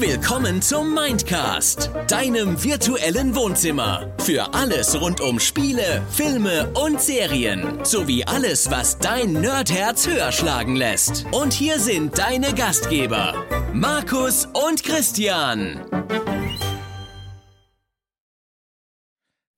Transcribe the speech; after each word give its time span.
Willkommen 0.00 0.62
zum 0.62 0.94
Mindcast, 0.94 1.90
deinem 2.08 2.64
virtuellen 2.64 3.34
Wohnzimmer. 3.34 4.10
Für 4.20 4.54
alles 4.54 4.98
rund 4.98 5.20
um 5.20 5.38
Spiele, 5.38 6.02
Filme 6.10 6.72
und 6.72 7.02
Serien. 7.02 7.84
Sowie 7.84 8.24
alles, 8.24 8.70
was 8.70 8.96
dein 8.96 9.34
Nerdherz 9.34 10.06
höher 10.06 10.32
schlagen 10.32 10.74
lässt. 10.74 11.26
Und 11.32 11.52
hier 11.52 11.78
sind 11.78 12.16
deine 12.16 12.54
Gastgeber, 12.54 13.34
Markus 13.74 14.46
und 14.46 14.82
Christian. 14.82 15.84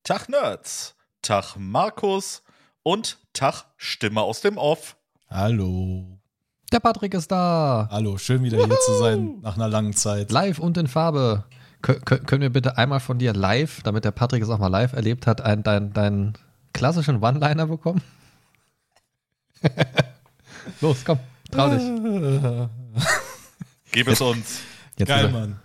Tag 0.03 0.27
Nerds, 0.27 0.97
Tag 1.21 1.55
Markus 1.57 2.43
und 2.83 3.17
Tag 3.31 3.63
Stimme 3.77 4.21
aus 4.21 4.41
dem 4.41 4.57
Off. 4.57 4.97
Hallo. 5.29 6.12
Der 6.73 6.79
Patrick 6.79 7.13
ist 7.13 7.31
da. 7.31 7.87
Hallo, 7.91 8.17
schön 8.17 8.41
wieder 8.43 8.57
hier 8.57 8.79
zu 8.79 8.97
sein 8.97 9.35
nach 9.43 9.55
einer 9.57 9.67
langen 9.67 9.93
Zeit. 9.93 10.31
Live 10.31 10.57
und 10.57 10.75
in 10.77 10.87
Farbe. 10.87 11.43
Kö 11.83 11.93
können 11.99 12.41
wir 12.41 12.49
bitte 12.49 12.77
einmal 12.79 12.99
von 12.99 13.19
dir 13.19 13.31
live, 13.31 13.83
damit 13.83 14.05
der 14.05 14.11
Patrick 14.11 14.41
es 14.41 14.49
auch 14.49 14.57
mal 14.57 14.69
live 14.69 14.93
erlebt 14.93 15.27
hat, 15.27 15.41
einen, 15.41 15.61
deinen, 15.61 15.93
deinen 15.93 16.33
klassischen 16.73 17.21
One-Liner 17.21 17.67
bekommen? 17.67 18.01
Los, 20.81 21.05
komm, 21.05 21.19
trau 21.51 21.69
dich. 21.69 21.83
Gib 23.91 24.07
es 24.07 24.19
uns. 24.21 24.61
Jetzt 24.97 25.09
Geil, 25.09 25.27
wieder- 25.29 25.39
Mann. 25.39 25.59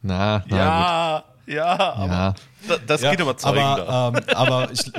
Na, 0.00 0.44
na 0.48 0.56
Ja, 0.56 1.24
ja, 1.46 1.92
aber 1.94 2.06
Ja. 2.12 2.34
da- 2.68 2.78
das 2.86 3.02
Ja, 3.02 3.10
geht 3.10 3.20
überzeugender. 3.20 3.86
aber, 3.86 4.18
ähm, 4.18 4.24
aber 4.34 4.72
ich, 4.72 4.90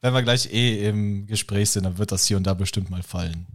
wenn 0.00 0.12
wir 0.14 0.22
gleich 0.22 0.52
eh 0.52 0.88
im 0.88 1.26
Gespräch 1.26 1.70
sind, 1.70 1.84
dann 1.84 1.98
wird 1.98 2.10
das 2.10 2.24
hier 2.26 2.36
und 2.36 2.44
da 2.48 2.54
bestimmt 2.54 2.90
mal 2.90 3.02
fallen. 3.04 3.46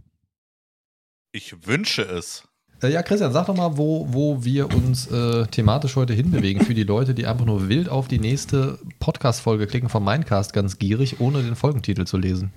Ich 1.34 1.66
wünsche 1.66 2.02
es. 2.02 2.44
Äh, 2.82 2.92
Ja, 2.92 3.02
Christian, 3.02 3.32
sag 3.32 3.46
doch 3.46 3.56
mal, 3.56 3.76
wo, 3.76 4.06
wo 4.10 4.44
wir 4.44 4.72
uns 4.72 5.08
äh, 5.08 5.46
thematisch 5.48 5.96
heute 5.96 6.14
hinbewegen 6.14 6.64
für 6.64 6.74
die 6.74 6.84
Leute, 6.84 7.12
die 7.12 7.26
einfach 7.26 7.44
nur 7.44 7.68
wild 7.68 7.88
auf 7.88 8.06
die 8.06 8.20
nächste 8.20 8.78
Podcast-Folge 9.00 9.66
klicken 9.66 9.88
vom 9.88 10.04
Mindcast, 10.04 10.52
ganz 10.52 10.78
gierig, 10.78 11.20
ohne 11.20 11.42
den 11.42 11.56
Folgentitel 11.56 12.04
zu 12.04 12.18
lesen. 12.18 12.52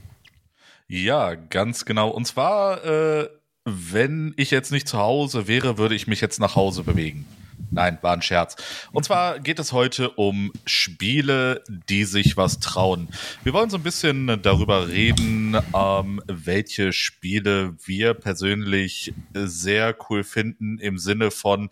Ja, 0.87 1.33
ganz 1.33 1.85
genau. 1.85 2.09
Und 2.09 2.25
zwar, 2.25 2.85
äh, 2.85 3.27
wenn 3.65 4.33
ich 4.37 4.51
jetzt 4.51 4.71
nicht 4.71 4.87
zu 4.87 4.99
Hause 4.99 5.47
wäre, 5.47 5.77
würde 5.77 5.95
ich 5.95 6.07
mich 6.07 6.21
jetzt 6.21 6.39
nach 6.39 6.55
Hause 6.55 6.83
bewegen. 6.83 7.25
Nein, 7.71 7.97
war 8.01 8.13
ein 8.13 8.21
Scherz. 8.21 8.55
Und 8.91 9.03
zwar 9.05 9.39
geht 9.39 9.59
es 9.59 9.71
heute 9.71 10.11
um 10.11 10.51
Spiele, 10.65 11.63
die 11.67 12.05
sich 12.05 12.37
was 12.37 12.59
trauen. 12.59 13.09
Wir 13.43 13.53
wollen 13.53 13.69
so 13.69 13.77
ein 13.77 13.83
bisschen 13.83 14.41
darüber 14.41 14.87
reden, 14.87 15.57
ähm, 15.75 16.21
welche 16.27 16.93
Spiele 16.93 17.75
wir 17.85 18.13
persönlich 18.13 19.13
sehr 19.33 19.95
cool 20.09 20.23
finden 20.23 20.79
im 20.79 20.97
Sinne 20.97 21.31
von, 21.31 21.69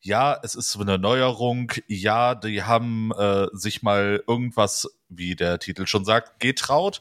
ja, 0.00 0.38
es 0.42 0.54
ist 0.54 0.70
so 0.70 0.80
eine 0.80 0.98
Neuerung, 0.98 1.72
ja, 1.86 2.34
die 2.34 2.62
haben 2.62 3.10
äh, 3.12 3.46
sich 3.52 3.82
mal 3.82 4.22
irgendwas, 4.26 4.88
wie 5.08 5.34
der 5.34 5.58
Titel 5.58 5.86
schon 5.86 6.04
sagt, 6.04 6.38
getraut. 6.40 7.00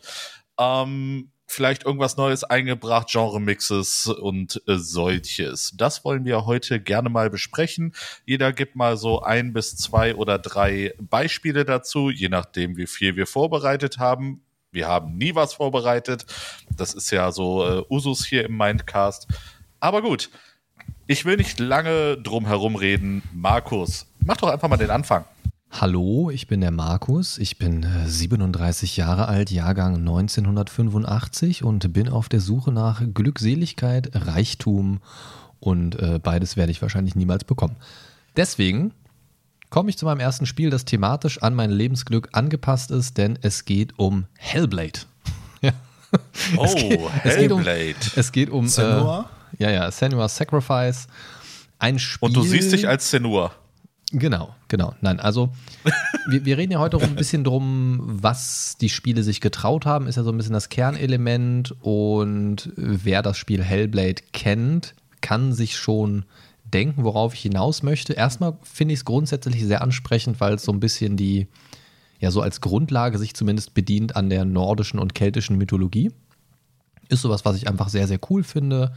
Ähm, 0.58 1.31
vielleicht 1.48 1.86
irgendwas 1.86 2.18
Neues 2.18 2.44
eingebracht, 2.44 3.10
Genre-Mixes 3.10 4.08
und 4.08 4.62
äh, 4.68 4.78
solches. 4.78 5.74
Das 5.76 6.04
wollen 6.04 6.26
wir 6.26 6.46
heute 6.46 6.80
gerne 6.80 7.10
mal 7.10 7.30
besprechen. 7.30 7.94
Jeder 8.26 8.52
gibt 8.54 8.76
mal 8.76 8.98
so 8.98 9.22
ein 9.22 9.54
bis 9.54 9.76
zwei 9.76 10.16
oder 10.16 10.40
drei 10.40 10.94
Beispiele 11.00 11.66
dazu, 11.66 12.10
je 12.10 12.30
nachdem, 12.30 12.78
wie 12.78 12.88
viel 12.88 13.16
wir 13.16 13.28
vorbereitet 13.28 13.98
haben. 14.00 14.42
Wir 14.72 14.88
haben 14.88 15.18
nie 15.18 15.36
was 15.36 15.54
vorbereitet. 15.54 16.26
Das 16.76 16.94
ist 16.94 17.12
ja 17.12 17.32
so 17.32 17.66
äh, 17.66 17.84
Usus 17.90 18.26
hier 18.26 18.46
im 18.46 18.58
Mindcast. 18.58 19.28
Aber 19.80 20.02
gut, 20.02 20.30
ich 21.08 21.26
will 21.26 21.38
nicht 21.38 21.59
lange 21.59 22.18
drum 22.18 22.48
herum 22.48 22.76
reden. 22.76 23.24
Markus, 23.32 24.08
mach 24.20 24.38
doch 24.38 24.50
einfach 24.50 24.68
mal 24.68 24.78
den 24.78 24.90
Anfang. 24.90 25.26
Hallo, 25.81 26.30
ich 26.30 26.48
bin 26.48 26.62
der 26.62 26.72
Markus. 26.72 27.38
Ich 27.38 27.58
bin 27.58 27.84
äh, 27.84 28.08
37 28.08 28.96
Jahre 28.96 29.28
alt, 29.28 29.52
Jahrgang 29.52 29.96
1985 29.96 31.63
und 31.66 31.91
bin 31.91 32.08
auf 32.08 32.30
der 32.30 32.40
Suche 32.40 32.72
nach 32.72 33.02
Glückseligkeit, 33.13 34.09
Reichtum 34.13 35.02
und 35.59 36.00
äh, 36.00 36.19
beides 36.24 36.56
werde 36.56 36.72
ich 36.72 36.81
wahrscheinlich 36.81 37.16
niemals 37.16 37.44
bekommen. 37.44 37.75
Deswegen 38.38 38.94
komme 39.69 39.90
ich 39.90 39.97
zu 39.97 40.06
meinem 40.06 40.22
ersten 40.22 40.46
Spiel, 40.46 40.69
das 40.69 40.86
thematisch 40.86 41.44
an 41.44 41.53
mein 41.56 41.72
Lebensglück 41.72 42.30
angepasst 42.31 42.90
ist, 42.92 43.18
denn 43.18 43.38
es 43.42 43.66
geht 43.66 44.00
um 44.00 44.25
Hellblade. 44.38 45.00
ja. 45.62 45.72
Oh, 46.56 46.74
geht- 46.74 47.00
es 47.25 47.36
geht 47.36 47.52
um- 47.52 47.63
Hellblade. 47.66 48.12
Es 48.16 48.31
geht 48.31 48.50
um 48.50 48.68
Senua? 48.69 49.30
Äh, 49.59 49.63
ja, 49.63 49.72
ja, 49.72 49.92
Senua's 49.92 50.38
Sacrifice. 50.38 51.07
Ein 51.80 52.00
Spiel. 52.00 52.28
Und 52.30 52.38
du 52.38 52.44
siehst 52.44 52.72
dich 52.72 52.88
als 52.88 53.09
Senua. 53.12 53.52
Genau, 54.12 54.56
genau. 54.68 54.94
Nein, 55.02 55.20
also 55.20 55.50
wir, 56.30 56.46
wir 56.46 56.58
reden 56.58 56.72
ja 56.72 56.80
heute 56.80 56.98
auch 56.98 57.04
ein 57.04 57.16
bisschen 57.16 57.44
drum, 57.44 58.02
was 58.04 58.78
die 58.80 58.90
Spiele 58.90 59.24
sich 59.24 59.42
getraut 59.42 59.86
haben, 59.86 60.08
ist 60.08 60.16
ja 60.16 60.24
so 60.24 60.32
ein 60.32 60.38
bisschen 60.38 60.54
das 60.54 60.70
Kernelement 60.70 61.74
und 61.82 62.72
wer 62.76 63.22
das 63.22 63.38
Spiel 63.38 63.64
Hellblade 63.64 64.22
kennt, 64.32 64.94
kann 65.22 65.54
sich 65.54 65.76
schon 65.76 66.26
denken, 66.64 67.04
worauf 67.04 67.34
ich 67.34 67.42
hinaus 67.42 67.84
möchte. 67.84 68.14
Erstmal 68.14 68.58
finde 68.64 68.94
ich 68.94 69.00
es 69.00 69.06
grundsätzlich 69.06 69.64
sehr 69.64 69.82
ansprechend, 69.82 70.40
weil 70.40 70.56
es 70.56 70.64
so 70.64 70.72
ein 70.72 70.80
bisschen 70.80 71.18
die, 71.18 71.48
ja, 72.20 72.32
so 72.32 72.42
als 72.42 72.62
Grundlage 72.62 73.18
sich 73.18 73.34
zumindest 73.34 73.74
bedient 73.74 74.16
an 74.16 74.30
der 74.30 74.46
nordischen 74.46 75.00
und 75.00 75.16
keltischen 75.16 75.58
Mythologie. 75.58 76.12
Ist 77.08 77.22
sowas, 77.22 77.46
was 77.46 77.56
ich 77.56 77.68
einfach 77.68 77.90
sehr, 77.90 78.08
sehr 78.08 78.20
cool 78.30 78.44
finde. 78.44 78.94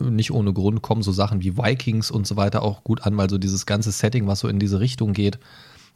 Nicht 0.00 0.32
ohne 0.32 0.52
Grund 0.52 0.82
kommen 0.82 1.02
so 1.02 1.12
Sachen 1.12 1.42
wie 1.42 1.56
Vikings 1.56 2.10
und 2.10 2.26
so 2.26 2.36
weiter 2.36 2.62
auch 2.62 2.84
gut 2.84 3.02
an, 3.02 3.16
weil 3.16 3.30
so 3.30 3.38
dieses 3.38 3.66
ganze 3.66 3.92
Setting, 3.92 4.26
was 4.26 4.40
so 4.40 4.48
in 4.48 4.58
diese 4.58 4.80
Richtung 4.80 5.12
geht, 5.12 5.38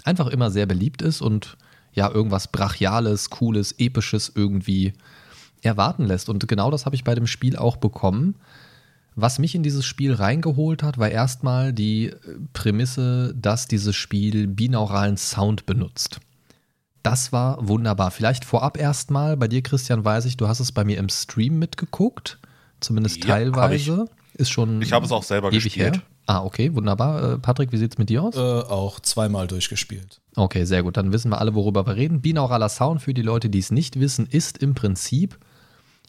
einfach 0.05 0.27
immer 0.29 0.51
sehr 0.51 0.67
beliebt 0.67 1.03
ist 1.03 1.23
und 1.23 1.57
ja, 1.93 2.11
irgendwas 2.11 2.49
Brachiales, 2.49 3.31
Cooles, 3.31 3.73
Episches 3.79 4.33
irgendwie 4.35 4.93
erwarten 5.63 6.05
lässt. 6.05 6.29
Und 6.29 6.47
genau 6.49 6.71
das 6.71 6.87
habe 6.87 6.97
ich 6.97 7.05
bei 7.05 7.15
dem 7.15 7.27
Spiel 7.27 7.57
auch 7.57 7.77
bekommen. 7.77 8.35
Was 9.17 9.39
mich 9.39 9.55
in 9.55 9.63
dieses 9.63 9.85
Spiel 9.85 10.13
reingeholt 10.13 10.83
hat, 10.83 10.99
war 10.99 11.09
erstmal 11.09 11.73
die 11.73 12.07
äh, 12.07 12.17
Prämisse, 12.53 13.35
dass 13.35 13.69
dieses 13.69 13.95
Spiel 13.95 14.49
binauralen 14.49 15.17
Sound 15.17 15.67
benutzt. 15.67 16.21
Das 17.05 17.33
war 17.33 17.69
wunderbar. 17.69 18.11
Vielleicht 18.11 18.45
vorab 18.45 18.77
erstmal, 18.77 19.37
bei 19.37 19.47
dir, 19.47 19.63
Christian, 19.63 20.05
weiß 20.05 20.25
ich, 20.25 20.37
du 20.37 20.49
hast 20.49 20.61
es 20.61 20.73
bei 20.73 20.85
mir 20.85 20.99
im 20.99 21.09
Stream 21.09 21.59
mitgeguckt, 21.59 22.39
zumindest 22.84 23.25
Ja, 23.25 23.34
teilweise. 23.34 24.06
Ist 24.34 24.50
schon 24.50 24.83
Ich 24.83 24.93
habe 24.93 25.06
es 25.06 25.12
auch 25.12 25.22
selber 25.22 25.50
gespielt. 25.50 25.97
her. 25.97 26.03
Ah, 26.27 26.43
okay, 26.43 26.75
wunderbar. 26.75 27.34
Äh, 27.34 27.39
Patrick, 27.39 27.71
wie 27.71 27.77
sieht 27.77 27.93
es 27.93 27.99
mit 27.99 28.09
dir 28.09 28.22
aus? 28.22 28.34
Äh, 28.34 28.41
auch 28.41 28.99
zweimal 29.00 29.47
durchgespielt. 29.47 30.21
Okay, 30.34 30.65
sehr 30.65 30.83
gut. 30.83 30.97
Dann 30.97 31.12
wissen 31.12 31.31
wir 31.31 31.39
alle, 31.39 31.55
worüber 31.55 31.87
wir 31.87 31.97
reden. 31.97 32.21
Binauraler 32.21 32.69
Sound, 32.69 33.03
für 33.03 33.15
die 33.15 33.23
Leute, 33.23 33.49
die 33.50 33.59
es 33.59 33.71
nicht 33.71 34.00
wissen, 34.00 34.27
ist 34.27 34.59
im 34.59 34.75
Prinzip 34.75 35.39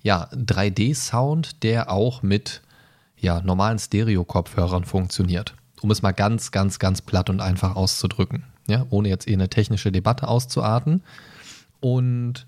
ja 0.02 0.30
3D-Sound, 0.34 1.64
der 1.64 1.92
auch 1.92 2.24
mit 2.24 2.62
ja, 3.18 3.42
normalen 3.42 3.78
Stereo-Kopfhörern 3.80 4.86
funktioniert. 4.86 5.54
Um 5.82 5.92
es 5.92 6.02
mal 6.02 6.12
ganz, 6.12 6.52
ganz, 6.52 6.80
ganz 6.80 7.02
platt 7.02 7.30
und 7.30 7.42
einfach 7.42 7.76
auszudrücken. 7.76 8.44
Ja, 8.68 8.86
ohne 8.90 9.10
jetzt 9.10 9.28
eh 9.28 9.34
eine 9.34 9.50
technische 9.50 9.92
Debatte 9.92 10.28
auszuarten. 10.28 11.04
Und 11.80 12.48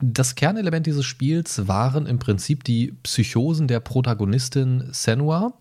das 0.00 0.34
Kernelement 0.34 0.86
dieses 0.86 1.04
Spiels 1.04 1.68
waren 1.68 2.06
im 2.06 2.18
Prinzip 2.18 2.64
die 2.64 2.92
Psychosen 3.02 3.68
der 3.68 3.80
Protagonistin 3.80 4.88
Senua, 4.92 5.52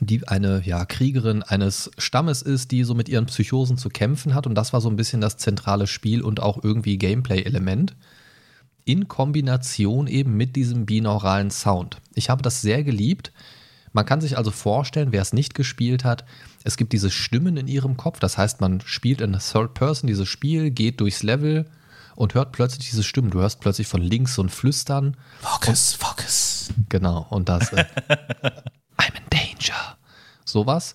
die 0.00 0.26
eine 0.26 0.62
ja, 0.64 0.84
Kriegerin 0.84 1.42
eines 1.42 1.90
Stammes 1.96 2.42
ist, 2.42 2.72
die 2.72 2.84
so 2.84 2.94
mit 2.94 3.08
ihren 3.08 3.26
Psychosen 3.26 3.78
zu 3.78 3.88
kämpfen 3.88 4.34
hat. 4.34 4.46
Und 4.46 4.56
das 4.56 4.72
war 4.72 4.80
so 4.80 4.90
ein 4.90 4.96
bisschen 4.96 5.20
das 5.20 5.36
zentrale 5.36 5.86
Spiel 5.86 6.22
und 6.22 6.40
auch 6.40 6.62
irgendwie 6.62 6.98
Gameplay-Element. 6.98 7.94
In 8.84 9.08
Kombination 9.08 10.06
eben 10.06 10.36
mit 10.36 10.56
diesem 10.56 10.84
binauralen 10.86 11.50
Sound. 11.50 11.98
Ich 12.14 12.30
habe 12.30 12.42
das 12.42 12.60
sehr 12.60 12.84
geliebt. 12.84 13.32
Man 13.92 14.04
kann 14.04 14.20
sich 14.20 14.36
also 14.36 14.50
vorstellen, 14.50 15.12
wer 15.12 15.22
es 15.22 15.32
nicht 15.32 15.54
gespielt 15.54 16.04
hat, 16.04 16.24
es 16.64 16.76
gibt 16.76 16.92
diese 16.92 17.10
Stimmen 17.10 17.56
in 17.56 17.68
ihrem 17.68 17.96
Kopf. 17.96 18.18
Das 18.18 18.36
heißt, 18.36 18.60
man 18.60 18.80
spielt 18.80 19.20
in 19.20 19.38
Third 19.38 19.74
Person 19.74 20.08
dieses 20.08 20.28
Spiel, 20.28 20.70
geht 20.70 21.00
durchs 21.00 21.22
Level 21.22 21.66
und 22.16 22.34
hört 22.34 22.52
plötzlich 22.52 22.88
diese 22.88 23.04
Stimmen. 23.04 23.30
Du 23.30 23.40
hörst 23.40 23.60
plötzlich 23.60 23.86
von 23.86 24.02
links 24.02 24.34
so 24.34 24.42
ein 24.42 24.48
Flüstern. 24.48 25.16
Focus, 25.40 25.92
Focus. 25.92 26.70
Genau, 26.88 27.26
und 27.30 27.48
das 27.48 27.72
äh, 27.72 27.84
I'm 28.98 29.14
in 29.14 29.30
danger. 29.30 29.96
Sowas. 30.44 30.94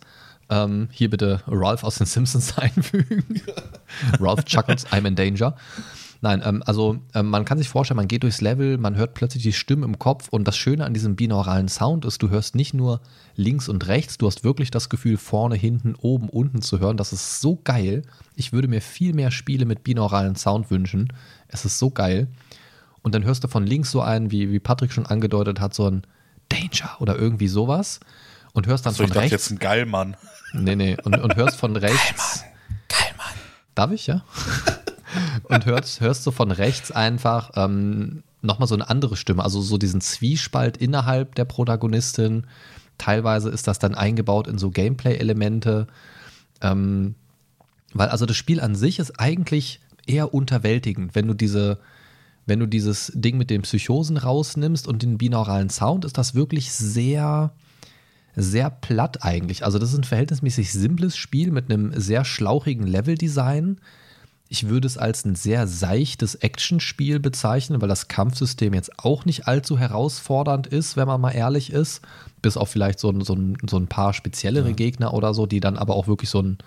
Ähm, 0.49 0.89
hier 0.91 1.09
bitte 1.09 1.41
Ralph 1.47 1.83
aus 1.83 1.95
den 1.95 2.07
Simpsons 2.07 2.57
einfügen. 2.57 3.41
Ralph 4.19 4.43
Chuckles, 4.43 4.85
I'm 4.87 5.07
in 5.07 5.15
danger. 5.15 5.55
Nein, 6.23 6.43
ähm, 6.45 6.61
also 6.67 6.99
ähm, 7.15 7.29
man 7.29 7.45
kann 7.45 7.57
sich 7.57 7.67
vorstellen, 7.67 7.95
man 7.97 8.07
geht 8.07 8.21
durchs 8.21 8.41
Level, 8.41 8.77
man 8.77 8.95
hört 8.95 9.15
plötzlich 9.15 9.41
die 9.41 9.53
Stimmen 9.53 9.81
im 9.83 9.97
Kopf 9.97 10.29
und 10.29 10.47
das 10.47 10.55
Schöne 10.55 10.85
an 10.85 10.93
diesem 10.93 11.15
binauralen 11.15 11.67
Sound 11.67 12.05
ist, 12.05 12.21
du 12.21 12.29
hörst 12.29 12.53
nicht 12.55 12.75
nur 12.75 13.01
links 13.35 13.67
und 13.67 13.87
rechts, 13.87 14.19
du 14.19 14.27
hast 14.27 14.43
wirklich 14.43 14.69
das 14.69 14.89
Gefühl, 14.89 15.17
vorne, 15.17 15.55
hinten, 15.55 15.95
oben, 15.95 16.29
unten 16.29 16.61
zu 16.61 16.79
hören. 16.79 16.95
Das 16.95 17.11
ist 17.11 17.41
so 17.41 17.59
geil. 17.63 18.03
Ich 18.35 18.53
würde 18.53 18.67
mir 18.67 18.81
viel 18.81 19.13
mehr 19.13 19.31
Spiele 19.31 19.65
mit 19.65 19.83
binauralen 19.83 20.35
Sound 20.35 20.69
wünschen. 20.69 21.11
Es 21.47 21.65
ist 21.65 21.79
so 21.79 21.89
geil. 21.89 22.27
Und 23.01 23.15
dann 23.15 23.23
hörst 23.23 23.43
du 23.43 23.47
von 23.47 23.65
links 23.65 23.89
so 23.89 24.01
einen, 24.01 24.29
wie, 24.29 24.51
wie 24.51 24.59
Patrick 24.59 24.91
schon 24.93 25.07
angedeutet 25.07 25.59
hat, 25.59 25.73
so 25.73 25.89
ein 25.89 26.03
Danger 26.49 26.91
oder 26.99 27.15
irgendwie 27.17 27.47
sowas. 27.47 27.99
und 28.53 28.67
hörst 28.67 28.85
dann 28.85 28.93
So, 28.93 29.01
ich 29.03 29.09
von 29.09 29.15
dachte 29.15 29.31
rechts. 29.31 29.49
jetzt 29.49 29.51
ein 29.51 29.57
Geilmann. 29.59 30.15
Nee, 30.53 30.75
nee, 30.75 30.97
und, 31.03 31.17
und 31.19 31.35
hörst 31.35 31.55
von 31.57 31.75
rechts. 31.75 32.43
Geilmann. 32.89 33.33
Darf 33.73 33.91
ich, 33.91 34.05
ja? 34.05 34.23
Und 35.43 35.65
hörst, 35.65 36.01
hörst 36.01 36.25
du 36.25 36.31
von 36.31 36.51
rechts 36.51 36.91
einfach 36.91 37.51
ähm, 37.55 38.23
nochmal 38.41 38.67
so 38.67 38.75
eine 38.75 38.89
andere 38.89 39.15
Stimme, 39.15 39.43
also 39.43 39.61
so 39.61 39.77
diesen 39.77 40.01
Zwiespalt 40.01 40.77
innerhalb 40.77 41.35
der 41.35 41.45
Protagonistin. 41.45 42.47
Teilweise 42.97 43.49
ist 43.49 43.67
das 43.67 43.79
dann 43.79 43.95
eingebaut 43.95 44.47
in 44.47 44.57
so 44.57 44.71
Gameplay-Elemente. 44.71 45.87
Ähm, 46.61 47.15
weil 47.93 48.09
also 48.09 48.25
das 48.25 48.37
Spiel 48.37 48.61
an 48.61 48.75
sich 48.75 48.99
ist 48.99 49.19
eigentlich 49.19 49.79
eher 50.07 50.33
unterwältigend, 50.33 51.15
wenn 51.15 51.27
du 51.27 51.33
diese, 51.33 51.79
wenn 52.45 52.59
du 52.59 52.65
dieses 52.65 53.11
Ding 53.15 53.37
mit 53.37 53.49
den 53.49 53.61
Psychosen 53.63 54.17
rausnimmst 54.17 54.87
und 54.87 55.03
den 55.03 55.17
binauralen 55.17 55.69
Sound, 55.69 56.05
ist 56.05 56.17
das 56.17 56.35
wirklich 56.35 56.71
sehr, 56.71 57.53
sehr 58.35 58.69
platt 58.69 59.23
eigentlich. 59.23 59.65
Also 59.65 59.77
das 59.77 59.91
ist 59.91 59.99
ein 59.99 60.03
verhältnismäßig 60.03 60.71
simples 60.71 61.17
Spiel 61.17 61.51
mit 61.51 61.69
einem 61.69 61.93
sehr 61.99 62.25
schlauchigen 62.25 62.87
Leveldesign. 62.87 63.79
Ich 64.53 64.67
würde 64.67 64.85
es 64.85 64.97
als 64.97 65.23
ein 65.23 65.35
sehr 65.35 65.65
seichtes 65.65 66.35
Actionspiel 66.35 67.21
bezeichnen, 67.21 67.79
weil 67.81 67.87
das 67.87 68.09
Kampfsystem 68.09 68.73
jetzt 68.73 68.99
auch 68.99 69.23
nicht 69.23 69.47
allzu 69.47 69.79
herausfordernd 69.79 70.67
ist, 70.67 70.97
wenn 70.97 71.07
man 71.07 71.21
mal 71.21 71.31
ehrlich 71.31 71.71
ist. 71.71 72.01
Bis 72.41 72.57
auf 72.57 72.69
vielleicht 72.69 72.99
so, 72.99 73.09
ein- 73.11 73.21
so, 73.21 73.37
so 73.69 73.77
ein 73.77 73.87
paar 73.87 74.13
speziellere 74.13 74.73
Gegner 74.73 75.13
oder 75.13 75.33
so, 75.33 75.45
die 75.45 75.61
dann 75.61 75.77
aber 75.77 75.95
auch 75.95 76.07
wirklich 76.07 76.29
so 76.29 76.41
ein, 76.41 76.57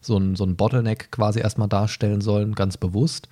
so 0.00 0.16
ein, 0.18 0.36
so 0.36 0.44
ein 0.44 0.54
Bottleneck 0.54 1.10
quasi 1.10 1.40
erstmal 1.40 1.66
darstellen 1.66 2.20
sollen, 2.20 2.54
ganz 2.54 2.76
bewusst. 2.76 3.28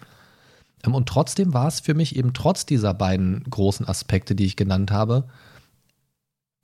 Ähm, 0.85 0.97
Und 0.97 1.09
trotzdem 1.09 1.55
war 1.55 1.69
es 1.69 1.79
für 1.79 1.95
mich 1.95 2.17
eben 2.17 2.33
trotz 2.33 2.67
dieser 2.67 2.95
beiden 2.95 3.45
großen 3.49 3.87
Aspekte, 3.87 4.35
die 4.35 4.47
ich 4.47 4.57
genannt 4.57 4.91
habe, 4.91 5.23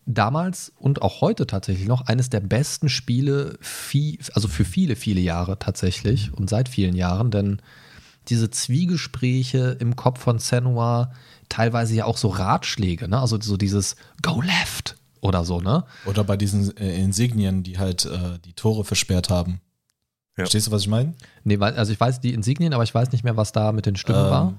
damals 0.06 0.72
und 0.78 1.02
auch 1.02 1.20
heute 1.20 1.46
tatsächlich 1.46 1.88
noch 1.88 2.06
eines 2.06 2.30
der 2.30 2.40
besten 2.40 2.88
Spiele, 2.88 3.58
vie- 3.60 4.18
also 4.34 4.48
für 4.48 4.64
viele, 4.64 4.96
viele 4.96 5.20
Jahre 5.20 5.58
tatsächlich 5.58 6.32
und 6.32 6.48
seit 6.48 6.68
vielen 6.68 6.94
Jahren, 6.94 7.30
denn 7.30 7.60
diese 8.28 8.50
Zwiegespräche 8.50 9.76
im 9.80 9.96
Kopf 9.96 10.20
von 10.20 10.38
Senua, 10.38 11.12
teilweise 11.48 11.94
ja 11.94 12.04
auch 12.06 12.16
so 12.16 12.28
Ratschläge, 12.28 13.08
ne? 13.08 13.20
also 13.20 13.38
so 13.40 13.56
dieses 13.56 13.96
Go 14.22 14.40
left 14.40 14.96
oder 15.20 15.44
so, 15.44 15.60
ne? 15.60 15.84
Oder 16.04 16.24
bei 16.24 16.36
diesen 16.36 16.76
äh, 16.76 16.96
Insignien, 17.00 17.62
die 17.62 17.78
halt 17.78 18.04
äh, 18.04 18.38
die 18.44 18.52
Tore 18.52 18.84
versperrt 18.84 19.28
haben. 19.30 19.60
Ja. 20.36 20.44
Verstehst 20.44 20.66
du, 20.68 20.70
was 20.70 20.82
ich 20.82 20.88
meine? 20.88 21.14
Nee, 21.44 21.58
weil, 21.60 21.74
also 21.74 21.92
ich 21.92 21.98
weiß 22.00 22.20
die 22.20 22.34
Insignien, 22.34 22.74
aber 22.74 22.84
ich 22.84 22.94
weiß 22.94 23.10
nicht 23.12 23.24
mehr, 23.24 23.36
was 23.36 23.52
da 23.52 23.72
mit 23.72 23.86
den 23.86 23.96
Stimmen 23.96 24.24
Ähm, 24.26 24.30
war. 24.30 24.54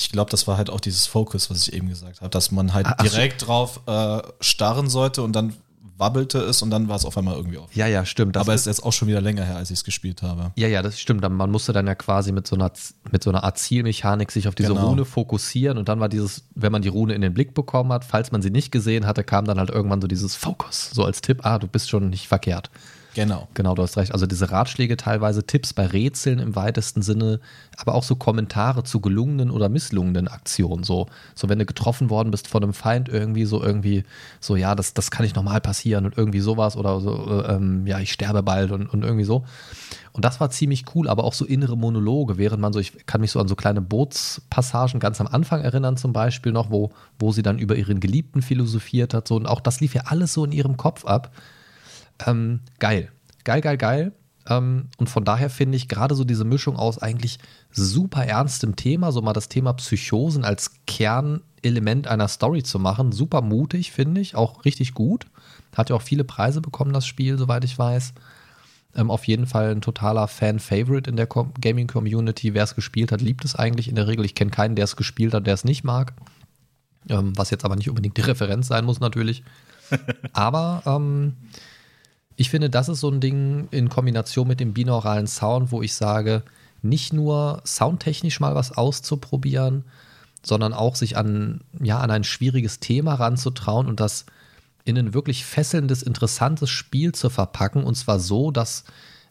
Ich 0.00 0.10
glaube, 0.12 0.30
das 0.30 0.46
war 0.46 0.56
halt 0.56 0.70
auch 0.70 0.80
dieses 0.80 1.06
Focus, 1.06 1.50
was 1.50 1.66
ich 1.68 1.72
eben 1.74 1.88
gesagt 1.88 2.20
habe, 2.20 2.30
dass 2.30 2.50
man 2.50 2.72
halt 2.72 2.86
Ah, 2.86 2.94
ach 2.98 3.04
so. 3.04 3.10
direkt 3.10 3.46
drauf 3.46 3.80
äh, 3.86 4.22
starren 4.40 4.88
sollte 4.88 5.22
und 5.22 5.32
dann 5.34 5.52
wabbelte 5.98 6.38
es 6.38 6.62
und 6.62 6.70
dann 6.70 6.88
war 6.88 6.96
es 6.96 7.04
auf 7.04 7.18
einmal 7.18 7.36
irgendwie 7.36 7.58
auf. 7.58 7.76
Ja, 7.76 7.86
ja, 7.86 8.06
stimmt. 8.06 8.38
Aber 8.38 8.54
es 8.54 8.62
ist 8.62 8.66
jetzt 8.68 8.82
auch 8.84 8.92
schon 8.94 9.06
wieder 9.08 9.20
länger 9.20 9.44
her, 9.44 9.56
als 9.56 9.70
ich 9.70 9.80
es 9.80 9.84
gespielt 9.84 10.22
habe. 10.22 10.50
Ja, 10.56 10.66
ja, 10.66 10.80
das 10.80 10.98
stimmt. 10.98 11.20
Man 11.20 11.50
musste 11.50 11.74
dann 11.74 11.86
ja 11.86 11.94
quasi 11.94 12.32
mit 12.32 12.46
so 12.46 12.56
einer, 12.56 12.72
mit 13.12 13.22
so 13.22 13.28
einer 13.28 13.44
Art 13.44 13.58
Zielmechanik 13.58 14.32
sich 14.32 14.48
auf 14.48 14.54
diese 14.54 14.70
Genau. 14.72 14.88
Rune 14.88 15.04
fokussieren 15.04 15.76
und 15.76 15.90
dann 15.90 16.00
war 16.00 16.08
dieses, 16.08 16.44
wenn 16.54 16.72
man 16.72 16.80
die 16.80 16.88
Rune 16.88 17.12
in 17.12 17.20
den 17.20 17.34
Blick 17.34 17.52
bekommen 17.52 17.92
hat, 17.92 18.06
falls 18.06 18.32
man 18.32 18.40
sie 18.40 18.48
nicht 18.50 18.72
gesehen 18.72 19.06
hatte, 19.06 19.24
kam 19.24 19.44
dann 19.44 19.58
halt 19.58 19.68
irgendwann 19.68 20.00
so 20.00 20.08
dieses 20.08 20.36
Fokus, 20.36 20.88
so 20.94 21.04
als 21.04 21.20
Tipp, 21.20 21.40
ah, 21.44 21.58
du 21.58 21.66
bist 21.66 21.90
schon 21.90 22.08
nicht 22.08 22.28
verkehrt. 22.28 22.70
Genau. 23.14 23.48
Genau, 23.54 23.74
du 23.74 23.82
hast 23.82 23.96
recht. 23.96 24.12
Also 24.12 24.26
diese 24.26 24.50
Ratschläge 24.50 24.96
teilweise, 24.96 25.44
Tipps 25.44 25.72
bei 25.72 25.86
Rätseln 25.86 26.38
im 26.38 26.54
weitesten 26.54 27.02
Sinne, 27.02 27.40
aber 27.76 27.94
auch 27.94 28.02
so 28.02 28.14
Kommentare 28.16 28.84
zu 28.84 29.00
gelungenen 29.00 29.50
oder 29.50 29.68
misslungenen 29.68 30.28
Aktionen. 30.28 30.84
So, 30.84 31.06
so 31.34 31.48
wenn 31.48 31.58
du 31.58 31.66
getroffen 31.66 32.10
worden 32.10 32.30
bist 32.30 32.46
von 32.46 32.62
einem 32.62 32.72
Feind 32.72 33.08
irgendwie, 33.08 33.44
so 33.44 33.62
irgendwie, 33.62 34.04
so 34.38 34.56
ja, 34.56 34.74
das, 34.74 34.94
das 34.94 35.10
kann 35.10 35.24
nicht 35.24 35.36
normal 35.36 35.60
passieren 35.60 36.04
und 36.04 36.16
irgendwie 36.16 36.40
sowas 36.40 36.76
oder 36.76 37.00
so, 37.00 37.42
äh, 37.42 37.54
ähm, 37.54 37.86
ja, 37.86 37.98
ich 37.98 38.12
sterbe 38.12 38.42
bald 38.42 38.70
und, 38.70 38.86
und 38.86 39.02
irgendwie 39.02 39.24
so. 39.24 39.44
Und 40.12 40.24
das 40.24 40.40
war 40.40 40.50
ziemlich 40.50 40.84
cool, 40.94 41.08
aber 41.08 41.24
auch 41.24 41.34
so 41.34 41.44
innere 41.44 41.76
Monologe, 41.76 42.36
während 42.36 42.60
man 42.60 42.72
so, 42.72 42.80
ich 42.80 43.06
kann 43.06 43.20
mich 43.20 43.30
so 43.30 43.40
an 43.40 43.48
so 43.48 43.54
kleine 43.54 43.80
Bootspassagen 43.80 44.98
ganz 44.98 45.20
am 45.20 45.28
Anfang 45.28 45.62
erinnern, 45.62 45.96
zum 45.96 46.12
Beispiel 46.12 46.52
noch, 46.52 46.70
wo, 46.70 46.90
wo 47.18 47.32
sie 47.32 47.42
dann 47.42 47.58
über 47.58 47.76
ihren 47.76 48.00
Geliebten 48.00 48.42
philosophiert 48.42 49.14
hat. 49.14 49.28
So, 49.28 49.36
und 49.36 49.46
auch 49.46 49.60
das 49.60 49.80
lief 49.80 49.94
ja 49.94 50.02
alles 50.06 50.32
so 50.32 50.44
in 50.44 50.52
ihrem 50.52 50.76
Kopf 50.76 51.04
ab. 51.04 51.30
Ähm, 52.26 52.60
geil. 52.78 53.10
Geil, 53.44 53.60
geil, 53.60 53.76
geil. 53.76 54.12
Ähm, 54.48 54.88
und 54.98 55.08
von 55.08 55.24
daher 55.24 55.50
finde 55.50 55.76
ich 55.76 55.88
gerade 55.88 56.14
so 56.14 56.24
diese 56.24 56.44
Mischung 56.44 56.76
aus 56.76 56.98
eigentlich 56.98 57.38
super 57.70 58.24
ernstem 58.24 58.76
Thema, 58.76 59.12
so 59.12 59.22
mal 59.22 59.32
das 59.32 59.48
Thema 59.48 59.72
Psychosen 59.74 60.44
als 60.44 60.72
Kernelement 60.86 62.08
einer 62.08 62.28
Story 62.28 62.62
zu 62.62 62.78
machen, 62.78 63.12
super 63.12 63.42
mutig, 63.42 63.92
finde 63.92 64.20
ich, 64.20 64.34
auch 64.34 64.64
richtig 64.64 64.94
gut. 64.94 65.26
Hat 65.74 65.90
ja 65.90 65.96
auch 65.96 66.02
viele 66.02 66.24
Preise 66.24 66.60
bekommen, 66.60 66.92
das 66.92 67.06
Spiel, 67.06 67.38
soweit 67.38 67.64
ich 67.64 67.78
weiß. 67.78 68.14
Ähm, 68.96 69.10
auf 69.10 69.24
jeden 69.24 69.46
Fall 69.46 69.70
ein 69.70 69.82
totaler 69.82 70.26
Fan-Favorite 70.26 71.08
in 71.08 71.16
der 71.16 71.26
Com 71.26 71.52
Gaming-Community. 71.60 72.54
Wer 72.54 72.64
es 72.64 72.74
gespielt 72.74 73.12
hat, 73.12 73.20
liebt 73.20 73.44
es 73.44 73.54
eigentlich 73.54 73.88
in 73.88 73.94
der 73.94 74.08
Regel. 74.08 74.24
Ich 74.24 74.34
kenne 74.34 74.50
keinen, 74.50 74.74
der 74.74 74.84
es 74.84 74.96
gespielt 74.96 75.32
hat, 75.32 75.46
der 75.46 75.54
es 75.54 75.64
nicht 75.64 75.84
mag. 75.84 76.14
Ähm, 77.08 77.32
was 77.36 77.50
jetzt 77.50 77.64
aber 77.64 77.76
nicht 77.76 77.88
unbedingt 77.88 78.16
die 78.16 78.22
Referenz 78.22 78.66
sein 78.66 78.84
muss, 78.84 78.98
natürlich. 78.98 79.44
aber 80.32 80.82
ähm, 80.86 81.36
ich 82.40 82.48
finde, 82.48 82.70
das 82.70 82.88
ist 82.88 83.00
so 83.00 83.10
ein 83.10 83.20
Ding 83.20 83.68
in 83.70 83.90
Kombination 83.90 84.48
mit 84.48 84.60
dem 84.60 84.72
binauralen 84.72 85.26
Sound, 85.26 85.72
wo 85.72 85.82
ich 85.82 85.92
sage, 85.92 86.42
nicht 86.80 87.12
nur 87.12 87.60
soundtechnisch 87.66 88.40
mal 88.40 88.54
was 88.54 88.72
auszuprobieren, 88.72 89.84
sondern 90.42 90.72
auch 90.72 90.96
sich 90.96 91.18
an, 91.18 91.60
ja, 91.82 91.98
an 91.98 92.10
ein 92.10 92.24
schwieriges 92.24 92.80
Thema 92.80 93.16
ranzutrauen 93.16 93.86
und 93.86 94.00
das 94.00 94.24
in 94.86 94.96
ein 94.96 95.12
wirklich 95.12 95.44
fesselndes, 95.44 96.02
interessantes 96.02 96.70
Spiel 96.70 97.12
zu 97.12 97.28
verpacken. 97.28 97.84
Und 97.84 97.96
zwar 97.96 98.18
so, 98.18 98.50
dass, 98.50 98.84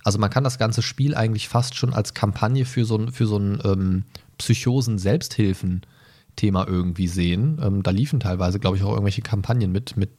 also 0.04 0.20
man 0.20 0.30
kann 0.30 0.44
das 0.44 0.60
ganze 0.60 0.84
Spiel 0.84 1.16
eigentlich 1.16 1.50
fast 1.50 1.74
schon 1.74 1.96
als 1.96 2.14
Kampagne 2.14 2.64
für 2.64 2.86
so 2.86 2.96
ein, 2.96 3.12
für 3.12 3.26
so 3.26 3.40
ein 3.40 3.60
ähm, 3.64 4.04
Psychosen-Selbsthilfen-Thema 4.38 6.68
irgendwie 6.68 7.08
sehen. 7.08 7.60
Ähm, 7.60 7.82
da 7.82 7.90
liefen 7.90 8.20
teilweise, 8.20 8.60
glaube 8.60 8.78
ich, 8.78 8.84
auch 8.84 8.92
irgendwelche 8.92 9.24
Kampagnen 9.24 9.72
mit, 9.72 9.98
mit 9.98 10.12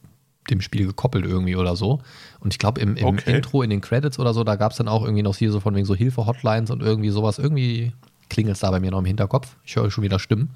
dem 0.49 0.61
Spiel 0.61 0.87
gekoppelt 0.87 1.25
irgendwie 1.25 1.55
oder 1.55 1.75
so. 1.75 2.01
Und 2.39 2.53
ich 2.53 2.59
glaube, 2.59 2.81
im, 2.81 2.95
im 2.95 3.05
Okay. 3.05 3.35
Intro, 3.35 3.61
in 3.61 3.69
den 3.69 3.81
Credits 3.81 4.19
oder 4.19 4.33
so, 4.33 4.43
da 4.43 4.55
gab 4.55 4.71
es 4.71 4.77
dann 4.77 4.87
auch 4.87 5.03
irgendwie 5.03 5.23
noch 5.23 5.35
hier 5.35 5.51
so 5.51 5.59
von 5.59 5.75
wegen 5.75 5.85
so 5.85 5.95
Hilfe-Hotlines 5.95 6.71
und 6.71 6.81
irgendwie 6.81 7.09
sowas. 7.09 7.37
Irgendwie 7.37 7.93
klingelt 8.29 8.55
es 8.55 8.61
da 8.61 8.71
bei 8.71 8.79
mir 8.79 8.91
noch 8.91 8.99
im 8.99 9.05
Hinterkopf. 9.05 9.55
Ich 9.63 9.75
höre 9.75 9.91
schon 9.91 10.03
wieder 10.03 10.19
Stimmen. 10.19 10.51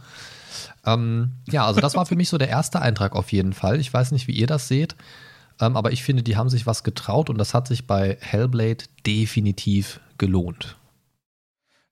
Ähm, 0.85 1.31
ja, 1.49 1.65
also 1.65 1.81
das 1.81 1.95
war 1.95 2.05
für 2.05 2.15
mich 2.15 2.29
so 2.29 2.37
der 2.37 2.49
erste 2.49 2.81
Eintrag 2.81 3.15
auf 3.15 3.31
jeden 3.31 3.53
Fall. 3.53 3.79
Ich 3.79 3.93
weiß 3.93 4.11
nicht, 4.11 4.27
wie 4.27 4.33
ihr 4.33 4.47
das 4.47 4.67
seht, 4.67 4.95
ähm, 5.59 5.77
aber 5.77 5.91
ich 5.91 6.03
finde, 6.03 6.23
die 6.23 6.37
haben 6.37 6.49
sich 6.49 6.65
was 6.65 6.83
getraut 6.83 7.29
und 7.29 7.37
das 7.37 7.53
hat 7.53 7.67
sich 7.67 7.85
bei 7.87 8.17
Hellblade 8.21 8.85
definitiv 9.05 9.99
gelohnt. 10.17 10.77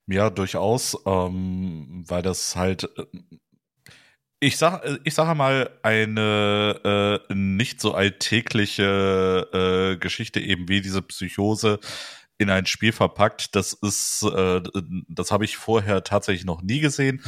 Ja, 0.06 0.28
durchaus, 0.30 0.98
ähm, 1.06 2.04
weil 2.06 2.22
das 2.22 2.56
halt, 2.56 2.84
äh, 2.98 3.06
ich 4.44 4.56
sag, 4.58 4.84
äh, 4.84 4.98
ich 5.04 5.14
sage 5.14 5.34
mal, 5.34 5.70
eine 5.82 7.20
äh, 7.30 7.34
nicht 7.34 7.80
so 7.80 7.94
alltägliche 7.94 9.48
äh, 9.52 9.96
Geschichte 9.96 10.40
eben 10.40 10.68
wie 10.68 10.80
diese 10.80 11.02
Psychose 11.02 11.80
in 12.44 12.50
ein 12.50 12.66
Spiel 12.66 12.92
verpackt. 12.92 13.56
Das 13.56 13.72
ist, 13.72 14.22
äh, 14.22 14.60
das 15.08 15.32
habe 15.32 15.44
ich 15.44 15.56
vorher 15.56 16.04
tatsächlich 16.04 16.44
noch 16.44 16.62
nie 16.62 16.78
gesehen. 16.80 17.20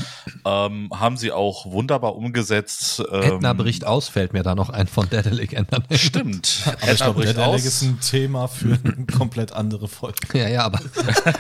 Ähm, 0.45 0.91
haben 0.95 1.17
sie 1.17 1.33
auch 1.33 1.67
wunderbar 1.67 2.15
umgesetzt. 2.15 3.03
Ähm, 3.11 3.23
Edna 3.23 3.53
bricht 3.53 3.85
aus, 3.85 4.09
fällt 4.09 4.33
mir 4.33 4.43
da 4.45 4.55
noch 4.55 4.71
ein 4.71 4.87
von 4.87 5.09
Daedalic 5.11 5.53
ändern. 5.53 5.83
Stimmt. 5.93 6.63
Aber 6.67 6.89
Edna 6.93 7.11
bricht 7.13 7.29
Dead 7.37 7.39
aus. 7.45 7.65
ist 7.65 7.83
ein 7.83 7.99
Thema 8.01 8.47
für 8.47 8.79
eine 8.85 9.07
komplett 9.07 9.53
andere 9.53 9.89
Folge. 9.89 10.17
Ja, 10.37 10.49
ja, 10.49 10.65
aber 10.65 10.81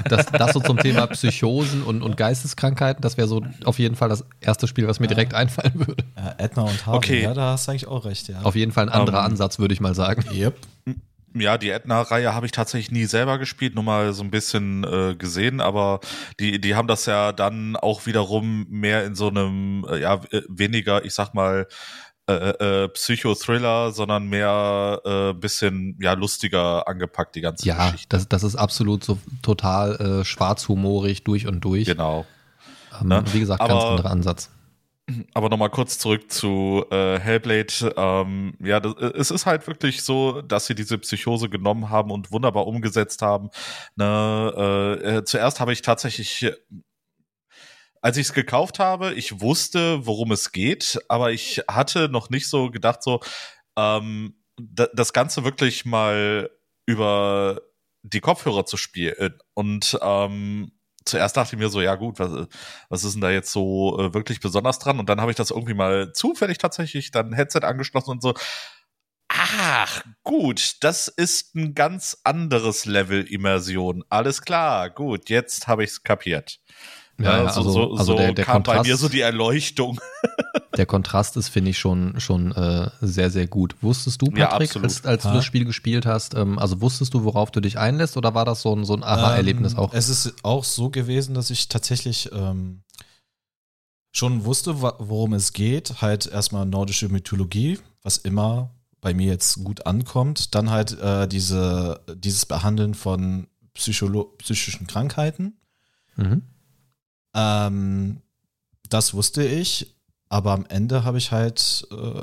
das, 0.09 0.27
das 0.27 0.53
so 0.55 0.61
zum 0.61 0.79
Thema 0.79 1.07
Psychosen 1.07 1.83
und, 1.83 2.03
und 2.03 2.17
Geisteskrankheiten, 2.17 3.03
das 3.03 3.17
wäre 3.19 3.29
so 3.29 3.43
auf 3.65 3.79
jeden 3.79 3.95
Fall 3.95 4.09
das 4.09 4.25
erste 4.41 4.67
Spiel, 4.69 4.87
was 4.89 5.01
mir 5.01 5.07
direkt 5.07 5.35
einfallen 5.35 5.75
würde. 5.87 6.03
Ja, 6.17 6.35
Edna 6.39 6.63
und 6.63 6.87
Harvey, 6.87 6.97
Okay. 6.97 7.23
ja, 7.23 7.35
da 7.35 7.53
hast 7.53 7.67
du 7.67 7.73
eigentlich 7.73 7.87
auch 7.87 8.05
recht, 8.07 8.29
ja. 8.29 8.41
Auf 8.41 8.55
jeden 8.57 8.73
Fall 8.73 8.89
ein 8.89 8.93
anderer 9.01 9.19
Ähm, 9.19 9.27
Ansatz, 9.33 9.59
würde 9.59 9.75
ich 9.75 9.81
mal 9.81 9.95
sagen. 9.95 10.25
Yep. 10.35 10.57
Ja, 11.41 11.59
die 11.59 11.71
Edna-Reihe 11.71 12.35
habe 12.35 12.47
ich 12.47 12.53
tatsächlich 12.53 12.91
nie 12.91 13.05
selber 13.07 13.39
gespielt, 13.39 13.75
nur 13.75 13.85
mal 13.85 14.13
so 14.13 14.23
ein 14.23 14.31
bisschen 14.31 14.85
äh, 14.85 15.15
gesehen, 15.17 15.61
aber 15.61 16.01
die, 16.41 16.61
die 16.61 16.75
haben 16.75 16.89
das 16.89 17.07
ja 17.07 17.33
dann 17.33 17.77
auch 17.77 18.07
wiederum 18.07 18.67
mehr 18.69 19.05
in 19.05 19.15
so 19.15 19.29
einem, 19.29 19.87
äh, 19.91 20.01
ja, 20.01 20.21
äh, 20.31 20.43
weniger, 20.49 21.05
ich 21.05 21.15
sag 21.15 21.35
mal, 21.35 21.67
äh, 22.29 22.85
äh, 22.85 22.89
Psychothriller, 22.89 23.93
sondern 23.93 24.27
mehr 24.29 25.01
äh, 25.05 25.33
bisschen, 25.33 25.97
ja, 26.01 26.15
lustiger 26.15 26.89
angepackt, 26.89 27.37
die 27.37 27.41
ganze 27.41 27.65
Ja, 27.67 27.87
Geschichte. 27.87 28.09
das, 28.17 28.29
das 28.29 28.43
ist 28.43 28.57
absolut 28.57 29.05
so 29.05 29.19
total 29.43 29.95
äh, 30.21 30.25
schwarzhumorig 30.25 31.23
durch 31.23 31.47
und 31.47 31.61
durch. 31.61 31.85
Genau. 31.87 32.27
Ähm, 33.01 33.09
ne? 33.09 33.25
Wie 33.33 33.39
gesagt, 33.41 33.61
ganz 33.61 33.71
Aber- 33.73 33.91
anderer 33.91 34.11
Ansatz. 34.11 34.51
Aber 35.35 35.49
nochmal 35.49 35.71
kurz 35.71 35.99
zurück 35.99 36.33
zu 36.33 36.85
äh, 36.91 37.19
Hellblade. 37.21 37.95
Ähm, 37.97 38.55
ja, 38.61 38.81
das, 38.81 38.95
es 39.15 39.31
ist 39.31 39.47
halt 39.47 39.67
wirklich 39.69 40.03
so, 40.03 40.43
dass 40.43 40.67
sie 40.67 40.75
diese 40.75 40.99
Psychose 40.99 41.49
genommen 41.49 41.91
haben 41.91 42.11
und 42.11 42.33
wunderbar 42.33 42.67
umgesetzt 42.67 43.23
haben. 43.23 43.51
Ne, 43.95 44.53
äh, 45.03 45.19
äh, 45.19 45.25
zuerst 45.25 45.61
habe 45.61 45.73
ich 45.73 45.83
tatsächlich, 45.83 46.43
äh, 46.43 46.57
als 48.03 48.17
ich 48.17 48.27
es 48.27 48.33
gekauft 48.33 48.81
habe, 48.81 49.15
ich 49.15 49.41
wusste, 49.41 50.05
worum 50.07 50.33
es 50.33 50.51
geht, 50.51 50.99
aber 51.09 51.31
ich 51.31 51.63
hatte 51.69 52.09
noch 52.09 52.31
nicht 52.31 52.49
so 52.49 52.71
gedacht, 52.71 53.03
so, 53.03 53.21
ähm, 53.77 54.43
das 54.59 55.13
Ganze 55.13 55.45
wirklich 55.45 55.85
mal 55.85 56.51
über 56.87 57.61
die 58.03 58.21
Kopfhörer 58.21 58.65
zu 58.65 58.77
spielen. 58.77 59.39
Und 59.55 59.99
ähm, 60.03 60.73
zuerst 61.07 61.37
dachte 61.37 61.57
ich 61.57 61.61
mir 61.61 61.69
so, 61.69 61.81
ja 61.81 61.95
gut, 61.95 62.19
was, 62.19 62.49
was 62.89 63.05
ist 63.05 63.15
denn 63.15 63.23
da 63.23 63.31
jetzt 63.31 63.53
so 63.53 63.99
äh, 63.99 64.15
wirklich 64.15 64.41
besonders 64.41 64.79
dran? 64.79 64.99
Und 64.99 65.09
dann 65.09 65.21
habe 65.21 65.31
ich 65.31 65.37
das 65.37 65.51
irgendwie 65.51 65.75
mal 65.75 66.13
zufällig 66.13 66.59
tatsächlich 66.59 67.11
dann 67.11 67.33
Headset 67.33 67.61
angeschlossen 67.63 68.11
und 68.11 68.23
so. 68.23 68.35
Ach, 69.29 70.05
gut, 70.23 70.77
das 70.81 71.09
ist 71.09 71.55
ein 71.55 71.75
ganz 71.75 72.19
anderes 72.25 72.85
Level 72.85 73.23
Immersion. 73.23 74.05
Alles 74.09 74.43
klar, 74.43 74.91
gut, 74.91 75.31
jetzt 75.31 75.67
habe 75.67 75.85
ich 75.85 75.91
es 75.91 76.03
kapiert. 76.03 76.61
Ja, 77.19 77.45
ja, 77.45 77.53
so, 77.53 77.61
also, 77.61 77.71
so, 77.71 77.95
also 77.95 78.17
der, 78.17 78.33
der 78.33 78.45
kam 78.45 78.57
Kontrast, 78.57 78.83
bei 78.83 78.89
mir 78.89 78.97
so 78.97 79.09
die 79.09 79.21
Erleuchtung. 79.21 80.01
Der 80.77 80.85
Kontrast 80.85 81.39
ist, 81.39 81.49
finde 81.49 81.71
ich, 81.71 81.79
schon, 81.79 82.21
schon 82.21 82.53
äh, 82.53 82.91
sehr, 83.01 83.31
sehr 83.31 83.47
gut. 83.47 83.77
Wusstest 83.81 84.21
du, 84.21 84.27
Patrick, 84.27 84.75
ja, 84.75 84.83
als, 84.83 85.07
als 85.07 85.23
du 85.23 85.33
das 85.33 85.45
Spiel 85.47 85.65
gespielt 85.65 86.05
hast, 86.05 86.35
ähm, 86.35 86.59
also 86.59 86.83
wusstest 86.83 87.15
du, 87.15 87.25
worauf 87.25 87.51
du 87.51 87.61
dich 87.61 87.79
einlässt 87.79 88.19
oder 88.19 88.35
war 88.35 88.45
das 88.45 88.61
so 88.61 88.77
ein, 88.77 88.85
so 88.85 88.95
ein 88.95 89.03
Aha-Erlebnis 89.03 89.73
ähm, 89.73 89.79
auch? 89.79 89.95
Es 89.95 90.11
ist 90.11 90.35
auch 90.43 90.65
so 90.65 90.91
gewesen, 90.91 91.35
dass 91.35 91.49
ich 91.49 91.69
tatsächlich 91.69 92.31
ähm, 92.31 92.83
schon 94.13 94.45
wusste, 94.45 94.83
worum 94.83 95.33
es 95.33 95.55
geht. 95.55 96.03
Halt 96.03 96.27
erstmal 96.27 96.67
nordische 96.67 97.09
Mythologie, 97.09 97.79
was 98.03 98.19
immer 98.19 98.75
bei 99.01 99.15
mir 99.15 99.29
jetzt 99.29 99.65
gut 99.65 99.87
ankommt. 99.87 100.55
Dann 100.55 100.69
halt 100.69 100.99
äh, 101.01 101.27
diese, 101.27 102.03
dieses 102.15 102.45
Behandeln 102.45 102.93
von 102.93 103.47
Psycholo 103.73 104.25
psychischen 104.39 104.87
Krankheiten. 104.87 105.59
Mhm. 106.17 106.43
Ähm, 107.37 108.23
das 108.89 109.15
wusste 109.15 109.45
ich, 109.45 109.95
aber 110.29 110.53
am 110.53 110.67
Ende 110.67 111.05
habe 111.05 111.19
ich 111.19 111.31
halt 111.31 111.87
äh, 111.91 112.23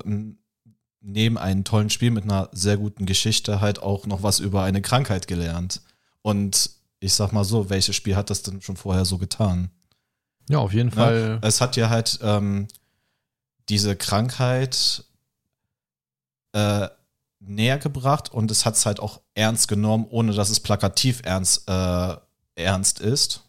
neben 1.01 1.37
einem 1.37 1.63
tollen 1.63 1.89
Spiel 1.89 2.11
mit 2.11 2.23
einer 2.23 2.49
sehr 2.51 2.77
guten 2.77 3.05
Geschichte 3.05 3.61
halt 3.61 3.81
auch 3.81 4.07
noch 4.07 4.23
was 4.23 4.39
über 4.39 4.63
eine 4.63 4.81
Krankheit 4.81 5.27
gelernt. 5.27 5.81
Und 6.21 6.71
ich 6.99 7.13
sag 7.13 7.31
mal 7.31 7.43
so, 7.43 7.69
welches 7.69 7.95
Spiel 7.95 8.15
hat 8.15 8.29
das 8.29 8.41
denn 8.41 8.61
schon 8.61 8.77
vorher 8.77 9.05
so 9.05 9.17
getan? 9.17 9.69
Ja, 10.49 10.59
auf 10.59 10.73
jeden 10.73 10.91
Fall. 10.91 11.39
Ja, 11.41 11.47
es 11.47 11.61
hat 11.61 11.75
ja 11.75 11.89
halt 11.89 12.19
ähm, 12.21 12.67
diese 13.69 13.95
Krankheit 13.95 15.05
äh, 16.53 16.87
näher 17.39 17.77
gebracht 17.77 18.31
und 18.33 18.51
es 18.51 18.65
hat 18.65 18.75
es 18.75 18.85
halt 18.85 18.99
auch 18.99 19.21
ernst 19.35 19.67
genommen, 19.67 20.07
ohne 20.09 20.33
dass 20.33 20.49
es 20.49 20.59
plakativ 20.59 21.21
ernst, 21.23 21.69
äh, 21.69 22.15
ernst 22.55 22.99
ist. 22.99 23.43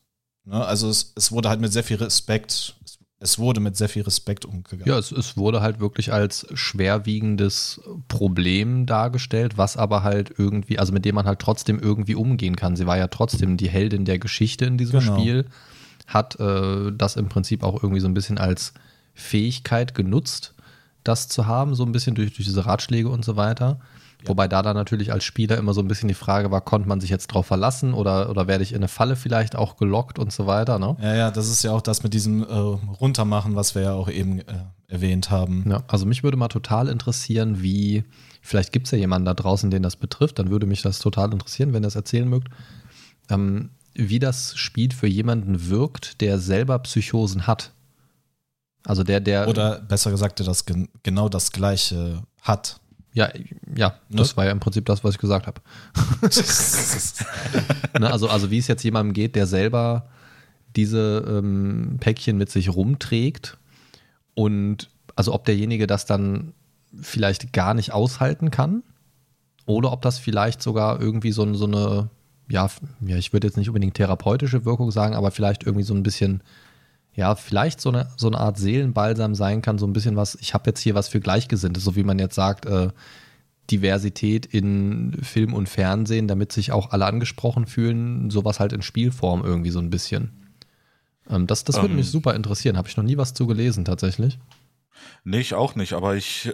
Ne? 0.45 0.65
Also 0.65 0.89
es, 0.89 1.13
es 1.17 1.33
wurde 1.33 1.49
halt 1.49 1.61
mit 1.61 1.73
sehr 1.73 1.85
viel 1.85 1.97
Respekt, 1.97 2.77
es, 2.85 2.99
es 3.19 3.39
wurde 3.39 3.61
mit 3.61 3.77
sehr 3.77 3.89
viel 3.89 4.03
Respekt 4.03 4.45
umgegangen. 4.45 4.87
Ja, 4.87 4.99
es, 4.99 5.11
es 5.13 5.37
wurde 5.37 5.61
halt 5.61 5.81
wirklich 5.81 6.13
als 6.13 6.47
schwerwiegendes 6.55 7.81
Problem 8.09 8.87
dargestellt, 8.87 9.57
was 9.57 9.77
aber 9.77 10.03
halt 10.03 10.35
irgendwie, 10.37 10.79
also 10.79 10.93
mit 10.93 11.05
dem 11.05 11.15
man 11.15 11.27
halt 11.27 11.39
trotzdem 11.39 11.79
irgendwie 11.79 12.15
umgehen 12.15 12.57
kann. 12.57 12.77
Sie 12.77 12.87
war 12.87 12.99
ja 12.99 13.09
trotzdem 13.09 13.57
die 13.57 13.69
Heldin 13.69 14.05
der 14.05 14.19
Geschichte 14.19 14.67
in 14.67 14.79
diesem 14.79 15.01
genau. 15.01 15.19
Spiel, 15.19 15.47
hat 16.07 16.39
äh, 16.39 16.93
das 16.93 17.17
im 17.17 17.29
Prinzip 17.29 17.63
auch 17.63 17.83
irgendwie 17.83 18.01
so 18.01 18.09
ein 18.09 18.15
bisschen 18.15 18.39
als 18.39 18.75
Fähigkeit 19.15 19.95
genutzt, 19.95 20.55
das 21.03 21.29
zu 21.29 21.47
haben, 21.47 21.75
so 21.75 21.85
ein 21.85 21.93
bisschen 21.93 22.15
durch, 22.15 22.35
durch 22.35 22.47
diese 22.47 22.67
Ratschläge 22.67 23.09
und 23.09 23.25
so 23.25 23.37
weiter. 23.37 23.81
Wobei 24.29 24.49
da 24.49 24.63
dann 24.63 24.77
natürlich 24.77 25.13
als 25.13 25.25
Spieler 25.25 25.59
immer 25.59 25.75
so 25.75 25.81
ein 25.81 25.89
bisschen 25.89 26.09
die 26.09 26.15
Frage 26.15 26.51
war, 26.51 26.61
konnte 26.61 26.89
man 26.89 27.01
sich 27.01 27.11
jetzt 27.11 27.29
drauf 27.29 27.47
verlassen 27.47 27.95
oder, 27.95 28.31
oder 28.31 28.47
werde 28.47 28.63
ich 28.63 28.73
in 28.73 28.79
eine 28.79 28.89
Falle 28.89 29.17
vielleicht 29.17 29.57
auch 29.57 29.77
gelockt 29.77 30.19
und 30.19 30.33
so 30.33 30.47
weiter, 30.47 30.79
ne? 30.79 30.97
Ja, 31.01 31.15
ja, 31.15 31.31
das 31.31 31.49
ist 31.49 31.63
ja 31.63 31.73
auch 31.73 31.83
das 31.83 32.03
mit 32.03 32.15
diesem 32.15 32.43
äh, 32.43 32.53
Runtermachen, 32.55 33.57
was 33.57 33.75
wir 33.75 33.83
ja 33.83 33.93
auch 33.93 34.09
eben 34.09 34.41
äh, 34.41 34.45
erwähnt 34.89 35.31
haben. 35.31 35.65
Ja, 35.69 35.83
also 35.89 36.07
mich 36.07 36.23
würde 36.23 36.37
mal 36.37 36.49
total 36.49 36.89
interessieren, 36.89 37.63
wie, 37.63 38.05
vielleicht 38.41 38.73
gibt 38.73 38.87
es 38.87 38.93
ja 38.93 38.99
jemanden 38.99 39.27
da 39.27 39.35
draußen, 39.35 39.71
den 39.71 39.83
das 39.83 39.97
betrifft, 39.97 40.39
dann 40.39 40.51
würde 40.51 40.67
mich 40.67 40.83
das 40.83 40.99
total 40.99 41.33
interessieren, 41.33 41.73
wenn 41.73 41.83
ihr 41.83 41.89
das 41.89 41.97
erzählen 41.97 42.29
mögt, 42.29 42.49
ähm, 43.31 43.71
wie 43.95 44.19
das 44.19 44.57
Spiel 44.57 44.93
für 44.93 45.07
jemanden 45.07 45.69
wirkt, 45.69 46.21
der 46.21 46.39
selber 46.39 46.79
Psychosen 46.81 47.47
hat. 47.47 47.73
Also 48.87 49.03
der, 49.03 49.21
der. 49.21 49.49
Oder 49.49 49.81
besser 49.81 50.11
gesagt, 50.11 50.39
der 50.39 50.47
das 50.47 50.67
gen 50.67 50.89
genau 51.03 51.29
das 51.29 51.53
Gleiche 51.53 52.23
hat. 52.43 52.81
Ja, 53.15 53.31
ja, 53.77 53.95
ne? 54.09 54.19
das 54.19 54.37
war 54.37 54.45
ja 54.45 54.51
im 54.51 54.61
Prinzip 54.61 54.85
das, 54.87 55.05
was 55.05 55.15
ich 55.15 55.21
gesagt 55.21 55.47
habe. 55.47 55.61
ne, 57.99 58.11
also, 58.11 58.29
also 58.29 58.51
wie 58.51 58.59
es 58.59 58.67
jetzt 58.67 58.83
jemandem 58.83 59.15
geht, 59.15 59.37
der 59.37 59.47
selber 59.47 60.09
diese 60.75 61.25
ähm, 61.27 61.99
Päckchen 62.01 62.37
mit 62.37 62.51
sich 62.51 62.75
rumträgt 62.75 63.57
und 64.35 64.91
also 65.15 65.33
ob 65.33 65.45
derjenige 65.45 65.87
das 65.87 66.07
dann 66.07 66.55
vielleicht 67.01 67.53
gar 67.53 67.75
nicht 67.75 67.93
aushalten 67.93 68.51
kann 68.51 68.83
oder 69.65 69.93
ob 69.93 70.03
das 70.03 70.19
vielleicht 70.19 70.61
sogar 70.61 71.01
irgendwie 71.01 71.31
so, 71.31 71.55
so 71.55 71.67
eine, 71.67 72.11
ja, 72.49 72.69
ja, 73.07 73.17
ich 73.17 73.33
würde 73.33 73.47
jetzt 73.47 73.57
nicht 73.57 73.69
unbedingt 73.69 73.95
therapeutische 73.95 74.65
Wirkung 74.65 74.91
sagen, 74.91 75.15
aber 75.15 75.31
vielleicht 75.31 75.63
irgendwie 75.63 75.85
so 75.85 75.95
ein 75.95 76.03
bisschen 76.03 76.43
ja, 77.15 77.35
vielleicht 77.35 77.81
so 77.81 77.91
eine, 77.91 78.09
so 78.17 78.27
eine 78.27 78.39
Art 78.39 78.59
Seelenbalsam 78.59 79.35
sein 79.35 79.63
kann, 79.63 79.79
so 79.79 79.87
ein 79.87 79.93
bisschen 79.93 80.17
was, 80.17 80.37
ich 80.41 80.55
habe 80.55 80.71
jetzt 80.71 80.81
hier 80.81 80.95
was 80.95 81.09
für 81.09 81.21
Gleichgesinnte, 81.21 81.81
so 81.81 81.97
wie 81.97 82.05
man 82.05 82.19
jetzt 82.19 82.35
sagt, 82.35 82.67
äh, 82.67 82.89
Diversität 83.71 84.47
in 84.47 85.17
Film 85.23 85.55
und 85.55 85.69
Fernsehen, 85.69 86.29
damit 86.29 86.53
sich 86.53 86.73
auch 86.73 86.91
alle 86.91 87.07
angesprochen 87.07 87.67
fühlen, 87.67 88.31
sowas 88.31 88.61
halt 88.61 88.73
in 88.73 88.83
Spielform 88.83 89.43
irgendwie 89.43 89.71
so 89.71 89.79
ein 89.79 89.91
bisschen. 89.91 90.45
Ähm, 91.31 91.47
das 91.47 91.65
das 91.65 91.77
würde 91.77 91.91
ähm, 91.91 91.97
mich 91.97 92.11
super 92.11 92.35
interessieren, 92.35 92.77
habe 92.77 92.89
ich 92.89 92.97
noch 92.97 93.05
nie 93.05 93.17
was 93.17 93.33
zu 93.33 93.47
gelesen 93.47 93.85
tatsächlich. 93.85 94.39
Nee, 95.25 95.41
ich 95.41 95.55
auch 95.55 95.75
nicht, 95.77 95.95
aber 95.95 96.17
ich 96.17 96.53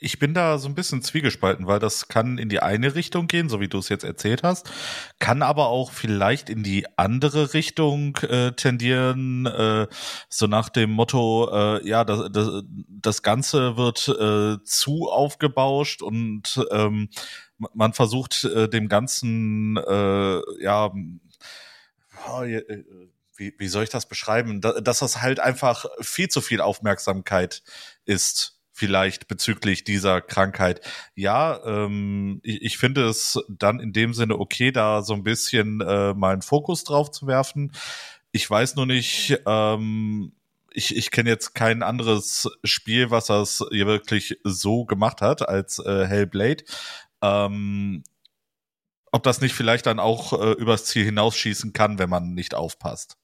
ich 0.00 0.18
bin 0.18 0.32
da 0.32 0.58
so 0.58 0.66
ein 0.66 0.74
bisschen 0.74 1.02
zwiegespalten, 1.02 1.66
weil 1.66 1.78
das 1.78 2.08
kann 2.08 2.38
in 2.38 2.48
die 2.48 2.60
eine 2.60 2.94
Richtung 2.94 3.26
gehen, 3.26 3.50
so 3.50 3.60
wie 3.60 3.68
du 3.68 3.78
es 3.78 3.90
jetzt 3.90 4.02
erzählt 4.02 4.42
hast, 4.42 4.70
kann 5.18 5.42
aber 5.42 5.68
auch 5.68 5.92
vielleicht 5.92 6.48
in 6.48 6.62
die 6.62 6.86
andere 6.96 7.52
Richtung 7.52 8.16
äh, 8.16 8.52
tendieren, 8.52 9.44
äh, 9.44 9.86
so 10.30 10.46
nach 10.46 10.70
dem 10.70 10.90
Motto, 10.90 11.50
äh, 11.52 11.86
ja, 11.86 12.04
das, 12.04 12.32
das, 12.32 12.62
das 12.88 13.22
Ganze 13.22 13.76
wird 13.76 14.08
äh, 14.08 14.62
zu 14.64 15.10
aufgebauscht 15.10 16.00
und 16.00 16.64
ähm, 16.70 17.10
man 17.58 17.92
versucht 17.92 18.44
äh, 18.44 18.68
dem 18.70 18.88
Ganzen, 18.88 19.76
äh, 19.76 20.62
ja, 20.62 20.90
oh, 22.26 22.42
äh, 22.42 22.84
wie, 23.36 23.54
wie 23.58 23.68
soll 23.68 23.84
ich 23.84 23.90
das 23.90 24.06
beschreiben, 24.06 24.62
dass 24.62 24.98
das 24.98 25.20
halt 25.20 25.40
einfach 25.40 25.84
viel 26.00 26.28
zu 26.28 26.40
viel 26.40 26.62
Aufmerksamkeit 26.62 27.62
ist 28.06 28.59
vielleicht 28.80 29.28
bezüglich 29.28 29.84
dieser 29.84 30.22
Krankheit. 30.22 30.80
Ja, 31.14 31.62
ähm, 31.66 32.40
ich, 32.42 32.62
ich 32.62 32.78
finde 32.78 33.06
es 33.08 33.38
dann 33.46 33.78
in 33.78 33.92
dem 33.92 34.14
Sinne 34.14 34.38
okay, 34.38 34.72
da 34.72 35.02
so 35.02 35.12
ein 35.12 35.22
bisschen 35.22 35.82
äh, 35.82 36.14
mal 36.14 36.32
einen 36.32 36.40
Fokus 36.40 36.84
drauf 36.84 37.10
zu 37.10 37.26
werfen. 37.26 37.72
Ich 38.32 38.48
weiß 38.48 38.76
nur 38.76 38.86
nicht, 38.86 39.38
ähm, 39.46 40.32
ich, 40.72 40.96
ich 40.96 41.10
kenne 41.10 41.28
jetzt 41.28 41.54
kein 41.54 41.82
anderes 41.82 42.48
Spiel, 42.64 43.10
was 43.10 43.26
das 43.26 43.62
hier 43.70 43.86
wirklich 43.86 44.38
so 44.44 44.86
gemacht 44.86 45.20
hat 45.20 45.46
als 45.46 45.78
äh, 45.78 46.06
Hellblade. 46.06 46.64
Ähm, 47.20 48.02
ob 49.12 49.22
das 49.24 49.42
nicht 49.42 49.54
vielleicht 49.54 49.84
dann 49.84 49.98
auch 49.98 50.32
äh, 50.32 50.52
übers 50.52 50.86
Ziel 50.86 51.04
hinausschießen 51.04 51.74
kann, 51.74 51.98
wenn 51.98 52.08
man 52.08 52.32
nicht 52.32 52.54
aufpasst. 52.54 53.18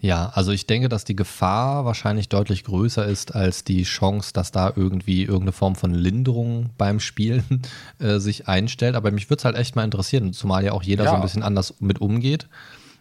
Ja, 0.00 0.28
also 0.28 0.52
ich 0.52 0.66
denke, 0.66 0.88
dass 0.88 1.04
die 1.04 1.16
Gefahr 1.16 1.84
wahrscheinlich 1.84 2.28
deutlich 2.28 2.62
größer 2.62 3.04
ist 3.04 3.34
als 3.34 3.64
die 3.64 3.82
Chance, 3.82 4.32
dass 4.32 4.52
da 4.52 4.72
irgendwie 4.74 5.22
irgendeine 5.22 5.52
Form 5.52 5.74
von 5.74 5.92
Linderung 5.92 6.70
beim 6.78 7.00
Spielen 7.00 7.62
äh, 7.98 8.18
sich 8.18 8.46
einstellt. 8.46 8.94
Aber 8.94 9.10
mich 9.10 9.28
würde 9.28 9.40
es 9.40 9.44
halt 9.44 9.56
echt 9.56 9.74
mal 9.74 9.84
interessieren, 9.84 10.32
zumal 10.32 10.64
ja 10.64 10.72
auch 10.72 10.84
jeder 10.84 11.04
ja. 11.04 11.10
so 11.10 11.16
ein 11.16 11.22
bisschen 11.22 11.42
anders 11.42 11.74
mit 11.80 12.00
umgeht. 12.00 12.46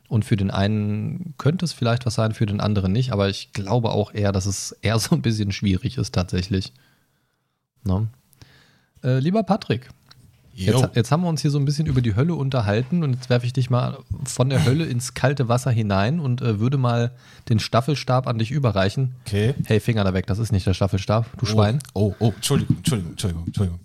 Und 0.07 0.25
für 0.25 0.37
den 0.37 0.49
einen 0.49 1.35
könnte 1.37 1.65
es 1.65 1.73
vielleicht 1.73 2.05
was 2.05 2.15
sein, 2.15 2.33
für 2.33 2.45
den 2.45 2.61
anderen 2.61 2.93
nicht. 2.93 3.11
Aber 3.11 3.29
ich 3.29 3.53
glaube 3.53 3.91
auch 3.91 4.13
eher, 4.13 4.31
dass 4.31 4.47
es 4.47 4.71
eher 4.81 4.97
so 4.97 5.13
ein 5.13 5.21
bisschen 5.21 5.51
schwierig 5.51 5.97
ist 5.97 6.15
tatsächlich. 6.15 6.73
Ne? 7.83 8.07
Äh, 9.03 9.19
lieber 9.19 9.43
Patrick, 9.43 9.89
Jetzt, 10.65 10.95
jetzt, 10.95 11.11
haben 11.11 11.21
wir 11.21 11.29
uns 11.29 11.41
hier 11.41 11.51
so 11.51 11.59
ein 11.59 11.65
bisschen 11.65 11.85
über 11.85 12.01
die 12.01 12.15
Hölle 12.15 12.33
unterhalten 12.33 13.03
und 13.03 13.13
jetzt 13.13 13.29
werfe 13.29 13.45
ich 13.45 13.53
dich 13.53 13.69
mal 13.69 13.99
von 14.25 14.49
der 14.49 14.65
Hölle 14.65 14.85
ins 14.85 15.13
kalte 15.13 15.47
Wasser 15.47 15.69
hinein 15.69 16.19
und 16.19 16.41
äh, 16.41 16.59
würde 16.59 16.77
mal 16.77 17.11
den 17.47 17.59
Staffelstab 17.59 18.27
an 18.27 18.39
dich 18.39 18.49
überreichen. 18.49 19.15
Okay. 19.25 19.53
Hey, 19.65 19.79
Finger 19.79 20.03
da 20.03 20.15
weg, 20.15 20.25
das 20.25 20.39
ist 20.39 20.51
nicht 20.51 20.65
der 20.65 20.73
Staffelstab, 20.73 21.25
du 21.37 21.43
oh, 21.43 21.45
Schwein. 21.45 21.79
Oh, 21.93 22.15
oh, 22.19 22.31
Entschuldigung, 22.35 22.77
Entschuldigung, 22.77 23.11
Entschuldigung, 23.11 23.45
Entschuldigung. 23.45 23.79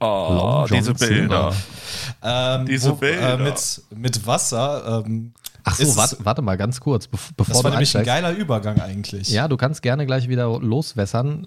Oh, 0.00 0.66
diese 0.68 0.94
Bilder. 0.94 1.54
Ähm, 2.22 2.66
diese 2.66 2.90
wo, 2.90 2.94
äh, 2.96 2.98
Bilder. 2.98 3.34
Äh, 3.34 3.42
mit, 3.42 3.82
mit 3.94 4.26
Wasser. 4.26 5.04
Ähm, 5.06 5.32
Ach 5.62 5.76
so, 5.76 5.96
warte, 5.96 6.16
warte, 6.20 6.42
mal 6.42 6.56
ganz 6.56 6.80
kurz, 6.80 7.06
bevor 7.06 7.32
das 7.46 7.64
war 7.64 7.70
nämlich 7.70 7.96
ein 7.96 8.04
geiler 8.04 8.32
Übergang 8.32 8.80
eigentlich. 8.80 9.30
Ja, 9.30 9.48
du 9.48 9.56
kannst 9.56 9.80
gerne 9.80 10.04
gleich 10.04 10.28
wieder 10.28 10.58
loswässern. 10.60 11.46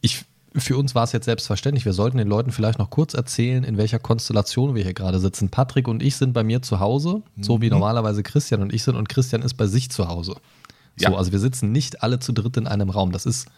Ich 0.00 0.24
für 0.56 0.76
uns 0.76 0.94
war 0.94 1.04
es 1.04 1.12
jetzt 1.12 1.26
selbstverständlich. 1.26 1.84
Wir 1.84 1.92
sollten 1.92 2.18
den 2.18 2.28
Leuten 2.28 2.50
vielleicht 2.50 2.78
noch 2.78 2.90
kurz 2.90 3.14
erzählen, 3.14 3.64
in 3.64 3.76
welcher 3.76 3.98
Konstellation 3.98 4.74
wir 4.74 4.82
hier 4.82 4.94
gerade 4.94 5.18
sitzen. 5.18 5.50
Patrick 5.50 5.88
und 5.88 6.02
ich 6.02 6.16
sind 6.16 6.32
bei 6.32 6.42
mir 6.42 6.62
zu 6.62 6.80
Hause, 6.80 7.22
so 7.40 7.60
wie 7.60 7.66
mhm. 7.66 7.72
normalerweise 7.72 8.22
Christian 8.22 8.62
und 8.62 8.72
ich 8.72 8.82
sind, 8.82 8.96
und 8.96 9.08
Christian 9.08 9.42
ist 9.42 9.54
bei 9.54 9.66
sich 9.66 9.90
zu 9.90 10.08
Hause. 10.08 10.36
So, 10.96 11.10
ja. 11.10 11.14
also 11.14 11.32
wir 11.32 11.38
sitzen 11.38 11.72
nicht 11.72 12.02
alle 12.02 12.18
zu 12.18 12.32
dritt 12.32 12.56
in 12.56 12.66
einem 12.66 12.90
Raum. 12.90 13.12
Das 13.12 13.26
ist 13.26 13.48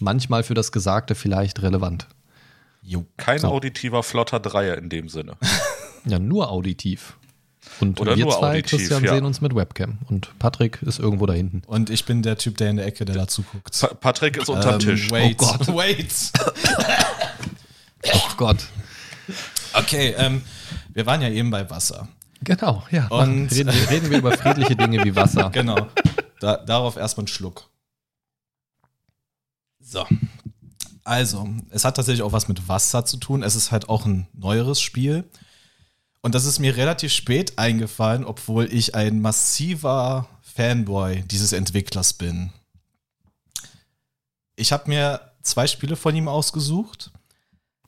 manchmal 0.00 0.42
für 0.42 0.54
das 0.54 0.72
Gesagte 0.72 1.14
vielleicht 1.14 1.62
relevant. 1.62 2.06
Jo. 2.82 3.04
Kein 3.16 3.40
So. 3.40 3.48
auditiver, 3.48 4.02
flotter 4.02 4.40
Dreier 4.40 4.78
in 4.78 4.88
dem 4.88 5.08
Sinne. 5.08 5.36
Ja, 6.04 6.18
nur 6.18 6.50
auditiv. 6.50 7.18
Und 7.80 8.00
Oder 8.00 8.16
wir 8.16 8.24
nur 8.24 8.32
zwei, 8.38 8.50
auditiv, 8.50 8.78
Christian, 8.78 9.04
ja. 9.04 9.14
sehen 9.14 9.24
uns 9.24 9.40
mit 9.40 9.54
Webcam. 9.54 9.98
Und 10.08 10.36
Patrick 10.38 10.82
ist 10.82 10.98
irgendwo 10.98 11.26
da 11.26 11.32
hinten. 11.34 11.62
Und 11.66 11.90
ich 11.90 12.04
bin 12.04 12.22
der 12.22 12.36
Typ, 12.38 12.56
der 12.58 12.70
in 12.70 12.76
der 12.76 12.86
Ecke, 12.86 13.04
der 13.04 13.14
dazu 13.14 13.42
guckt. 13.42 13.78
Pa 13.80 13.88
Patrick 13.94 14.36
ist 14.36 14.48
unterm 14.48 14.74
Ähm, 14.74 14.78
Tisch. 14.80 15.10
Wait, 15.10 15.36
Oh 15.40 15.44
Gott. 15.46 15.68
wait. 15.76 16.12
Oh 18.14 18.28
Gott. 18.36 18.66
Okay, 19.74 20.14
ähm, 20.18 20.42
wir 20.92 21.06
waren 21.06 21.20
ja 21.22 21.28
eben 21.28 21.50
bei 21.50 21.68
Wasser. 21.70 22.08
Genau, 22.42 22.84
ja. 22.90 23.06
Und- 23.08 23.48
reden, 23.52 23.72
wir- 23.72 23.90
reden 23.90 24.10
wir 24.10 24.18
über 24.18 24.32
friedliche 24.36 24.76
Dinge 24.76 25.04
wie 25.04 25.14
Wasser. 25.14 25.50
Genau. 25.52 25.88
Da, 26.40 26.56
darauf 26.56 26.96
erstmal 26.96 27.22
einen 27.22 27.28
Schluck. 27.28 27.68
So. 29.80 30.06
Also, 31.04 31.48
es 31.70 31.84
hat 31.84 31.96
tatsächlich 31.96 32.22
auch 32.22 32.32
was 32.32 32.48
mit 32.48 32.68
Wasser 32.68 33.04
zu 33.04 33.16
tun. 33.16 33.42
Es 33.42 33.54
ist 33.56 33.72
halt 33.72 33.88
auch 33.88 34.04
ein 34.06 34.28
neueres 34.34 34.80
Spiel. 34.80 35.24
Und 36.28 36.34
das 36.34 36.44
ist 36.44 36.58
mir 36.58 36.76
relativ 36.76 37.10
spät 37.10 37.58
eingefallen, 37.58 38.26
obwohl 38.26 38.70
ich 38.70 38.94
ein 38.94 39.22
massiver 39.22 40.28
Fanboy 40.42 41.22
dieses 41.22 41.54
Entwicklers 41.54 42.12
bin. 42.12 42.52
Ich 44.54 44.70
habe 44.70 44.90
mir 44.90 45.22
zwei 45.40 45.66
Spiele 45.66 45.96
von 45.96 46.14
ihm 46.14 46.28
ausgesucht. 46.28 47.12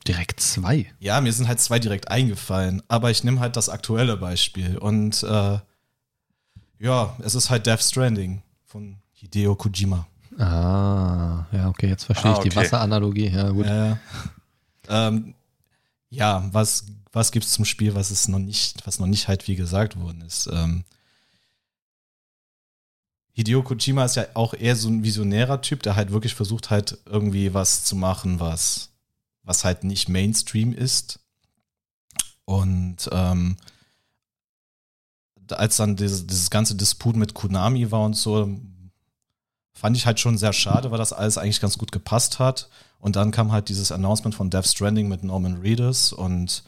Direkt 0.07 0.39
zwei. 0.39 0.91
Ja, 0.99 1.21
mir 1.21 1.31
sind 1.31 1.47
halt 1.47 1.59
zwei 1.59 1.77
direkt 1.77 2.09
eingefallen, 2.09 2.81
aber 2.87 3.11
ich 3.11 3.23
nehme 3.23 3.39
halt 3.41 3.57
das 3.57 3.69
aktuelle 3.69 4.17
Beispiel. 4.17 4.75
Und 4.79 5.21
äh, 5.21 5.59
ja, 6.79 7.15
es 7.19 7.35
ist 7.35 7.51
halt 7.51 7.67
Death 7.67 7.83
Stranding 7.83 8.41
von 8.65 8.97
Hideo 9.13 9.53
Kojima. 9.53 10.07
Ah, 10.39 11.45
ja, 11.51 11.69
okay, 11.69 11.89
jetzt 11.89 12.05
verstehe 12.05 12.31
Ah, 12.31 12.37
ich 12.37 12.39
die 12.39 12.49
okay. 12.49 12.55
Wasseranalogie. 12.61 13.27
Ja, 13.29 13.51
gut. 13.51 13.67
Äh, 13.67 13.97
ähm, 14.89 15.35
ja, 16.09 16.49
was, 16.51 16.85
was 17.11 17.31
gibt's 17.31 17.53
zum 17.53 17.65
Spiel, 17.65 17.95
was 17.95 18.11
es 18.11 18.27
noch 18.27 18.39
nicht, 18.39 18.85
was 18.85 18.99
noch 18.99 19.07
nicht 19.07 19.27
halt 19.27 19.47
wie 19.47 19.55
gesagt 19.55 19.99
worden 19.99 20.21
ist? 20.21 20.47
Ähm, 20.51 20.83
Hideo 23.33 23.63
Kojima 23.63 24.05
ist 24.05 24.15
ja 24.15 24.25
auch 24.33 24.53
eher 24.53 24.75
so 24.75 24.89
ein 24.89 25.03
visionärer 25.03 25.61
Typ, 25.61 25.83
der 25.83 25.95
halt 25.95 26.11
wirklich 26.11 26.35
versucht 26.35 26.69
halt 26.69 26.97
irgendwie 27.05 27.53
was 27.53 27.83
zu 27.83 27.95
machen, 27.95 28.39
was, 28.39 28.89
was 29.43 29.63
halt 29.63 29.83
nicht 29.83 30.09
Mainstream 30.09 30.73
ist. 30.73 31.19
Und 32.45 33.09
ähm, 33.11 33.57
als 35.49 35.77
dann 35.77 35.95
dieses, 35.95 36.27
dieses 36.27 36.49
ganze 36.49 36.75
Disput 36.75 37.15
mit 37.15 37.33
Konami 37.33 37.91
war 37.91 38.03
und 38.03 38.15
so, 38.15 38.57
fand 39.73 39.97
ich 39.97 40.05
halt 40.05 40.19
schon 40.19 40.37
sehr 40.37 40.53
schade, 40.53 40.91
weil 40.91 40.97
das 40.97 41.13
alles 41.13 41.37
eigentlich 41.37 41.61
ganz 41.61 41.77
gut 41.77 41.91
gepasst 41.91 42.39
hat. 42.39 42.69
Und 42.99 43.15
dann 43.15 43.31
kam 43.31 43.51
halt 43.51 43.69
dieses 43.69 43.91
Announcement 43.91 44.35
von 44.35 44.49
Death 44.49 44.67
Stranding 44.67 45.07
mit 45.07 45.23
Norman 45.23 45.57
Reedus 45.57 46.13
und 46.13 46.63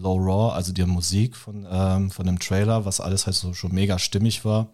Low 0.00 0.16
Raw, 0.16 0.54
also 0.54 0.72
die 0.72 0.84
Musik 0.84 1.36
von, 1.36 1.66
ähm, 1.70 2.10
von 2.10 2.26
dem 2.26 2.38
Trailer, 2.38 2.84
was 2.84 3.00
alles 3.00 3.26
halt 3.26 3.36
so 3.36 3.52
schon 3.54 3.72
mega 3.74 3.98
stimmig 3.98 4.44
war. 4.44 4.68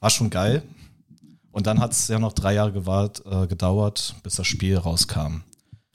War 0.00 0.10
schon 0.10 0.30
geil. 0.30 0.62
Und 1.52 1.66
dann 1.66 1.80
hat 1.80 1.92
es 1.92 2.08
ja 2.08 2.18
noch 2.18 2.32
drei 2.32 2.54
Jahre 2.54 2.72
gewart, 2.72 3.22
äh, 3.30 3.46
gedauert, 3.46 4.14
bis 4.22 4.36
das 4.36 4.46
Spiel 4.46 4.78
rauskam. 4.78 5.42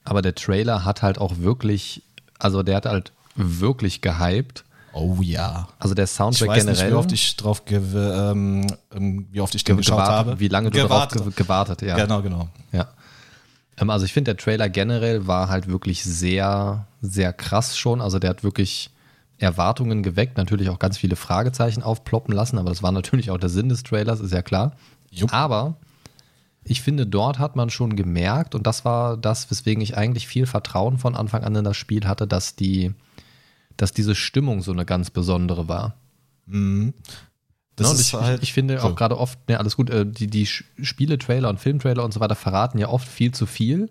Aber 0.04 0.22
der 0.22 0.36
Trailer 0.36 0.86
hat 0.86 1.02
halt 1.02 1.18
auch 1.18 1.38
wirklich, 1.40 2.04
also 2.40 2.64
der 2.64 2.78
hat 2.78 2.86
halt 2.86 3.12
wirklich 3.36 4.02
gehypt. 4.02 4.64
Oh 4.94 5.18
ja. 5.22 5.68
Also 5.80 5.94
der 5.96 6.06
Ich 6.06 6.12
Soundtrack 6.12 6.50
weiß 6.50 6.66
generell. 6.66 6.84
nicht, 6.86 6.92
wie 6.94 6.98
oft 6.98 7.12
ich 7.12 7.36
drauf 7.38 7.62
ähm, 7.70 8.66
ähm, 8.94 9.28
wie 9.32 9.42
oft 9.42 9.54
ich 9.56 9.64
den 9.64 9.76
ge- 9.78 9.84
geschaut 9.84 10.00
habe. 10.00 10.40
Wie 10.40 10.48
lange 10.48 10.72
du 10.72 10.80
gewartet. 10.82 11.20
darauf 11.20 11.36
ge 11.36 11.44
gewartet, 11.44 11.82
ja. 11.82 11.96
Genau, 11.98 12.22
genau. 12.22 12.50
Ja. 12.72 12.88
Ähm, 13.78 13.90
also 13.90 14.06
ich 14.06 14.14
finde, 14.14 14.34
der 14.34 14.44
Trailer 14.44 14.70
generell 14.70 15.28
war 15.28 15.50
halt 15.50 15.68
wirklich 15.68 16.04
sehr, 16.04 16.88
sehr 17.02 17.34
krass 17.34 17.78
schon. 17.78 18.02
Also 18.02 18.20
der 18.20 18.32
hat 18.32 18.44
wirklich 18.44 18.90
Erwartungen 19.38 20.04
geweckt, 20.04 20.38
natürlich 20.38 20.70
auch 20.70 20.80
ganz 20.80 20.98
viele 20.98 21.16
Fragezeichen 21.16 21.84
aufploppen 21.84 22.34
lassen, 22.34 22.58
aber 22.58 22.70
das 22.70 22.82
war 22.82 22.92
natürlich 22.92 23.30
auch 23.30 23.38
der 23.38 23.50
Sinn 23.50 23.70
des 23.70 23.84
Trailers, 23.84 24.20
ist 24.20 24.34
ja 24.34 24.42
klar. 24.42 24.76
Jupp. 25.12 25.32
Aber 25.32 25.76
ich 26.64 26.82
finde, 26.82 27.06
dort 27.06 27.40
hat 27.40 27.56
man 27.56 27.70
schon 27.70 27.96
gemerkt, 27.96 28.56
und 28.56 28.66
das 28.66 28.84
war 28.84 29.16
das, 29.16 29.50
weswegen 29.52 29.82
ich 29.82 29.96
eigentlich 29.96 30.28
viel 30.28 30.48
Vertrauen 30.48 30.98
von 30.98 31.16
Anfang 31.16 31.44
an 31.44 31.56
in 31.56 31.64
das 31.64 31.78
Spiel 31.78 32.06
hatte, 32.08 32.28
dass 32.28 32.56
die, 32.56 32.94
dass 33.78 33.94
diese 33.94 34.16
Stimmung 34.16 34.62
so 34.62 34.72
eine 34.72 34.86
ganz 34.86 35.12
besondere 35.12 35.68
war. 35.68 35.96
Mhm. 36.48 36.94
Das 37.78 37.88
Ne, 37.88 37.94
und 37.94 38.00
ist 38.00 38.08
ich, 38.08 38.14
halt, 38.14 38.44
ich, 38.44 38.54
finde 38.54 38.80
so. 38.80 38.88
auch 38.88 38.96
gerade 38.96 39.18
oft, 39.18 39.48
ne, 39.48 39.60
alles 39.60 39.78
gut, 39.78 39.90
äh, 39.90 40.06
die, 40.06 40.28
die 40.28 40.46
Spiele-Trailer 40.46 41.48
und 41.48 41.60
Filmtrailer 41.60 42.04
und 42.04 42.14
so 42.14 42.20
weiter 42.20 42.36
verraten 42.36 42.80
ja 42.80 42.90
oft 42.90 43.08
viel 43.08 43.32
zu 43.32 43.46
viel. 43.46 43.90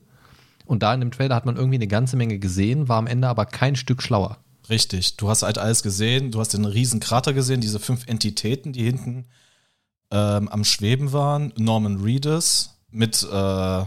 Und 0.66 0.82
da 0.82 0.92
in 0.92 1.00
dem 1.00 1.12
Trailer 1.12 1.36
hat 1.36 1.46
man 1.46 1.56
irgendwie 1.56 1.76
eine 1.76 1.86
ganze 1.86 2.16
Menge 2.16 2.38
gesehen, 2.38 2.88
war 2.88 2.98
am 2.98 3.06
Ende 3.06 3.28
aber 3.28 3.46
kein 3.46 3.76
Stück 3.76 4.02
schlauer. 4.02 4.38
Richtig. 4.68 5.16
Du 5.16 5.28
hast 5.28 5.42
halt 5.42 5.58
alles 5.58 5.82
gesehen. 5.82 6.32
Du 6.32 6.40
hast 6.40 6.52
den 6.52 6.64
riesen 6.64 7.00
Krater 7.00 7.32
gesehen, 7.32 7.60
diese 7.60 7.78
fünf 7.78 8.06
Entitäten, 8.06 8.72
die 8.72 8.82
hinten 8.82 9.26
ähm, 10.10 10.48
am 10.48 10.64
Schweben 10.64 11.12
waren. 11.12 11.52
Norman 11.56 12.00
Reedus 12.00 12.76
mit, 12.90 13.26
äh, 13.30 13.84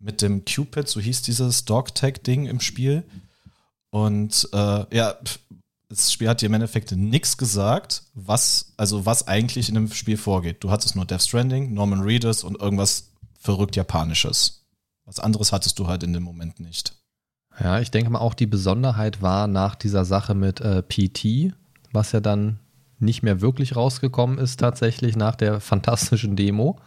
mit 0.00 0.22
dem 0.22 0.44
Cupid, 0.44 0.88
so 0.88 1.00
hieß 1.00 1.22
dieses 1.22 1.64
Dog-Tag-Ding 1.64 2.46
im 2.46 2.60
Spiel. 2.60 3.04
Und 3.90 4.48
äh, 4.52 4.96
ja, 4.96 5.14
das 5.88 6.12
Spiel 6.12 6.28
hat 6.28 6.42
dir 6.42 6.46
im 6.46 6.54
Endeffekt 6.54 6.92
nichts 6.92 7.38
gesagt, 7.38 8.02
was, 8.14 8.72
also 8.76 9.06
was 9.06 9.26
eigentlich 9.26 9.68
in 9.68 9.74
dem 9.74 9.90
Spiel 9.90 10.18
vorgeht. 10.18 10.62
Du 10.62 10.70
hattest 10.70 10.96
nur 10.96 11.06
Death 11.06 11.22
Stranding, 11.22 11.72
Norman 11.72 12.02
Reedus 12.02 12.44
und 12.44 12.60
irgendwas 12.60 13.12
verrückt 13.38 13.76
Japanisches. 13.76 14.66
Was 15.06 15.18
anderes 15.18 15.52
hattest 15.52 15.78
du 15.78 15.86
halt 15.86 16.02
in 16.02 16.12
dem 16.12 16.22
Moment 16.22 16.60
nicht. 16.60 16.94
Ja, 17.58 17.80
ich 17.80 17.90
denke 17.90 18.10
mal 18.10 18.18
auch 18.18 18.34
die 18.34 18.46
Besonderheit 18.46 19.22
war 19.22 19.46
nach 19.46 19.74
dieser 19.74 20.04
Sache 20.04 20.34
mit 20.34 20.60
äh, 20.60 20.82
PT, 20.82 21.54
was 21.92 22.12
ja 22.12 22.20
dann 22.20 22.60
nicht 22.98 23.22
mehr 23.22 23.40
wirklich 23.40 23.74
rausgekommen 23.74 24.38
ist 24.38 24.60
tatsächlich 24.60 25.16
nach 25.16 25.36
der 25.36 25.60
fantastischen 25.60 26.36
Demo, 26.36 26.78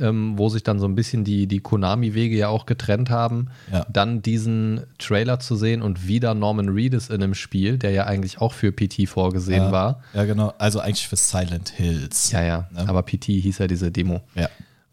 ähm, 0.00 0.38
wo 0.38 0.48
sich 0.48 0.62
dann 0.62 0.78
so 0.78 0.86
ein 0.86 0.94
bisschen 0.94 1.22
die, 1.24 1.46
die 1.46 1.60
Konami-Wege 1.60 2.36
ja 2.36 2.48
auch 2.48 2.64
getrennt 2.66 3.10
haben, 3.10 3.48
Ja. 3.70 3.84
dann 3.92 4.22
diesen 4.22 4.82
Trailer 4.98 5.38
zu 5.38 5.54
sehen 5.56 5.82
und 5.82 6.06
wieder 6.06 6.32
Norman 6.34 6.68
Reedus 6.70 7.08
in 7.10 7.22
einem 7.22 7.34
Spiel, 7.34 7.76
der 7.78 7.90
ja 7.90 8.04
eigentlich 8.06 8.40
auch 8.40 8.52
für 8.54 8.72
PT 8.72 9.06
vorgesehen 9.06 9.64
Ja. 9.64 9.72
war. 9.72 10.00
Ja, 10.14 10.24
genau. 10.24 10.54
Also 10.58 10.80
eigentlich 10.80 11.06
für 11.08 11.16
Silent 11.16 11.68
Hills. 11.70 12.32
Ja, 12.32 12.42
ja, 12.42 12.68
Ne? 12.72 12.88
aber 12.88 13.02
PT 13.02 13.24
hieß 13.26 13.58
ja 13.58 13.66
diese 13.66 13.90
Demo. 13.90 14.22
Ja. 14.34 14.48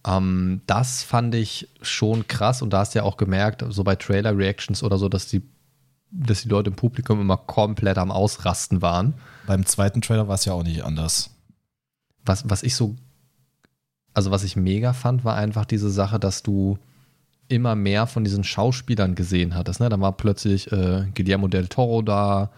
Ähm, 0.05 0.61
das 0.67 1.03
fand 1.03 1.33
ich 1.35 1.67
schon 1.81 2.27
krass 2.27 2.61
und 2.61 2.71
da 2.71 2.79
hast 2.79 2.93
du 2.95 2.99
ja 2.99 3.03
auch 3.05 3.17
gemerkt, 3.17 3.63
so 3.69 3.83
bei 3.83 3.95
Trailer-Reactions 3.95 4.83
oder 4.83 4.97
so, 4.97 5.07
dass 5.09 5.27
die, 5.27 5.41
dass 6.11 6.41
die 6.43 6.49
Leute 6.49 6.71
im 6.71 6.75
Publikum 6.75 7.21
immer 7.21 7.37
komplett 7.37 7.97
am 7.97 8.11
Ausrasten 8.11 8.81
waren. 8.81 9.13
Beim 9.47 9.65
zweiten 9.65 10.01
Trailer 10.01 10.27
war 10.27 10.35
es 10.35 10.45
ja 10.45 10.53
auch 10.53 10.63
nicht 10.63 10.83
anders. 10.83 11.29
Was, 12.25 12.49
was 12.49 12.63
ich 12.63 12.75
so, 12.75 12.95
also 14.19 14.31
was 14.31 14.43
ich 14.43 14.57
mega 14.57 14.91
fand, 14.91 15.23
war 15.23 15.37
einfach 15.37 15.63
diese 15.63 15.89
Sache, 15.89 16.19
dass 16.19 16.43
du 16.43 16.77
immer 17.47 17.73
mehr 17.75 18.05
von 18.05 18.25
diesen 18.25 18.43
Schauspielern 18.43 19.15
gesehen 19.15 19.55
hattest. 19.55 19.79
Ne? 19.79 19.87
Dann 19.87 20.01
war 20.01 20.11
plötzlich 20.11 20.69
äh, 20.73 21.05
Guillermo 21.15 21.47
del 21.47 21.69
Toro 21.69 22.01
da, 22.01 22.51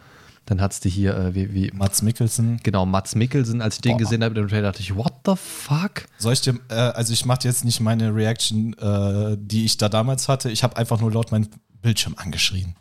dann 0.48 0.60
hattest 0.60 0.86
du 0.86 0.90
hier, 0.90 1.16
äh, 1.16 1.36
wie, 1.36 1.54
wie, 1.54 1.72
Mats 1.72 2.02
Mikkelsen. 2.02 2.60
genau, 2.64 2.88
Mats 2.88 3.14
Mikkelsen, 3.14 3.62
als 3.62 3.76
ich 3.76 3.82
den 3.82 3.92
Boah. 3.92 3.98
gesehen 4.00 4.24
habe 4.24 4.44
dachte 4.44 4.82
ich, 4.82 4.96
what 4.96 5.14
the 5.24 5.34
fuck? 5.36 6.08
Soll 6.18 6.34
ich 6.34 6.42
dir, 6.42 6.60
äh, 6.70 6.74
also 6.74 7.14
ich 7.14 7.26
mache 7.26 7.42
jetzt 7.44 7.64
nicht 7.64 7.80
meine 7.80 8.16
Reaction, 8.16 8.74
äh, 8.80 9.38
die 9.40 9.66
ich 9.66 9.78
da 9.78 9.88
damals 9.88 10.28
hatte. 10.30 10.50
Ich 10.50 10.64
habe 10.64 10.78
einfach 10.78 11.00
nur 11.00 11.12
laut 11.12 11.32
meinen 11.32 11.48
Bildschirm 11.84 12.16
angeschrien. 12.18 12.76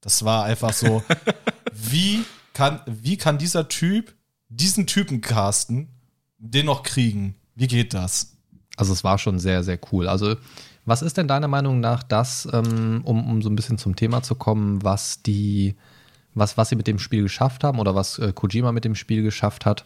Das 0.00 0.24
war 0.24 0.44
einfach 0.44 0.72
so, 0.72 1.02
wie 1.70 2.24
kann, 2.54 2.80
wie 2.86 3.18
kann 3.18 3.36
dieser 3.36 3.68
Typ 3.68 4.14
diesen 4.48 4.86
Typen 4.86 5.20
casten, 5.20 5.88
den 6.38 6.64
noch 6.64 6.82
kriegen? 6.82 7.34
Wie 7.56 7.66
geht 7.66 7.94
das? 7.94 8.36
Also 8.76 8.92
es 8.92 9.02
war 9.02 9.18
schon 9.18 9.38
sehr, 9.38 9.64
sehr 9.64 9.78
cool. 9.90 10.06
Also 10.06 10.36
was 10.84 11.02
ist 11.02 11.16
denn 11.16 11.26
deiner 11.26 11.48
Meinung 11.48 11.80
nach 11.80 12.04
das, 12.04 12.48
ähm, 12.52 13.00
um, 13.04 13.28
um 13.28 13.42
so 13.42 13.50
ein 13.50 13.56
bisschen 13.56 13.78
zum 13.78 13.96
Thema 13.96 14.22
zu 14.22 14.36
kommen, 14.36 14.84
was 14.84 15.20
die, 15.22 15.74
was, 16.34 16.56
was 16.56 16.68
sie 16.68 16.76
mit 16.76 16.86
dem 16.86 17.00
Spiel 17.00 17.22
geschafft 17.22 17.64
haben 17.64 17.80
oder 17.80 17.96
was 17.96 18.20
äh, 18.20 18.32
Kojima 18.32 18.70
mit 18.70 18.84
dem 18.84 18.94
Spiel 18.94 19.22
geschafft 19.22 19.66
hat, 19.66 19.84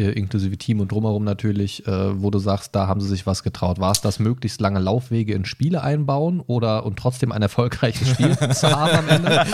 äh, 0.00 0.10
inklusive 0.12 0.56
Team 0.56 0.80
und 0.80 0.90
drumherum 0.90 1.24
natürlich, 1.24 1.86
äh, 1.86 2.22
wo 2.22 2.30
du 2.30 2.38
sagst, 2.38 2.74
da 2.74 2.86
haben 2.86 3.00
sie 3.00 3.08
sich 3.08 3.26
was 3.26 3.42
getraut. 3.42 3.78
War 3.78 3.92
es 3.92 4.00
das 4.00 4.18
möglichst 4.18 4.60
lange 4.60 4.80
Laufwege 4.80 5.34
in 5.34 5.44
Spiele 5.44 5.82
einbauen 5.82 6.40
oder 6.40 6.86
und 6.86 6.98
trotzdem 6.98 7.32
ein 7.32 7.42
erfolgreiches 7.42 8.08
Spiel 8.08 8.36
zu 8.54 8.70
haben 8.70 8.96
am 8.96 9.08
Ende? 9.08 9.46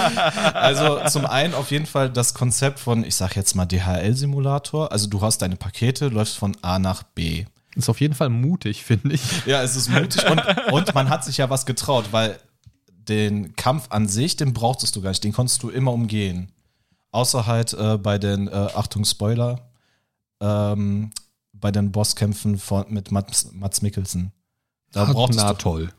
Also 0.54 1.00
zum 1.08 1.26
einen 1.26 1.54
auf 1.54 1.70
jeden 1.70 1.86
Fall 1.86 2.10
das 2.10 2.34
Konzept 2.34 2.78
von, 2.78 3.04
ich 3.04 3.16
sag 3.16 3.36
jetzt 3.36 3.54
mal 3.54 3.66
DHL-Simulator. 3.66 4.92
Also 4.92 5.08
du 5.08 5.20
hast 5.20 5.42
deine 5.42 5.56
Pakete, 5.56 6.08
läufst 6.08 6.38
von 6.38 6.56
A 6.62 6.78
nach 6.78 7.02
B. 7.02 7.44
Ist 7.74 7.90
auf 7.90 8.00
jeden 8.00 8.14
Fall 8.14 8.30
mutig, 8.30 8.84
finde 8.84 9.14
ich. 9.14 9.44
Ja, 9.44 9.62
es 9.62 9.76
ist 9.76 9.90
mutig 9.90 10.24
und, 10.30 10.40
und 10.72 10.94
man 10.94 11.10
hat 11.10 11.24
sich 11.24 11.36
ja 11.36 11.50
was 11.50 11.66
getraut, 11.66 12.06
weil 12.12 12.38
den 13.08 13.54
Kampf 13.56 13.86
an 13.90 14.08
sich, 14.08 14.36
den 14.36 14.54
brauchtest 14.54 14.96
du 14.96 15.02
gar 15.02 15.10
nicht, 15.10 15.24
den 15.24 15.32
konntest 15.32 15.62
du 15.62 15.68
immer 15.68 15.92
umgehen. 15.92 16.52
Außer 17.12 17.46
halt 17.46 17.72
äh, 17.74 17.98
bei 17.98 18.18
den, 18.18 18.48
äh, 18.48 18.68
Achtung, 18.74 19.04
Spoiler, 19.04 19.65
ähm, 20.40 21.10
bei 21.52 21.70
den 21.70 21.92
Bosskämpfen 21.92 22.58
von, 22.58 22.84
mit 22.88 23.10
Mats, 23.10 23.50
Mats 23.52 23.82
Mikkelsen. 23.82 24.32
Da 24.92 25.04
brauchtest 25.04 25.40
Na 25.40 25.54
toll. 25.54 25.92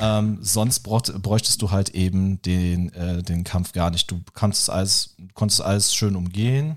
Ähm, 0.00 0.38
sonst 0.40 0.80
braucht, 0.80 1.12
bräuchtest 1.22 1.62
du 1.62 1.70
halt 1.70 1.90
eben 1.90 2.42
den, 2.42 2.92
äh, 2.94 3.22
den 3.22 3.44
Kampf 3.44 3.72
gar 3.72 3.90
nicht. 3.90 4.10
Du 4.10 4.20
kannst 4.32 4.68
alles, 4.68 5.14
konntest 5.34 5.60
alles 5.62 5.94
schön 5.94 6.16
umgehen 6.16 6.76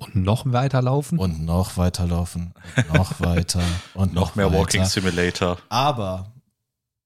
Und 0.00 0.16
noch 0.16 0.50
weiterlaufen? 0.50 1.18
und 1.18 1.44
noch 1.44 1.76
weiterlaufen, 1.76 2.54
und 2.76 2.94
noch 2.94 3.20
weiter 3.20 3.62
und 3.94 4.14
noch, 4.14 4.28
Noch 4.30 4.34
mehr 4.36 4.46
weiter. 4.46 4.58
Walking 4.58 4.84
Simulator. 4.86 5.58
Aber 5.68 6.32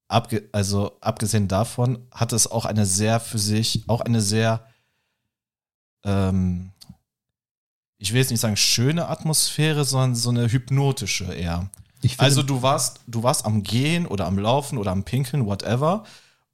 abge 0.07 0.49
also 0.53 0.97
abgesehen 1.01 1.49
davon 1.49 1.99
hat 2.13 2.33
es 2.33 2.47
auch 2.47 2.65
eine 2.65 2.87
sehr 2.87 3.19
für 3.19 3.39
sich, 3.39 3.83
auch 3.89 4.03
eine 4.03 4.21
sehr, 4.21 4.65
ähm, 6.05 6.72
ich 8.03 8.13
will 8.13 8.21
jetzt 8.21 8.31
nicht 8.31 8.41
sagen 8.41 8.57
schöne 8.57 9.09
Atmosphäre, 9.09 9.85
sondern 9.85 10.17
so 10.17 10.31
eine 10.31 10.51
hypnotische 10.51 11.33
eher. 11.33 11.71
Also 12.19 12.43
du 12.43 12.61
warst, 12.61 12.99
du 13.07 13.23
warst 13.23 13.47
am 13.47 13.63
Gehen 13.63 14.09
oder 14.09 14.27
am 14.27 14.41
Laufen 14.41 14.77
oder 14.77 14.91
am 14.91 15.05
Pinkeln, 15.05 15.47
whatever. 15.47 16.03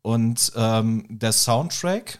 Und 0.02 0.52
ähm, 0.56 1.06
der 1.08 1.32
Soundtrack, 1.32 2.18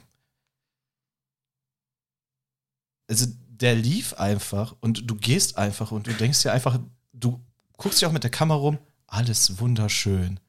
also 3.07 3.27
der 3.49 3.75
lief 3.75 4.15
einfach 4.15 4.75
und 4.81 5.11
du 5.11 5.15
gehst 5.15 5.59
einfach 5.59 5.93
und 5.93 6.07
du 6.07 6.15
denkst 6.15 6.43
dir 6.43 6.53
einfach, 6.55 6.79
du 7.13 7.39
guckst 7.77 8.01
dir 8.01 8.09
auch 8.09 8.13
mit 8.13 8.23
der 8.25 8.31
Kamera 8.31 8.59
rum, 8.59 8.79
alles 9.07 9.61
wunderschön. 9.61 10.41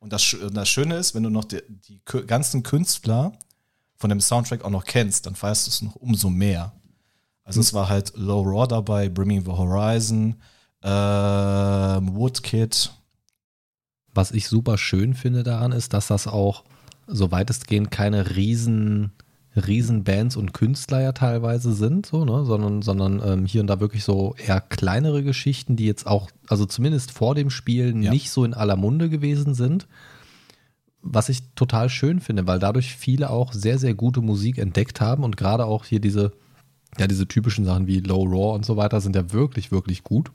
Und 0.00 0.12
das, 0.12 0.36
das 0.52 0.68
Schöne 0.68 0.96
ist, 0.96 1.14
wenn 1.14 1.22
du 1.22 1.30
noch 1.30 1.44
die, 1.44 1.62
die 1.68 2.00
ganzen 2.26 2.64
Künstler 2.64 3.30
von 3.96 4.10
dem 4.10 4.20
Soundtrack 4.20 4.64
auch 4.64 4.70
noch 4.70 4.84
kennst, 4.84 5.26
dann 5.26 5.36
feierst 5.36 5.68
du 5.68 5.70
es 5.70 5.82
noch 5.82 5.94
umso 5.94 6.30
mehr. 6.30 6.72
Also 7.48 7.60
es 7.60 7.72
war 7.72 7.88
halt 7.88 8.12
Low 8.14 8.42
Raw 8.42 8.66
dabei, 8.68 9.08
Bringing 9.08 9.42
the 9.42 9.52
Horizon, 9.52 10.36
ähm, 10.82 12.14
Woodkid. 12.14 12.92
was 14.12 14.32
ich 14.32 14.48
super 14.48 14.76
schön 14.76 15.14
finde 15.14 15.44
daran 15.44 15.72
ist, 15.72 15.94
dass 15.94 16.08
das 16.08 16.26
auch 16.26 16.64
so 17.06 17.30
weitestgehend 17.30 17.90
keine 17.90 18.36
riesen, 18.36 19.12
riesen 19.56 20.04
Bands 20.04 20.36
und 20.36 20.52
Künstler 20.52 21.00
ja 21.00 21.12
teilweise 21.12 21.72
sind, 21.72 22.04
so, 22.04 22.26
ne? 22.26 22.44
sondern, 22.44 22.82
sondern 22.82 23.22
ähm, 23.24 23.46
hier 23.46 23.62
und 23.62 23.68
da 23.68 23.80
wirklich 23.80 24.04
so 24.04 24.34
eher 24.36 24.60
kleinere 24.60 25.22
Geschichten, 25.22 25.74
die 25.76 25.86
jetzt 25.86 26.06
auch, 26.06 26.30
also 26.48 26.66
zumindest 26.66 27.12
vor 27.12 27.34
dem 27.34 27.48
Spiel 27.48 27.96
Ja. 28.02 28.10
nicht 28.10 28.30
so 28.30 28.44
in 28.44 28.52
aller 28.52 28.76
Munde 28.76 29.08
gewesen 29.08 29.54
sind. 29.54 29.88
Was 31.00 31.30
ich 31.30 31.54
total 31.54 31.88
schön 31.88 32.20
finde, 32.20 32.46
weil 32.46 32.58
dadurch 32.58 32.94
viele 32.94 33.30
auch 33.30 33.54
sehr, 33.54 33.78
sehr 33.78 33.94
gute 33.94 34.20
Musik 34.20 34.58
entdeckt 34.58 35.00
haben 35.00 35.24
und 35.24 35.38
gerade 35.38 35.64
auch 35.64 35.86
hier 35.86 36.00
diese, 36.00 36.32
ja, 36.98 37.06
diese 37.06 37.26
typischen 37.28 37.64
Sachen 37.64 37.86
wie 37.86 38.00
Low 38.00 38.24
Raw 38.24 38.54
und 38.54 38.64
so 38.64 38.76
weiter 38.76 39.00
sind 39.00 39.14
ja 39.16 39.32
wirklich, 39.32 39.70
wirklich 39.70 40.02
gut. 40.04 40.30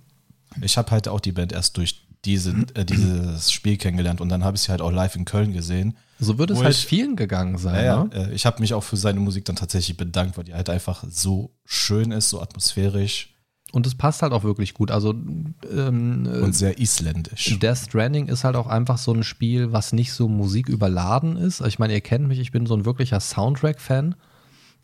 Ich 0.62 0.78
habe 0.78 0.92
halt 0.92 1.08
auch 1.08 1.20
die 1.20 1.32
Band 1.32 1.52
erst 1.52 1.78
durch 1.78 2.06
diese, 2.26 2.52
äh, 2.76 2.86
dieses 2.86 3.52
Spiel 3.52 3.76
kennengelernt 3.78 4.22
und 4.22 4.30
dann 4.30 4.44
habe 4.46 4.56
ich 4.56 4.62
sie 4.64 4.70
halt 4.72 4.82
auch 4.82 4.92
live 4.92 5.16
in 5.16 5.26
Köln 5.26 5.52
gesehen. 5.52 5.98
So 6.20 6.38
wird 6.38 6.52
es 6.52 6.64
halt 6.64 6.74
ich- 6.76 6.86
vielen 6.86 7.16
gegangen 7.18 7.58
sein. 7.58 7.74
Naja, 7.76 8.04
Ne? 8.06 8.30
äh, 8.30 8.34
ich 8.34 8.46
habe 8.46 8.62
mich 8.62 8.74
auch 8.74 8.84
für 8.84 8.96
seine 8.96 9.20
Musik 9.20 9.44
dann 9.46 9.56
tatsächlich 9.58 9.98
bedankt, 9.98 10.38
weil 10.38 10.46
die 10.46 10.54
halt 10.54 10.70
einfach 10.70 11.04
so 11.10 11.52
schön 11.66 12.12
ist, 12.12 12.30
so 12.30 12.42
atmosphärisch 12.42 13.30
Und 13.74 13.88
es 13.88 13.96
passt 13.96 14.22
halt 14.22 14.32
auch 14.34 14.44
wirklich 14.44 14.76
gut. 14.76 14.92
Also 14.92 15.10
ähm, 15.76 16.26
äh, 16.32 16.38
und 16.42 16.54
sehr 16.56 16.78
isländisch. 16.80 17.58
Death 17.60 17.78
Stranding 17.90 18.28
ist 18.28 18.44
halt 18.44 18.56
auch 18.56 18.68
einfach 18.68 19.00
so 19.00 19.12
ein 19.12 19.24
Spiel, 19.24 19.72
was 19.74 19.92
nicht 19.94 20.14
so 20.14 20.28
musiküberladen 20.30 21.36
ist. 21.38 21.60
Ich 21.62 21.80
meine, 21.80 21.94
ihr 21.94 22.02
kennt 22.02 22.28
mich, 22.28 22.38
ich 22.40 22.52
bin 22.52 22.68
so 22.68 22.76
ein 22.76 22.86
wirklicher 22.86 23.20
Soundtrack-Fan. 23.20 24.14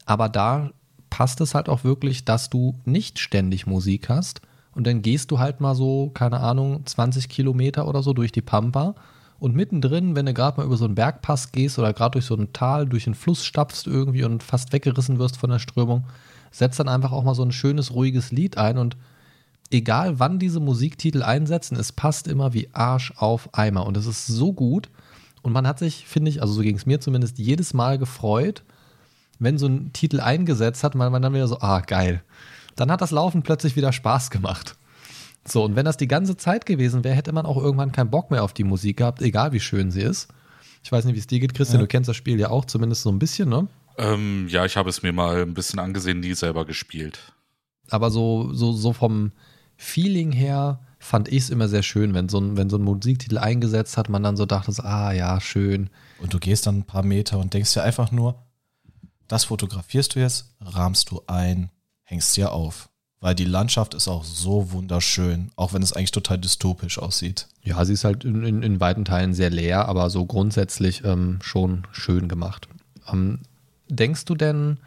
Aber 0.05 0.27
da 0.27 0.71
passt 1.19 1.41
es 1.41 1.53
halt 1.53 1.67
auch 1.67 1.83
wirklich, 1.83 2.23
dass 2.23 2.49
du 2.49 2.75
nicht 2.85 3.19
ständig 3.19 3.67
Musik 3.67 4.07
hast. 4.07 4.39
Und 4.73 4.87
dann 4.87 5.01
gehst 5.01 5.31
du 5.31 5.39
halt 5.39 5.59
mal 5.59 5.75
so, 5.75 6.11
keine 6.13 6.39
Ahnung, 6.39 6.85
20 6.85 7.27
Kilometer 7.27 7.89
oder 7.89 8.01
so 8.01 8.13
durch 8.13 8.31
die 8.31 8.41
Pampa. 8.41 8.95
Und 9.37 9.53
mittendrin, 9.53 10.15
wenn 10.15 10.27
du 10.27 10.33
gerade 10.33 10.55
mal 10.55 10.65
über 10.65 10.77
so 10.77 10.85
einen 10.85 10.95
Bergpass 10.95 11.51
gehst 11.51 11.77
oder 11.77 11.91
gerade 11.91 12.11
durch 12.11 12.23
so 12.23 12.35
ein 12.35 12.53
Tal, 12.53 12.87
durch 12.87 13.05
einen 13.05 13.15
Fluss 13.15 13.43
stapfst 13.43 13.85
irgendwie 13.85 14.23
und 14.23 14.43
fast 14.43 14.71
weggerissen 14.71 15.19
wirst 15.19 15.35
von 15.35 15.49
der 15.49 15.59
Strömung, 15.59 16.05
setzt 16.51 16.79
dann 16.79 16.87
einfach 16.87 17.11
auch 17.11 17.25
mal 17.25 17.35
so 17.35 17.43
ein 17.43 17.51
schönes, 17.51 17.93
ruhiges 17.93 18.31
Lied 18.31 18.57
ein 18.57 18.77
und 18.77 18.95
egal 19.71 20.19
wann 20.21 20.39
diese 20.39 20.61
Musiktitel 20.61 21.21
einsetzen, 21.21 21.75
es 21.75 21.91
passt 21.91 22.29
immer 22.29 22.53
wie 22.53 22.69
Arsch 22.71 23.11
auf 23.17 23.49
Eimer. 23.53 23.85
Und 23.85 23.97
es 23.97 24.05
ist 24.05 24.25
so 24.25 24.53
gut. 24.53 24.89
Und 25.41 25.51
man 25.51 25.67
hat 25.67 25.79
sich, 25.79 26.07
finde 26.07 26.31
ich, 26.31 26.41
also 26.41 26.53
so 26.53 26.61
ging 26.61 26.77
es 26.77 26.85
mir 26.85 27.01
zumindest, 27.01 27.39
jedes 27.39 27.73
Mal 27.73 27.97
gefreut, 27.97 28.63
wenn 29.39 29.57
so 29.57 29.67
ein 29.67 29.91
Titel 29.93 30.19
eingesetzt 30.19 30.83
hat, 30.83 30.97
weil 30.97 31.09
man 31.09 31.21
dann 31.21 31.33
wieder 31.33 31.47
so, 31.47 31.59
ah, 31.61 31.79
geil. 31.81 32.21
Dann 32.75 32.91
hat 32.91 33.01
das 33.01 33.11
Laufen 33.11 33.41
plötzlich 33.41 33.75
wieder 33.75 33.91
Spaß 33.91 34.29
gemacht. 34.29 34.75
So, 35.47 35.63
und 35.63 35.75
wenn 35.75 35.85
das 35.85 35.97
die 35.97 36.07
ganze 36.07 36.37
Zeit 36.37 36.65
gewesen 36.65 37.03
wäre, 37.03 37.15
hätte 37.15 37.31
man 37.31 37.45
auch 37.45 37.57
irgendwann 37.57 37.91
keinen 37.91 38.09
Bock 38.11 38.29
mehr 38.31 38.43
auf 38.43 38.53
die 38.53 38.63
Musik 38.63 38.97
gehabt, 38.97 39.21
egal 39.21 39.51
wie 39.53 39.59
schön 39.59 39.89
sie 39.91 40.01
ist. 40.01 40.27
Ich 40.83 40.91
weiß 40.91 41.05
nicht, 41.05 41.15
wie 41.15 41.19
es 41.19 41.27
dir 41.27 41.39
geht, 41.39 41.53
Christian, 41.53 41.79
Ja. 41.79 41.83
du 41.85 41.87
kennst 41.87 42.07
das 42.07 42.15
Spiel 42.15 42.39
ja 42.39 42.49
auch 42.49 42.65
zumindest 42.65 43.01
so 43.01 43.09
ein 43.09 43.19
bisschen, 43.19 43.49
ne? 43.49 43.67
Ähm, 43.97 44.47
ja, 44.49 44.63
ich 44.65 44.77
habe 44.77 44.89
es 44.89 45.01
mir 45.03 45.11
mal 45.11 45.41
ein 45.41 45.53
bisschen 45.53 45.79
angesehen, 45.79 46.19
nie 46.21 46.33
selber 46.33 46.65
gespielt. 46.65 47.33
aber 47.89 48.11
so, 48.11 48.53
so, 48.53 48.71
so 48.71 48.93
vom 48.93 49.31
Feeling 49.75 50.31
her 50.31 50.79
fand 50.99 51.27
ich 51.29 51.37
es 51.43 51.49
immer 51.49 51.67
sehr 51.67 51.83
schön, 51.83 52.13
wenn 52.13 52.29
so, 52.29 52.39
ein, 52.39 52.55
wenn 52.57 52.69
so 52.69 52.77
ein 52.77 52.83
Musiktitel 52.83 53.37
eingesetzt 53.37 53.97
hat, 53.97 54.09
man 54.09 54.21
dann 54.23 54.37
so 54.37 54.45
dachte, 54.45 54.71
ah 54.85 55.11
ja, 55.11 55.39
schön. 55.41 55.89
Und 56.21 56.33
du 56.33 56.39
gehst 56.39 56.67
dann 56.67 56.79
ein 56.79 56.83
paar 56.83 57.03
Meter 57.03 57.39
und 57.39 57.53
denkst 57.53 57.73
dir 57.73 57.83
einfach 57.83 58.11
nur, 58.11 58.35
das 59.29 59.45
fotografierst 59.45 60.15
du 60.15 60.19
jetzt, 60.19 60.49
rahmst 60.59 61.11
du 61.11 61.21
ein, 61.27 61.69
hängst 62.03 62.35
dir 62.35 62.51
auf. 62.51 62.89
Weil 63.21 63.35
die 63.35 63.45
Landschaft 63.45 63.93
ist 63.93 64.07
auch 64.07 64.23
so 64.23 64.71
wunderschön, 64.71 65.51
auch 65.55 65.73
wenn 65.73 65.83
es 65.83 65.93
eigentlich 65.93 66.11
total 66.11 66.37
dystopisch 66.37 66.99
aussieht. 66.99 67.47
Ja, 67.61 67.83
sie 67.85 67.93
ist 67.93 68.05
halt 68.05 68.23
in, 68.23 68.43
in, 68.43 68.63
in 68.63 68.79
weiten 68.79 69.05
Teilen 69.05 69.33
sehr 69.33 69.49
leer, 69.49 69.87
aber 69.87 70.09
so 70.09 70.25
grundsätzlich 70.25 71.03
ähm, 71.03 71.39
schon 71.41 71.85
schön 71.91 72.27
gemacht. 72.27 72.69
Ähm, 73.11 73.41
denkst 73.89 74.25
du 74.25 74.35
denn, 74.35 74.77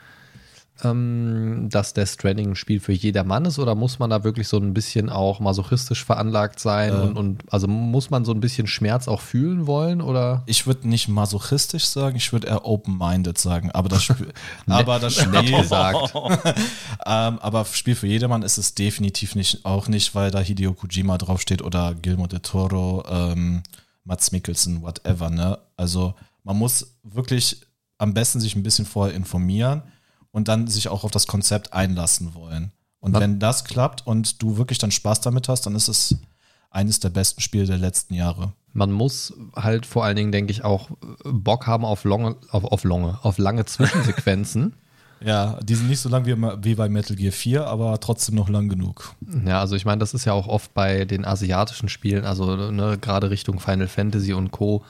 ähm, 0.83 1.69
dass 1.71 1.93
Death 1.93 2.09
Stranding 2.09 2.51
ein 2.51 2.57
Spiel 2.57 2.81
für 2.81 2.93
jedermann 2.93 3.45
ist 3.45 3.59
oder 3.59 3.75
muss 3.75 3.99
man 3.99 4.11
da 4.11 4.25
wirklich 4.25 4.49
so 4.49 4.57
ein 4.57 4.75
bisschen 4.75 5.11
auch 5.11 5.39
masochistisch 5.39 6.05
veranlagt 6.05 6.59
sein 6.59 6.93
Äh. 6.93 6.97
und, 6.97 7.19
und 7.19 7.43
also 7.53 7.69
muss 7.69 8.11
man 8.11 8.25
so 8.25 8.33
ein 8.33 8.41
bisschen 8.41 8.67
Schmerz 8.67 9.07
auch 9.07 9.21
fühlen 9.21 9.67
wollen 9.67 10.01
oder? 10.01 10.43
Ich 10.47 10.67
würde 10.67 10.89
nicht 10.89 11.09
masochistisch 11.09 11.85
sagen, 11.85 12.17
ich 12.17 12.33
würde 12.33 12.49
eher 12.49 12.65
open-minded 12.67 13.39
sagen. 13.39 13.71
Aber 13.71 13.89
das 13.89 14.05
Spiel, 14.05 14.33
aber 14.67 14.99
das 14.99 15.15
Spiel, 15.15 15.61
gesagt. 15.61 16.15
ähm, 17.07 17.39
aber 17.39 17.65
Spiel 17.67 17.95
für 17.95 18.07
jedermann 18.07 18.43
ist 18.43 18.59
es 18.59 18.75
definitiv 18.75 19.35
nicht, 19.35 19.65
auch 19.65 19.89
nicht, 19.89 20.15
weil 20.15 20.31
da 20.31 20.41
Hideo 20.41 20.73
Kojima 20.73 21.19
draufsteht 21.19 21.63
oder 21.63 21.95
Guillermo 21.95 22.27
del 22.27 22.41
Toro, 22.41 23.05
ähm, 23.09 23.63
Mats 24.05 24.33
Mikkelsen, 24.33 24.83
whatever, 24.83 25.31
ne? 25.31 25.59
Also 25.77 26.15
man 26.43 26.57
muss 26.57 26.97
wirklich 27.05 27.61
am 27.99 28.15
besten 28.15 28.41
sich 28.41 28.57
ein 28.57 28.65
bisschen 28.65 28.87
vorher 28.87 29.15
informieren 29.15 29.83
und 30.33 30.49
dann 30.49 30.67
sich 30.67 30.89
auch 30.89 31.05
auf 31.05 31.11
das 31.11 31.27
Konzept 31.27 31.73
einlassen 31.73 32.35
wollen. 32.35 32.73
Und 33.01 33.19
wenn 33.19 33.39
das 33.39 33.65
klappt 33.65 34.07
und 34.07 34.43
du 34.43 34.57
wirklich 34.57 34.79
dann 34.79 34.91
Spaß 34.91 35.21
damit 35.21 35.49
hast, 35.49 35.67
dann 35.67 35.75
ist 35.75 35.89
es 35.89 36.17
eines 36.71 37.01
der 37.01 37.11
besten 37.11 37.41
Spiele 37.41 37.67
der 37.67 37.79
letzten 37.79 38.15
Jahre. 38.15 38.53
Man 38.73 38.93
muss 38.93 39.35
halt 39.55 39.87
vor 39.87 40.05
allen 40.05 40.17
Dingen, 40.17 40.33
denke 40.33 40.53
ich, 40.53 40.65
auch 40.65 40.89
Bock 41.25 41.67
haben 41.67 41.85
auf 41.85 42.05
lange, 42.05 42.37
auf, 42.51 42.65
auf 42.65 42.85
lange, 42.85 43.19
auf 43.23 43.39
lange 43.39 43.65
Zwischensequenzen. 43.65 44.75
Ja, 45.25 45.61
die 45.63 45.77
sind 45.77 45.89
nicht 45.89 46.01
so 46.01 46.09
lang 46.09 46.27
wie, 46.27 46.37
wie 46.37 46.75
bei 46.75 46.89
Metal 46.89 47.15
Gear 47.15 47.31
4, 47.31 47.67
aber 47.69 48.01
trotzdem 48.01 48.35
noch 48.35 48.49
lang 48.49 48.69
genug. 48.69 49.15
ja, 49.47 49.61
also 49.61 49.77
ich 49.77 49.85
meine, 49.85 50.01
das 50.01 50.15
ist 50.15 50.25
ja 50.25 50.33
auch 50.33 50.49
oft 50.49 50.75
bei 50.75 51.05
den 51.05 51.25
asiatischen 51.25 51.89
Spielen, 51.89 52.25
also 52.25 52.57
ne, 52.73 52.99
gerade 52.99 53.31
Richtung 53.31 53.61
Final 53.61 53.87
Fantasy 53.87 54.33
und 54.33 54.51
Co. 54.51 54.85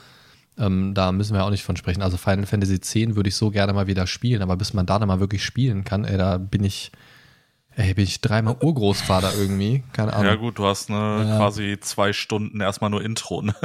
Ähm, 0.57 0.93
da 0.93 1.11
müssen 1.11 1.33
wir 1.33 1.43
auch 1.43 1.49
nicht 1.49 1.63
von 1.63 1.75
sprechen. 1.77 2.01
Also 2.01 2.17
Final 2.17 2.45
Fantasy 2.45 2.75
X 2.75 2.95
würde 3.15 3.29
ich 3.29 3.35
so 3.35 3.49
gerne 3.49 3.73
mal 3.73 3.87
wieder 3.87 4.05
spielen, 4.07 4.41
aber 4.41 4.55
bis 4.55 4.73
man 4.73 4.85
da 4.85 4.99
dann 4.99 5.07
mal 5.07 5.19
wirklich 5.19 5.43
spielen 5.43 5.83
kann, 5.83 6.05
ey, 6.05 6.17
da 6.17 6.37
bin 6.37 6.63
ich, 6.63 6.91
ey, 7.75 7.93
bin 7.95 8.03
ich 8.03 8.21
dreimal 8.21 8.55
Urgroßvater 8.61 9.33
irgendwie. 9.35 9.83
Keine 9.93 10.13
Ahnung. 10.13 10.25
Ja 10.27 10.35
gut, 10.35 10.59
du 10.59 10.65
hast 10.65 10.89
eine 10.89 11.25
Ja. 11.27 11.37
quasi 11.37 11.77
zwei 11.81 12.13
Stunden 12.13 12.61
erstmal 12.61 12.89
nur 12.89 13.03
Intro. 13.03 13.41
Ne? 13.41 13.55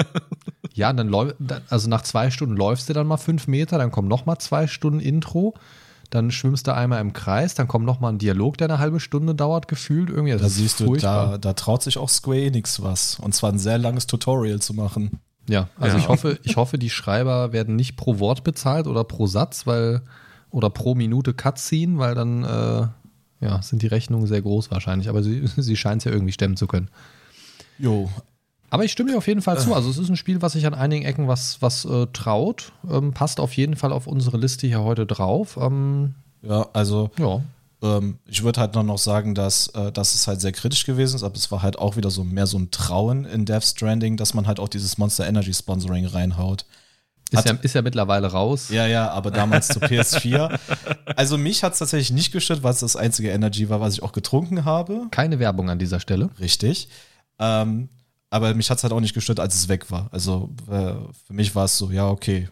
Ja, 0.74 0.92
dann 0.92 1.08
läuft, 1.08 1.34
also 1.70 1.88
nach 1.88 2.02
zwei 2.02 2.30
Stunden 2.30 2.56
läufst 2.56 2.88
du 2.88 2.92
dann 2.92 3.08
mal 3.08 3.16
fünf 3.16 3.48
Meter, 3.48 3.78
dann 3.78 3.90
kommen 3.90 4.06
noch 4.06 4.26
mal 4.26 4.38
zwei 4.38 4.68
Stunden 4.68 5.00
Intro, 5.00 5.54
dann 6.10 6.30
schwimmst 6.30 6.68
du 6.68 6.74
einmal 6.74 7.00
im 7.00 7.12
Kreis, 7.12 7.54
dann 7.54 7.66
kommt 7.66 7.84
noch 7.84 7.98
mal 7.98 8.10
ein 8.10 8.18
Dialog, 8.18 8.56
der 8.58 8.68
eine 8.68 8.78
halbe 8.78 9.00
Stunde 9.00 9.34
dauert, 9.34 9.66
gefühlt 9.66 10.08
irgendwie. 10.08 10.32
Das 10.32 10.42
Da 10.42 10.48
siehst 10.48 10.78
du, 10.78 10.94
da, 10.94 11.36
da 11.36 11.52
traut 11.54 11.82
sich 11.82 11.98
auch 11.98 12.08
Square 12.08 12.40
Enix 12.42 12.80
was. 12.80 13.18
Und 13.18 13.34
zwar 13.34 13.50
ein 13.50 13.58
sehr 13.58 13.78
langes 13.78 14.06
Tutorial 14.06 14.60
zu 14.60 14.72
machen. 14.72 15.18
Ja, 15.48 15.68
also 15.78 15.96
Ja. 15.96 16.02
ich 16.02 16.08
hoffe, 16.08 16.38
ich 16.44 16.56
hoffe, 16.56 16.78
die 16.78 16.90
Schreiber 16.90 17.52
werden 17.52 17.74
nicht 17.74 17.96
pro 17.96 18.18
Wort 18.20 18.44
bezahlt 18.44 18.86
oder 18.86 19.02
pro 19.04 19.26
Satz, 19.26 19.66
weil 19.66 20.02
oder 20.50 20.70
pro 20.70 20.94
Minute 20.94 21.34
Cutscene, 21.34 21.98
weil 21.98 22.14
dann 22.14 22.44
äh, 22.44 22.86
ja, 23.44 23.62
sind 23.62 23.82
die 23.82 23.86
Rechnungen 23.86 24.26
sehr 24.26 24.42
groß 24.42 24.70
wahrscheinlich, 24.70 25.08
aber 25.08 25.22
sie, 25.22 25.42
sie 25.56 25.76
scheint 25.76 26.02
es 26.02 26.04
ja 26.04 26.12
irgendwie 26.12 26.32
stemmen 26.32 26.56
zu 26.56 26.66
können. 26.66 26.88
Jo, 27.78 28.10
Aber 28.70 28.84
ich 28.84 28.92
stimme 28.92 29.10
dir 29.12 29.18
auf 29.18 29.26
jeden 29.28 29.40
Fall 29.42 29.58
zu. 29.58 29.74
Also 29.74 29.88
es 29.88 29.98
ist 29.98 30.08
ein 30.08 30.16
Spiel, 30.16 30.42
was 30.42 30.52
sich 30.52 30.66
an 30.66 30.74
einigen 30.74 31.04
Ecken 31.04 31.28
was, 31.28 31.62
was 31.62 31.84
äh, 31.84 32.06
traut. 32.12 32.72
Ähm, 32.90 33.12
passt 33.12 33.40
auf 33.40 33.52
jeden 33.54 33.76
Fall 33.76 33.92
auf 33.92 34.06
unsere 34.06 34.36
Liste 34.36 34.66
hier 34.66 34.82
heute 34.82 35.06
drauf. 35.06 35.56
Ähm, 35.60 36.14
ja, 36.42 36.66
also 36.72 37.10
ja. 37.18 37.40
Ähm, 37.82 38.18
ich 38.26 38.42
würde 38.42 38.60
halt 38.60 38.74
noch 38.74 38.82
noch 38.82 38.98
sagen, 38.98 39.34
dass, 39.34 39.68
äh, 39.68 39.92
dass 39.92 40.14
es 40.14 40.26
halt 40.26 40.40
sehr 40.40 40.52
kritisch 40.52 40.84
gewesen 40.84 41.16
ist, 41.16 41.22
aber 41.22 41.36
es 41.36 41.50
war 41.50 41.62
halt 41.62 41.78
auch 41.78 41.96
wieder 41.96 42.10
so 42.10 42.24
mehr 42.24 42.46
so 42.46 42.58
ein 42.58 42.70
Trauen 42.70 43.24
in 43.24 43.44
Death 43.44 43.64
Stranding, 43.64 44.16
dass 44.16 44.34
man 44.34 44.46
halt 44.46 44.58
auch 44.60 44.68
dieses 44.68 44.98
Monster 44.98 45.26
Energy 45.26 45.54
Sponsoring 45.54 46.06
reinhaut. 46.06 46.64
Ist 47.30 47.38
Hat- 47.38 47.46
ja, 47.46 47.52
ist 47.60 47.74
ja 47.74 47.82
mittlerweile 47.82 48.28
raus. 48.28 48.70
Ja, 48.70 48.86
ja, 48.86 49.10
aber 49.10 49.30
damals 49.30 49.68
zur 49.68 49.82
PS4. 49.82 50.58
Also 51.14 51.36
mich 51.36 51.62
hat 51.62 51.74
es 51.74 51.78
tatsächlich 51.78 52.10
nicht 52.10 52.32
gestört, 52.32 52.62
weil 52.62 52.72
es 52.72 52.80
das 52.80 52.96
einzige 52.96 53.30
Energy 53.30 53.68
war, 53.68 53.80
was 53.80 53.92
ich 53.94 54.02
auch 54.02 54.12
getrunken 54.12 54.64
habe. 54.64 55.08
Keine 55.10 55.38
Werbung 55.38 55.68
an 55.68 55.78
dieser 55.78 56.00
Stelle. 56.00 56.30
Richtig. 56.40 56.88
Ähm, 57.38 57.90
aber 58.30 58.54
mich 58.54 58.70
hat 58.70 58.78
es 58.78 58.82
halt 58.84 58.92
auch 58.94 59.00
nicht 59.00 59.14
gestört, 59.14 59.40
als 59.40 59.54
es 59.54 59.68
weg 59.68 59.90
war. 59.90 60.08
Also 60.10 60.50
äh, 60.70 60.92
für 61.26 61.32
mich 61.32 61.54
war 61.54 61.66
es 61.66 61.76
so, 61.76 61.90
ja, 61.90 62.08
okay, 62.08 62.48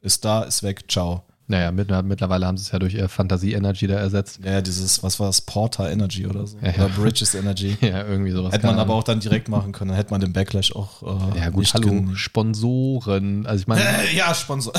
ist 0.00 0.24
da, 0.24 0.42
ist 0.44 0.62
weg, 0.62 0.84
ciao. 0.88 1.24
Naja, 1.48 1.70
mit, 1.70 1.88
mittlerweile 2.04 2.44
haben 2.46 2.56
sie 2.56 2.62
es 2.64 2.72
ja 2.72 2.78
durch 2.80 2.94
ihr 2.94 3.08
Fantasie-Energy 3.08 3.86
da 3.86 3.94
ersetzt. 3.94 4.40
Ja, 4.44 4.60
dieses, 4.60 5.02
was 5.04 5.20
war 5.20 5.28
das, 5.28 5.40
Porter 5.42 5.88
Energy 5.90 6.26
oder 6.26 6.44
so. 6.46 6.56
Ja, 6.60 6.70
oder 6.70 6.88
ja. 6.88 6.88
Bridges 6.96 7.34
Energy. 7.36 7.76
Ja, 7.80 8.04
irgendwie 8.04 8.32
sowas. 8.32 8.52
Hätte 8.52 8.66
man 8.66 8.78
aber 8.80 8.94
auch 8.94 9.04
dann 9.04 9.20
direkt 9.20 9.48
machen 9.48 9.70
können. 9.70 9.90
Dann 9.90 9.96
hätte 9.96 10.10
man 10.10 10.20
den 10.20 10.32
Backlash 10.32 10.74
auch 10.74 11.02
äh, 11.02 11.38
Ja, 11.38 11.50
gut, 11.50 11.60
nicht 11.60 11.74
hallo, 11.74 11.88
gen- 11.88 12.16
Sponsoren. 12.16 13.46
Also 13.46 13.60
ich 13.62 13.66
meine, 13.68 13.82
Äh, 13.82 14.16
ja, 14.16 14.34
Sponsor. 14.34 14.72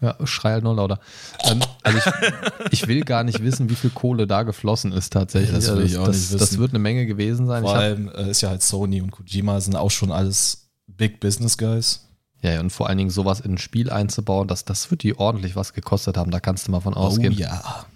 ja, 0.00 0.14
schrei 0.24 0.52
halt 0.52 0.64
nur 0.64 0.74
lauter. 0.76 1.00
Ähm, 1.44 1.60
also 1.82 1.98
ich, 1.98 2.72
ich 2.82 2.88
will 2.88 3.00
gar 3.02 3.24
nicht 3.24 3.42
wissen, 3.42 3.70
wie 3.70 3.74
viel 3.74 3.90
Kohle 3.90 4.26
da 4.26 4.42
geflossen 4.42 4.92
ist 4.92 5.12
tatsächlich. 5.14 5.52
Das 5.52 5.68
will 5.68 5.82
Also 5.82 5.86
ich 5.86 5.96
auch 5.96 6.06
das, 6.06 6.16
nicht 6.16 6.34
das 6.34 6.40
wissen. 6.42 6.58
wird 6.60 6.72
eine 6.72 6.80
Menge 6.80 7.06
gewesen 7.06 7.46
sein. 7.46 7.62
Vor 7.62 7.72
hab, 7.72 7.80
allem 7.80 8.08
äh, 8.14 8.30
ist 8.30 8.42
ja 8.42 8.50
halt 8.50 8.62
Sony 8.62 9.00
und 9.00 9.10
Kojima 9.10 9.58
sind 9.60 9.74
auch 9.76 9.90
schon 9.90 10.12
alles 10.12 10.68
Big 10.86 11.18
Business 11.20 11.56
Guys. 11.56 12.04
Ja, 12.42 12.52
ja, 12.52 12.60
und 12.60 12.70
vor 12.70 12.88
allen 12.88 12.98
Dingen 12.98 13.10
sowas 13.10 13.40
in 13.40 13.54
ein 13.54 13.58
Spiel 13.58 13.90
einzubauen, 13.90 14.46
das, 14.46 14.64
das 14.64 14.90
wird 14.90 15.02
die 15.02 15.18
ordentlich 15.18 15.56
was 15.56 15.72
gekostet 15.72 16.16
haben. 16.16 16.30
Da 16.30 16.38
kannst 16.38 16.68
du 16.68 16.72
mal 16.72 16.80
von 16.80 16.94
ausgehen. 16.94 17.34
Oh 17.36 17.40
ja. 17.40 17.86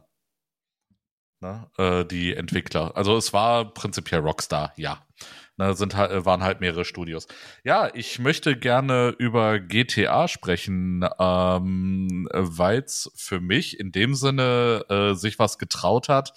Ne, 1.40 1.66
äh, 1.78 2.04
die 2.04 2.34
Entwickler. 2.34 2.94
Also 2.96 3.16
es 3.16 3.32
war 3.32 3.72
prinzipiell 3.72 4.20
Rockstar, 4.20 4.74
ja. 4.76 5.02
Ne, 5.56 5.74
sind 5.74 5.94
äh, 5.94 6.24
waren 6.26 6.42
halt 6.42 6.60
mehrere 6.60 6.84
Studios. 6.84 7.26
Ja, 7.64 7.90
ich 7.94 8.18
möchte 8.18 8.56
gerne 8.58 9.14
über 9.18 9.58
GTA 9.58 10.28
sprechen, 10.28 11.06
ähm, 11.18 12.28
weil 12.32 12.80
es 12.80 13.10
für 13.14 13.40
mich 13.40 13.80
in 13.80 13.90
dem 13.90 14.14
Sinne 14.14 14.84
äh, 14.90 15.14
sich 15.14 15.38
was 15.38 15.58
getraut 15.58 16.10
hat, 16.10 16.34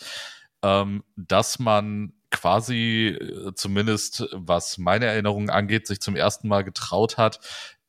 ähm, 0.62 1.04
dass 1.18 1.60
man 1.60 2.14
quasi, 2.32 3.18
äh, 3.20 3.54
zumindest 3.56 4.28
was 4.32 4.78
meine 4.78 5.06
Erinnerungen 5.06 5.50
angeht, 5.50 5.86
sich 5.86 6.00
zum 6.00 6.16
ersten 6.16 6.48
Mal 6.48 6.64
getraut 6.64 7.18
hat, 7.18 7.40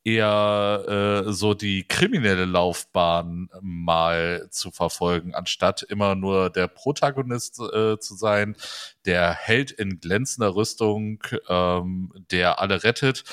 eher 0.04 1.24
äh, 1.26 1.32
so 1.32 1.54
die 1.54 1.88
kriminelle 1.88 2.44
Laufbahn 2.44 3.48
mal 3.60 4.46
zu 4.50 4.70
verfolgen, 4.70 5.34
anstatt 5.34 5.82
immer 5.82 6.14
nur 6.14 6.50
der 6.50 6.68
Protagonist 6.68 7.58
äh, 7.58 7.98
zu 7.98 8.14
sein, 8.14 8.56
der 9.06 9.32
Held 9.32 9.70
in 9.70 10.00
glänzender 10.00 10.54
Rüstung, 10.54 11.22
ähm, 11.48 12.12
der 12.30 12.60
alle 12.60 12.84
rettet. 12.84 13.24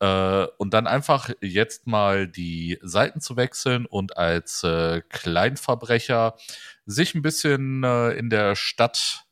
Äh, 0.00 0.46
und 0.56 0.74
dann 0.74 0.86
einfach 0.86 1.30
jetzt 1.40 1.86
mal 1.86 2.26
die 2.26 2.78
Seiten 2.82 3.20
zu 3.20 3.36
wechseln 3.36 3.86
und 3.86 4.16
als 4.16 4.64
äh, 4.64 5.02
Kleinverbrecher 5.08 6.36
sich 6.86 7.14
ein 7.14 7.22
bisschen 7.22 7.84
äh, 7.84 8.10
in 8.12 8.30
der 8.30 8.56
Stadt 8.56 9.24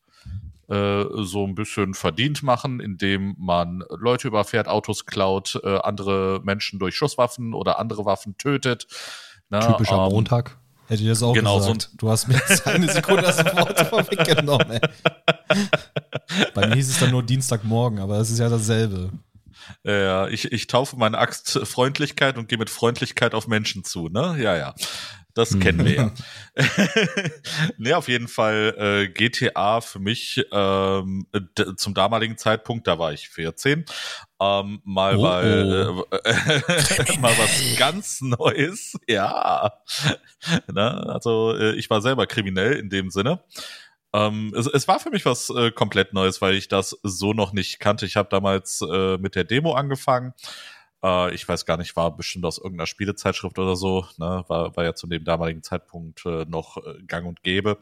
äh, 0.73 1.05
so 1.25 1.45
ein 1.47 1.55
bisschen 1.55 1.93
verdient 1.93 2.43
machen, 2.43 2.81
indem 2.81 3.35
man 3.39 3.85
Leute 3.91 4.29
überfährt, 4.29 4.69
Autos 4.69 5.05
klaut, 5.05 5.61
äh, 5.63 5.79
andere 5.79 6.41
Menschen 6.45 6.79
durch 6.79 6.97
Schusswaffen 6.97 7.53
oder 7.53 7.79
andere 7.79 8.05
Waffen 8.07 8.37
tötet. 8.39 8.87
Na, 9.51 9.61
Typischer 9.61 9.97
ähm, 10.07 10.13
Montag. 10.13 10.57
hätte 10.89 11.03
ich 11.03 11.09
das 11.09 11.23
auch 11.23 11.35
Genau, 11.35 11.61
so 11.61 11.73
gesagt. 11.75 11.91
du 11.99 12.09
hast 12.09 12.27
mir 12.29 12.35
jetzt 12.35 12.67
eine 12.67 12.91
Sekunde 12.91 13.23
das 13.23 13.45
Wort 13.45 13.81
vorweggenommen. 13.89 14.81
Bei 16.55 16.67
mir 16.67 16.77
hieß 16.77 16.89
es 16.89 16.99
dann 17.01 17.11
nur 17.11 17.23
Dienstagmorgen, 17.23 17.99
aber 17.99 18.17
das 18.19 18.31
ist 18.31 18.39
ja 18.39 18.49
dasselbe. 18.49 19.11
Ja, 19.85 20.27
ich, 20.29 20.51
ich 20.53 20.67
taufe 20.67 20.97
meine 20.97 21.19
Axt 21.19 21.61
Freundlichkeit 21.65 22.37
und 22.39 22.49
gehe 22.49 22.59
mit 22.59 22.71
Freundlichkeit 22.71 23.35
auf 23.35 23.47
Menschen 23.47 23.85
zu, 23.85 24.09
ne? 24.09 24.37
Ja, 24.39 24.57
ja. 24.57 24.75
Das 25.35 25.59
kennen 25.59 25.85
wir 25.85 25.95
ja. 25.95 26.13
nee, 27.79 27.95
auf 27.95 28.09
jeden 28.09 28.29
Fall 28.29 28.75
äh, 28.77 29.09
GTA 29.09 29.81
für 29.81 29.99
mich 29.99 30.45
ähm, 30.53 31.27
zum 31.77 31.95
damaligen 31.95 32.37
Zeitpunkt, 32.37 32.87
da 32.87 32.99
war 32.99 33.13
ich 33.13 33.29
14, 33.31 33.85
ähm, 34.41 34.81
mal, 34.85 35.17
Oh, 35.17 35.23
weil, 35.23 36.05
äh, 36.13 37.19
mal 37.21 37.33
was 37.39 37.79
ganz 37.79 38.21
Neues. 38.21 38.99
Ja. 39.09 39.73
ne? 40.73 41.07
Also 41.09 41.57
äh, 41.57 41.75
ich 41.77 41.89
war 41.89 42.03
selber 42.03 42.27
kriminell 42.27 42.75
in 42.75 42.91
dem 42.91 43.11
Sinne. 43.11 43.41
Ähm, 44.13 44.53
es, 44.57 44.67
es 44.67 44.89
war 44.89 45.01
für 45.01 45.11
mich 45.11 45.25
was 45.25 45.49
äh, 45.51 45.71
komplett 45.71 46.13
Neues, 46.13 46.43
weil 46.43 46.55
ich 46.55 46.69
das 46.69 46.99
so 47.03 47.33
noch 47.33 47.53
nicht 47.53 47.81
kannte. 47.81 48.05
Ich 48.05 48.17
habe 48.17 48.29
damals 48.31 48.83
äh, 48.83 49.17
mit 49.19 49.35
der 49.35 49.45
Demo 49.45 49.73
angefangen. 49.73 50.35
Äh, 51.03 51.35
ich 51.35 51.47
weiß 51.49 51.67
gar 51.67 51.77
nicht, 51.77 51.97
war 51.97 52.17
bestimmt 52.17 52.45
aus 52.45 52.59
irgendeiner 52.59 52.87
Spielezeitschrift 52.87 53.59
oder 53.59 53.77
so. 53.77 54.07
Ne? 54.19 54.45
War, 54.49 54.77
war 54.77 54.85
ja 54.85 54.95
zu 54.95 55.07
dem 55.07 55.25
damaligen 55.25 55.63
Zeitpunkt 55.63 56.25
äh, 56.27 56.45
noch 56.47 56.77
äh, 56.79 57.03
gang 57.07 57.27
und 57.27 57.43
gäbe. 57.43 57.79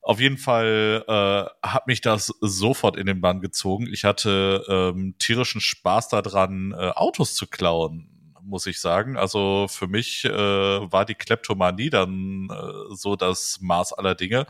Auf 0.00 0.20
jeden 0.20 0.38
Fall 0.38 1.04
äh, 1.06 1.66
hat 1.66 1.86
mich 1.86 2.00
das 2.00 2.32
sofort 2.40 2.96
in 2.96 3.06
den 3.06 3.20
Bann 3.20 3.40
gezogen. 3.40 3.86
Ich 3.92 4.04
hatte 4.04 4.64
ähm, 4.68 5.16
tierischen 5.18 5.60
Spaß 5.60 6.08
daran, 6.08 6.72
äh, 6.72 6.90
Autos 6.90 7.34
zu 7.34 7.46
klauen 7.46 8.14
muss 8.40 8.66
ich 8.66 8.80
sagen. 8.80 9.18
Also 9.18 9.66
für 9.68 9.88
mich 9.88 10.24
äh, 10.24 10.30
war 10.32 11.04
die 11.04 11.14
Kleptomanie 11.14 11.90
dann 11.90 12.48
äh, 12.50 12.94
so 12.94 13.14
das 13.14 13.58
Maß 13.60 13.92
aller 13.92 14.14
Dinge. 14.14 14.46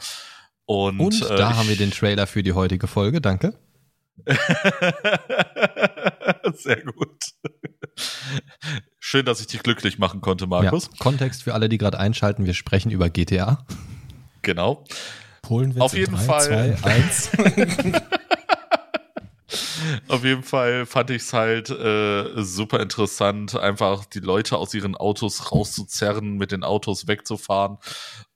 Und, 0.67 1.01
Und 1.01 1.23
äh, 1.23 1.37
da 1.37 1.51
ich- 1.51 1.57
haben 1.57 1.69
wir 1.69 1.77
den 1.77 1.91
Trailer 1.91 2.29
für 2.29 2.45
die 2.45 2.53
heutige 2.53 2.87
Folge. 2.87 3.21
Danke. 3.21 3.55
Sehr 6.55 6.83
gut. 6.83 7.33
Schön, 8.99 9.25
dass 9.25 9.41
ich 9.41 9.47
dich 9.47 9.63
glücklich 9.63 9.99
machen 9.99 10.21
konnte, 10.21 10.45
Ja, 10.45 10.49
Markus. 10.49 10.91
Kontext 10.99 11.45
für 11.45 11.55
alle, 11.55 11.69
die 11.69 11.79
gerade 11.79 11.99
einschalten. 11.99 12.47
Wir 12.47 12.55
sprechen 12.55 12.91
über 12.91 13.11
GTA. 13.11 13.65
Genau. 14.43 14.85
Polenwitz 15.43 15.83
Auf 15.83 15.95
in 15.95 16.01
jeden 16.01 16.17
drei, 16.17 16.23
Fall. 16.23 16.77
Zwei, 16.77 16.91
eins. 16.91 17.31
Auf 20.09 20.25
jeden 20.25 20.43
Fall 20.43 20.85
fand 20.85 21.09
ich 21.11 21.23
es 21.23 21.33
halt 21.33 21.71
äh, 21.71 22.43
super 22.43 22.81
interessant, 22.81 23.57
einfach 23.57 24.05
die 24.05 24.21
Leute 24.21 24.59
aus 24.59 24.75
ihren 24.75 24.95
Autos 24.95 25.51
rauszuzerren, 25.51 26.37
mit 26.37 26.53
den 26.53 26.65
Autos 26.65 27.09
wegzufahren. 27.09 27.79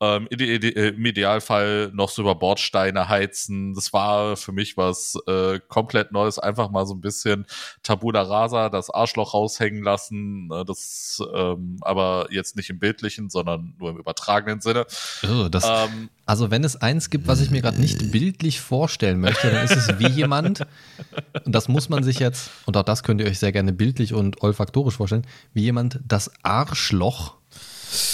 Ähm, 0.02 0.26
ide 0.30 0.68
Im 0.68 1.06
Idealfall 1.06 1.92
noch 1.94 2.08
so 2.08 2.22
über 2.22 2.34
Bordsteine 2.34 3.08
heizen. 3.08 3.72
Das 3.72 3.92
war 3.92 4.36
für 4.36 4.50
mich 4.50 4.76
was 4.76 5.16
äh, 5.28 5.60
komplett 5.68 6.10
Neues. 6.10 6.40
Einfach 6.40 6.70
mal 6.70 6.86
so 6.86 6.94
ein 6.94 7.00
bisschen 7.00 7.46
Tabula 7.84 8.22
Rasa, 8.22 8.68
das 8.68 8.90
Arschloch 8.90 9.32
raushängen 9.32 9.84
lassen. 9.84 10.48
Ne, 10.48 10.64
Das 10.66 11.22
ähm, 11.32 11.76
aber 11.82 12.26
jetzt 12.30 12.56
nicht 12.56 12.68
im 12.68 12.80
bildlichen, 12.80 13.30
sondern 13.30 13.74
nur 13.78 13.90
im 13.90 13.96
übertragenen 13.96 14.60
Sinne. 14.60 14.86
Oh, 15.22 15.48
das, 15.48 15.64
Ähm, 15.64 16.10
also 16.26 16.50
wenn 16.50 16.64
es 16.64 16.74
eins 16.74 17.08
gibt, 17.08 17.28
was 17.28 17.40
ich 17.40 17.52
mir 17.52 17.62
gerade 17.62 17.80
nicht 17.80 18.10
bildlich 18.10 18.60
vorstellen 18.60 19.20
möchte, 19.20 19.52
dann 19.52 19.64
ist 19.64 19.76
es 19.76 20.00
wie 20.00 20.08
jemand, 20.08 20.66
und 21.44 21.54
das 21.54 21.68
muss 21.68 21.88
man 21.88 22.02
sich 22.02 22.18
jetzt, 22.18 22.50
und 22.66 22.76
auch 22.76 22.82
das 22.82 23.04
könnt 23.04 23.20
ihr 23.20 23.28
euch 23.28 23.38
sehr 23.38 23.52
gerne 23.52 23.72
bildlich 23.72 24.14
und 24.14 24.42
olfaktorisch 24.42 24.96
vorstellen, 24.96 25.26
wie 25.54 25.62
jemand 25.62 26.00
das 26.04 26.28
Arschloch 26.42 27.36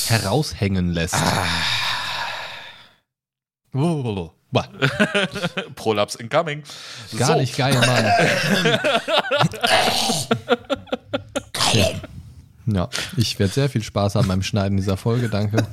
heraushängen 0.09 0.91
lässt. 0.93 1.17
Oh. 3.75 4.33
Boah, 4.51 4.67
Prolaps 5.75 6.15
incoming. 6.15 6.63
gar 7.19 7.29
So. 7.29 7.35
nicht 7.35 7.55
geil, 7.57 7.75
Mann. 7.75 8.05
ja, 12.67 12.89
ich 13.17 13.39
werde 13.39 13.53
sehr 13.53 13.69
viel 13.69 13.83
Spaß 13.83 14.15
haben 14.15 14.29
beim 14.29 14.43
Schneiden 14.43 14.79
dieser 14.79 14.97
Folge, 14.97 15.29
danke. 15.29 15.67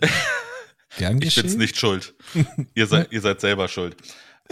Gern 0.98 1.20
Ich 1.20 1.34
bin's 1.34 1.56
nicht 1.56 1.76
schuld. 1.78 2.14
ihr, 2.74 2.86
seid, 2.86 3.12
ihr 3.12 3.20
seid 3.20 3.40
selber 3.40 3.68
schuld. 3.68 3.96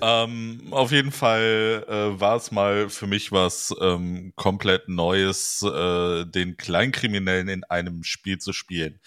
Ähm, 0.03 0.69
auf 0.71 0.93
jeden 0.93 1.13
Fall 1.13 1.85
äh, 1.89 2.21
war 2.21 2.37
es 2.37 2.51
mal 2.51 2.89
für 2.89 3.07
mich 3.07 3.33
was 3.33 3.75
ähm, 3.81 4.33
komplett 4.37 4.89
Neues, 4.89 5.63
äh, 5.63 6.25
den 6.27 6.57
Kleinkriminellen 6.57 7.49
in 7.49 7.65
einem 7.65 8.05
Spiel 8.05 8.39
zu 8.39 8.53
spielen. 8.53 9.01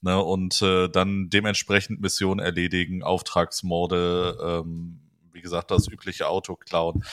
Ne, 0.00 0.22
und 0.22 0.60
äh, 0.60 0.88
dann 0.88 1.30
dementsprechend 1.30 2.02
Missionen 2.02 2.38
erledigen, 2.38 3.02
Auftragsmorde, 3.02 4.62
ähm, 4.66 5.00
wie 5.32 5.40
gesagt, 5.40 5.70
das 5.70 5.88
übliche 5.88 6.28
Auto 6.28 6.56
klauen, 6.56 7.04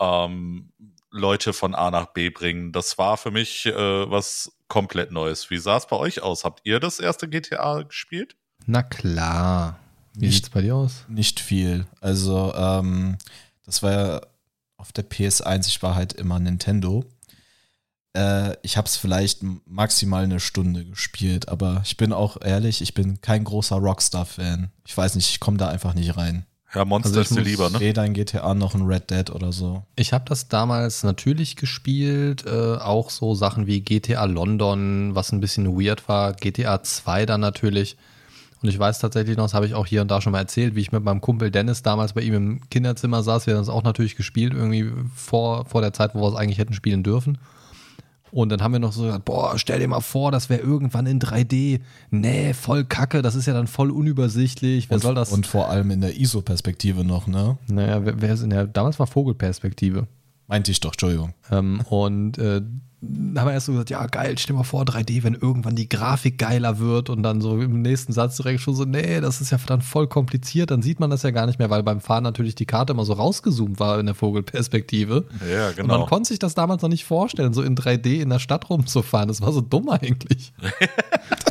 ähm, 0.00 0.72
Leute 1.10 1.52
von 1.52 1.74
A 1.74 1.90
nach 1.90 2.06
B 2.06 2.30
bringen. 2.30 2.72
Das 2.72 2.96
war 2.96 3.18
für 3.18 3.30
mich 3.30 3.66
äh, 3.66 4.10
was 4.10 4.50
komplett 4.66 5.10
Neues. 5.10 5.50
Wie 5.50 5.58
sah 5.58 5.76
es 5.76 5.86
bei 5.86 5.96
euch 5.96 6.22
aus? 6.22 6.44
Habt 6.44 6.60
ihr 6.64 6.80
das 6.80 7.00
erste 7.00 7.28
GTA 7.28 7.82
gespielt? 7.82 8.36
Na 8.66 8.82
klar. 8.82 9.78
Wie 10.18 10.26
Nicht- 10.26 10.34
sieht's 10.36 10.50
bei 10.50 10.62
dir 10.62 10.74
aus? 10.74 11.04
Nicht 11.08 11.40
viel. 11.40 11.86
Also, 12.00 12.52
ähm, 12.54 13.16
das 13.64 13.82
war 13.82 13.92
ja 13.92 14.20
auf 14.76 14.92
der 14.92 15.04
PS1, 15.08 15.66
ich 15.68 15.82
war 15.82 15.94
halt 15.94 16.12
immer 16.12 16.38
Nintendo. 16.40 17.04
Äh, 18.14 18.56
ich 18.62 18.76
habe 18.76 18.88
es 18.88 18.96
vielleicht 18.96 19.40
maximal 19.66 20.24
eine 20.24 20.40
Stunde 20.40 20.84
gespielt, 20.84 21.48
aber 21.48 21.82
ich 21.84 21.96
bin 21.96 22.12
auch 22.12 22.40
ehrlich, 22.42 22.80
ich 22.80 22.94
bin 22.94 23.20
kein 23.20 23.44
großer 23.44 23.76
Rockstar-Fan. 23.76 24.70
Ich 24.86 24.96
weiß 24.96 25.14
nicht, 25.14 25.28
ich 25.30 25.40
komme 25.40 25.56
da 25.58 25.68
einfach 25.68 25.94
nicht 25.94 26.16
rein. 26.16 26.46
Ja, 26.74 26.84
Monster 26.84 27.08
Also 27.10 27.20
ich 27.20 27.26
ist 27.28 27.36
dir 27.36 27.40
muss- 27.40 27.48
lieber, 27.48 27.70
ne? 27.70 27.80
Weder 27.80 28.02
ein 28.02 28.12
GTA 28.14 28.54
noch 28.54 28.74
ein 28.74 28.82
Red 28.82 29.10
Dead 29.10 29.30
oder 29.30 29.52
so. 29.52 29.84
Ich 29.96 30.12
habe 30.12 30.24
das 30.28 30.48
damals 30.48 31.02
natürlich 31.02 31.56
gespielt, 31.56 32.44
äh, 32.44 32.76
auch 32.76 33.10
so 33.10 33.34
Sachen 33.34 33.66
wie 33.66 33.80
GTA 33.80 34.24
London, 34.24 35.14
was 35.14 35.32
ein 35.32 35.40
bisschen 35.40 35.78
weird 35.80 36.08
war, 36.08 36.32
GTA 36.34 36.82
2 36.82 37.24
dann 37.24 37.40
natürlich. 37.40 37.96
Und 38.62 38.68
ich 38.68 38.78
weiß 38.78 38.98
tatsächlich 38.98 39.36
noch, 39.36 39.44
das 39.44 39.54
habe 39.54 39.66
ich 39.66 39.74
auch 39.74 39.86
hier 39.86 40.02
und 40.02 40.10
da 40.10 40.20
schon 40.20 40.32
mal 40.32 40.40
erzählt, 40.40 40.74
wie 40.74 40.80
ich 40.80 40.92
mit 40.92 41.04
meinem 41.04 41.20
Kumpel 41.20 41.50
Dennis 41.50 41.82
damals 41.82 42.12
bei 42.12 42.22
ihm 42.22 42.34
im 42.34 42.70
Kinderzimmer 42.70 43.22
saß. 43.22 43.46
Wir 43.46 43.54
haben 43.54 43.60
das 43.60 43.68
auch 43.68 43.84
natürlich 43.84 44.16
gespielt, 44.16 44.52
irgendwie 44.52 44.90
vor, 45.14 45.64
vor 45.66 45.80
der 45.80 45.92
Zeit, 45.92 46.14
wo 46.14 46.22
wir 46.22 46.28
es 46.28 46.34
eigentlich 46.34 46.58
hätten 46.58 46.74
spielen 46.74 47.02
dürfen. 47.02 47.38
Und 48.30 48.50
dann 48.50 48.60
haben 48.60 48.72
wir 48.72 48.78
noch 48.78 48.92
so 48.92 49.04
gesagt, 49.04 49.24
boah, 49.24 49.58
stell 49.58 49.78
dir 49.78 49.88
mal 49.88 50.00
vor, 50.00 50.32
das 50.32 50.50
wäre 50.50 50.60
irgendwann 50.60 51.06
in 51.06 51.20
3D. 51.20 51.80
Nee, 52.10 52.52
voll 52.52 52.84
kacke, 52.84 53.22
das 53.22 53.34
ist 53.34 53.46
ja 53.46 53.54
dann 53.54 53.66
voll 53.66 53.90
unübersichtlich. 53.90 54.90
Wer 54.90 54.96
und, 54.96 55.02
soll 55.02 55.14
das? 55.14 55.32
Und 55.32 55.46
vor 55.46 55.70
allem 55.70 55.90
in 55.90 56.00
der 56.00 56.18
ISO-Perspektive 56.18 57.04
noch, 57.04 57.26
ne? 57.26 57.58
naja, 57.68 58.04
wer, 58.04 58.20
wer 58.20 58.34
ist 58.34 58.42
in 58.42 58.50
der, 58.50 58.66
damals 58.66 58.98
war 58.98 59.06
Vogelperspektive. 59.06 60.06
Meinte 60.46 60.70
ich 60.70 60.80
doch, 60.80 60.92
Entschuldigung. 60.92 61.34
Ähm, 61.50 61.80
und 61.88 62.38
äh, 62.38 62.62
haben 63.00 63.46
wir 63.46 63.52
erst 63.52 63.66
so 63.66 63.72
gesagt, 63.72 63.90
ja 63.90 64.04
geil, 64.06 64.36
stell 64.38 64.54
dir 64.54 64.58
mal 64.58 64.64
vor, 64.64 64.82
3D, 64.82 65.22
wenn 65.22 65.34
irgendwann 65.34 65.76
die 65.76 65.88
Grafik 65.88 66.36
geiler 66.36 66.80
wird 66.80 67.10
und 67.10 67.22
dann 67.22 67.40
so 67.40 67.60
im 67.60 67.80
nächsten 67.80 68.12
Satz 68.12 68.36
direkt 68.36 68.60
schon 68.60 68.74
so, 68.74 68.84
nee, 68.84 69.20
das 69.20 69.40
ist 69.40 69.52
ja 69.52 69.58
dann 69.66 69.82
voll 69.82 70.08
kompliziert, 70.08 70.72
dann 70.72 70.82
sieht 70.82 70.98
man 70.98 71.08
das 71.08 71.22
ja 71.22 71.30
gar 71.30 71.46
nicht 71.46 71.60
mehr, 71.60 71.70
weil 71.70 71.84
beim 71.84 72.00
Fahren 72.00 72.24
natürlich 72.24 72.56
die 72.56 72.66
Karte 72.66 72.94
immer 72.94 73.04
so 73.04 73.12
rausgezoomt 73.12 73.78
war 73.78 74.00
in 74.00 74.06
der 74.06 74.16
Vogelperspektive. 74.16 75.26
Ja, 75.48 75.68
Und 75.68 75.76
genau. 75.76 75.98
man 75.98 76.08
konnte 76.08 76.28
sich 76.28 76.40
das 76.40 76.54
damals 76.54 76.82
noch 76.82 76.88
nicht 76.88 77.04
vorstellen, 77.04 77.52
so 77.52 77.62
in 77.62 77.76
3D 77.76 78.20
in 78.20 78.30
der 78.30 78.40
Stadt 78.40 78.68
rumzufahren. 78.68 79.28
Das 79.28 79.40
war 79.40 79.52
so 79.52 79.60
dumm 79.60 79.88
eigentlich. 79.90 80.52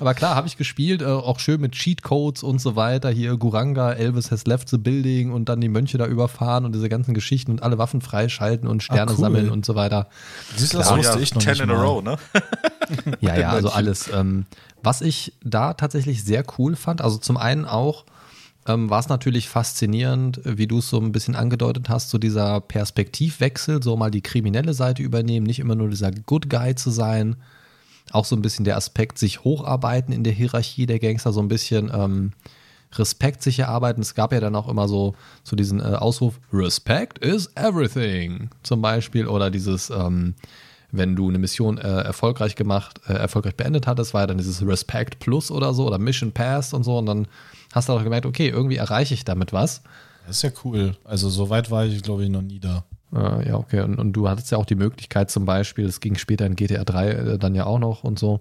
Aber 0.00 0.14
klar, 0.14 0.34
habe 0.34 0.46
ich 0.46 0.56
gespielt, 0.56 1.02
äh, 1.02 1.06
auch 1.06 1.38
schön 1.40 1.60
mit 1.60 1.72
Cheatcodes 1.72 2.42
und 2.42 2.60
so 2.60 2.76
weiter. 2.76 3.10
Hier 3.10 3.36
Guranga, 3.36 3.92
Elvis 3.92 4.30
has 4.30 4.46
left 4.46 4.68
the 4.68 4.78
building 4.78 5.32
und 5.32 5.48
dann 5.48 5.60
die 5.60 5.68
Mönche 5.68 5.98
da 5.98 6.06
überfahren 6.06 6.64
und 6.64 6.74
diese 6.74 6.88
ganzen 6.88 7.14
Geschichten 7.14 7.50
und 7.50 7.62
alle 7.62 7.78
Waffen 7.78 8.00
freischalten 8.00 8.68
und 8.68 8.82
Sterne 8.82 9.10
Ah, 9.10 9.14
cool. 9.14 9.20
sammeln 9.20 9.50
und 9.50 9.64
so 9.66 9.74
weiter. 9.74 10.08
Siehst 10.56 10.74
du, 10.74 10.78
das 10.78 10.90
Oh, 10.90 10.96
wusste 10.96 11.16
ja, 11.18 11.22
ich 11.22 11.34
noch 11.34 11.42
10 11.42 11.50
nicht 11.52 11.62
in 11.62 11.70
a 11.70 11.74
mal. 11.74 11.84
row, 11.84 12.02
ne? 12.02 12.16
Ja, 13.20 13.36
ja, 13.36 13.50
also 13.50 13.70
alles. 13.70 14.10
Ähm, 14.12 14.46
was 14.82 15.00
ich 15.00 15.32
da 15.42 15.74
tatsächlich 15.74 16.22
sehr 16.24 16.44
cool 16.58 16.76
fand, 16.76 17.00
also 17.00 17.16
zum 17.16 17.36
einen 17.36 17.64
auch, 17.64 18.04
ähm, 18.66 18.88
war 18.90 19.00
es 19.00 19.08
natürlich 19.08 19.48
faszinierend, 19.48 20.40
wie 20.44 20.66
du 20.66 20.78
es 20.78 20.88
so 20.90 20.98
ein 20.98 21.12
bisschen 21.12 21.34
angedeutet 21.36 21.88
hast, 21.88 22.10
so 22.10 22.18
dieser 22.18 22.60
Perspektivwechsel, 22.60 23.82
so 23.82 23.96
mal 23.96 24.10
die 24.10 24.22
kriminelle 24.22 24.74
Seite 24.74 25.02
übernehmen, 25.02 25.46
nicht 25.46 25.58
immer 25.58 25.74
nur 25.74 25.88
dieser 25.90 26.10
Good 26.10 26.48
Guy 26.50 26.74
zu 26.74 26.90
sein. 26.90 27.36
Auch 28.12 28.24
so 28.24 28.36
ein 28.36 28.42
bisschen 28.42 28.64
der 28.64 28.76
Aspekt, 28.76 29.18
sich 29.18 29.44
hocharbeiten 29.44 30.12
in 30.12 30.24
der 30.24 30.32
Hierarchie 30.32 30.86
der 30.86 30.98
Gangster, 30.98 31.32
so 31.32 31.40
ein 31.40 31.48
bisschen 31.48 31.90
ähm, 31.92 32.32
Respekt 32.98 33.42
sich 33.42 33.58
erarbeiten. 33.58 34.02
Es 34.02 34.14
gab 34.14 34.32
ja 34.32 34.40
dann 34.40 34.54
auch 34.56 34.68
immer 34.68 34.88
so, 34.88 35.14
so 35.42 35.56
diesen 35.56 35.80
äh, 35.80 35.84
Ausruf, 35.84 36.40
Respect 36.52 37.18
is 37.18 37.50
everything 37.54 38.50
zum 38.62 38.82
Beispiel. 38.82 39.26
Oder 39.26 39.50
dieses, 39.50 39.90
ähm, 39.90 40.34
wenn 40.92 41.16
du 41.16 41.28
eine 41.28 41.38
Mission 41.38 41.78
äh, 41.78 42.02
erfolgreich 42.02 42.54
gemacht, 42.54 43.00
äh, 43.06 43.14
erfolgreich 43.14 43.56
beendet 43.56 43.86
hattest, 43.86 44.14
war 44.14 44.22
ja 44.22 44.26
dann 44.28 44.38
dieses 44.38 44.64
Respect 44.66 45.18
Plus 45.18 45.50
oder 45.50 45.74
so 45.74 45.86
oder 45.86 45.98
Mission 45.98 46.32
Passed 46.32 46.74
und 46.74 46.84
so. 46.84 46.98
Und 46.98 47.06
dann 47.06 47.26
hast 47.72 47.88
du 47.88 47.92
auch 47.92 48.04
gemerkt, 48.04 48.26
okay, 48.26 48.48
irgendwie 48.48 48.76
erreiche 48.76 49.14
ich 49.14 49.24
damit 49.24 49.52
was. 49.52 49.82
Das 50.26 50.36
ist 50.36 50.42
ja 50.42 50.50
cool. 50.64 50.96
Also 51.04 51.28
so 51.28 51.50
weit 51.50 51.70
war 51.70 51.84
ich, 51.84 52.02
glaube 52.02 52.24
ich, 52.24 52.30
noch 52.30 52.42
nie 52.42 52.60
da. 52.60 52.84
Äh, 53.14 53.48
ja, 53.48 53.56
okay. 53.56 53.80
Und, 53.80 53.98
und 53.98 54.12
du 54.12 54.28
hattest 54.28 54.50
ja 54.50 54.58
auch 54.58 54.66
die 54.66 54.74
Möglichkeit 54.74 55.30
zum 55.30 55.44
Beispiel, 55.44 55.86
das 55.86 56.00
ging 56.00 56.16
später 56.16 56.46
in 56.46 56.56
GTA 56.56 56.84
3 56.84 57.10
äh, 57.10 57.38
dann 57.38 57.54
ja 57.54 57.66
auch 57.66 57.78
noch 57.78 58.04
und 58.04 58.18
so, 58.18 58.40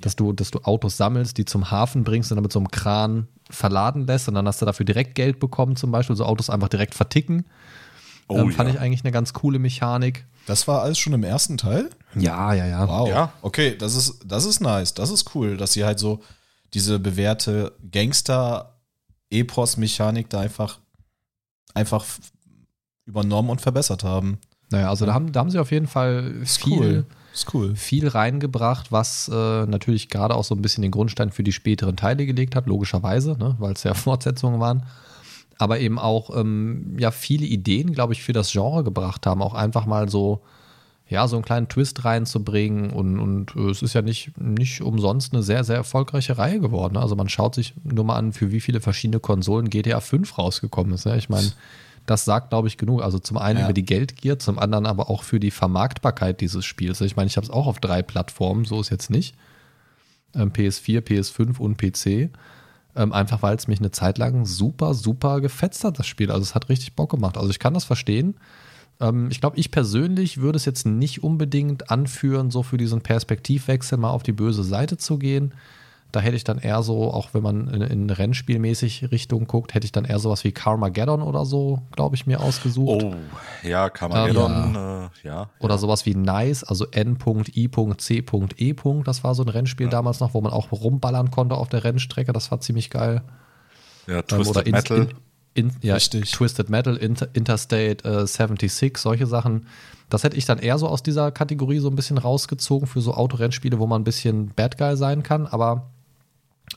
dass 0.00 0.16
du, 0.16 0.32
dass 0.32 0.50
du 0.50 0.60
Autos 0.60 0.96
sammelst, 0.96 1.38
die 1.38 1.44
zum 1.44 1.70
Hafen 1.70 2.02
bringst 2.04 2.30
und 2.30 2.36
dann 2.36 2.42
mit 2.42 2.52
so 2.52 2.58
einem 2.58 2.70
Kran 2.70 3.28
verladen 3.48 4.06
lässt 4.06 4.28
und 4.28 4.34
dann 4.34 4.46
hast 4.46 4.62
du 4.62 4.66
dafür 4.66 4.86
direkt 4.86 5.14
Geld 5.14 5.40
bekommen, 5.40 5.76
zum 5.76 5.90
Beispiel, 5.90 6.16
so 6.16 6.24
Autos 6.24 6.50
einfach 6.50 6.68
direkt 6.68 6.94
verticken. 6.94 7.46
Oh, 8.28 8.38
ähm, 8.38 8.52
fand 8.52 8.68
ja. 8.68 8.76
ich 8.76 8.80
eigentlich 8.80 9.04
eine 9.04 9.12
ganz 9.12 9.32
coole 9.32 9.58
Mechanik. 9.58 10.26
Das 10.46 10.68
war 10.68 10.82
alles 10.82 10.98
schon 10.98 11.12
im 11.12 11.24
ersten 11.24 11.58
Teil? 11.58 11.90
Ja, 12.14 12.54
ja, 12.54 12.66
ja. 12.66 12.88
Wow. 12.88 13.08
Ja. 13.08 13.32
Okay, 13.42 13.76
das 13.76 13.94
ist, 13.94 14.20
das 14.24 14.44
ist 14.44 14.60
nice. 14.60 14.94
Das 14.94 15.10
ist 15.10 15.34
cool, 15.34 15.56
dass 15.56 15.72
sie 15.72 15.84
halt 15.84 15.98
so 15.98 16.22
diese 16.72 17.00
bewährte 17.00 17.72
Gangster-Epos-Mechanik 17.90 20.30
da 20.30 20.40
einfach, 20.40 20.78
einfach 21.74 22.04
übernommen 23.10 23.50
und 23.50 23.60
verbessert 23.60 24.04
haben. 24.04 24.38
Naja, 24.70 24.88
also 24.88 25.04
da 25.04 25.12
haben, 25.14 25.32
da 25.32 25.40
haben 25.40 25.50
sie 25.50 25.58
auf 25.58 25.72
jeden 25.72 25.88
Fall 25.88 26.32
Ist 26.42 26.62
viel, 26.62 26.78
cool. 26.78 27.06
Ist 27.34 27.54
cool. 27.54 27.74
viel 27.74 28.08
reingebracht, 28.08 28.92
was 28.92 29.28
äh, 29.28 29.66
natürlich 29.66 30.08
gerade 30.08 30.34
auch 30.34 30.44
so 30.44 30.54
ein 30.54 30.62
bisschen 30.62 30.82
den 30.82 30.92
Grundstein 30.92 31.32
für 31.32 31.42
die 31.42 31.52
späteren 31.52 31.96
Teile 31.96 32.24
gelegt 32.24 32.54
hat, 32.54 32.66
logischerweise, 32.66 33.36
ne, 33.36 33.56
weil 33.58 33.72
es 33.72 33.82
ja 33.82 33.94
Fortsetzungen 33.94 34.60
waren. 34.60 34.86
Aber 35.58 35.80
eben 35.80 35.98
auch 35.98 36.34
ähm, 36.34 36.96
ja 36.98 37.10
viele 37.10 37.44
Ideen, 37.44 37.92
glaube 37.92 38.14
ich, 38.14 38.22
für 38.22 38.32
das 38.32 38.50
Genre 38.50 38.82
gebracht 38.82 39.26
haben, 39.26 39.42
auch 39.42 39.54
einfach 39.54 39.86
mal 39.86 40.08
so 40.08 40.40
ja 41.08 41.26
so 41.26 41.34
einen 41.34 41.44
kleinen 41.44 41.68
Twist 41.68 42.04
reinzubringen 42.04 42.90
und, 42.90 43.18
und 43.18 43.56
äh, 43.56 43.70
es 43.70 43.82
ist 43.82 43.94
ja 43.94 44.00
nicht 44.00 44.38
nicht 44.38 44.80
umsonst 44.80 45.34
eine 45.34 45.42
sehr 45.42 45.64
sehr 45.64 45.76
erfolgreiche 45.76 46.38
Reihe 46.38 46.60
geworden. 46.60 46.94
ne? 46.94 47.00
Also 47.00 47.16
man 47.16 47.28
schaut 47.28 47.56
sich 47.56 47.74
nur 47.82 48.04
mal 48.04 48.16
an, 48.16 48.32
für 48.32 48.52
wie 48.52 48.60
viele 48.60 48.80
verschiedene 48.80 49.18
Konsolen 49.18 49.68
GTA 49.68 50.00
5 50.00 50.38
rausgekommen 50.38 50.94
ist. 50.94 51.06
Ne? 51.06 51.18
Ich 51.18 51.28
meine, 51.28 51.50
das 52.10 52.24
sagt, 52.24 52.50
glaube 52.50 52.66
ich, 52.66 52.76
genug. 52.76 53.02
Also 53.02 53.18
zum 53.20 53.38
einen 53.38 53.60
Ja. 53.60 53.64
über 53.66 53.72
die 53.72 53.84
Geldgier, 53.84 54.38
zum 54.40 54.58
anderen 54.58 54.84
aber 54.84 55.08
auch 55.08 55.22
für 55.22 55.38
die 55.38 55.52
Vermarktbarkeit 55.52 56.40
dieses 56.40 56.64
Spiels. 56.64 57.00
Ich 57.02 57.14
meine, 57.14 57.28
ich 57.28 57.36
habe 57.36 57.44
es 57.44 57.50
auch 57.52 57.66
auf 57.68 57.78
drei 57.78 58.02
Plattformen, 58.02 58.64
so 58.64 58.80
ist 58.80 58.90
jetzt 58.90 59.10
nicht. 59.10 59.36
Ähm, 60.34 60.50
PS4, 60.52 61.00
PS5 61.02 61.58
und 61.58 61.76
PC. 61.78 62.30
Ähm, 62.96 63.12
einfach 63.12 63.42
weil 63.42 63.56
es 63.56 63.68
mich 63.68 63.78
eine 63.78 63.92
Zeit 63.92 64.18
lang 64.18 64.44
super, 64.44 64.94
super 64.94 65.40
gefetzt 65.40 65.84
hat, 65.84 66.00
das 66.00 66.08
Spiel. 66.08 66.32
Also 66.32 66.42
es 66.42 66.56
hat 66.56 66.68
richtig 66.68 66.96
Bock 66.96 67.12
gemacht. 67.12 67.36
Also 67.38 67.48
ich 67.50 67.60
kann 67.60 67.74
das 67.74 67.84
verstehen. 67.84 68.34
Ähm, 69.00 69.28
ich 69.30 69.40
glaube, 69.40 69.56
ich 69.58 69.70
persönlich 69.70 70.40
würde 70.40 70.56
es 70.56 70.64
jetzt 70.64 70.86
nicht 70.86 71.22
unbedingt 71.22 71.90
anführen, 71.92 72.50
so 72.50 72.64
für 72.64 72.76
diesen 72.76 73.02
Perspektivwechsel 73.02 73.96
mal 73.98 74.10
auf 74.10 74.24
die 74.24 74.32
böse 74.32 74.64
Seite 74.64 74.96
zu 74.96 75.18
gehen. 75.18 75.54
Da 76.12 76.20
hätte 76.20 76.36
ich 76.36 76.44
dann 76.44 76.58
eher 76.58 76.82
so, 76.82 77.12
auch 77.12 77.34
wenn 77.34 77.42
man 77.42 77.68
in, 77.68 77.82
in 77.82 78.10
Rennspielmäßig 78.10 79.10
Richtung 79.10 79.46
guckt, 79.46 79.74
hätte 79.74 79.84
ich 79.84 79.92
dann 79.92 80.04
eher 80.04 80.18
sowas 80.18 80.42
wie 80.44 80.52
Carmageddon 80.52 81.22
oder 81.22 81.44
so, 81.44 81.82
glaube 81.92 82.16
ich, 82.16 82.26
mir 82.26 82.40
ausgesucht. 82.40 83.02
Oh, 83.04 83.14
ja, 83.62 83.88
Carmageddon, 83.90 84.74
äh, 84.74 85.26
ja. 85.26 85.50
Oder 85.60 85.78
sowas 85.78 86.06
wie 86.06 86.14
Nice, 86.14 86.64
also 86.64 86.86
N.I.C.E. 86.90 88.74
Das 89.04 89.24
war 89.24 89.34
so 89.34 89.42
ein 89.42 89.48
Rennspiel 89.48 89.88
damals 89.88 90.20
noch, 90.20 90.34
wo 90.34 90.40
man 90.40 90.52
auch 90.52 90.72
rumballern 90.72 91.30
konnte 91.30 91.54
auf 91.56 91.68
der 91.68 91.84
Rennstrecke. 91.84 92.32
Das 92.32 92.50
war 92.50 92.60
ziemlich 92.60 92.90
geil. 92.90 93.22
Ja, 94.06 94.16
Ähm, 94.18 94.22
Twisted 94.26 94.66
in- 94.66 94.72
Metal. 94.72 94.98
In, 95.54 95.68
in, 95.68 95.72
ja, 95.82 95.94
Richtig. 95.94 96.30
Twisted 96.32 96.70
Metal, 96.70 96.96
Inter, 96.96 97.28
Interstate 97.32 98.04
äh, 98.04 98.26
76, 98.26 98.96
solche 98.98 99.26
Sachen. 99.26 99.66
Das 100.08 100.24
hätte 100.24 100.36
ich 100.36 100.44
dann 100.44 100.58
eher 100.58 100.78
so 100.78 100.88
aus 100.88 101.02
dieser 101.02 101.30
Kategorie 101.30 101.78
so 101.78 101.88
ein 101.88 101.96
bisschen 101.96 102.18
rausgezogen 102.18 102.86
für 102.88 103.00
so 103.00 103.14
Autorennspiele, 103.14 103.78
wo 103.78 103.86
man 103.86 104.00
ein 104.00 104.04
bisschen 104.04 104.48
Bad 104.54 104.78
Guy 104.78 104.96
sein 104.96 105.22
kann. 105.22 105.46
Aber 105.46 105.90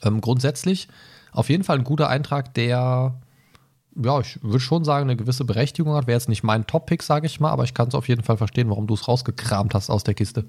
ähm, 0.02 0.22
grundsätzlich 0.22 0.88
auf 1.32 1.50
jeden 1.50 1.64
Fall 1.64 1.80
ein 1.80 1.84
guter 1.84 2.10
Eintrag, 2.10 2.54
der, 2.54 3.20
ja, 3.96 4.20
ich 4.20 4.42
würde 4.44 4.60
schon 4.60 4.86
sagen, 4.86 5.10
eine 5.10 5.18
gewisse 5.18 5.46
Berechtigung 5.46 5.94
hat. 5.96 6.08
Wäre 6.08 6.18
jetzt 6.18 6.30
nicht 6.30 6.44
mein 6.44 6.68
Top-Pick, 6.68 7.04
sage 7.04 7.26
ich 7.26 7.40
mal, 7.40 7.52
aber 7.52 7.64
ich 7.64 7.74
kann 7.74 7.88
es 7.88 7.96
auf 7.96 8.08
jeden 8.08 8.24
Fall 8.24 8.38
verstehen, 8.38 8.70
warum 8.70 8.88
du 8.88 8.94
es 8.94 9.08
rausgekramt 9.08 9.74
hast 9.74 9.90
aus 9.90 10.04
der 10.04 10.14
Kiste. 10.14 10.46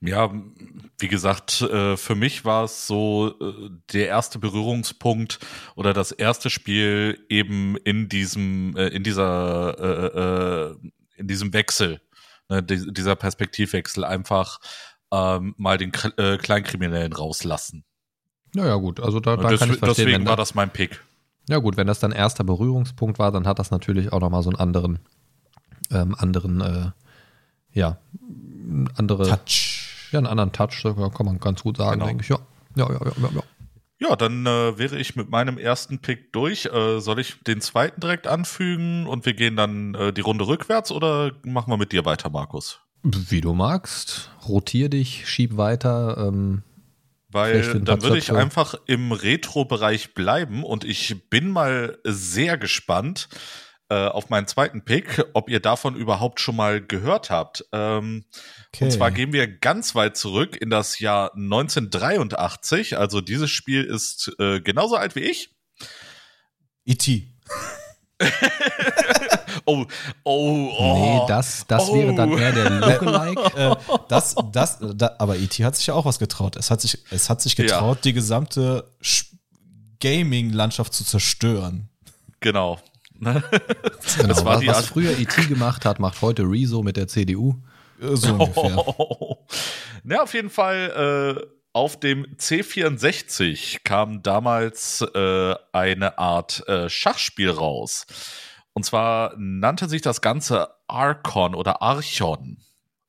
Ja, 0.00 0.32
wie 0.98 1.08
gesagt, 1.08 1.60
äh, 1.62 1.96
für 1.96 2.14
mich 2.14 2.44
war 2.44 2.64
es 2.64 2.86
so 2.86 3.34
äh, 3.40 3.70
der 3.92 4.08
erste 4.08 4.38
Berührungspunkt 4.38 5.38
oder 5.74 5.92
das 5.92 6.12
erste 6.12 6.48
Spiel 6.48 7.24
eben 7.28 7.76
in 7.76 8.08
diesem, 8.08 8.76
äh, 8.76 8.88
in 8.88 9.02
dieser, 9.02 10.76
in 11.16 11.28
diesem 11.28 11.52
Wechsel, 11.52 12.00
ne, 12.48 12.62
dieser 12.62 13.16
Perspektivwechsel 13.16 14.04
einfach 14.04 14.60
ähm, 15.12 15.54
mal 15.58 15.76
den 15.76 15.92
Kleinkriminellen 15.92 17.12
rauslassen. 17.12 17.84
Naja, 18.54 18.76
gut, 18.76 19.00
also 19.00 19.20
da, 19.20 19.36
da 19.36 19.50
das, 19.50 19.60
kann 19.60 19.70
ich 19.70 19.78
verstehen. 19.78 20.06
Deswegen 20.06 20.26
war 20.26 20.36
das 20.36 20.54
mein 20.54 20.70
Pick. 20.70 21.00
Ja, 21.48 21.58
gut, 21.58 21.76
wenn 21.76 21.86
das 21.86 22.00
dann 22.00 22.12
erster 22.12 22.44
Berührungspunkt 22.44 23.18
war, 23.18 23.32
dann 23.32 23.46
hat 23.46 23.58
das 23.58 23.70
natürlich 23.70 24.12
auch 24.12 24.20
nochmal 24.20 24.42
so 24.42 24.50
einen 24.50 24.58
anderen, 24.58 24.98
ähm, 25.90 26.14
anderen, 26.18 26.60
äh, 26.60 26.90
ja, 27.72 27.98
andere. 28.96 29.28
Touch. 29.28 30.08
Ja, 30.12 30.18
einen 30.18 30.26
anderen 30.26 30.52
Touch, 30.52 30.82
kann 30.82 31.26
man 31.26 31.38
ganz 31.38 31.62
gut 31.62 31.76
sagen, 31.76 32.00
genau. 32.00 32.06
denke 32.06 32.22
ich. 32.22 32.28
Ja, 32.28 32.38
ja, 32.76 32.90
ja, 32.90 33.00
ja. 33.04 33.30
ja. 33.34 33.42
Ja, 34.02 34.16
dann 34.16 34.46
äh, 34.46 34.78
wäre 34.78 34.96
ich 34.96 35.14
mit 35.14 35.28
meinem 35.28 35.58
ersten 35.58 35.98
Pick 35.98 36.32
durch. 36.32 36.64
Äh, 36.64 37.00
soll 37.00 37.18
ich 37.18 37.38
den 37.46 37.60
zweiten 37.60 38.00
direkt 38.00 38.26
anfügen 38.26 39.06
und 39.06 39.26
wir 39.26 39.34
gehen 39.34 39.56
dann 39.56 39.94
äh, 39.94 40.12
die 40.12 40.22
Runde 40.22 40.46
rückwärts 40.46 40.90
oder 40.90 41.32
machen 41.44 41.70
wir 41.70 41.76
mit 41.76 41.92
dir 41.92 42.06
weiter, 42.06 42.30
Markus? 42.30 42.80
Wie 43.02 43.42
du 43.42 43.52
magst. 43.52 44.30
Rotier 44.48 44.88
dich, 44.88 45.28
schieb 45.28 45.58
weiter. 45.58 46.16
Ähm, 46.16 46.62
weil 47.30 47.80
dann 47.80 48.02
würde 48.02 48.18
ich 48.18 48.32
einfach 48.32 48.74
im 48.86 49.12
Retro-Bereich 49.12 50.14
bleiben 50.14 50.64
und 50.64 50.84
ich 50.84 51.28
bin 51.30 51.50
mal 51.50 51.98
sehr 52.04 52.58
gespannt 52.58 53.28
äh, 53.90 54.06
auf 54.06 54.30
meinen 54.30 54.46
zweiten 54.46 54.84
Pick, 54.84 55.24
ob 55.32 55.50
ihr 55.50 55.60
davon 55.60 55.96
überhaupt 55.96 56.40
schon 56.40 56.56
mal 56.56 56.80
gehört 56.80 57.30
habt. 57.30 57.64
Ähm, 57.72 58.24
okay. 58.72 58.84
Und 58.84 58.90
zwar 58.92 59.10
gehen 59.10 59.32
wir 59.32 59.48
ganz 59.48 59.94
weit 59.94 60.16
zurück 60.16 60.56
in 60.60 60.70
das 60.70 61.00
Jahr 61.00 61.34
1983. 61.34 62.96
Also 62.96 63.20
dieses 63.20 63.50
Spiel 63.50 63.84
ist 63.84 64.32
äh, 64.38 64.60
genauso 64.60 64.96
alt 64.96 65.16
wie 65.16 65.20
ich. 65.20 65.50
E.T. 66.84 67.28
oh, 69.64 69.84
oh, 70.24 70.72
oh. 70.78 70.94
Nee, 70.94 71.20
das, 71.28 71.64
das 71.66 71.88
oh. 71.88 71.94
wäre 71.94 72.14
dann 72.14 72.32
eher 72.36 72.52
der 72.52 72.70
Lookalike. 72.80 73.56
äh, 73.56 73.76
das, 74.08 74.34
das, 74.52 74.78
da, 74.80 75.14
aber 75.18 75.36
E.T. 75.36 75.64
hat 75.64 75.76
sich 75.76 75.86
ja 75.86 75.94
auch 75.94 76.04
was 76.04 76.18
getraut. 76.18 76.56
Es 76.56 76.70
hat 76.70 76.80
sich, 76.80 76.98
es 77.10 77.30
hat 77.30 77.40
sich 77.40 77.56
getraut, 77.56 77.98
ja. 77.98 78.02
die 78.02 78.12
gesamte 78.12 78.84
Gaming-Landschaft 80.00 80.92
zu 80.92 81.04
zerstören. 81.04 81.88
Genau. 82.40 82.78
genau. 83.20 83.40
Das 84.26 84.44
war 84.44 84.58
was, 84.58 84.66
was 84.66 84.86
früher 84.86 85.18
E.T. 85.18 85.46
gemacht 85.46 85.84
hat, 85.84 86.00
macht 86.00 86.20
heute 86.22 86.42
Rezo 86.42 86.82
mit 86.82 86.96
der 86.96 87.08
CDU. 87.08 87.54
So 88.00 88.32
ungefähr. 88.32 88.84
Ja, 90.04 90.22
auf 90.22 90.32
jeden 90.32 90.48
Fall 90.48 91.36
äh, 91.38 91.59
auf 91.72 91.98
dem 91.98 92.26
C64 92.36 93.80
kam 93.84 94.22
damals 94.22 95.02
äh, 95.02 95.54
eine 95.72 96.18
Art 96.18 96.66
äh, 96.68 96.88
Schachspiel 96.88 97.50
raus. 97.50 98.06
Und 98.72 98.84
zwar 98.84 99.34
nannte 99.36 99.88
sich 99.88 100.02
das 100.02 100.20
Ganze 100.20 100.68
Archon 100.88 101.54
oder 101.54 101.82
Archon. 101.82 102.58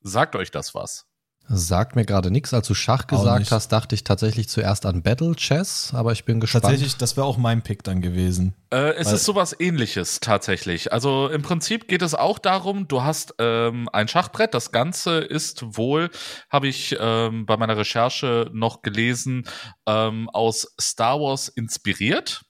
Sagt 0.00 0.36
euch 0.36 0.50
das 0.50 0.74
was? 0.74 1.11
Sagt 1.48 1.96
mir 1.96 2.04
gerade 2.04 2.30
nichts. 2.30 2.54
Als 2.54 2.68
du 2.68 2.74
Schach 2.74 3.06
gesagt 3.06 3.50
hast, 3.50 3.68
dachte 3.72 3.94
ich 3.94 4.04
tatsächlich 4.04 4.48
zuerst 4.48 4.86
an 4.86 5.02
Battle 5.02 5.34
Chess, 5.34 5.92
aber 5.92 6.12
ich 6.12 6.24
bin 6.24 6.40
gespannt. 6.40 6.64
Tatsächlich, 6.64 6.96
das 6.96 7.16
wäre 7.16 7.26
auch 7.26 7.36
mein 7.36 7.62
Pick 7.62 7.82
dann 7.82 8.00
gewesen. 8.00 8.54
Äh, 8.70 8.94
es 8.94 9.12
ist 9.12 9.24
sowas 9.24 9.54
ähnliches 9.58 10.20
tatsächlich. 10.20 10.92
Also 10.92 11.28
im 11.28 11.42
Prinzip 11.42 11.88
geht 11.88 12.00
es 12.00 12.14
auch 12.14 12.38
darum, 12.38 12.88
du 12.88 13.02
hast 13.02 13.34
ähm, 13.38 13.88
ein 13.92 14.08
Schachbrett. 14.08 14.54
Das 14.54 14.72
Ganze 14.72 15.18
ist 15.18 15.76
wohl, 15.76 16.10
habe 16.48 16.68
ich 16.68 16.96
ähm, 16.98 17.44
bei 17.44 17.56
meiner 17.56 17.76
Recherche 17.76 18.48
noch 18.52 18.82
gelesen, 18.82 19.44
ähm, 19.86 20.30
aus 20.30 20.74
Star 20.80 21.20
Wars 21.20 21.48
inspiriert. 21.48 22.44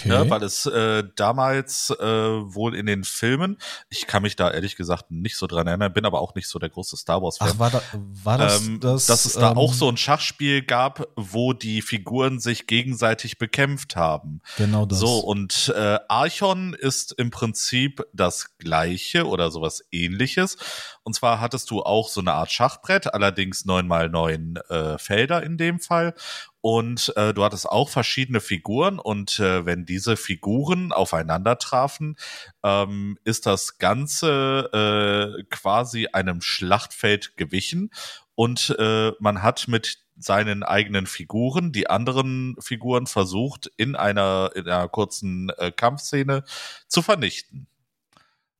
Okay. 0.00 0.08
Ne, 0.08 0.30
weil 0.30 0.42
es 0.42 0.66
äh, 0.66 1.04
damals 1.16 1.90
äh, 1.90 2.04
wohl 2.04 2.74
in 2.74 2.86
den 2.86 3.04
Filmen, 3.04 3.58
ich 3.88 4.06
kann 4.06 4.22
mich 4.22 4.36
da 4.36 4.50
ehrlich 4.50 4.76
gesagt 4.76 5.10
nicht 5.10 5.36
so 5.36 5.46
dran 5.46 5.66
erinnern, 5.66 5.92
bin 5.92 6.06
aber 6.06 6.20
auch 6.20 6.34
nicht 6.34 6.48
so 6.48 6.58
der 6.58 6.70
große 6.70 6.96
Star 6.96 7.22
Wars-Fan. 7.22 7.52
Ach, 7.54 7.58
war, 7.58 7.70
da, 7.70 7.82
war 7.92 8.38
das, 8.38 8.66
ähm, 8.66 8.80
das 8.80 9.06
Dass 9.06 9.24
es 9.24 9.34
da 9.34 9.52
ähm, 9.52 9.58
auch 9.58 9.74
so 9.74 9.88
ein 9.88 9.96
Schachspiel 9.96 10.62
gab, 10.62 11.08
wo 11.16 11.52
die 11.52 11.82
Figuren 11.82 12.40
sich 12.40 12.66
gegenseitig 12.66 13.38
bekämpft 13.38 13.96
haben. 13.96 14.40
Genau 14.56 14.86
das. 14.86 14.98
So, 14.98 15.18
und 15.18 15.72
äh, 15.76 15.98
Archon 16.08 16.74
ist 16.74 17.12
im 17.12 17.30
Prinzip 17.30 18.02
das 18.12 18.56
gleiche 18.58 19.26
oder 19.26 19.50
sowas 19.50 19.84
ähnliches. 19.90 20.56
Und 21.02 21.14
zwar 21.14 21.40
hattest 21.40 21.70
du 21.70 21.82
auch 21.82 22.08
so 22.08 22.20
eine 22.20 22.32
Art 22.32 22.52
Schachbrett, 22.52 23.12
allerdings 23.12 23.64
neun 23.64 23.86
mal 23.86 24.08
neun 24.08 24.56
äh, 24.68 24.98
Felder 24.98 25.42
in 25.42 25.56
dem 25.56 25.80
Fall. 25.80 26.14
Und 26.62 27.12
äh, 27.16 27.32
du 27.32 27.42
hattest 27.42 27.66
auch 27.66 27.88
verschiedene 27.88 28.40
Figuren 28.40 28.98
und 28.98 29.38
äh, 29.40 29.64
wenn 29.64 29.86
diese 29.86 30.16
Figuren 30.16 30.92
aufeinander 30.92 31.56
trafen, 31.58 32.16
ähm, 32.62 33.18
ist 33.24 33.46
das 33.46 33.78
Ganze 33.78 35.38
äh, 35.40 35.42
quasi 35.44 36.08
einem 36.12 36.42
Schlachtfeld 36.42 37.36
gewichen 37.38 37.90
und 38.34 38.76
äh, 38.78 39.12
man 39.20 39.42
hat 39.42 39.68
mit 39.68 39.98
seinen 40.16 40.62
eigenen 40.62 41.06
Figuren 41.06 41.72
die 41.72 41.88
anderen 41.88 42.56
Figuren 42.60 43.06
versucht 43.06 43.70
in 43.78 43.96
einer 43.96 44.50
in 44.54 44.66
einer 44.66 44.88
kurzen 44.88 45.50
äh, 45.56 45.72
Kampfszene 45.72 46.44
zu 46.86 47.00
vernichten. 47.00 47.69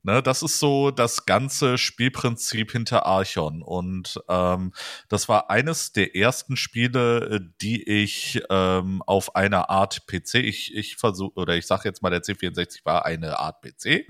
Ne, 0.02 0.22
das 0.22 0.42
ist 0.42 0.58
so 0.58 0.90
das 0.90 1.26
ganze 1.26 1.76
Spielprinzip 1.76 2.72
hinter 2.72 3.04
Archon. 3.04 3.62
Und 3.62 4.18
ähm, 4.28 4.72
das 5.08 5.28
war 5.28 5.50
eines 5.50 5.92
der 5.92 6.16
ersten 6.16 6.56
Spiele, 6.56 7.36
äh, 7.36 7.40
die 7.60 7.82
ich 7.82 8.40
ähm, 8.48 9.02
auf 9.06 9.36
einer 9.36 9.68
Art 9.68 10.06
PC, 10.06 10.36
ich, 10.36 10.74
ich 10.74 10.96
versuche, 10.96 11.34
oder 11.34 11.54
ich 11.56 11.66
sage 11.66 11.82
jetzt 11.84 12.02
mal, 12.02 12.08
der 12.08 12.22
C64 12.22 12.84
war 12.84 13.04
eine 13.04 13.38
Art 13.38 13.60
PC, 13.60 14.06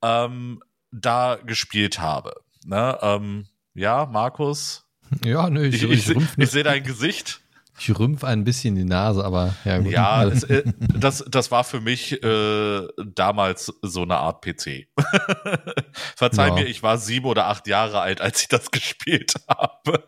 ähm, 0.00 0.62
da 0.90 1.36
gespielt 1.36 1.98
habe. 1.98 2.34
Ne, 2.64 2.98
ähm, 3.02 3.46
ja, 3.74 4.06
Markus. 4.06 4.86
Ja, 5.24 5.50
nö, 5.50 5.66
ich, 5.66 5.82
ich, 5.82 6.08
ich, 6.08 6.16
ich 6.38 6.50
sehe 6.50 6.62
dein 6.62 6.84
Gesicht. 6.84 7.41
Ich 7.78 7.98
rümpfe 7.98 8.26
ein 8.26 8.44
bisschen 8.44 8.74
die 8.74 8.84
Nase, 8.84 9.24
aber 9.24 9.54
ja 9.64 9.78
gut. 9.78 9.92
Ja, 9.92 10.24
es, 10.24 10.44
äh, 10.44 10.62
das, 10.94 11.24
das 11.28 11.50
war 11.50 11.64
für 11.64 11.80
mich 11.80 12.22
äh, 12.22 12.86
damals 13.04 13.72
so 13.82 14.02
eine 14.02 14.18
Art 14.18 14.44
PC. 14.44 14.88
Verzeih 16.16 16.48
ja. 16.48 16.54
mir, 16.54 16.66
ich 16.66 16.82
war 16.82 16.98
sieben 16.98 17.26
oder 17.26 17.46
acht 17.46 17.66
Jahre 17.66 18.00
alt, 18.00 18.20
als 18.20 18.42
ich 18.42 18.48
das 18.48 18.70
gespielt 18.70 19.34
habe. 19.48 20.04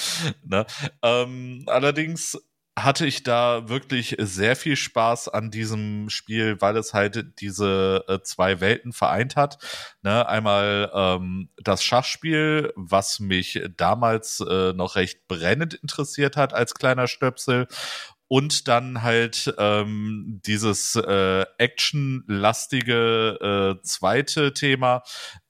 ne? 0.44 0.66
ähm, 1.02 1.64
allerdings 1.66 2.38
hatte 2.84 3.06
ich 3.06 3.22
da 3.22 3.68
wirklich 3.68 4.16
sehr 4.18 4.56
viel 4.56 4.76
Spaß 4.76 5.28
an 5.28 5.50
diesem 5.50 6.10
Spiel, 6.10 6.60
weil 6.60 6.76
es 6.76 6.94
halt 6.94 7.40
diese 7.40 8.04
äh, 8.08 8.20
zwei 8.22 8.60
Welten 8.60 8.92
vereint 8.92 9.36
hat. 9.36 9.58
Ne, 10.02 10.26
einmal 10.28 10.90
ähm, 10.94 11.50
das 11.56 11.84
Schachspiel, 11.84 12.72
was 12.76 13.20
mich 13.20 13.62
damals 13.76 14.40
äh, 14.40 14.72
noch 14.72 14.96
recht 14.96 15.28
brennend 15.28 15.74
interessiert 15.74 16.36
hat 16.36 16.54
als 16.54 16.74
kleiner 16.74 17.06
Stöpsel 17.06 17.66
und 18.32 18.68
dann 18.68 19.02
halt 19.02 19.52
ähm, 19.58 20.40
dieses 20.46 20.94
äh, 20.94 21.44
actionlastige 21.58 23.76
äh, 23.80 23.82
zweite 23.82 24.54
Thema, 24.54 25.02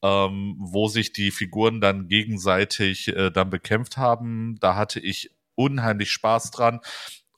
ähm, 0.03 0.57
wo 0.59 0.89
sich 0.89 1.13
die 1.13 1.31
Figuren 1.31 1.83
dann 1.83 2.09
gegenseitig 2.09 3.09
äh, 3.09 3.31
dann 3.31 3.51
bekämpft 3.51 3.99
haben. 3.99 4.57
Da 4.61 4.77
hatte 4.77 4.99
ich 4.99 5.31
unheimlich 5.57 6.11
Spaß 6.11 6.53
dran. 6.53 6.81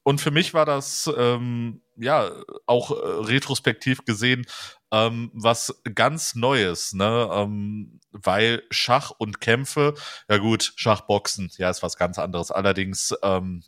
Und 0.02 0.20
für 0.20 0.30
mich 0.30 0.54
war 0.54 0.66
das 0.66 1.10
ähm, 1.16 1.82
ja 1.96 2.30
auch 2.66 2.90
äh, 2.90 2.94
retrospektiv 2.94 4.04
gesehen 4.04 4.46
ähm, 4.92 5.30
was 5.32 5.82
ganz 5.94 6.34
Neues, 6.34 6.92
ne? 6.92 7.28
Ähm, 7.32 8.00
weil 8.12 8.62
Schach 8.70 9.10
und 9.16 9.40
Kämpfe, 9.40 9.94
ja 10.28 10.36
gut, 10.36 10.74
Schachboxen, 10.76 11.50
ja, 11.56 11.70
ist 11.70 11.82
was 11.82 11.96
ganz 11.96 12.18
anderes. 12.18 12.50
Allerdings 12.50 13.14
ähm, 13.22 13.62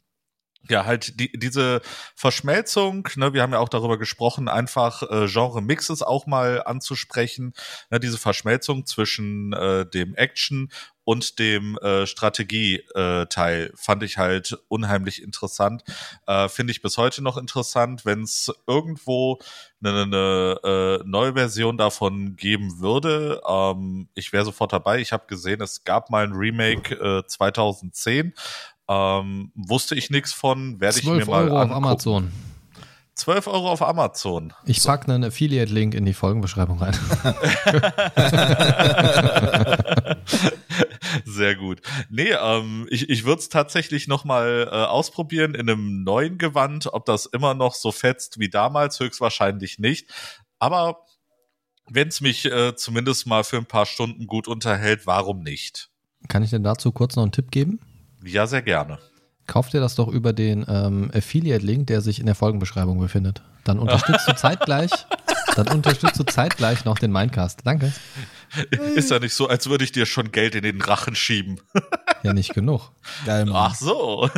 ja, 0.68 0.84
halt 0.84 1.18
die, 1.20 1.30
diese 1.32 1.82
Verschmelzung, 2.14 3.08
ne, 3.16 3.32
wir 3.32 3.42
haben 3.42 3.52
ja 3.52 3.58
auch 3.58 3.68
darüber 3.68 3.98
gesprochen, 3.98 4.48
einfach 4.48 5.02
äh, 5.02 5.26
Genre-Mixes 5.26 6.02
auch 6.02 6.26
mal 6.26 6.62
anzusprechen, 6.64 7.54
ne, 7.90 8.00
diese 8.00 8.18
Verschmelzung 8.18 8.86
zwischen 8.86 9.52
äh, 9.52 9.86
dem 9.86 10.14
Action 10.14 10.70
und 11.04 11.38
dem 11.38 11.76
äh, 11.78 12.06
Strategie-Teil 12.06 13.66
äh, 13.66 13.76
fand 13.76 14.02
ich 14.02 14.16
halt 14.16 14.58
unheimlich 14.68 15.22
interessant. 15.22 15.84
Äh, 16.26 16.48
Finde 16.48 16.70
ich 16.70 16.80
bis 16.80 16.96
heute 16.96 17.22
noch 17.22 17.36
interessant, 17.36 18.06
wenn 18.06 18.22
es 18.22 18.50
irgendwo 18.66 19.38
eine, 19.82 20.02
eine 20.02 20.60
äh, 20.64 21.02
neue 21.06 21.34
Version 21.34 21.76
davon 21.76 22.36
geben 22.36 22.80
würde. 22.80 23.42
Ähm, 23.46 24.08
ich 24.14 24.32
wäre 24.32 24.46
sofort 24.46 24.72
dabei. 24.72 24.98
Ich 25.00 25.12
habe 25.12 25.26
gesehen, 25.26 25.60
es 25.60 25.84
gab 25.84 26.08
mal 26.08 26.24
ein 26.24 26.32
Remake 26.32 26.94
äh, 26.94 27.26
2010. 27.26 28.32
Ähm, 28.89 29.53
wusste 29.55 29.95
ich 29.95 30.11
nichts 30.11 30.32
von, 30.32 30.80
werde 30.80 30.99
ich 30.99 31.05
mir 31.05 31.24
mal 31.26 31.45
Euro 31.45 31.59
angucken. 31.59 31.70
auf 31.70 31.91
Amazon. 31.91 32.32
12 33.14 33.47
Euro 33.47 33.70
auf 33.70 33.82
Amazon. 33.82 34.53
Ich 34.66 34.82
so. 34.82 34.89
packe 34.89 35.12
einen 35.12 35.24
Affiliate-Link 35.24 35.95
in 35.95 36.05
die 36.05 36.14
Folgenbeschreibung 36.14 36.80
rein. 36.80 36.95
Sehr 41.24 41.55
gut. 41.55 41.80
Nee, 42.11 42.32
ähm, 42.32 42.89
ich, 42.91 43.09
ich 43.09 43.24
würde 43.24 43.39
es 43.39 43.49
tatsächlich 43.49 44.09
nochmal 44.09 44.68
äh, 44.70 44.74
ausprobieren 44.74 45.55
in 45.55 45.70
einem 45.70 46.03
neuen 46.03 46.39
Gewand. 46.39 46.93
Ob 46.93 47.07
das 47.07 47.26
immer 47.26 47.55
noch 47.55 47.74
so 47.74 47.93
fetzt 47.93 48.41
wie 48.41 48.49
damals, 48.49 48.99
höchstwahrscheinlich 48.99 49.78
nicht. 49.78 50.11
Aber 50.59 51.05
wenn 51.89 52.09
es 52.09 52.20
mich 52.20 52.47
äh, 52.47 52.74
zumindest 52.74 53.28
mal 53.28 53.45
für 53.45 53.59
ein 53.59 53.66
paar 53.66 53.87
Stunden 53.87 54.26
gut 54.26 54.49
unterhält, 54.49 55.07
warum 55.07 55.41
nicht? 55.41 55.91
Kann 56.28 56.43
ich 56.43 56.51
denn 56.51 56.64
dazu 56.64 56.91
kurz 56.91 57.14
noch 57.14 57.22
einen 57.22 57.32
Tipp 57.32 57.53
geben? 57.53 57.78
Ja, 58.24 58.46
sehr 58.46 58.62
gerne. 58.62 58.98
Kauf 59.46 59.68
dir 59.68 59.80
das 59.80 59.94
doch 59.94 60.08
über 60.08 60.32
den 60.32 60.64
ähm, 60.68 61.10
Affiliate-Link, 61.14 61.86
der 61.88 62.00
sich 62.00 62.18
in 62.18 62.26
der 62.26 62.34
Folgenbeschreibung 62.34 62.98
befindet. 62.98 63.42
Dann 63.64 63.78
unterstützt 63.78 64.26
du 64.26 64.32
zeitgleich, 64.36 64.90
dann 65.54 65.68
unterstützt 65.68 66.18
du 66.18 66.24
zeitgleich 66.24 66.84
noch 66.84 66.98
den 66.98 67.12
Mindcast. 67.12 67.60
Danke. 67.64 67.92
Ist 68.94 69.10
ja 69.10 69.18
nicht 69.18 69.34
so, 69.34 69.48
als 69.48 69.68
würde 69.68 69.84
ich 69.84 69.92
dir 69.92 70.06
schon 70.06 70.32
Geld 70.32 70.54
in 70.54 70.62
den 70.62 70.80
Rachen 70.80 71.14
schieben. 71.14 71.60
Ja, 72.22 72.32
nicht 72.32 72.54
genug. 72.54 72.92
Geil. 73.26 73.50
Ach 73.52 73.74
so. 73.74 74.30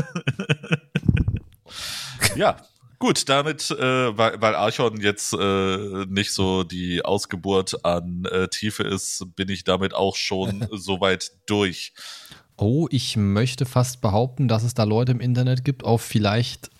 ja. 2.34 2.57
Gut, 2.99 3.28
damit, 3.28 3.70
äh, 3.72 4.16
weil, 4.16 4.41
weil 4.41 4.55
Archon 4.55 5.01
jetzt 5.01 5.34
äh, 5.34 6.07
nicht 6.07 6.32
so 6.32 6.64
die 6.64 7.05
Ausgeburt 7.05 7.84
an 7.84 8.24
äh, 8.24 8.49
Tiefe 8.49 8.84
ist, 8.84 9.26
bin 9.37 9.51
ich 9.51 9.64
damit 9.64 9.93
auch 9.93 10.16
schon 10.16 10.66
soweit 10.72 11.30
durch. 11.47 11.93
Oh, 12.57 12.89
ich 12.91 13.17
möchte 13.17 13.67
fast 13.67 14.01
behaupten, 14.01 14.49
dass 14.49 14.63
es 14.63 14.75
da 14.75 14.85
Leute 14.85 15.13
im 15.13 15.21
Internet 15.21 15.65
gibt, 15.65 15.85
auf 15.85 16.03
vielleicht 16.03 16.71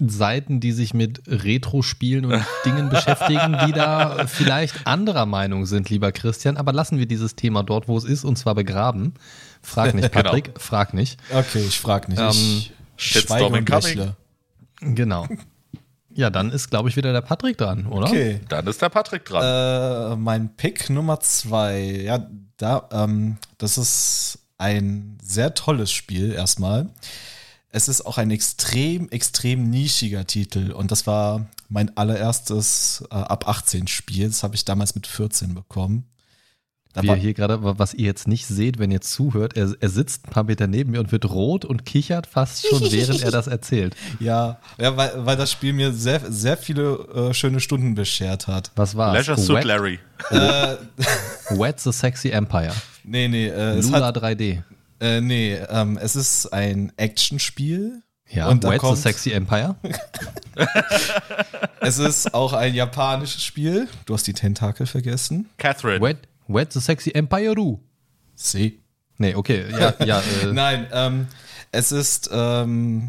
Seiten, 0.00 0.60
die 0.60 0.72
sich 0.72 0.92
mit 0.92 1.22
Retro-Spielen 1.26 2.26
und 2.26 2.44
Dingen 2.64 2.88
beschäftigen, 2.90 3.56
die 3.66 3.72
da 3.72 4.26
vielleicht 4.26 4.86
anderer 4.86 5.26
Meinung 5.26 5.64
sind, 5.64 5.88
lieber 5.88 6.12
Christian. 6.12 6.56
Aber 6.56 6.72
lassen 6.72 6.98
wir 6.98 7.06
dieses 7.06 7.34
Thema 7.34 7.62
dort, 7.62 7.88
wo 7.88 7.96
es 7.96 8.04
ist, 8.04 8.24
und 8.24 8.36
zwar 8.36 8.54
begraben. 8.54 9.14
Frag 9.62 9.94
nicht, 9.94 10.12
Genau. 10.12 10.22
Patrick, 10.24 10.52
frag 10.60 10.92
nicht. 10.94 11.18
Okay, 11.32 11.64
ich 11.66 11.80
frag 11.80 12.08
nicht. 12.08 12.20
Ähm, 12.20 12.28
ich 12.30 12.72
Shitstorm 12.96 13.38
schweige 13.38 13.56
und 13.56 13.84
lächle. 13.84 14.16
Genau. 14.80 15.26
Ja, 16.12 16.30
dann 16.30 16.50
ist, 16.50 16.70
glaube 16.70 16.88
ich, 16.88 16.96
wieder 16.96 17.12
der 17.12 17.20
Patrick 17.20 17.58
dran, 17.58 17.86
oder? 17.86 18.06
Okay. 18.08 18.40
Dann 18.48 18.66
ist 18.66 18.80
der 18.80 18.88
Patrick 18.88 19.24
dran. 19.24 20.12
Äh, 20.12 20.16
mein 20.16 20.54
Pick 20.56 20.88
Nummer 20.88 21.20
zwei. 21.20 21.80
Ja, 22.04 22.26
da, 22.56 22.88
ähm, 22.90 23.36
das 23.58 23.76
ist 23.76 24.38
ein 24.58 25.18
sehr 25.22 25.54
tolles 25.54 25.92
Spiel 25.92 26.32
erstmal. 26.32 26.90
Es 27.70 27.88
ist 27.88 28.06
auch 28.06 28.18
ein 28.18 28.30
extrem, 28.30 29.08
extrem 29.10 29.68
nischiger 29.68 30.26
Titel 30.26 30.72
und 30.72 30.90
das 30.90 31.06
war 31.06 31.46
mein 31.68 31.96
allererstes 31.96 33.04
äh, 33.10 33.14
ab 33.14 33.48
18 33.48 33.86
Spiel. 33.86 34.28
Das 34.28 34.42
habe 34.42 34.54
ich 34.54 34.64
damals 34.64 34.94
mit 34.94 35.06
14 35.06 35.54
bekommen. 35.54 36.06
War, 36.96 37.16
ihr 37.16 37.22
hier 37.22 37.34
gerade, 37.34 37.58
was 37.62 37.94
ihr 37.94 38.06
jetzt 38.06 38.26
nicht 38.28 38.46
seht, 38.46 38.78
wenn 38.78 38.90
ihr 38.90 39.00
zuhört, 39.00 39.56
er, 39.56 39.72
er 39.78 39.88
sitzt 39.88 40.26
ein 40.26 40.30
paar 40.30 40.44
Meter 40.44 40.66
neben 40.66 40.92
mir 40.92 41.00
und 41.00 41.12
wird 41.12 41.24
rot 41.30 41.64
und 41.64 41.84
kichert 41.84 42.26
fast 42.26 42.66
schon, 42.66 42.80
während 42.92 43.22
er 43.22 43.30
das 43.30 43.46
erzählt. 43.46 43.96
ja, 44.20 44.58
ja 44.78 44.96
weil, 44.96 45.12
weil 45.26 45.36
das 45.36 45.50
Spiel 45.52 45.72
mir 45.72 45.92
sehr, 45.92 46.20
sehr 46.30 46.56
viele 46.56 47.30
äh, 47.30 47.34
schöne 47.34 47.60
Stunden 47.60 47.94
beschert 47.94 48.46
hat. 48.46 48.70
Was 48.76 48.96
war's? 48.96 49.14
Leisure 49.14 49.38
Suit 49.38 49.56
Wet, 49.56 49.64
Larry. 49.64 49.98
äh, 50.30 50.76
Wet 51.50 51.80
the 51.80 51.92
Sexy 51.92 52.30
Empire. 52.30 52.72
nee, 53.04 53.28
nee, 53.28 53.46
äh, 53.48 53.78
es 53.78 53.86
Lula 53.86 54.06
hat, 54.06 54.16
3D. 54.16 54.62
äh, 55.00 55.20
nee, 55.20 55.54
ähm, 55.68 55.98
es 56.00 56.16
ist 56.16 56.52
ein 56.52 56.92
Actionspiel. 56.96 58.02
Ja, 58.28 58.48
Und 58.48 58.64
Wet 58.64 58.80
the 58.82 58.96
Sexy 58.96 59.30
Empire. 59.32 59.76
Es 61.80 61.98
ist 61.98 62.34
auch 62.34 62.52
ein 62.52 62.74
japanisches 62.74 63.44
Spiel. 63.44 63.88
Du 64.06 64.14
hast 64.14 64.26
die 64.26 64.32
Tentakel 64.32 64.86
vergessen. 64.86 65.48
Catherine. 65.58 66.00
Wet, 66.00 66.18
Wet 66.48 66.72
the 66.72 66.80
Sexy 66.80 67.10
Empire, 67.14 67.54
du. 67.54 67.80
See. 68.34 68.80
Nee, 69.18 69.34
okay, 69.34 69.64
ja, 69.70 69.94
ja. 70.04 70.20
Äh, 70.42 70.52
Nein, 70.52 70.86
ähm, 70.92 71.26
es 71.72 71.90
ist 71.92 72.28
ähm, 72.32 73.08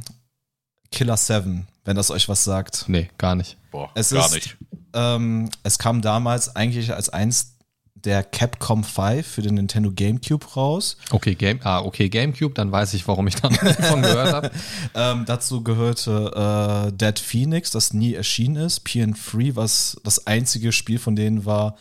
Killer 0.92 1.18
7, 1.18 1.68
wenn 1.86 1.96
das 1.96 2.12
euch 2.12 2.30
was 2.30 2.44
sagt. 2.44 2.86
nee, 2.88 3.10
gar 3.18 3.36
nicht. 3.36 3.58
Boah, 3.72 3.92
Es 3.94 4.12
gar 4.12 4.26
ist, 4.28 4.34
nicht. 4.34 4.58
Ähm, 4.94 5.50
es 5.64 5.78
kam 5.80 6.02
damals 6.02 6.56
eigentlich 6.56 6.94
als 6.94 7.10
eins 7.10 7.54
der 7.96 8.24
Capcom 8.24 8.84
5 8.86 9.28
für 9.28 9.42
den 9.42 9.56
Nintendo 9.56 9.92
GameCube 9.92 10.46
raus. 10.56 10.96
Okay, 11.10 11.36
Game, 11.36 11.60
ah, 11.64 11.82
okay, 11.82 12.08
Gamecube, 12.08 12.54
dann 12.54 12.72
weiß 12.72 12.94
ich, 12.94 13.06
warum 13.08 13.28
ich 13.28 13.36
davon 13.36 14.02
gehört 14.02 14.34
habe. 14.34 14.52
Ähm, 14.96 15.26
dazu 15.28 15.62
gehörte 15.64 16.88
äh, 16.88 16.92
Dead 16.94 17.20
Phoenix, 17.20 17.72
das 17.72 17.94
nie 17.94 18.14
erschienen 18.14 18.56
ist. 18.56 18.86
PN3, 18.88 19.56
was 19.56 19.98
das 20.04 20.26
einzige 20.26 20.72
Spiel 20.72 21.00
von 21.00 21.16
denen 21.16 21.46
war, 21.46 21.76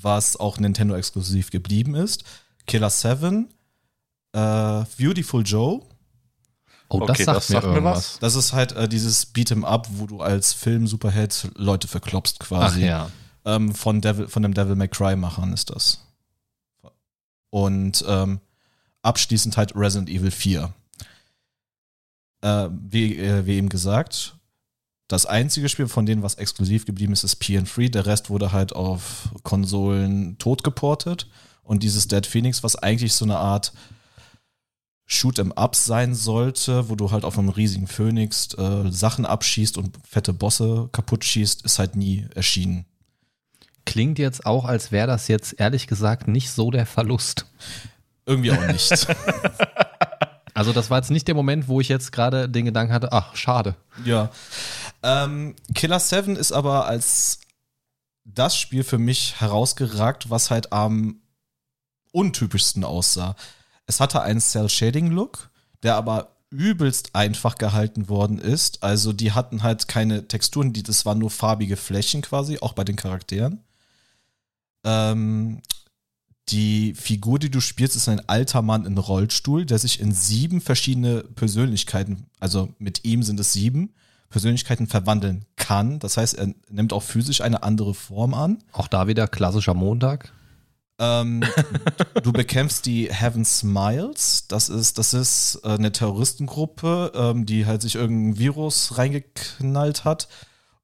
was 0.00 0.36
auch 0.36 0.58
Nintendo 0.58 0.94
exklusiv 0.94 1.50
geblieben 1.50 1.94
ist. 1.94 2.24
Killer 2.66 2.90
7, 2.90 3.48
äh, 4.32 4.38
Beautiful 4.98 5.42
Joe. 5.44 5.82
Oh, 6.88 7.00
das 7.00 7.10
Okay, 7.10 7.24
sagt 7.24 7.36
das 7.36 7.48
mir 7.48 7.54
sagt 7.54 7.66
mir 7.66 7.72
irgendwas. 7.74 7.96
was. 7.96 8.18
Das 8.20 8.34
ist 8.34 8.52
halt 8.52 8.72
äh, 8.72 8.88
dieses 8.88 9.34
Beat'em 9.34 9.64
Up, 9.64 9.88
wo 9.92 10.06
du 10.06 10.20
als 10.20 10.52
Film-Superheld 10.52 11.50
Leute 11.56 11.88
verklopst 11.88 12.36
Ach 12.40 12.46
quasi. 12.46 12.84
ja. 12.84 13.10
ähm, 13.44 13.74
von, 13.74 14.00
Devil, 14.00 14.28
von 14.28 14.42
dem 14.42 14.54
Devil 14.54 14.76
May 14.76 14.88
Cry-Machern 14.88 15.52
ist 15.52 15.70
das. 15.70 16.00
Und 17.50 18.04
ähm, 18.06 18.40
abschließend 19.02 19.56
halt 19.56 19.74
Resident 19.76 20.08
Evil 20.10 20.30
4. 20.30 20.72
Äh, 22.42 22.68
wie, 22.70 23.16
äh, 23.18 23.46
wie 23.46 23.54
eben 23.56 23.68
gesagt, 23.68 24.33
das 25.08 25.26
einzige 25.26 25.68
Spiel 25.68 25.86
von 25.86 26.06
denen, 26.06 26.22
was 26.22 26.36
exklusiv 26.36 26.86
geblieben 26.86 27.12
ist, 27.12 27.24
ist 27.24 27.42
PN3. 27.42 27.90
Der 27.90 28.06
Rest 28.06 28.30
wurde 28.30 28.52
halt 28.52 28.74
auf 28.74 29.28
Konsolen 29.42 30.38
totgeportet. 30.38 31.28
Und 31.62 31.82
dieses 31.82 32.08
Dead 32.08 32.26
Phoenix, 32.26 32.62
was 32.62 32.76
eigentlich 32.76 33.12
so 33.12 33.24
eine 33.24 33.38
Art 33.38 33.72
Shoot'em 35.06 35.52
Up 35.52 35.76
sein 35.76 36.14
sollte, 36.14 36.88
wo 36.88 36.94
du 36.94 37.10
halt 37.10 37.24
auf 37.24 37.38
einem 37.38 37.50
riesigen 37.50 37.86
Phönix 37.86 38.54
äh, 38.54 38.90
Sachen 38.90 39.26
abschießt 39.26 39.76
und 39.76 39.98
fette 40.08 40.32
Bosse 40.32 40.88
kaputt 40.92 41.24
schießt, 41.24 41.64
ist 41.64 41.78
halt 41.78 41.96
nie 41.96 42.26
erschienen. 42.34 42.86
Klingt 43.84 44.18
jetzt 44.18 44.46
auch, 44.46 44.64
als 44.64 44.92
wäre 44.92 45.06
das 45.06 45.28
jetzt 45.28 45.60
ehrlich 45.60 45.86
gesagt 45.86 46.26
nicht 46.26 46.50
so 46.50 46.70
der 46.70 46.86
Verlust. 46.86 47.44
Irgendwie 48.24 48.52
auch 48.52 48.66
nicht. 48.66 49.06
Also 50.54 50.72
das 50.72 50.88
war 50.88 50.98
jetzt 50.98 51.10
nicht 51.10 51.26
der 51.26 51.34
Moment, 51.34 51.66
wo 51.66 51.80
ich 51.80 51.88
jetzt 51.88 52.12
gerade 52.12 52.48
den 52.48 52.64
Gedanken 52.64 52.92
hatte, 52.92 53.12
ach, 53.12 53.34
schade. 53.34 53.74
ja. 54.04 54.30
Ähm, 55.04 55.54
Killer 55.74 56.00
7 56.00 56.34
ist 56.34 56.50
aber 56.50 56.86
als 56.86 57.40
das 58.24 58.56
Spiel 58.56 58.84
für 58.84 58.96
mich 58.96 59.38
herausgeragt, 59.38 60.30
was 60.30 60.50
halt 60.50 60.72
am 60.72 61.20
untypischsten 62.10 62.84
aussah. 62.84 63.36
Es 63.86 64.00
hatte 64.00 64.22
einen 64.22 64.40
Cell-Shading-Look, 64.40 65.50
der 65.82 65.96
aber 65.96 66.34
übelst 66.48 67.14
einfach 67.14 67.56
gehalten 67.56 68.08
worden 68.08 68.38
ist. 68.38 68.82
Also 68.82 69.12
die 69.12 69.32
hatten 69.32 69.62
halt 69.62 69.88
keine 69.88 70.26
Texturen, 70.26 70.72
die, 70.72 70.82
das 70.82 71.04
waren 71.04 71.18
nur 71.18 71.30
farbige 71.30 71.76
Flächen 71.76 72.22
quasi, 72.22 72.58
auch 72.60 72.72
bei 72.72 72.84
den 72.84 72.96
Charakteren. 72.96 73.62
Ähm, 74.84 75.60
die 76.48 76.94
Figur, 76.94 77.38
die 77.38 77.50
du 77.50 77.60
spielst, 77.60 77.96
ist 77.96 78.08
ein 78.08 78.26
alter 78.26 78.62
Mann 78.62 78.86
in 78.86 78.96
Rollstuhl, 78.96 79.66
der 79.66 79.78
sich 79.78 80.00
in 80.00 80.12
sieben 80.12 80.62
verschiedene 80.62 81.24
Persönlichkeiten, 81.24 82.26
also 82.40 82.72
mit 82.78 83.04
ihm 83.04 83.22
sind 83.22 83.38
es 83.40 83.52
sieben, 83.52 83.94
Persönlichkeiten 84.34 84.88
verwandeln 84.88 85.44
kann. 85.54 86.00
Das 86.00 86.16
heißt, 86.16 86.34
er 86.34 86.52
nimmt 86.68 86.92
auch 86.92 87.04
physisch 87.04 87.40
eine 87.40 87.62
andere 87.62 87.94
Form 87.94 88.34
an. 88.34 88.64
Auch 88.72 88.88
da 88.88 89.06
wieder 89.06 89.28
klassischer 89.28 89.74
Montag. 89.74 90.32
Ähm, 90.98 91.44
du 92.24 92.32
bekämpfst 92.32 92.84
die 92.84 93.12
Heaven 93.12 93.44
Smiles. 93.44 94.48
Das 94.48 94.68
ist, 94.70 94.98
das 94.98 95.14
ist 95.14 95.60
äh, 95.62 95.68
eine 95.68 95.92
Terroristengruppe, 95.92 97.12
ähm, 97.14 97.46
die 97.46 97.64
halt 97.64 97.82
sich 97.82 97.94
irgendein 97.94 98.36
Virus 98.36 98.98
reingeknallt 98.98 100.04
hat. 100.04 100.26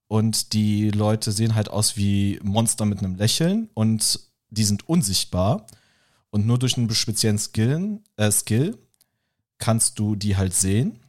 Und 0.07 0.53
die 0.53 0.92
Leute 0.92 1.32
sehen 1.32 1.57
halt 1.57 1.70
aus 1.70 1.96
wie 1.96 2.38
Monster 2.44 2.84
mit 2.84 3.01
einem 3.01 3.16
Lächeln 3.16 3.68
und 3.74 4.20
die 4.51 4.64
sind 4.64 4.88
unsichtbar. 4.88 5.66
Und 6.30 6.46
nur 6.46 6.61
durch 6.61 6.76
einen 6.76 6.88
speziellen 6.94 7.38
Skill, 7.38 7.98
äh, 8.16 8.30
Skill 8.30 8.78
kannst 9.59 9.98
du 9.98 10.14
die 10.14 10.36
halt 10.36 10.55
sehen. 10.55 10.99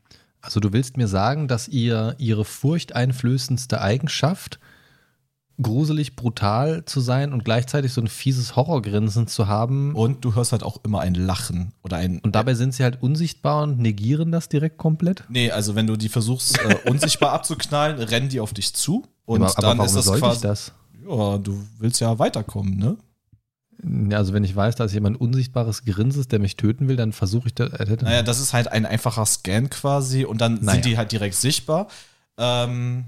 Also 0.42 0.60
du 0.60 0.74
willst 0.74 0.98
mir 0.98 1.08
sagen, 1.08 1.48
dass 1.48 1.68
ihr 1.68 2.16
ihre 2.18 2.46
furchteinflößendste 2.46 3.82
Eigenschaft, 3.82 4.60
gruselig 5.62 6.16
brutal 6.16 6.86
zu 6.86 7.02
sein 7.02 7.34
und 7.34 7.46
gleichzeitig 7.46 7.94
so 7.94 8.02
ein 8.02 8.08
fieses 8.08 8.56
Horrorgrinsen 8.56 9.28
zu 9.28 9.48
haben. 9.48 9.94
Und 9.96 10.26
du 10.26 10.36
hörst 10.36 10.52
halt 10.52 10.64
auch 10.64 10.80
immer 10.84 11.02
ein 11.02 11.14
Lachen 11.14 11.74
oder 11.84 11.98
ein. 11.98 12.20
Und 12.20 12.36
dabei 12.36 12.56
sind 12.56 12.74
sie 12.74 12.84
halt 12.84 13.02
unsichtbar 13.02 13.64
und 13.64 13.80
negieren 13.80 14.32
das 14.32 14.50
direkt 14.50 14.78
komplett. 14.78 15.24
Nee, 15.30 15.52
also 15.52 15.76
wenn 15.76 15.88
du 15.88 15.96
die 15.96 16.10
versuchst, 16.10 16.60
äh, 16.60 16.78
unsichtbar 16.90 17.32
abzuknallen, 17.34 18.00
rennen 18.00 18.30
die 18.30 18.40
auf 18.40 18.54
dich 18.54 18.74
zu. 18.74 19.04
Und 19.26 19.44
aber, 19.44 19.58
aber 19.58 19.76
dann 19.76 19.86
ist 19.86 19.96
das 19.96 20.08
quasi. 20.08 20.38
ich 20.38 20.42
das? 20.42 20.74
Ja, 21.08 21.38
du 21.38 21.64
willst 21.78 22.00
ja 22.00 22.18
weiterkommen, 22.18 22.78
ne? 22.78 22.98
Also 24.12 24.34
wenn 24.34 24.44
ich 24.44 24.56
weiß, 24.56 24.76
dass 24.76 24.94
jemand 24.94 25.20
unsichtbares 25.20 25.84
Grinses, 25.86 26.28
der 26.28 26.40
mich 26.40 26.56
töten 26.56 26.88
will, 26.88 26.96
dann 26.98 27.14
versuche 27.14 27.48
ich 27.48 27.56
das. 27.56 27.72
Äh, 27.74 27.98
Naja, 28.02 28.22
das 28.22 28.40
ist 28.40 28.54
halt 28.54 28.68
ein 28.68 28.86
einfacher 28.86 29.26
Scan 29.26 29.70
quasi 29.70 30.24
und 30.26 30.40
dann 30.40 30.56
Naja. 30.62 30.74
sind 30.74 30.86
die 30.86 30.98
halt 30.98 31.12
direkt 31.12 31.36
sichtbar. 31.36 31.88
Ähm, 32.38 33.06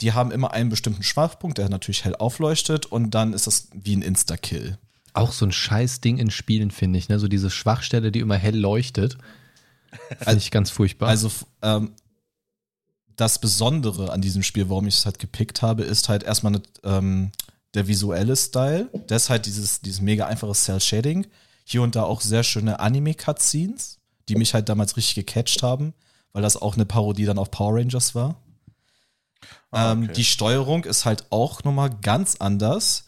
die 0.00 0.12
haben 0.12 0.30
immer 0.32 0.52
einen 0.52 0.70
bestimmten 0.70 1.02
Schwachpunkt, 1.02 1.58
der 1.58 1.68
natürlich 1.68 2.04
hell 2.04 2.16
aufleuchtet 2.16 2.86
und 2.86 3.10
dann 3.12 3.32
ist 3.32 3.46
das 3.46 3.68
wie 3.74 3.96
ein 3.96 4.02
Insta-Kill. 4.02 4.78
auch 5.14 5.32
so 5.32 5.44
ein 5.46 5.52
scheiß 5.52 6.00
Ding 6.00 6.18
in 6.18 6.30
Spielen, 6.30 6.70
finde 6.70 6.98
ich. 6.98 7.08
Ne? 7.08 7.18
So 7.18 7.26
diese 7.28 7.50
Schwachstelle, 7.50 8.12
die 8.12 8.20
immer 8.20 8.36
hell 8.36 8.56
leuchtet. 8.56 9.18
Finde 10.20 10.36
ich 10.38 10.50
ganz 10.52 10.70
furchtbar. 10.70 11.08
Also 11.08 11.30
ähm, 11.62 11.92
das 13.16 13.40
Besondere 13.40 14.12
an 14.12 14.20
diesem 14.20 14.42
Spiel, 14.44 14.68
warum 14.68 14.86
ich 14.86 14.96
es 14.98 15.06
halt 15.06 15.18
gepickt 15.18 15.62
habe, 15.62 15.82
ist 15.82 16.08
halt 16.08 16.22
erstmal 16.22 16.54
eine, 16.54 16.62
ähm, 16.84 17.30
der 17.74 17.86
visuelle 17.86 18.36
Style. 18.36 18.88
Das 19.06 19.24
ist 19.24 19.30
halt 19.30 19.46
dieses, 19.46 19.80
dieses 19.80 20.00
mega 20.00 20.26
einfache 20.26 20.52
Cell-Shading. 20.52 21.26
Hier 21.64 21.82
und 21.82 21.96
da 21.96 22.04
auch 22.04 22.20
sehr 22.20 22.42
schöne 22.44 22.80
Anime-Cutscenes, 22.80 23.98
die 24.28 24.36
mich 24.36 24.54
halt 24.54 24.68
damals 24.68 24.96
richtig 24.96 25.14
gecatcht 25.26 25.62
haben, 25.62 25.92
weil 26.32 26.42
das 26.42 26.56
auch 26.56 26.74
eine 26.74 26.86
Parodie 26.86 27.26
dann 27.26 27.38
auf 27.38 27.50
Power 27.50 27.76
Rangers 27.78 28.14
war. 28.14 28.40
Ah, 29.70 29.92
Ähm, 29.92 30.04
okay. 30.04 30.12
die 30.14 30.24
Steuerung 30.24 30.84
ist 30.84 31.04
halt 31.04 31.26
auch 31.30 31.64
nochmal 31.64 31.90
ganz 32.00 32.36
anders. 32.36 33.04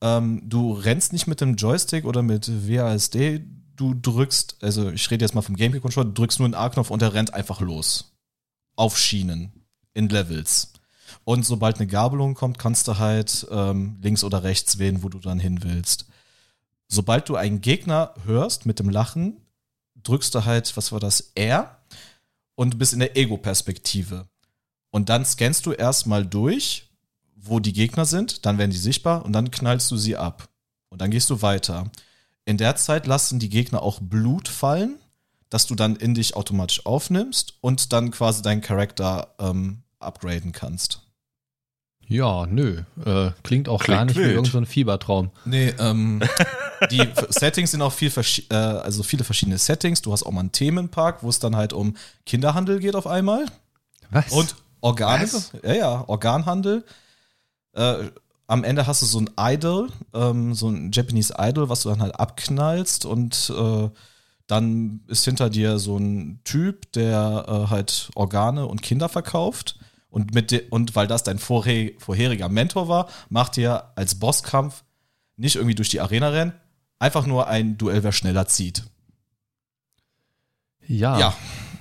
Ähm, 0.00 0.42
du 0.48 0.72
rennst 0.72 1.12
nicht 1.12 1.26
mit 1.26 1.40
dem 1.40 1.56
Joystick 1.56 2.04
oder 2.04 2.22
mit 2.22 2.48
WASD, 2.68 3.42
du 3.76 3.94
drückst, 3.94 4.56
also 4.62 4.90
ich 4.90 5.10
rede 5.10 5.24
jetzt 5.24 5.34
mal 5.34 5.42
vom 5.42 5.56
Gamecube-Controller, 5.56 6.06
du 6.08 6.12
drückst 6.14 6.38
nur 6.38 6.48
den 6.48 6.54
A-Knopf 6.54 6.90
und 6.90 7.02
der 7.02 7.14
rennt 7.14 7.34
einfach 7.34 7.60
los. 7.60 8.12
Auf 8.76 8.96
Schienen, 8.96 9.52
in 9.94 10.08
Levels. 10.08 10.72
Und 11.28 11.44
sobald 11.44 11.76
eine 11.76 11.86
Gabelung 11.86 12.32
kommt, 12.32 12.58
kannst 12.58 12.88
du 12.88 12.96
halt 12.96 13.46
ähm, 13.50 13.98
links 14.00 14.24
oder 14.24 14.44
rechts 14.44 14.78
wählen, 14.78 15.02
wo 15.02 15.10
du 15.10 15.18
dann 15.18 15.38
hin 15.38 15.62
willst. 15.62 16.06
Sobald 16.90 17.28
du 17.28 17.36
einen 17.36 17.60
Gegner 17.60 18.14
hörst 18.24 18.64
mit 18.64 18.78
dem 18.78 18.88
Lachen, 18.88 19.36
drückst 20.02 20.34
du 20.34 20.46
halt, 20.46 20.74
was 20.74 20.90
war 20.90 21.00
das, 21.00 21.32
R 21.34 21.82
und 22.54 22.78
bist 22.78 22.94
in 22.94 23.00
der 23.00 23.14
Ego-Perspektive. 23.14 24.26
Und 24.88 25.10
dann 25.10 25.26
scannst 25.26 25.66
du 25.66 25.72
erstmal 25.72 26.24
durch, 26.24 26.88
wo 27.36 27.60
die 27.60 27.74
Gegner 27.74 28.06
sind, 28.06 28.46
dann 28.46 28.56
werden 28.56 28.70
die 28.70 28.78
sichtbar 28.78 29.22
und 29.26 29.34
dann 29.34 29.50
knallst 29.50 29.90
du 29.90 29.98
sie 29.98 30.16
ab. 30.16 30.48
Und 30.88 31.02
dann 31.02 31.10
gehst 31.10 31.28
du 31.28 31.42
weiter. 31.42 31.90
In 32.46 32.56
der 32.56 32.76
Zeit 32.76 33.06
lassen 33.06 33.38
die 33.38 33.50
Gegner 33.50 33.82
auch 33.82 34.00
Blut 34.00 34.48
fallen, 34.48 34.98
das 35.50 35.66
du 35.66 35.74
dann 35.74 35.94
in 35.96 36.14
dich 36.14 36.36
automatisch 36.36 36.86
aufnimmst 36.86 37.58
und 37.60 37.92
dann 37.92 38.12
quasi 38.12 38.40
deinen 38.40 38.62
Charakter 38.62 39.34
ähm, 39.38 39.82
upgraden 39.98 40.52
kannst. 40.52 41.02
Ja, 42.08 42.46
nö. 42.46 42.82
Äh, 43.04 43.30
klingt 43.42 43.68
auch 43.68 43.82
Klingt 43.82 43.98
gar 43.98 44.04
nicht 44.06 44.16
wie 44.16 44.20
wild. 44.22 44.34
irgendein 44.34 44.64
so 44.64 44.70
Fiebertraum. 44.70 45.30
Nee, 45.44 45.74
ähm, 45.78 46.22
die 46.90 47.06
Settings 47.28 47.70
sind 47.72 47.82
auch 47.82 47.92
viel 47.92 48.10
äh, 48.50 48.54
also 48.54 49.02
viele 49.02 49.24
verschiedene 49.24 49.58
Settings. 49.58 50.00
Du 50.02 50.12
hast 50.12 50.24
auch 50.24 50.32
mal 50.32 50.40
einen 50.40 50.52
Themenpark, 50.52 51.22
wo 51.22 51.28
es 51.28 51.38
dann 51.38 51.54
halt 51.56 51.72
um 51.72 51.96
Kinderhandel 52.24 52.80
geht 52.80 52.96
auf 52.96 53.06
einmal. 53.06 53.44
Was? 54.10 54.32
Und 54.32 54.56
Organe, 54.80 55.24
Was? 55.24 55.52
ja, 55.62 55.74
ja, 55.74 56.04
Organhandel. 56.08 56.84
Äh, 57.74 58.04
am 58.46 58.64
Ende 58.64 58.86
hast 58.86 59.02
du 59.02 59.06
so 59.06 59.20
ein 59.20 59.30
Idol, 59.38 59.90
ähm, 60.14 60.54
so 60.54 60.68
ein 60.68 60.90
Japanese 60.92 61.34
Idol, 61.38 61.68
was 61.68 61.82
du 61.82 61.90
dann 61.90 62.00
halt 62.00 62.18
abknallst 62.18 63.04
und 63.04 63.52
äh, 63.56 63.90
dann 64.46 65.00
ist 65.08 65.26
hinter 65.26 65.50
dir 65.50 65.78
so 65.78 65.98
ein 65.98 66.40
Typ, 66.44 66.90
der 66.92 67.44
äh, 67.46 67.70
halt 67.70 68.08
Organe 68.14 68.66
und 68.66 68.80
Kinder 68.80 69.10
verkauft. 69.10 69.77
Und, 70.10 70.34
mit 70.34 70.50
de 70.50 70.68
und 70.70 70.96
weil 70.96 71.06
das 71.06 71.22
dein 71.22 71.38
vorhe 71.38 71.92
vorheriger 71.98 72.48
Mentor 72.48 72.88
war, 72.88 73.08
macht 73.28 73.56
dir 73.56 73.90
als 73.94 74.14
Bosskampf 74.14 74.82
nicht 75.36 75.56
irgendwie 75.56 75.74
durch 75.74 75.90
die 75.90 76.00
Arena 76.00 76.28
rennen, 76.30 76.52
einfach 76.98 77.26
nur 77.26 77.46
ein 77.48 77.76
Duell, 77.78 78.02
wer 78.02 78.12
schneller 78.12 78.46
zieht. 78.46 78.84
ja. 80.86 81.18
Ja. 81.18 81.34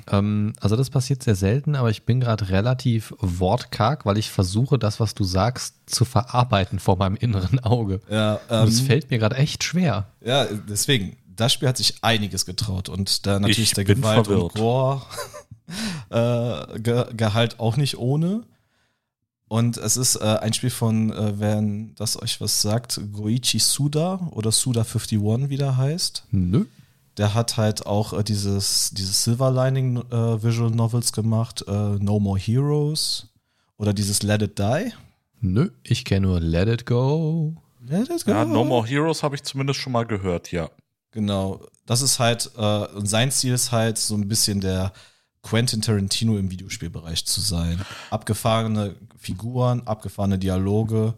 Ähm, 0.10 0.54
also 0.62 0.78
das 0.78 0.90
passiert 0.90 1.22
sehr 1.22 1.36
selten, 1.36 1.76
aber 1.76 1.90
ich 1.90 2.04
bin 2.04 2.22
gerade 2.22 2.48
relativ 2.48 3.14
wortkarg, 3.20 4.06
weil 4.06 4.18
ich 4.18 4.32
versuche, 4.32 4.80
das, 4.80 5.02
was 5.02 5.16
du 5.16 5.26
sagst, 5.26 5.76
zu 5.86 6.06
verarbeiten 6.06 6.80
vor 6.80 6.96
meinem 6.98 7.18
inneren 7.18 7.60
Auge. 7.60 8.00
Ja, 8.10 8.36
Und 8.48 8.70
es 8.70 8.80
ähm, 8.80 8.86
fällt 8.86 9.10
mir 9.10 9.20
gerade 9.20 9.36
echt 9.36 9.66
schwer. 9.66 10.08
Ja, 10.24 10.46
deswegen, 10.46 11.18
das 11.28 11.52
Spiel 11.52 11.68
hat 11.68 11.76
sich 11.78 11.96
einiges 12.04 12.46
getraut 12.46 12.88
und 12.88 13.26
da 13.26 13.40
natürlich 13.40 13.60
Ich 13.60 13.74
der 13.74 13.84
bin 13.84 13.98
Gewalt 14.02 14.28
verwirrt. 14.28 14.44
und 14.44 14.54
Gore 14.56 15.02
äh, 16.10 16.80
Ge 16.80 17.06
Gehalt 17.16 17.60
auch 17.60 17.78
nicht 17.78 17.98
ohne. 17.98 18.44
Und 19.50 19.78
es 19.78 19.96
ist 19.96 20.18
äh, 20.18 20.24
ein 20.42 20.54
Spiel 20.54 20.70
von, 20.70 21.12
äh, 21.12 21.40
wenn 21.40 21.96
das 21.96 22.22
euch 22.22 22.42
was 22.42 22.62
sagt, 22.62 23.00
Goichi 23.14 23.60
Suda 23.60 24.28
oder 24.32 24.52
Suda 24.52 24.82
51, 24.82 25.50
wie 25.50 25.58
der 25.58 25.78
heißt. 25.78 26.26
Nö. 26.32 26.66
Der 27.16 27.34
hat 27.34 27.58
halt 27.58 27.86
auch 27.86 28.14
äh, 28.14 28.24
dieses, 28.24 28.92
dieses 28.92 29.24
Silver 29.24 29.50
Lining 29.50 29.98
äh, 30.12 30.44
Visual 30.44 30.70
Novels 30.70 31.14
gemacht, 31.14 31.64
äh, 31.68 31.72
No 31.72 32.20
More 32.20 32.38
Heroes 32.38 33.28
oder 33.78 33.94
dieses 33.94 34.22
Let 34.22 34.42
It 34.42 34.60
Die. 34.60 34.92
Nö. 35.40 35.70
Ich 35.84 36.04
kenne 36.04 36.28
nur 36.28 36.40
Let 36.42 36.68
It 36.68 36.86
Go. 36.86 37.56
Let 37.86 38.10
It 38.10 38.26
Ja, 38.28 38.44
Go. 38.44 38.52
No 38.52 38.66
More 38.66 38.86
Heroes 38.86 39.24
habe 39.24 39.36
ich 39.36 39.44
zumindest 39.44 39.80
schon 39.80 39.94
mal 39.94 40.06
gehört, 40.06 40.52
ja. 40.52 40.70
Genau. 41.12 41.62
Das 41.86 42.02
ist 42.02 42.20
halt, 42.20 42.52
äh, 42.58 42.86
und 42.96 43.08
sein 43.08 43.32
Ziel 43.32 43.54
ist 43.54 43.72
halt, 43.72 43.98
so 43.98 44.16
ein 44.16 44.28
bisschen 44.28 44.60
der 44.60 44.92
Quentin 45.50 45.82
Tarantino 45.82 46.38
im 46.38 46.52
Videospielbereich 46.52 47.26
zu 47.26 47.42
sein. 47.42 47.82
Abgefahrene 48.10 48.96
Figuren, 49.18 49.82
abgefahrene 49.86 50.38
Dialoge 50.38 51.14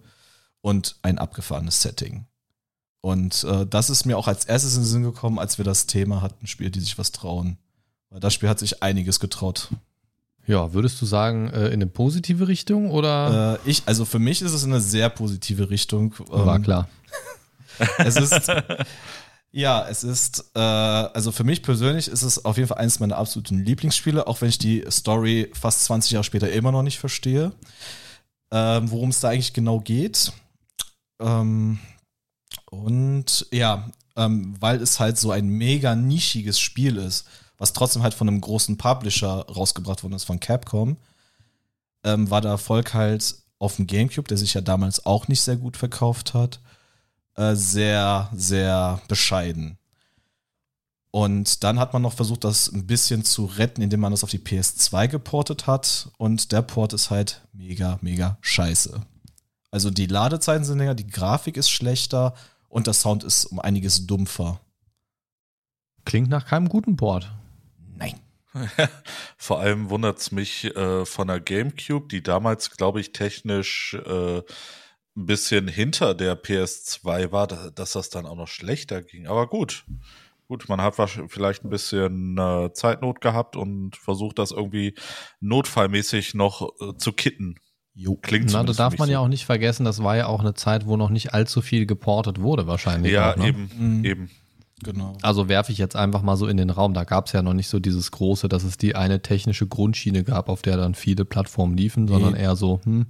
und 0.62 0.98
ein 1.02 1.18
abgefahrenes 1.18 1.82
Setting. 1.82 2.26
Und 3.02 3.44
äh, 3.46 3.66
das 3.66 3.90
ist 3.90 4.06
mir 4.06 4.18
auch 4.18 4.28
als 4.28 4.46
erstes 4.46 4.76
in 4.76 4.82
den 4.82 4.88
Sinn 4.88 5.04
gekommen, 5.04 5.40
als 5.40 5.58
wir 5.58 5.66
das 5.66 5.88
Thema 5.88 6.22
hatten, 6.22 6.48
Spiele, 6.48 6.70
die 6.70 6.82
sich 6.82 6.98
was 6.98 7.12
trauen. 7.12 7.58
Weil 8.10 8.20
das 8.20 8.34
Spiel 8.34 8.50
hat 8.50 8.60
sich 8.60 8.84
einiges 8.84 9.20
getraut. 9.20 9.70
Ja, 10.46 10.74
würdest 10.74 11.02
du 11.02 11.06
sagen, 11.06 11.50
äh, 11.50 11.68
in 11.68 11.74
eine 11.74 11.88
positive 11.88 12.48
Richtung 12.48 12.92
oder? 12.92 13.60
Äh, 13.66 13.70
ich, 13.70 13.84
also 13.86 14.04
für 14.04 14.20
mich 14.20 14.42
ist 14.42 14.54
es 14.54 14.64
in 14.64 14.72
eine 14.72 14.82
sehr 14.82 15.10
positive 15.10 15.70
Richtung. 15.70 16.14
War 16.28 16.56
Ähm, 16.56 16.64
klar. 16.64 16.90
Es 17.98 18.18
ist, 18.18 18.52
ja, 19.52 19.88
es 19.88 20.04
ist, 20.04 20.52
äh, 20.56 20.60
also 20.60 21.32
für 21.32 21.44
mich 21.44 21.64
persönlich 21.64 22.08
ist 22.08 22.22
es 22.22 22.46
auf 22.46 22.58
jeden 22.58 22.68
Fall 22.70 22.78
eines 22.78 23.00
meiner 23.00 23.18
absoluten 23.18 23.64
Lieblingsspiele, 23.64 24.28
auch 24.28 24.42
wenn 24.42 24.50
ich 24.50 24.60
die 24.60 24.86
Story 24.90 25.52
fast 25.54 25.86
20 25.86 26.12
Jahre 26.12 26.24
später 26.24 26.52
immer 26.52 26.72
noch 26.72 26.84
nicht 26.84 27.00
verstehe, 27.00 27.52
ähm, 28.52 28.92
worum 28.92 29.10
es 29.10 29.20
da 29.20 29.30
eigentlich 29.30 29.54
genau 29.54 29.80
geht. 29.80 30.32
Ähm, 31.20 31.80
und 32.70 33.48
ja, 33.52 33.90
ähm, 34.16 34.56
weil 34.60 34.82
es 34.82 35.00
halt 35.00 35.18
so 35.18 35.32
ein 35.32 35.48
mega 35.48 35.96
nischiges 35.96 36.60
Spiel 36.60 36.98
ist, 36.98 37.26
was 37.58 37.74
trotzdem 37.74 38.04
halt 38.04 38.14
von 38.14 38.28
einem 38.28 38.42
großen 38.42 38.78
Publisher 38.78 39.46
rausgebracht 39.48 40.04
worden 40.04 40.14
ist, 40.14 40.26
von 40.26 40.40
Capcom, 40.40 40.98
ähm, 42.04 42.30
war 42.30 42.42
der 42.42 42.52
Erfolg 42.52 42.94
halt 42.94 43.36
auf 43.58 43.78
dem 43.78 43.88
GameCube, 43.88 44.28
der 44.28 44.38
sich 44.38 44.54
ja 44.54 44.62
damals 44.62 45.06
auch 45.06 45.28
nicht 45.28 45.42
sehr 45.42 45.58
gut 45.58 45.76
verkauft 45.76 46.34
hat, 46.34 46.60
äh, 47.40 47.56
sehr, 47.56 48.30
sehr 48.34 49.02
bescheiden. 49.08 49.78
Und 51.12 51.64
dann 51.64 51.80
hat 51.80 51.94
man 51.94 52.02
noch 52.02 52.14
versucht, 52.14 52.44
das 52.44 52.72
ein 52.72 52.86
bisschen 52.86 53.24
zu 53.24 53.46
retten, 53.46 53.82
indem 53.82 54.02
man 54.02 54.12
das 54.12 54.24
auf 54.24 54.30
die 54.30 54.40
PS2 54.40 55.08
geportet 55.08 55.66
hat. 55.66 56.12
Und 56.18 56.52
der 56.52 56.62
Port 56.62 56.94
ist 56.94 57.10
halt 57.10 57.42
mega, 57.54 57.98
mega 58.02 58.38
scheiße. 58.42 59.02
Also 59.72 59.90
die 59.90 60.06
Ladezeiten 60.06 60.66
sind 60.66 60.80
länger, 60.80 60.96
die 60.96 61.08
Grafik 61.08 61.58
ist 61.58 61.70
schlechter 61.70 62.36
und 62.68 62.88
der 62.88 62.94
Sound 62.94 63.24
ist 63.24 63.46
um 63.46 63.60
einiges 63.60 64.06
dumpfer. 64.06 64.60
Klingt 66.06 66.30
nach 66.30 66.46
keinem 66.46 66.70
guten 66.70 66.98
Port. 66.98 67.32
Nein. 67.96 68.20
Vor 69.38 69.60
allem 69.60 69.90
wundert 69.90 70.20
es 70.20 70.32
mich 70.32 70.66
äh, 70.76 71.06
von 71.06 71.28
der 71.28 71.40
GameCube, 71.40 72.08
die 72.08 72.22
damals, 72.22 72.72
glaube 72.72 73.00
ich, 73.00 73.14
technisch 73.14 73.94
äh, 73.94 74.42
ein 75.20 75.26
bisschen 75.26 75.68
hinter 75.68 76.14
der 76.16 76.42
PS2 76.42 77.32
war, 77.32 77.48
da, 77.48 77.70
dass 77.72 77.94
das 77.94 78.10
dann 78.10 78.26
auch 78.26 78.36
noch 78.36 78.48
schlechter 78.48 79.02
ging. 79.02 79.28
Aber 79.28 79.48
gut. 79.48 79.86
Gut, 80.48 80.68
man 80.68 80.82
hat 80.82 80.96
vielleicht 81.28 81.64
ein 81.64 81.70
bisschen 81.70 82.36
äh, 82.40 82.74
Zeitnot 82.74 83.22
gehabt 83.22 83.56
und 83.56 83.96
versucht 83.96 84.40
das 84.40 84.50
irgendwie 84.50 84.96
notfallmäßig 85.42 86.34
noch 86.34 86.70
äh, 86.82 86.96
zu 86.98 87.12
kitten. 87.14 87.56
Jo. 87.94 88.16
Klingt 88.16 88.52
Na, 88.54 88.64
da 88.64 88.74
darf 88.74 88.98
man 88.98 89.08
so. 89.08 89.12
ja 89.12 89.20
auch 89.20 89.28
nicht 89.28 89.46
vergessen, 89.46 89.84
das 89.84 90.02
war 90.04 90.16
ja 90.16 90.28
auch 90.28 90.40
eine 90.40 90.54
Zeit, 90.54 90.86
wo 90.88 90.96
noch 90.98 91.10
nicht 91.10 91.34
allzu 91.34 91.62
viel 91.62 91.86
geportet 91.86 92.40
wurde, 92.42 92.66
wahrscheinlich. 92.66 93.12
Ja, 93.12 93.34
auch, 93.34 93.36
ne? 93.38 93.48
eben, 93.50 93.70
Mhm. 93.78 94.06
eben. 94.06 94.30
Genau. 94.82 95.18
Also 95.22 95.50
werfe 95.50 95.74
ich 95.74 95.78
jetzt 95.78 95.98
einfach 95.98 96.22
mal 96.22 96.38
so 96.38 96.48
in 96.48 96.56
den 96.56 96.70
Raum. 96.70 96.94
Da 96.94 97.04
gab 97.04 97.26
es 97.28 97.34
ja 97.34 97.42
noch 97.42 97.54
nicht 97.54 97.68
so 97.68 97.80
dieses 97.80 98.12
große, 98.12 98.48
dass 98.48 98.64
es 98.64 98.78
die 98.78 98.96
eine 98.96 99.22
technische 99.22 99.68
Grundschiene 99.68 100.24
gab, 100.24 100.48
auf 100.48 100.62
der 100.62 100.78
dann 100.78 100.96
viele 100.96 101.26
Plattformen 101.26 101.76
liefen, 101.76 102.08
sondern 102.08 102.34
Nee. 102.34 102.40
eher 102.44 102.56
so, 102.56 102.80
hm, 102.86 103.06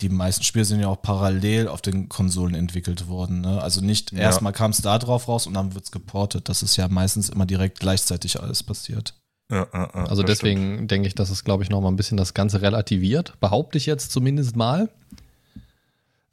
Die 0.00 0.08
meisten 0.08 0.42
Spiele 0.44 0.64
sind 0.64 0.80
ja 0.80 0.88
auch 0.88 1.02
parallel 1.02 1.68
auf 1.68 1.82
den 1.82 2.08
Konsolen 2.08 2.54
entwickelt 2.54 3.08
worden. 3.08 3.40
Ne? 3.42 3.60
Also 3.62 3.80
nicht 3.80 4.12
Ja. 4.12 4.18
erstmal 4.20 4.52
kam 4.52 4.70
es 4.70 4.80
da 4.80 4.98
drauf 4.98 5.28
raus 5.28 5.46
und 5.46 5.54
dann 5.54 5.74
wird 5.74 5.84
es 5.84 5.90
geportet. 5.92 6.48
Das 6.48 6.62
ist 6.62 6.76
ja 6.76 6.88
meistens 6.88 7.28
immer 7.28 7.46
direkt 7.46 7.80
gleichzeitig 7.80 8.40
alles 8.40 8.62
passiert. 8.62 9.14
Ja, 9.50 9.66
ja, 9.74 9.90
ja, 9.94 10.04
Also 10.06 10.22
deswegen 10.22 10.86
denke 10.88 11.08
ich, 11.08 11.14
dass 11.16 11.28
es, 11.30 11.42
glaube 11.44 11.62
ich, 11.64 11.70
noch 11.70 11.80
mal 11.80 11.88
ein 11.88 11.96
bisschen 11.96 12.16
das 12.16 12.34
Ganze 12.34 12.62
relativiert. 12.62 13.34
Behaupte 13.40 13.78
ich 13.78 13.86
jetzt 13.86 14.12
zumindest 14.12 14.54
mal. 14.56 14.88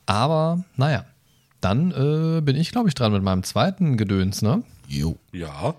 Aber 0.05 0.63
naja, 0.75 1.05
dann 1.61 1.91
äh, 1.91 2.41
bin 2.41 2.55
ich, 2.55 2.71
glaube 2.71 2.87
ich, 2.89 2.95
dran 2.95 3.11
mit 3.11 3.23
meinem 3.23 3.43
zweiten 3.43 3.97
Gedöns, 3.97 4.41
ne? 4.41 4.63
Jo. 4.87 5.17
stimmt. 5.29 5.41
Ja, 5.43 5.75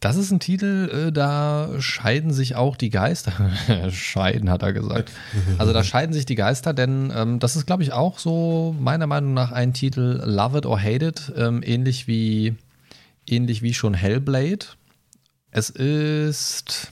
Das 0.00 0.16
ist 0.16 0.30
ein 0.30 0.40
Titel, 0.40 1.08
äh, 1.08 1.12
da 1.12 1.70
scheiden 1.78 2.32
sich 2.32 2.54
auch 2.54 2.76
die 2.76 2.90
Geister. 2.90 3.32
scheiden, 3.90 4.50
hat 4.50 4.62
er 4.62 4.72
gesagt. 4.72 5.10
Also 5.58 5.72
da 5.72 5.82
scheiden 5.82 6.12
sich 6.12 6.26
die 6.26 6.34
Geister, 6.34 6.74
denn 6.74 7.12
ähm, 7.14 7.38
das 7.38 7.56
ist, 7.56 7.66
glaube 7.66 7.82
ich, 7.82 7.92
auch 7.92 8.18
so 8.18 8.74
meiner 8.78 9.06
Meinung 9.06 9.34
nach 9.34 9.52
ein 9.52 9.72
Titel 9.72 10.22
Love 10.24 10.58
It 10.58 10.66
or 10.66 10.80
Hate 10.80 11.06
It, 11.06 11.32
ähm, 11.36 11.62
ähnlich 11.64 12.06
wie 12.06 12.56
ähnlich 13.26 13.62
wie 13.62 13.74
schon 13.74 13.94
Hellblade. 13.94 14.66
Es 15.50 15.70
ist. 15.70 16.90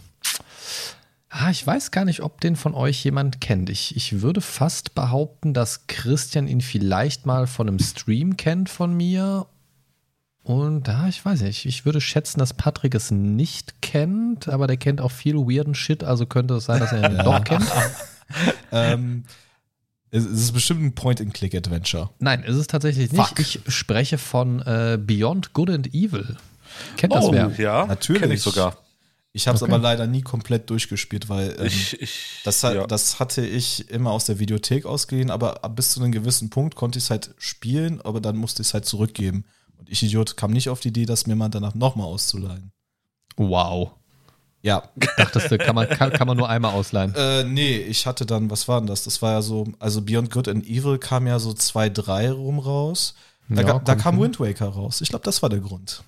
Ah, 1.28 1.50
ich 1.50 1.66
weiß 1.66 1.90
gar 1.90 2.04
nicht, 2.04 2.20
ob 2.22 2.40
den 2.40 2.54
von 2.54 2.74
euch 2.74 3.02
jemand 3.02 3.40
kennt. 3.40 3.68
Ich, 3.68 3.96
ich 3.96 4.22
würde 4.22 4.40
fast 4.40 4.94
behaupten, 4.94 5.52
dass 5.52 5.88
Christian 5.88 6.46
ihn 6.46 6.60
vielleicht 6.60 7.26
mal 7.26 7.48
von 7.48 7.66
einem 7.68 7.80
Stream 7.80 8.36
kennt 8.36 8.68
von 8.68 8.96
mir 8.96 9.46
und 10.44 10.86
da, 10.86 11.08
ich 11.08 11.24
weiß 11.24 11.40
nicht, 11.40 11.64
ich 11.64 11.86
würde 11.86 12.02
schätzen, 12.02 12.38
dass 12.38 12.52
Patrick 12.52 12.94
es 12.94 13.10
nicht 13.10 13.80
kennt, 13.80 14.46
aber 14.46 14.66
der 14.66 14.76
kennt 14.76 15.00
auch 15.00 15.10
viel 15.10 15.36
weirden 15.36 15.74
Shit, 15.74 16.04
also 16.04 16.26
könnte 16.26 16.54
es 16.54 16.66
sein, 16.66 16.80
dass 16.80 16.92
er 16.92 17.10
ihn 17.10 17.18
doch 17.24 17.42
kennt. 17.42 17.64
ähm, 18.72 19.24
es 20.10 20.26
ist 20.26 20.52
bestimmt 20.52 20.82
ein 20.82 20.94
Point-and-Click-Adventure. 20.94 22.10
Nein, 22.18 22.44
es 22.46 22.56
ist 22.56 22.70
tatsächlich 22.70 23.10
nicht. 23.10 23.26
Fuck. 23.26 23.40
Ich 23.40 23.60
spreche 23.68 24.18
von 24.18 24.60
äh, 24.60 24.98
Beyond 25.00 25.54
Good 25.54 25.70
and 25.70 25.94
Evil. 25.94 26.36
Kennt 26.98 27.14
das 27.14 27.24
oh, 27.24 27.32
wer? 27.32 27.50
Ja, 27.56 27.86
natürlich. 27.86 28.22
Kenn 28.22 28.30
ich 28.30 28.42
sogar. 28.42 28.76
Ich 29.32 29.48
habe 29.48 29.56
es 29.56 29.62
okay. 29.62 29.72
aber 29.72 29.82
leider 29.82 30.06
nie 30.06 30.22
komplett 30.22 30.68
durchgespielt, 30.68 31.28
weil 31.28 31.56
ähm, 31.58 31.66
ich, 31.66 32.00
ich, 32.00 32.42
das, 32.44 32.62
ja. 32.62 32.86
das, 32.86 33.18
hatte 33.18 33.44
ich 33.44 33.90
immer 33.90 34.12
aus 34.12 34.26
der 34.26 34.38
Videothek 34.38 34.84
ausgeliehen, 34.84 35.30
aber 35.30 35.54
bis 35.70 35.92
zu 35.92 36.00
einem 36.00 36.12
gewissen 36.12 36.50
Punkt 36.50 36.76
konnte 36.76 36.98
ich 36.98 37.06
es 37.06 37.10
halt 37.10 37.34
spielen, 37.38 38.00
aber 38.02 38.20
dann 38.20 38.36
musste 38.36 38.62
ich 38.62 38.68
es 38.68 38.74
halt 38.74 38.84
zurückgeben. 38.84 39.44
Und 39.84 39.90
ich 39.90 40.02
Idiot 40.02 40.36
kam 40.36 40.50
nicht 40.50 40.70
auf 40.70 40.80
die 40.80 40.88
Idee, 40.88 41.04
das 41.04 41.26
mir 41.26 41.36
mal 41.36 41.50
danach 41.50 41.74
nochmal 41.74 42.06
auszuleihen. 42.06 42.72
Wow. 43.36 43.90
Ja. 44.62 44.88
Dachtest 45.18 45.50
du, 45.50 45.58
kann 45.58 45.74
man, 45.74 45.86
kann, 45.90 46.10
kann 46.10 46.26
man 46.26 46.38
nur 46.38 46.48
einmal 46.48 46.72
ausleihen? 46.72 47.14
Äh, 47.14 47.44
nee, 47.44 47.76
ich 47.76 48.06
hatte 48.06 48.24
dann, 48.24 48.50
was 48.50 48.66
war 48.66 48.80
denn 48.80 48.86
das? 48.86 49.04
Das 49.04 49.20
war 49.20 49.32
ja 49.32 49.42
so, 49.42 49.66
also 49.78 50.00
Beyond 50.00 50.30
Good 50.30 50.48
and 50.48 50.66
Evil 50.66 50.96
kam 50.96 51.26
ja 51.26 51.38
so 51.38 51.50
2-3 51.50 52.32
rum 52.32 52.58
raus. 52.58 53.14
Da, 53.50 53.60
ja, 53.60 53.78
da 53.78 53.94
kam 53.94 54.18
Wind 54.18 54.40
Waker 54.40 54.68
raus. 54.68 55.02
Ich 55.02 55.10
glaube, 55.10 55.24
das 55.24 55.42
war 55.42 55.50
der 55.50 55.60
Grund. 55.60 56.02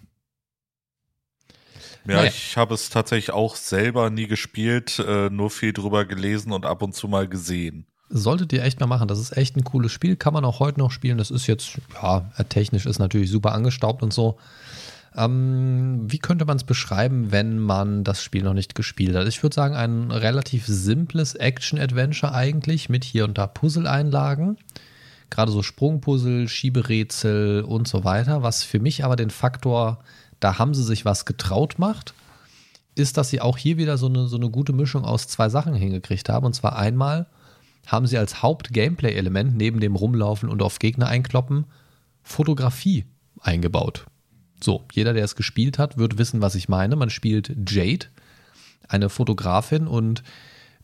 Ja, 2.07 2.15
naja. 2.15 2.29
ich 2.29 2.57
habe 2.57 2.73
es 2.73 2.89
tatsächlich 2.89 3.33
auch 3.33 3.57
selber 3.57 4.09
nie 4.09 4.27
gespielt, 4.27 5.01
äh, 5.01 5.29
nur 5.29 5.51
viel 5.51 5.75
drüber 5.75 6.07
gelesen 6.07 6.53
und 6.53 6.65
ab 6.65 6.81
und 6.81 6.95
zu 6.95 7.09
mal 7.09 7.29
gesehen. 7.29 7.87
Solltet 8.09 8.53
ihr 8.53 8.63
echt 8.63 8.81
mal 8.81 8.87
machen. 8.87 9.09
Das 9.09 9.19
ist 9.19 9.37
echt 9.37 9.57
ein 9.57 9.65
cooles 9.65 9.93
Spiel. 9.93 10.17
Kann 10.17 10.33
man 10.33 10.45
auch 10.45 10.61
heute 10.61 10.79
noch 10.79 10.91
spielen. 10.91 11.19
Das 11.19 11.31
ist 11.31 11.47
jetzt, 11.47 11.79
ja, 12.01 12.21
technisch 12.49 12.87
ist 12.87 12.99
natürlich 12.99 13.31
super 13.31 13.53
angestaubt 13.53 14.03
und 14.03 14.13
so. 14.13 14.39
Ähm, 15.17 16.05
wie 16.07 16.19
könnte 16.19 16.45
man 16.45 16.59
es 16.59 16.65
beschreiben, 16.65 17.33
wenn 17.33 17.59
man 17.59 18.05
das 18.05 18.23
Spiel 18.23 18.43
noch 18.43 18.53
nicht 18.53 18.75
gespielt 18.75 19.17
hat? 19.17 19.27
Ich 19.27 19.43
würde 19.43 19.55
sagen, 19.55 19.75
ein 19.75 20.11
relativ 20.11 20.67
simples 20.67 21.35
Action-Adventure 21.35 22.35
eigentlich 22.35 22.91
mit 22.91 23.03
hier 23.03 23.25
und 23.25 23.39
da 23.39 23.47
Puzzle-Einlagen. 23.47 24.59
Gerade 25.31 25.51
so 25.51 25.63
Sprungpuzzle, 25.63 26.49
Schieberätsel 26.49 27.63
und 27.63 27.89
so 27.89 28.05
weiter. 28.05 28.43
Was 28.43 28.63
für 28.63 28.79
mich 28.79 29.05
aber 29.05 29.17
den 29.17 29.31
Faktor, 29.31 29.99
da 30.39 30.59
haben 30.59 30.75
sie 30.75 30.85
sich 30.85 31.05
was 31.05 31.25
getraut 31.25 31.79
macht, 31.79 32.13
ist, 32.95 33.17
dass 33.17 33.31
sie 33.31 33.41
auch 33.41 33.57
hier 33.57 33.79
wieder 33.79 33.97
so 33.97 34.07
eine, 34.07 34.27
so 34.27 34.37
eine 34.37 34.51
gute 34.51 34.75
Mischung 34.75 35.05
aus 35.05 35.29
zwei 35.29 35.49
Sachen 35.49 35.75
hingekriegt 35.75 36.29
haben. 36.29 36.45
Und 36.45 36.55
zwar 36.55 36.77
einmal 36.77 37.27
haben 37.87 38.07
sie 38.07 38.19
als 38.19 38.43
Haupt-Gameplay-Element 38.43 39.57
neben 39.57 39.81
dem 39.81 39.97
Rumlaufen 39.97 40.49
und 40.49 40.63
auf 40.63 40.79
Gegner 40.79 41.07
einkloppen 41.07 41.65
Fotografie 42.23 43.07
eingebaut. 43.41 44.07
So, 44.63 44.85
jeder, 44.93 45.13
der 45.13 45.25
es 45.25 45.37
gespielt 45.37 45.79
hat, 45.79 45.97
wird 45.99 46.19
wissen, 46.19 46.41
was 46.41 46.55
ich 46.55 46.69
meine. 46.69 46.97
Man 46.97 47.11
spielt 47.11 47.55
Jade, 47.69 48.07
eine 48.89 49.09
Fotografin, 49.09 49.87
und 49.87 50.23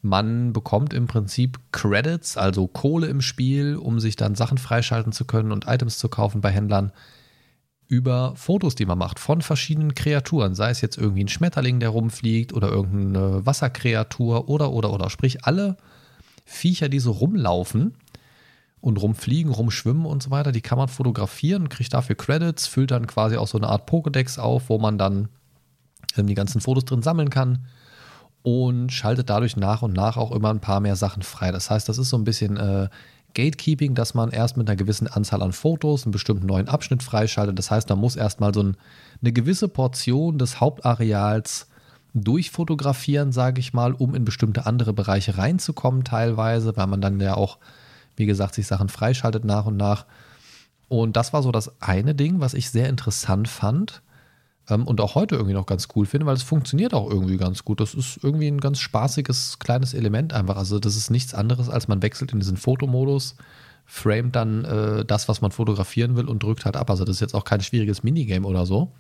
man 0.03 0.53
bekommt 0.53 0.93
im 0.93 1.07
Prinzip 1.07 1.59
Credits, 1.73 2.37
also 2.37 2.67
Kohle 2.67 3.07
im 3.07 3.21
Spiel, 3.21 3.77
um 3.77 4.01
sich 4.01 4.17
dann 4.17 4.35
Sachen 4.35 4.59
freischalten 4.59 5.13
zu 5.13 5.25
können 5.25 5.53
und 5.53 5.67
Items 5.67 5.99
zu 5.99 6.09
kaufen 6.09 6.41
bei 6.41 6.51
Händlern 6.51 6.93
über 7.87 8.35
Fotos, 8.37 8.75
die 8.75 8.87
man 8.87 8.99
macht 8.99 9.19
von 9.19 9.43
verschiedenen 9.43 9.95
Kreaturen, 9.95 10.55
sei 10.55 10.71
es 10.71 10.81
jetzt 10.81 10.97
irgendwie 10.97 11.25
ein 11.25 11.29
Schmetterling, 11.29 11.79
der 11.79 11.91
rumfliegt 11.91 12.53
oder 12.53 12.69
irgendeine 12.69 13.45
Wasserkreatur 13.45 14.49
oder 14.49 14.73
oder 14.73 14.93
oder 14.93 15.11
sprich 15.11 15.45
alle 15.45 15.77
Viecher, 16.53 16.89
die 16.89 17.01
so 17.01 17.13
rumlaufen 17.13 17.95
und 18.81 19.01
rumfliegen, 19.01 19.53
rumschwimmen 19.53 20.07
und 20.07 20.23
so 20.23 20.31
weiter, 20.31 20.53
die 20.53 20.61
kann 20.61 20.79
man 20.79 20.89
fotografieren, 20.89 21.69
kriegt 21.69 21.95
dafür 21.95 22.17
Credits, 22.17 22.67
füllt 22.67 22.91
dann 22.91 23.07
quasi 23.07 23.37
auch 23.37 23.49
so 23.49 23.59
eine 23.59 23.69
Art 23.69 23.89
Pokédex 23.89 24.39
auf, 24.39 24.69
wo 24.69 24.79
man 24.79 24.99
dann 24.99 25.29
ähm, 26.17 26.27
die 26.27 26.35
ganzen 26.35 26.61
Fotos 26.61 26.85
drin 26.85 27.03
sammeln 27.03 27.31
kann 27.31 27.67
und 28.43 28.91
schaltet 28.93 29.31
dadurch 29.31 29.57
nach 29.57 29.83
und 29.83 29.93
nach 29.93 30.17
auch 30.17 30.33
immer 30.33 30.51
ein 30.51 30.61
paar 30.61 30.81
mehr 30.81 30.97
Sachen 30.97 31.23
frei. 31.23 31.53
Das 31.53 31.71
heißt, 31.71 31.89
das 31.89 31.99
ist 31.99 32.09
so 32.09 32.19
ein 32.19 32.25
bisschen 32.25 32.57
äh, 32.57 32.89
Gatekeeping, 33.35 33.95
dass 33.95 34.15
man 34.15 34.31
erst 34.31 34.57
mit 34.57 34.69
einer 34.69 34.77
gewissen 34.77 35.07
Anzahl 35.07 35.43
an 35.43 35.53
Fotos 35.53 36.05
einen 36.05 36.13
bestimmten 36.13 36.47
neuen 36.47 36.69
Abschnitt 36.69 37.03
freischaltet. 37.03 37.59
Das 37.59 37.71
heißt, 37.71 37.89
man 37.89 37.99
muss 37.99 38.17
erstmal 38.17 38.53
so 38.53 38.63
ein, 38.63 38.77
eine 39.21 39.33
gewisse 39.33 39.69
Portion 39.69 40.39
des 40.39 40.61
Hauptareals 40.61 41.69
durchfotografieren, 42.15 43.33
sage 43.33 43.61
ich 43.61 43.73
mal, 43.73 43.93
um 43.93 44.15
in 44.15 44.25
bestimmte 44.25 44.67
andere 44.67 44.93
Bereiche 44.93 45.39
reinzukommen 45.39 46.05
teilweise, 46.05 46.77
weil 46.77 46.87
man 46.87 47.01
dann 47.01 47.21
ja 47.21 47.35
auch, 47.35 47.59
wie 48.17 48.27
gesagt, 48.27 48.55
sich 48.55 48.67
Sachen 48.67 48.89
freischaltet 48.89 49.45
nach 49.45 49.67
und 49.67 49.77
nach. 49.77 50.07
Und 50.89 51.17
das 51.17 51.33
war 51.33 51.43
so 51.43 51.53
das 51.53 51.81
eine 51.81 52.15
Ding, 52.15 52.41
was 52.41 52.53
ich 52.53 52.71
sehr 52.71 52.89
interessant 52.89 53.49
fand 53.49 54.03
ähm, 54.69 54.87
und 54.87 55.01
auch 55.01 55.15
heute 55.15 55.37
irgendwie 55.37 55.55
noch 55.55 55.65
ganz 55.65 55.89
cool 55.97 56.05
finde, 56.05 56.27
weil 56.27 56.37
es 56.37 56.43
funktioniert 56.43 56.93
auch 56.93 57.11
irgendwie 57.11 57.39
ganz 57.39 57.65
gut. 57.65 57.81
Das 57.81 57.95
ist 57.95 58.23
irgendwie 58.23 58.49
ein 58.49 58.61
ganz 58.61 58.79
spaßiges 58.79 59.59
kleines 59.59 59.95
Element 59.95 60.35
einfach. 60.35 60.57
Also 60.57 60.79
das 60.79 60.97
ist 60.97 61.11
nichts 61.11 61.33
anderes, 61.33 61.71
als 61.71 61.89
man 61.89 62.03
wechselt 62.03 62.33
in 62.33 62.41
diesen 62.41 62.59
Fotomodus, 62.59 63.37
framet 63.87 64.37
dann 64.37 64.65
äh, 64.65 65.05
das, 65.07 65.29
was 65.29 65.41
man 65.41 65.51
fotografieren 65.51 66.15
will 66.17 66.29
und 66.29 66.43
drückt 66.43 66.67
halt 66.67 66.77
ab. 66.77 66.91
Also 66.91 67.05
das 67.05 67.17
ist 67.17 67.21
jetzt 67.21 67.35
auch 67.35 67.45
kein 67.45 67.63
schwieriges 67.63 68.03
Minigame 68.03 68.47
oder 68.47 68.67
so. 68.67 68.93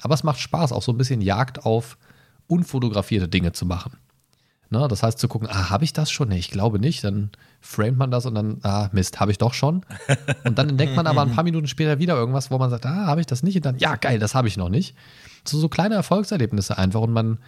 Aber 0.00 0.14
es 0.14 0.22
macht 0.22 0.38
Spaß, 0.38 0.72
auch 0.72 0.82
so 0.82 0.92
ein 0.92 0.98
bisschen 0.98 1.20
Jagd 1.20 1.64
auf 1.64 1.98
unfotografierte 2.46 3.28
Dinge 3.28 3.52
zu 3.52 3.66
machen. 3.66 3.96
Ne, 4.70 4.88
das 4.88 5.02
heißt 5.02 5.18
zu 5.18 5.28
gucken, 5.28 5.48
ah, 5.50 5.70
habe 5.70 5.84
ich 5.84 5.92
das 5.92 6.10
schon? 6.10 6.28
Nee, 6.28 6.38
ich 6.38 6.50
glaube 6.50 6.78
nicht. 6.78 7.04
Dann 7.04 7.30
framet 7.60 7.96
man 7.96 8.10
das 8.10 8.26
und 8.26 8.34
dann, 8.34 8.58
ah, 8.62 8.88
Mist, 8.92 9.20
habe 9.20 9.30
ich 9.30 9.38
doch 9.38 9.54
schon. 9.54 9.84
Und 10.44 10.58
dann 10.58 10.70
entdeckt 10.70 10.96
man 10.96 11.06
aber 11.06 11.22
ein 11.22 11.32
paar 11.32 11.44
Minuten 11.44 11.68
später 11.68 11.98
wieder 11.98 12.16
irgendwas, 12.16 12.50
wo 12.50 12.58
man 12.58 12.70
sagt, 12.70 12.86
ah, 12.86 13.06
habe 13.06 13.20
ich 13.20 13.26
das 13.26 13.42
nicht? 13.42 13.56
Und 13.56 13.66
dann, 13.66 13.78
ja, 13.78 13.96
geil, 13.96 14.18
das 14.18 14.34
habe 14.34 14.48
ich 14.48 14.56
noch 14.56 14.70
nicht. 14.70 14.96
So, 15.46 15.58
so 15.58 15.68
kleine 15.68 15.94
Erfolgserlebnisse 15.94 16.76
einfach. 16.76 17.02
Und 17.02 17.12
man, 17.12 17.38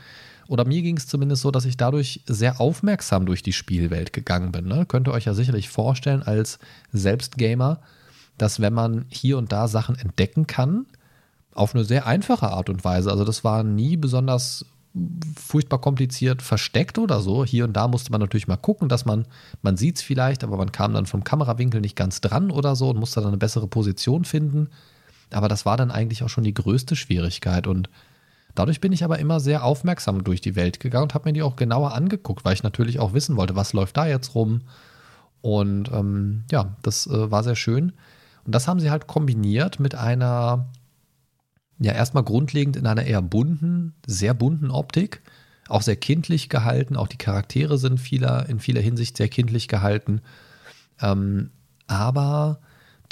oder 0.46 0.66
mir 0.66 0.82
ging 0.82 0.96
es 0.96 1.08
zumindest 1.08 1.42
so, 1.42 1.50
dass 1.50 1.64
ich 1.64 1.76
dadurch 1.76 2.22
sehr 2.26 2.60
aufmerksam 2.60 3.26
durch 3.26 3.42
die 3.42 3.52
Spielwelt 3.52 4.12
gegangen 4.12 4.52
bin. 4.52 4.66
Ne? 4.66 4.86
Könnt 4.86 5.08
ihr 5.08 5.12
euch 5.12 5.24
ja 5.24 5.34
sicherlich 5.34 5.68
vorstellen 5.68 6.22
als 6.22 6.58
Selbstgamer, 6.92 7.80
dass 8.38 8.60
wenn 8.60 8.74
man 8.74 9.06
hier 9.08 9.38
und 9.38 9.50
da 9.50 9.66
Sachen 9.66 9.98
entdecken 9.98 10.46
kann, 10.46 10.86
auf 11.54 11.74
eine 11.74 11.84
sehr 11.84 12.06
einfache 12.06 12.50
Art 12.50 12.68
und 12.68 12.84
Weise. 12.84 13.10
Also 13.10 13.24
das 13.24 13.42
war 13.42 13.64
nie 13.64 13.96
besonders 13.96 14.66
furchtbar 15.36 15.80
kompliziert 15.80 16.42
versteckt 16.42 16.98
oder 16.98 17.20
so. 17.20 17.44
Hier 17.44 17.64
und 17.64 17.74
da 17.74 17.88
musste 17.88 18.10
man 18.12 18.20
natürlich 18.20 18.48
mal 18.48 18.56
gucken, 18.56 18.88
dass 18.88 19.04
man, 19.04 19.26
man 19.62 19.76
sieht 19.76 19.96
es 19.96 20.02
vielleicht, 20.02 20.42
aber 20.42 20.56
man 20.56 20.72
kam 20.72 20.94
dann 20.94 21.06
vom 21.06 21.24
Kamerawinkel 21.24 21.80
nicht 21.80 21.96
ganz 21.96 22.20
dran 22.20 22.50
oder 22.50 22.76
so 22.76 22.90
und 22.90 22.98
musste 22.98 23.20
dann 23.20 23.28
eine 23.28 23.36
bessere 23.36 23.68
Position 23.68 24.24
finden. 24.24 24.68
Aber 25.30 25.48
das 25.48 25.66
war 25.66 25.76
dann 25.76 25.90
eigentlich 25.90 26.22
auch 26.22 26.28
schon 26.28 26.44
die 26.44 26.54
größte 26.54 26.96
Schwierigkeit 26.96 27.66
und 27.66 27.90
dadurch 28.54 28.80
bin 28.80 28.92
ich 28.92 29.04
aber 29.04 29.18
immer 29.18 29.40
sehr 29.40 29.64
aufmerksam 29.64 30.24
durch 30.24 30.40
die 30.40 30.56
Welt 30.56 30.80
gegangen 30.80 31.04
und 31.04 31.14
habe 31.14 31.28
mir 31.28 31.32
die 31.32 31.42
auch 31.42 31.56
genauer 31.56 31.94
angeguckt, 31.94 32.44
weil 32.44 32.54
ich 32.54 32.62
natürlich 32.62 32.98
auch 32.98 33.12
wissen 33.12 33.36
wollte, 33.36 33.56
was 33.56 33.72
läuft 33.72 33.96
da 33.96 34.06
jetzt 34.06 34.34
rum. 34.34 34.62
Und 35.42 35.90
ähm, 35.92 36.44
ja, 36.50 36.76
das 36.82 37.06
äh, 37.06 37.30
war 37.30 37.44
sehr 37.44 37.56
schön. 37.56 37.92
Und 38.44 38.54
das 38.54 38.66
haben 38.66 38.80
sie 38.80 38.90
halt 38.90 39.06
kombiniert 39.06 39.78
mit 39.80 39.94
einer 39.94 40.68
ja 41.78 41.92
erstmal 41.92 42.24
grundlegend 42.24 42.76
in 42.76 42.86
einer 42.86 43.04
eher 43.04 43.22
bunten, 43.22 43.94
sehr 44.06 44.34
bunten 44.34 44.70
Optik, 44.70 45.22
auch 45.68 45.82
sehr 45.82 45.96
kindlich 45.96 46.48
gehalten. 46.48 46.96
Auch 46.96 47.08
die 47.08 47.18
Charaktere 47.18 47.78
sind 47.78 47.98
vieler, 47.98 48.48
in 48.48 48.60
vieler 48.60 48.80
Hinsicht 48.80 49.16
sehr 49.16 49.28
kindlich 49.28 49.68
gehalten. 49.68 50.20
Ähm, 51.00 51.50
aber 51.86 52.60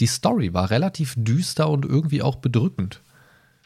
die 0.00 0.06
Story 0.06 0.54
war 0.54 0.70
relativ 0.70 1.14
düster 1.16 1.68
und 1.68 1.84
irgendwie 1.84 2.22
auch 2.22 2.36
bedrückend. 2.36 3.02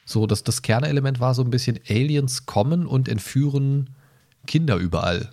So, 0.05 0.27
dass 0.27 0.43
das 0.43 0.63
Kernelement 0.63 1.21
war 1.21 1.35
so 1.35 1.43
ein 1.43 1.51
bisschen 1.51 1.79
Aliens 1.89 2.47
kommen 2.47 2.87
und 2.87 3.09
entführen 3.09 3.91
Kinder 4.47 4.77
überall. 4.77 5.31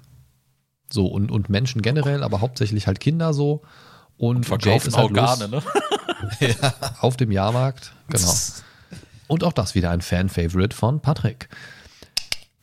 So, 0.89 1.07
und, 1.07 1.32
und 1.32 1.49
Menschen 1.49 1.82
generell, 1.82 2.24
aber 2.24 2.41
hauptsächlich 2.41 2.86
halt 2.86 2.99
Kinder 2.99 3.34
so. 3.34 3.61
Und, 4.18 4.38
und 4.38 4.45
verkaufen 4.45 4.95
halt 4.95 5.05
Organe, 5.05 5.47
los, 5.47 5.63
ne? 6.39 6.55
auf 6.99 7.18
dem 7.18 7.32
Jahrmarkt, 7.32 7.93
genau. 8.09 8.34
Und 9.28 9.43
auch 9.43 9.53
das 9.53 9.76
wieder 9.76 9.91
ein 9.91 10.01
Fan-Favorite 10.01 10.76
von 10.76 11.01
Patrick. 11.01 11.49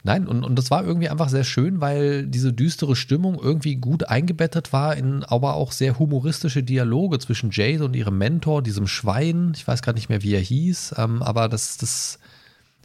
Nein, 0.05 0.27
und, 0.27 0.43
und 0.43 0.57
das 0.57 0.71
war 0.73 0.85
irgendwie 0.85 1.09
einfach 1.09 1.29
sehr 1.29 1.45
schön, 1.45 1.81
weil 1.81 2.27
diese 2.27 2.53
düstere 2.53 2.97
Stimmung 2.97 3.39
irgendwie 3.41 3.77
gut 3.77 4.09
eingebettet 4.09 4.73
war 4.73 4.97
in 4.97 5.23
aber 5.23 5.55
auch 5.55 5.71
sehr 5.71 5.99
humoristische 5.99 6.65
Dialoge 6.65 7.21
zwischen 7.21 7.51
Jade 7.53 7.85
und 7.85 7.95
ihrem 7.95 8.19
Mentor, 8.19 8.63
diesem 8.63 8.89
Schwein. 8.89 9.53
Ich 9.55 9.67
weiß 9.67 9.83
gar 9.83 9.93
nicht 9.93 10.09
mehr, 10.09 10.23
wie 10.23 10.35
er 10.35 10.41
hieß, 10.41 10.97
ähm, 10.99 11.23
aber 11.23 11.49
das, 11.49 11.77
das, 11.77 12.19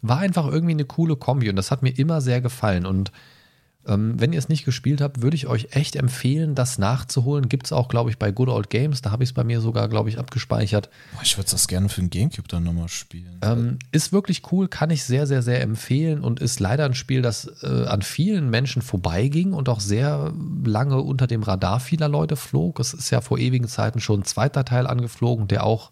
war 0.03 0.19
einfach 0.19 0.47
irgendwie 0.47 0.73
eine 0.73 0.85
coole 0.85 1.15
Kombi 1.15 1.49
und 1.49 1.55
das 1.55 1.71
hat 1.71 1.81
mir 1.81 1.89
immer 1.89 2.21
sehr 2.21 2.41
gefallen. 2.41 2.85
Und 2.85 3.11
wenn 3.89 4.33
ihr 4.33 4.39
es 4.39 4.49
nicht 4.49 4.65
gespielt 4.65 5.01
habt, 5.01 5.21
würde 5.21 5.35
ich 5.35 5.47
euch 5.47 5.69
echt 5.71 5.95
empfehlen, 5.95 6.55
das 6.55 6.77
nachzuholen. 6.77 7.49
Gibt 7.49 7.67
es 7.67 7.71
auch, 7.71 7.87
glaube 7.87 8.09
ich, 8.09 8.17
bei 8.17 8.31
Good 8.31 8.49
Old 8.49 8.69
Games. 8.69 9.01
Da 9.01 9.11
habe 9.11 9.23
ich 9.23 9.29
es 9.29 9.33
bei 9.33 9.43
mir 9.43 9.61
sogar, 9.61 9.87
glaube 9.87 10.09
ich, 10.09 10.19
abgespeichert. 10.19 10.89
Ich 11.23 11.37
würde 11.37 11.49
das 11.49 11.67
gerne 11.67 11.89
für 11.89 12.01
den 12.01 12.09
Gamecube 12.09 12.47
dann 12.47 12.63
nochmal 12.63 12.89
spielen. 12.89 13.39
Ähm, 13.41 13.79
ist 13.91 14.11
wirklich 14.11 14.51
cool, 14.51 14.67
kann 14.67 14.89
ich 14.89 15.03
sehr, 15.03 15.25
sehr, 15.27 15.41
sehr 15.41 15.61
empfehlen 15.61 16.21
und 16.21 16.39
ist 16.39 16.59
leider 16.59 16.85
ein 16.85 16.95
Spiel, 16.95 17.21
das 17.21 17.49
äh, 17.63 17.85
an 17.85 18.01
vielen 18.01 18.49
Menschen 18.49 18.81
vorbeiging 18.81 19.53
und 19.53 19.69
auch 19.69 19.79
sehr 19.79 20.33
lange 20.65 21.01
unter 21.01 21.27
dem 21.27 21.43
Radar 21.43 21.79
vieler 21.79 22.09
Leute 22.09 22.35
flog. 22.35 22.79
Es 22.79 22.93
ist 22.93 23.09
ja 23.09 23.21
vor 23.21 23.37
ewigen 23.37 23.67
Zeiten 23.67 23.99
schon 23.99 24.21
ein 24.21 24.25
zweiter 24.25 24.65
Teil 24.65 24.87
angeflogen, 24.87 25.47
der 25.47 25.65
auch 25.65 25.91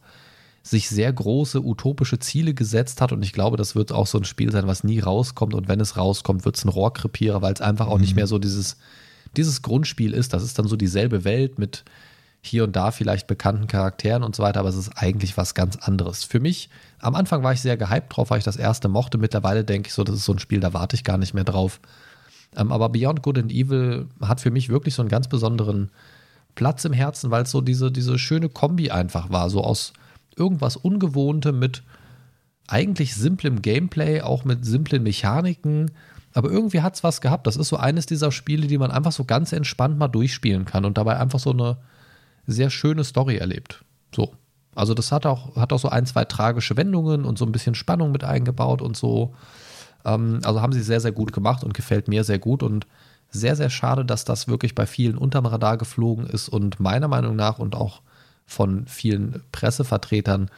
sich 0.65 0.89
sehr 0.89 1.13
große 1.13 1.61
utopische 1.63 2.17
Ziele 2.17 2.55
gesetzt 2.55 2.99
hat 2.99 3.11
und 3.11 3.21
ich 3.23 3.33
glaube, 3.33 3.55
das 3.55 3.75
wird 3.75 3.91
auch 3.91 4.07
so 4.07 4.17
ein 4.17 4.23
Spiel 4.23 4.51
sein, 4.51 4.65
was 4.65 4.83
nie 4.83 4.99
rauskommt 4.99 5.53
und 5.53 5.67
wenn 5.67 5.79
es 5.79 5.95
rauskommt, 5.95 6.43
wird 6.43 6.57
es 6.57 6.65
ein 6.65 6.69
Rohrkrepierer, 6.69 7.43
weil 7.43 7.53
es 7.53 7.61
einfach 7.61 7.85
auch 7.87 7.99
nicht 7.99 8.11
Mhm. 8.11 8.15
mehr 8.15 8.27
so 8.27 8.39
dieses, 8.39 8.77
dieses 9.37 9.61
Grundspiel 9.61 10.11
ist. 10.11 10.33
Das 10.33 10.41
ist 10.41 10.57
dann 10.57 10.67
so 10.67 10.75
dieselbe 10.75 11.23
Welt 11.23 11.59
mit 11.59 11.83
hier 12.41 12.63
und 12.63 12.75
da 12.75 12.89
vielleicht 12.89 13.27
bekannten 13.27 13.67
Charakteren 13.67 14.23
und 14.23 14.35
so 14.35 14.41
weiter, 14.41 14.59
aber 14.59 14.69
es 14.69 14.75
ist 14.75 14.97
eigentlich 14.97 15.37
was 15.37 15.53
ganz 15.53 15.75
anderes. 15.75 16.23
Für 16.23 16.39
mich, 16.39 16.69
am 16.99 17.13
Anfang 17.13 17.43
war 17.43 17.53
ich 17.53 17.61
sehr 17.61 17.77
gehypt 17.77 18.15
drauf, 18.15 18.31
weil 18.31 18.39
ich 18.39 18.43
das 18.43 18.57
erste 18.57 18.87
mochte. 18.87 19.19
Mittlerweile 19.19 19.63
denke 19.63 19.89
ich 19.89 19.93
so, 19.93 20.03
das 20.03 20.15
ist 20.15 20.25
so 20.25 20.33
ein 20.33 20.39
Spiel, 20.39 20.61
da 20.61 20.73
warte 20.73 20.95
ich 20.95 21.03
gar 21.03 21.17
nicht 21.19 21.35
mehr 21.35 21.43
drauf. 21.43 21.79
Ähm, 22.55 22.71
aber 22.71 22.89
Beyond 22.89 23.21
Good 23.21 23.37
and 23.37 23.51
Evil 23.51 24.07
hat 24.21 24.41
für 24.41 24.49
mich 24.51 24.69
wirklich 24.69 24.95
so 24.95 25.03
einen 25.03 25.09
ganz 25.09 25.27
besonderen 25.27 25.91
Platz 26.55 26.85
im 26.85 26.93
Herzen, 26.93 27.29
weil 27.29 27.43
es 27.43 27.51
so 27.51 27.61
diese, 27.61 27.91
diese 27.91 28.17
schöne 28.17 28.49
Kombi 28.49 28.89
einfach 28.89 29.29
war, 29.29 29.49
so 29.51 29.63
aus 29.63 29.93
irgendwas 30.35 30.77
Ungewohntem 30.77 31.59
mit 31.59 31.83
eigentlich 32.67 33.15
simplem 33.15 33.61
Gameplay, 33.61 34.21
auch 34.21 34.43
mit 34.43 34.65
simplen 34.65 35.03
Mechaniken. 35.03 35.91
Aber 36.33 36.49
irgendwie 36.49 36.81
hat 36.81 36.95
es 36.95 37.03
was 37.03 37.21
gehabt. 37.21 37.47
Das 37.47 37.55
ist 37.55 37.69
so 37.69 37.77
eines 37.77 38.05
dieser 38.05 38.31
Spiele, 38.31 38.67
die 38.67 38.77
man 38.77 38.91
einfach 38.91 39.11
so 39.11 39.23
ganz 39.23 39.53
entspannt 39.53 39.97
mal 39.97 40.07
durchspielen 40.07 40.65
kann 40.65 40.85
und 40.85 40.97
dabei 40.97 41.17
einfach 41.17 41.39
so 41.39 41.51
eine 41.51 41.77
sehr 42.45 42.69
schöne 42.69 43.03
Story 43.03 43.37
erlebt. 43.37 43.83
So. 44.13 44.33
Also 44.75 44.93
das 44.93 45.11
hat 45.11 45.25
auch, 45.25 45.55
hat 45.55 45.71
auch 45.71 45.79
so 45.79 45.89
ein, 45.89 46.05
zwei 46.05 46.25
tragische 46.25 46.75
Wendungen 46.75 47.23
und 47.23 47.37
so 47.37 47.45
ein 47.45 47.53
bisschen 47.53 47.75
Spannung 47.75 48.11
mit 48.11 48.25
eingebaut 48.25 48.81
und 48.81 48.97
so. 48.97 49.33
Ähm, 50.03 50.41
also 50.43 50.61
haben 50.61 50.73
sie 50.73 50.83
sehr, 50.83 50.99
sehr 50.99 51.13
gut 51.13 51.31
gemacht 51.31 51.63
und 51.63 51.73
gefällt 51.73 52.09
mir 52.09 52.25
sehr 52.25 52.39
gut 52.39 52.61
und 52.61 52.85
sehr, 53.29 53.55
sehr 53.55 53.69
schade, 53.69 54.05
dass 54.05 54.25
das 54.25 54.47
wirklich 54.47 54.75
bei 54.75 54.85
vielen 54.85 55.17
unterm 55.17 55.45
Radar 55.45 55.77
geflogen 55.77 56.27
ist 56.27 56.49
und 56.49 56.79
meiner 56.79 57.07
Meinung 57.07 57.35
nach 57.35 57.59
und 57.59 57.75
auch 57.75 58.01
von 58.45 58.85
vielen 58.87 59.41
Pressevertretern 59.51 60.49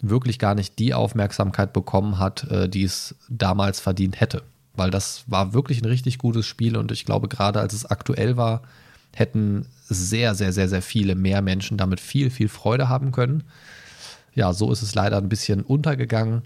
wirklich 0.00 0.38
gar 0.38 0.54
nicht 0.54 0.78
die 0.78 0.94
Aufmerksamkeit 0.94 1.72
bekommen 1.72 2.18
hat, 2.18 2.50
äh, 2.50 2.68
die 2.68 2.84
es 2.84 3.14
damals 3.28 3.80
verdient 3.80 4.20
hätte. 4.20 4.42
Weil 4.74 4.90
das 4.90 5.24
war 5.26 5.54
wirklich 5.54 5.80
ein 5.80 5.86
richtig 5.86 6.18
gutes 6.18 6.46
Spiel 6.46 6.76
und 6.76 6.92
ich 6.92 7.04
glaube, 7.04 7.28
gerade 7.28 7.60
als 7.60 7.72
es 7.72 7.86
aktuell 7.86 8.36
war, 8.36 8.62
hätten 9.14 9.66
sehr, 9.88 10.34
sehr, 10.34 10.52
sehr, 10.52 10.68
sehr 10.68 10.82
viele 10.82 11.14
mehr 11.14 11.40
Menschen 11.40 11.78
damit 11.78 12.00
viel, 12.00 12.30
viel 12.30 12.48
Freude 12.48 12.88
haben 12.88 13.12
können. 13.12 13.44
Ja, 14.34 14.52
so 14.52 14.70
ist 14.70 14.82
es 14.82 14.94
leider 14.94 15.16
ein 15.16 15.30
bisschen 15.30 15.62
untergegangen. 15.62 16.42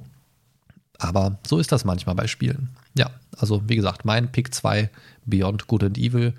Aber 0.99 1.38
so 1.47 1.59
ist 1.59 1.72
das 1.72 1.84
manchmal 1.84 2.14
bei 2.14 2.26
Spielen. 2.26 2.68
Ja, 2.97 3.11
also 3.36 3.62
wie 3.66 3.76
gesagt, 3.76 4.05
mein 4.05 4.30
Pick 4.30 4.55
2, 4.55 4.91
Beyond 5.24 5.66
Good 5.66 5.84
and 5.84 5.99
Evil. 5.99 6.34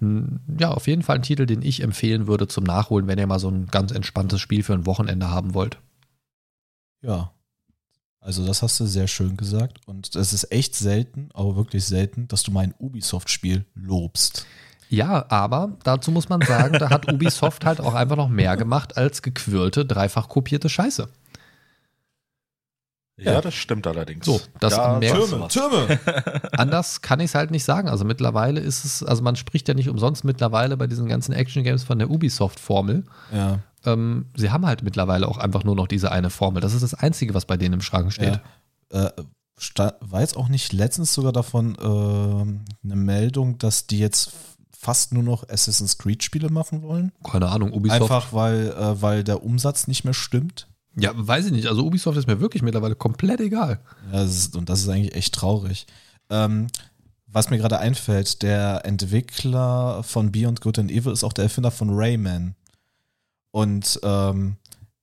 Hm, 0.00 0.40
Ja, 0.58 0.70
auf 0.70 0.86
jeden 0.86 1.02
Fall 1.02 1.16
ein 1.16 1.22
Titel, 1.22 1.46
den 1.46 1.62
ich 1.62 1.82
empfehlen 1.82 2.26
würde 2.26 2.48
zum 2.48 2.64
Nachholen, 2.64 3.06
wenn 3.06 3.18
ihr 3.18 3.26
mal 3.26 3.38
so 3.38 3.48
ein 3.48 3.66
ganz 3.66 3.92
entspanntes 3.92 4.40
Spiel 4.40 4.62
für 4.62 4.74
ein 4.74 4.86
Wochenende 4.86 5.30
haben 5.30 5.54
wollt. 5.54 5.78
Ja. 7.02 7.30
Also 8.20 8.46
das 8.46 8.62
hast 8.62 8.80
du 8.80 8.86
sehr 8.86 9.06
schön 9.06 9.36
gesagt. 9.36 9.80
Und 9.86 10.14
es 10.16 10.32
ist 10.32 10.50
echt 10.50 10.74
selten, 10.74 11.28
aber 11.34 11.56
wirklich 11.56 11.84
selten, 11.84 12.26
dass 12.28 12.42
du 12.42 12.52
mein 12.52 12.74
Ubisoft-Spiel 12.78 13.66
lobst. 13.74 14.46
Ja, 14.88 15.26
aber 15.30 15.76
dazu 15.82 16.10
muss 16.10 16.28
man 16.28 16.40
sagen, 16.40 16.78
da 16.78 16.88
hat 16.90 17.06
Ubisoft 17.12 17.64
halt 17.66 17.80
auch 17.80 17.94
einfach 17.94 18.16
noch 18.16 18.28
mehr 18.28 18.56
gemacht 18.56 18.96
als 18.96 19.20
gequirlte, 19.22 19.84
dreifach 19.84 20.28
kopierte 20.28 20.68
Scheiße. 20.68 21.08
Ja, 23.16 23.34
Ja. 23.34 23.40
das 23.40 23.54
stimmt 23.54 23.86
allerdings. 23.86 24.26
So, 24.26 24.40
das 24.58 24.74
da 24.74 24.98
du 24.98 25.40
was. 25.40 25.52
Türme! 25.52 26.00
Anders 26.52 27.00
kann 27.00 27.20
ich 27.20 27.26
es 27.26 27.34
halt 27.34 27.50
nicht 27.52 27.64
sagen. 27.64 27.88
Also 27.88 28.04
mittlerweile 28.04 28.60
ist 28.60 28.84
es, 28.84 29.02
also 29.04 29.22
man 29.22 29.36
spricht 29.36 29.68
ja 29.68 29.74
nicht 29.74 29.88
umsonst 29.88 30.24
mittlerweile 30.24 30.76
bei 30.76 30.86
diesen 30.86 31.06
ganzen 31.08 31.32
Action-Games 31.32 31.84
von 31.84 31.98
der 31.98 32.10
Ubisoft-Formel. 32.10 33.04
ja. 33.32 33.60
Ähm, 33.86 34.30
sie 34.34 34.50
haben 34.50 34.64
halt 34.64 34.82
mittlerweile 34.82 35.28
auch 35.28 35.36
einfach 35.36 35.62
nur 35.62 35.76
noch 35.76 35.86
diese 35.86 36.10
eine 36.10 36.30
Formel. 36.30 36.62
Das 36.62 36.72
ist 36.72 36.82
das 36.82 36.94
Einzige, 36.94 37.34
was 37.34 37.44
bei 37.44 37.58
denen 37.58 37.74
im 37.74 37.80
Schrank 37.82 38.14
steht. 38.14 38.40
Ja. 38.90 39.08
Äh, 39.08 39.12
war 40.00 40.20
jetzt 40.20 40.38
auch 40.38 40.48
nicht 40.48 40.72
letztens 40.72 41.12
sogar 41.12 41.32
davon 41.32 41.76
ähm, 41.80 42.64
eine 42.82 42.96
Meldung, 42.96 43.58
dass 43.58 43.86
die 43.86 43.98
jetzt 43.98 44.32
fast 44.76 45.12
nur 45.12 45.22
noch 45.22 45.48
Assassin's 45.48 45.98
Creed-Spiele 45.98 46.48
machen 46.50 46.82
wollen? 46.82 47.12
Keine 47.30 47.48
Ahnung, 47.48 47.72
Ubisoft. 47.72 48.02
Einfach 48.02 48.32
weil, 48.32 48.68
äh, 48.70 49.02
weil 49.02 49.22
der 49.22 49.44
Umsatz 49.44 49.86
nicht 49.86 50.04
mehr 50.04 50.14
stimmt. 50.14 50.66
Ja, 50.96 51.10
weiß 51.14 51.46
ich 51.46 51.52
nicht. 51.52 51.66
Also 51.66 51.84
Ubisoft 51.84 52.16
ist 52.18 52.26
mir 52.26 52.40
wirklich 52.40 52.62
mittlerweile 52.62 52.94
komplett 52.94 53.40
egal. 53.40 53.80
Ja, 54.12 54.20
das 54.22 54.34
ist, 54.36 54.56
und 54.56 54.68
das 54.68 54.80
ist 54.80 54.88
eigentlich 54.88 55.14
echt 55.14 55.34
traurig. 55.34 55.86
Ähm, 56.30 56.68
was 57.26 57.50
mir 57.50 57.58
gerade 57.58 57.78
einfällt, 57.80 58.42
der 58.42 58.82
Entwickler 58.84 60.02
von 60.04 60.30
Beyond 60.30 60.60
Good 60.60 60.78
and 60.78 60.90
Evil 60.92 61.12
ist 61.12 61.24
auch 61.24 61.32
der 61.32 61.44
Erfinder 61.44 61.70
von 61.72 61.88
Rayman. 61.90 62.54
Und 63.50 63.98
ähm, 64.02 64.56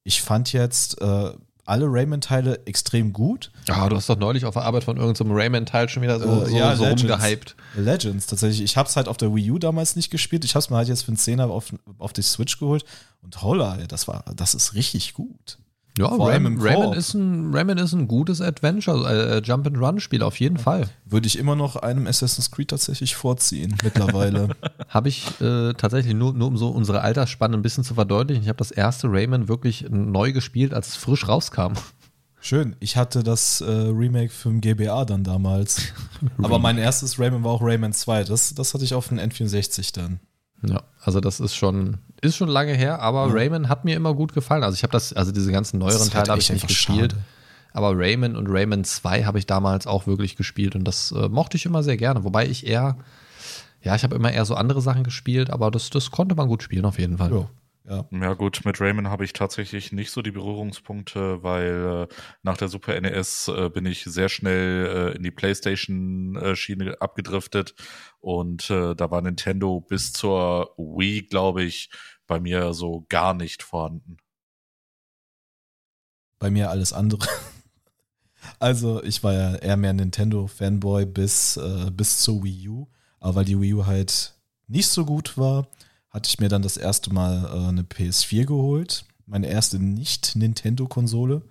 ich 0.04 0.22
fand 0.22 0.54
jetzt 0.54 1.02
äh, 1.02 1.32
alle 1.66 1.86
Rayman-Teile 1.88 2.66
extrem 2.66 3.14
gut. 3.14 3.52
Ja, 3.68 3.88
du 3.88 3.96
hast 3.96 4.10
doch 4.10 4.18
neulich 4.18 4.46
auf 4.46 4.54
der 4.56 4.64
Arbeit 4.64 4.84
von 4.84 4.98
irgendeinem 4.98 5.32
Rayman-Teil 5.34 5.90
schon 5.90 6.04
wieder 6.04 6.20
so, 6.20 6.44
Äh, 6.44 6.50
so, 6.50 6.58
ja, 6.58 6.76
so 6.76 6.84
Legends. 6.86 7.04
rumgehypt. 7.04 7.56
Legends 7.76 8.26
tatsächlich. 8.28 8.62
Ich 8.64 8.78
habe 8.78 8.90
es 8.90 8.96
halt 8.96 9.08
auf 9.08 9.18
der 9.18 9.34
Wii 9.36 9.52
U 9.52 9.60
damals 9.60 9.96
nicht 9.96 10.10
gespielt. 10.10 10.44
Ich 10.46 10.56
habe 10.56 10.60
es 10.64 10.70
mir 10.70 10.78
halt 10.78 10.88
jetzt 10.88 11.04
für 11.04 11.10
einen 11.10 11.18
Zehner 11.18 11.50
auf, 11.50 11.74
auf 11.98 12.14
die 12.14 12.24
Switch 12.24 12.58
geholt. 12.60 12.84
Und 13.22 13.42
holla, 13.42 13.78
das 13.88 14.08
war, 14.08 14.24
das 14.36 14.54
ist 14.56 14.74
richtig 14.74 15.14
gut. 15.14 15.60
Ja, 16.02 16.16
Vor 16.16 16.30
Rayman, 16.30 16.58
Koop. 16.58 16.96
ist 16.96 17.14
ein, 17.14 17.54
Rayman 17.54 17.78
ist 17.78 17.94
ein 17.94 18.08
gutes 18.08 18.42
Adventure, 18.42 19.38
äh, 19.38 19.42
Jump-and-Run-Spiel, 19.44 20.24
auf 20.24 20.40
jeden 20.40 20.58
Fall. 20.58 20.90
Würde 21.06 21.28
ich 21.28 21.38
immer 21.38 21.56
noch 21.56 21.76
einem 21.76 22.08
Assassin's 22.08 22.50
Creed 22.50 22.70
tatsächlich 22.70 23.16
vorziehen 23.16 23.76
mittlerweile. 23.84 24.50
Habe 24.90 25.10
ich 25.10 25.28
äh, 25.42 25.74
tatsächlich 25.74 26.16
nur, 26.16 26.34
nur 26.34 26.48
um 26.48 26.58
so 26.58 26.70
unsere 26.70 27.02
Altersspanne 27.02 27.56
ein 27.56 27.62
bisschen 27.62 27.84
zu 27.84 27.94
verdeutlichen. 27.94 28.42
Ich 28.44 28.50
habe 28.50 28.58
das 28.58 28.72
erste 28.72 29.08
Rayman 29.12 29.48
wirklich 29.48 29.86
neu 29.90 30.32
gespielt, 30.32 30.74
als 30.74 30.90
es 30.90 30.96
frisch 30.96 31.28
rauskam. 31.28 31.74
Schön. 32.40 32.76
Ich 32.80 32.98
hatte 32.98 33.22
das 33.22 33.62
äh, 33.62 33.70
Remake 33.70 34.32
für 34.32 34.50
den 34.50 34.62
GBA 34.62 35.06
dann 35.06 35.24
damals. 35.24 35.94
Aber 36.42 36.58
mein 36.58 36.80
erstes 36.80 37.20
Rayman 37.20 37.44
war 37.44 37.52
auch 37.52 37.62
Rayman 37.62 37.94
2. 37.94 38.24
Das, 38.24 38.56
das 38.56 38.74
hatte 38.74 38.84
ich 38.84 38.96
auf 38.96 39.10
dem 39.10 39.20
N64 39.20 39.94
dann. 39.94 40.20
Ja, 40.64 40.82
also 41.00 41.20
das 41.20 41.40
ist 41.40 41.56
schon, 41.56 42.00
ist 42.22 42.38
schon 42.38 42.50
lange 42.50 42.74
her, 42.74 43.02
aber 43.02 43.28
Ja. 43.28 43.34
Rayman 43.34 43.70
hat 43.70 43.84
mir 43.86 43.96
immer 43.96 44.14
gut 44.14 44.34
gefallen. 44.34 44.64
Also 44.64 44.76
ich 44.76 44.84
habe 44.84 44.92
das, 44.92 45.14
also 45.14 45.32
diese 45.32 45.52
ganzen 45.52 45.80
neueren 45.80 46.00
halt 46.00 46.12
Teile 46.12 46.30
habe 46.30 46.42
ich 46.42 46.52
nicht 46.52 46.68
gespielt. 46.68 47.12
schade. 47.14 47.24
Aber 47.74 47.98
Rayman 47.98 48.36
und 48.36 48.48
Rayman 48.48 48.84
2 48.84 49.24
habe 49.24 49.40
ich 49.40 49.46
damals 49.46 49.88
auch 49.88 50.06
wirklich 50.06 50.36
gespielt 50.36 50.76
und 50.76 50.84
das 50.84 51.12
äh, 51.14 51.30
mochte 51.30 51.58
ich 51.58 51.66
immer 51.66 51.84
sehr 51.84 51.98
gerne. 51.98 52.24
Wobei 52.24 52.46
ich 52.46 52.68
eher, 52.68 52.98
ja, 53.82 53.96
ich 53.96 54.04
habe 54.04 54.16
immer 54.16 54.32
eher 54.32 54.46
so 54.46 54.56
andere 54.56 54.82
Sachen 54.82 55.04
gespielt, 55.04 55.50
aber 55.50 55.72
das, 55.72 55.90
das 55.90 56.12
konnte 56.12 56.36
man 56.36 56.48
gut 56.48 56.64
spielen 56.64 56.86
auf 56.86 57.00
jeden 57.00 57.18
Fall. 57.18 57.32
Ja. 57.32 57.50
Ja. 57.90 58.06
Ja 58.12 58.34
gut, 58.36 58.62
mit 58.64 58.80
Rayman 58.80 59.10
habe 59.10 59.26
ich 59.26 59.34
tatsächlich 59.34 59.92
nicht 59.92 60.12
so 60.12 60.22
die 60.22 60.32
Berührungspunkte, 60.32 61.42
weil 61.42 62.08
äh, 62.10 62.14
nach 62.44 62.56
der 62.56 62.68
Super 62.68 63.00
NES 63.02 63.48
äh, 63.48 63.70
bin 63.70 63.88
ich 63.88 64.04
sehr 64.04 64.30
schnell 64.30 65.12
äh, 65.14 65.18
in 65.18 65.24
die 65.24 65.32
PlayStation-Schiene 65.32 67.02
abgedriftet 67.02 67.74
und 68.20 68.70
äh, 68.70 68.96
da 68.96 69.10
war 69.10 69.22
Nintendo 69.22 69.82
bis 69.82 70.14
zur 70.14 70.74
Wii, 70.78 71.24
glaube 71.24 71.64
ich, 71.64 71.90
bei 72.32 72.40
mir 72.40 72.74
so 72.74 73.06
gar 73.10 73.34
nicht 73.34 73.62
vorhanden. 73.62 74.16
Bei 76.40 76.50
mir 76.50 76.70
alles 76.70 76.94
andere. 76.94 77.28
Also, 78.58 79.04
ich 79.04 79.24
war 79.24 79.34
ja 79.34 79.56
eher 79.56 79.78
mehr 79.78 79.94
Nintendo-Fanboy 79.94 81.06
bis, 81.06 81.58
äh, 81.58 81.92
bis 81.92 82.22
zur 82.22 82.44
Wii 82.44 82.70
U. 82.70 82.88
Aber 83.20 83.36
weil 83.36 83.46
die 83.46 83.62
Wii 83.62 83.76
U 83.76 83.86
halt 83.86 84.34
nicht 84.68 84.88
so 84.88 85.06
gut 85.06 85.38
war, 85.38 85.68
hatte 86.10 86.28
ich 86.28 86.40
mir 86.40 86.50
dann 86.50 86.64
das 86.64 86.76
erste 86.76 87.14
Mal 87.14 87.46
äh, 87.46 87.68
eine 87.68 87.84
PS4 87.84 88.46
geholt. 88.46 89.06
Meine 89.28 89.48
erste 89.48 89.78
Nicht-Nintendo-Konsole. 89.78 91.44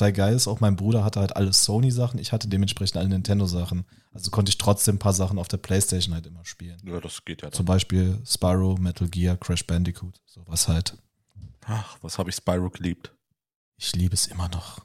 Total 0.00 0.12
geil 0.14 0.34
ist. 0.34 0.48
Auch 0.48 0.60
mein 0.60 0.76
Bruder 0.76 1.04
hatte 1.04 1.20
halt 1.20 1.36
alle 1.36 1.52
Sony-Sachen. 1.52 2.18
Ich 2.18 2.32
hatte 2.32 2.48
dementsprechend 2.48 2.96
alle 2.96 3.10
Nintendo-Sachen. 3.10 3.84
Also 4.14 4.30
konnte 4.30 4.48
ich 4.48 4.56
trotzdem 4.56 4.94
ein 4.94 4.98
paar 4.98 5.12
Sachen 5.12 5.38
auf 5.38 5.46
der 5.46 5.58
Playstation 5.58 6.14
halt 6.14 6.26
immer 6.26 6.42
spielen. 6.46 6.80
Ja, 6.86 7.00
das 7.00 7.22
geht 7.26 7.42
ja 7.42 7.50
Zum 7.50 7.66
dann. 7.66 7.74
Beispiel 7.74 8.18
Spyro, 8.24 8.76
Metal 8.76 9.06
Gear, 9.08 9.36
Crash 9.36 9.66
Bandicoot. 9.66 10.18
Sowas 10.24 10.68
halt. 10.68 10.96
Ach, 11.66 11.98
was 12.00 12.16
habe 12.16 12.30
ich 12.30 12.36
Spyro 12.36 12.70
geliebt. 12.70 13.12
Ich 13.76 13.94
liebe 13.94 14.14
es 14.14 14.26
immer 14.26 14.48
noch. 14.48 14.80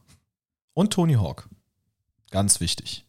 Und 0.73 0.91
Tony 0.91 1.13
Hawk. 1.13 1.47
Ganz 2.29 2.59
wichtig. 2.59 3.05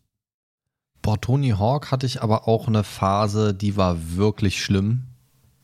Boah, 1.03 1.21
Tony 1.21 1.51
Hawk 1.51 1.91
hatte 1.91 2.07
ich 2.07 2.23
aber 2.23 2.47
auch 2.47 2.69
eine 2.69 2.85
Phase, 2.85 3.53
die 3.53 3.77
war 3.77 4.15
wirklich 4.17 4.63
schlimm. 4.63 5.09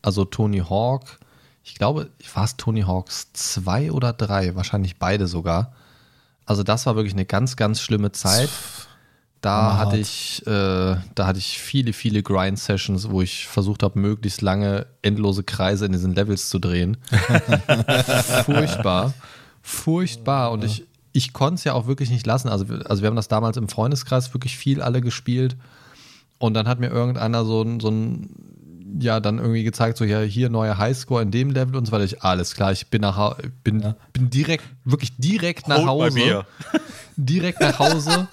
Also 0.01 0.25
Tony 0.25 0.59
Hawk, 0.59 1.19
ich 1.63 1.75
glaube, 1.75 2.11
war 2.33 2.43
es 2.43 2.57
Tony 2.57 2.81
Hawks 2.81 3.31
2 3.31 3.93
oder 3.93 4.11
3, 4.11 4.55
wahrscheinlich 4.55 4.99
beide 4.99 5.27
sogar. 5.27 5.73
Also 6.45 6.63
das 6.63 6.85
war 6.85 6.95
wirklich 6.95 7.13
eine 7.13 7.25
ganz, 7.25 7.55
ganz 7.55 7.79
schlimme 7.81 8.11
Zeit. 8.11 8.49
Da 9.41 9.77
hatte 9.77 9.97
ich, 9.97 10.41
äh, 10.47 10.95
da 11.15 11.27
hatte 11.27 11.39
ich 11.39 11.59
viele, 11.59 11.91
viele 11.91 12.23
Grind-Sessions, 12.23 13.09
wo 13.09 13.21
ich 13.21 13.45
versucht 13.47 13.83
habe, 13.83 13.99
möglichst 13.99 14.41
lange 14.41 14.85
endlose 15.01 15.43
Kreise 15.43 15.85
in 15.85 15.91
diesen 15.91 16.15
Levels 16.15 16.47
zu 16.49 16.59
drehen. 16.59 16.95
Furchtbar. 18.45 19.13
Furchtbar. 19.61 20.51
Und 20.51 20.63
ich, 20.63 20.85
ich 21.11 21.33
konnte 21.33 21.55
es 21.55 21.63
ja 21.63 21.73
auch 21.73 21.87
wirklich 21.87 22.09
nicht 22.09 22.25
lassen. 22.25 22.49
Also, 22.49 22.69
wir- 22.69 22.89
also 22.89 23.01
wir 23.01 23.07
haben 23.07 23.15
das 23.15 23.27
damals 23.27 23.57
im 23.57 23.67
Freundeskreis 23.69 24.33
wirklich 24.33 24.57
viel 24.57 24.81
alle 24.81 25.01
gespielt. 25.01 25.55
Und 26.39 26.53
dann 26.55 26.67
hat 26.67 26.79
mir 26.79 26.87
irgendeiner 26.89 27.45
so 27.45 27.61
ein, 27.61 27.79
so 27.79 27.89
ein 27.89 28.29
ja, 28.99 29.19
dann 29.19 29.39
irgendwie 29.39 29.63
gezeigt, 29.63 29.97
so, 29.97 30.05
ja, 30.05 30.21
hier 30.21 30.49
neuer 30.49 30.77
Highscore 30.77 31.21
in 31.21 31.31
dem 31.31 31.49
Level 31.49 31.75
und 31.75 31.85
so 31.85 31.91
weiter. 31.91 32.03
Ich, 32.03 32.21
alles 32.21 32.55
klar, 32.55 32.71
ich 32.71 32.87
bin 32.87 33.01
nach 33.01 33.37
bin, 33.63 33.95
bin 34.13 34.29
direkt, 34.29 34.65
wirklich 34.83 35.15
direkt 35.17 35.67
nach 35.67 35.85
Holt 35.85 35.85
bei 35.85 35.91
Hause 35.91 36.19
mir. 36.19 36.45
direkt 37.17 37.61
nach 37.61 37.79
Hause 37.79 38.27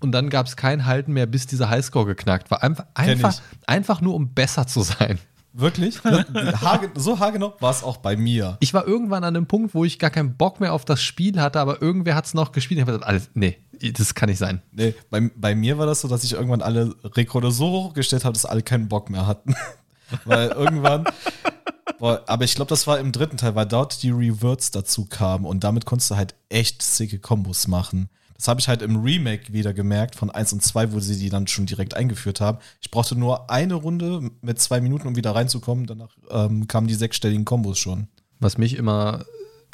und 0.00 0.12
dann 0.12 0.30
gab 0.30 0.46
es 0.46 0.56
kein 0.56 0.86
Halten 0.86 1.12
mehr, 1.12 1.26
bis 1.26 1.46
dieser 1.46 1.70
Highscore 1.70 2.06
geknackt 2.06 2.50
war. 2.50 2.62
Einfach, 2.62 2.86
einfach, 2.94 3.34
einfach 3.66 4.00
nur, 4.00 4.14
um 4.14 4.34
besser 4.34 4.66
zu 4.66 4.82
sein. 4.82 5.18
Wirklich? 5.52 6.04
Hage, 6.04 6.90
so 6.96 7.18
haargenau 7.18 7.54
war 7.60 7.70
es 7.70 7.82
auch 7.82 7.96
bei 7.96 8.14
mir. 8.14 8.58
Ich 8.60 8.74
war 8.74 8.86
irgendwann 8.86 9.24
an 9.24 9.34
einem 9.34 9.46
Punkt, 9.46 9.74
wo 9.74 9.86
ich 9.86 9.98
gar 9.98 10.10
keinen 10.10 10.36
Bock 10.36 10.60
mehr 10.60 10.74
auf 10.74 10.84
das 10.84 11.02
Spiel 11.02 11.40
hatte, 11.40 11.60
aber 11.60 11.80
irgendwer 11.80 12.14
hat 12.14 12.26
es 12.26 12.34
noch 12.34 12.52
gespielt. 12.52 12.76
Ich 12.78 12.82
habe 12.82 12.92
gesagt, 12.92 13.08
alles, 13.08 13.30
nee, 13.32 13.56
das 13.94 14.14
kann 14.14 14.28
nicht 14.28 14.38
sein. 14.38 14.60
Nee, 14.72 14.94
bei, 15.08 15.30
bei 15.34 15.54
mir 15.54 15.78
war 15.78 15.86
das 15.86 16.02
so, 16.02 16.08
dass 16.08 16.24
ich 16.24 16.34
irgendwann 16.34 16.60
alle 16.60 16.94
Rekorde 17.04 17.50
so 17.50 17.70
hochgestellt 17.70 18.26
habe, 18.26 18.34
dass 18.34 18.44
alle 18.44 18.62
keinen 18.62 18.88
Bock 18.88 19.08
mehr 19.08 19.26
hatten. 19.26 19.54
Weil 20.24 20.48
irgendwann. 20.48 21.04
Boah, 21.98 22.22
aber 22.26 22.44
ich 22.44 22.54
glaube, 22.54 22.68
das 22.68 22.86
war 22.86 22.98
im 22.98 23.12
dritten 23.12 23.36
Teil, 23.36 23.54
weil 23.54 23.66
dort 23.66 24.02
die 24.02 24.10
Reverts 24.10 24.70
dazu 24.70 25.06
kamen 25.06 25.44
und 25.44 25.64
damit 25.64 25.86
konntest 25.86 26.10
du 26.10 26.16
halt 26.16 26.34
echt 26.48 26.82
sicke 26.82 27.18
Kombos 27.18 27.68
machen. 27.68 28.08
Das 28.36 28.48
habe 28.48 28.60
ich 28.60 28.68
halt 28.68 28.82
im 28.82 28.96
Remake 28.96 29.52
wieder 29.52 29.72
gemerkt 29.72 30.14
von 30.14 30.30
1 30.30 30.52
und 30.52 30.62
2, 30.62 30.92
wo 30.92 31.00
sie 31.00 31.18
die 31.18 31.30
dann 31.30 31.46
schon 31.46 31.64
direkt 31.64 31.94
eingeführt 31.94 32.40
haben. 32.40 32.58
Ich 32.82 32.90
brauchte 32.90 33.16
nur 33.16 33.50
eine 33.50 33.74
Runde 33.74 34.30
mit 34.42 34.60
zwei 34.60 34.80
Minuten, 34.80 35.08
um 35.08 35.16
wieder 35.16 35.34
reinzukommen. 35.34 35.86
Danach 35.86 36.14
ähm, 36.30 36.68
kamen 36.68 36.86
die 36.86 36.94
sechsstelligen 36.94 37.46
Kombos 37.46 37.78
schon. 37.78 38.08
Was 38.38 38.58
mich 38.58 38.76
immer 38.76 39.24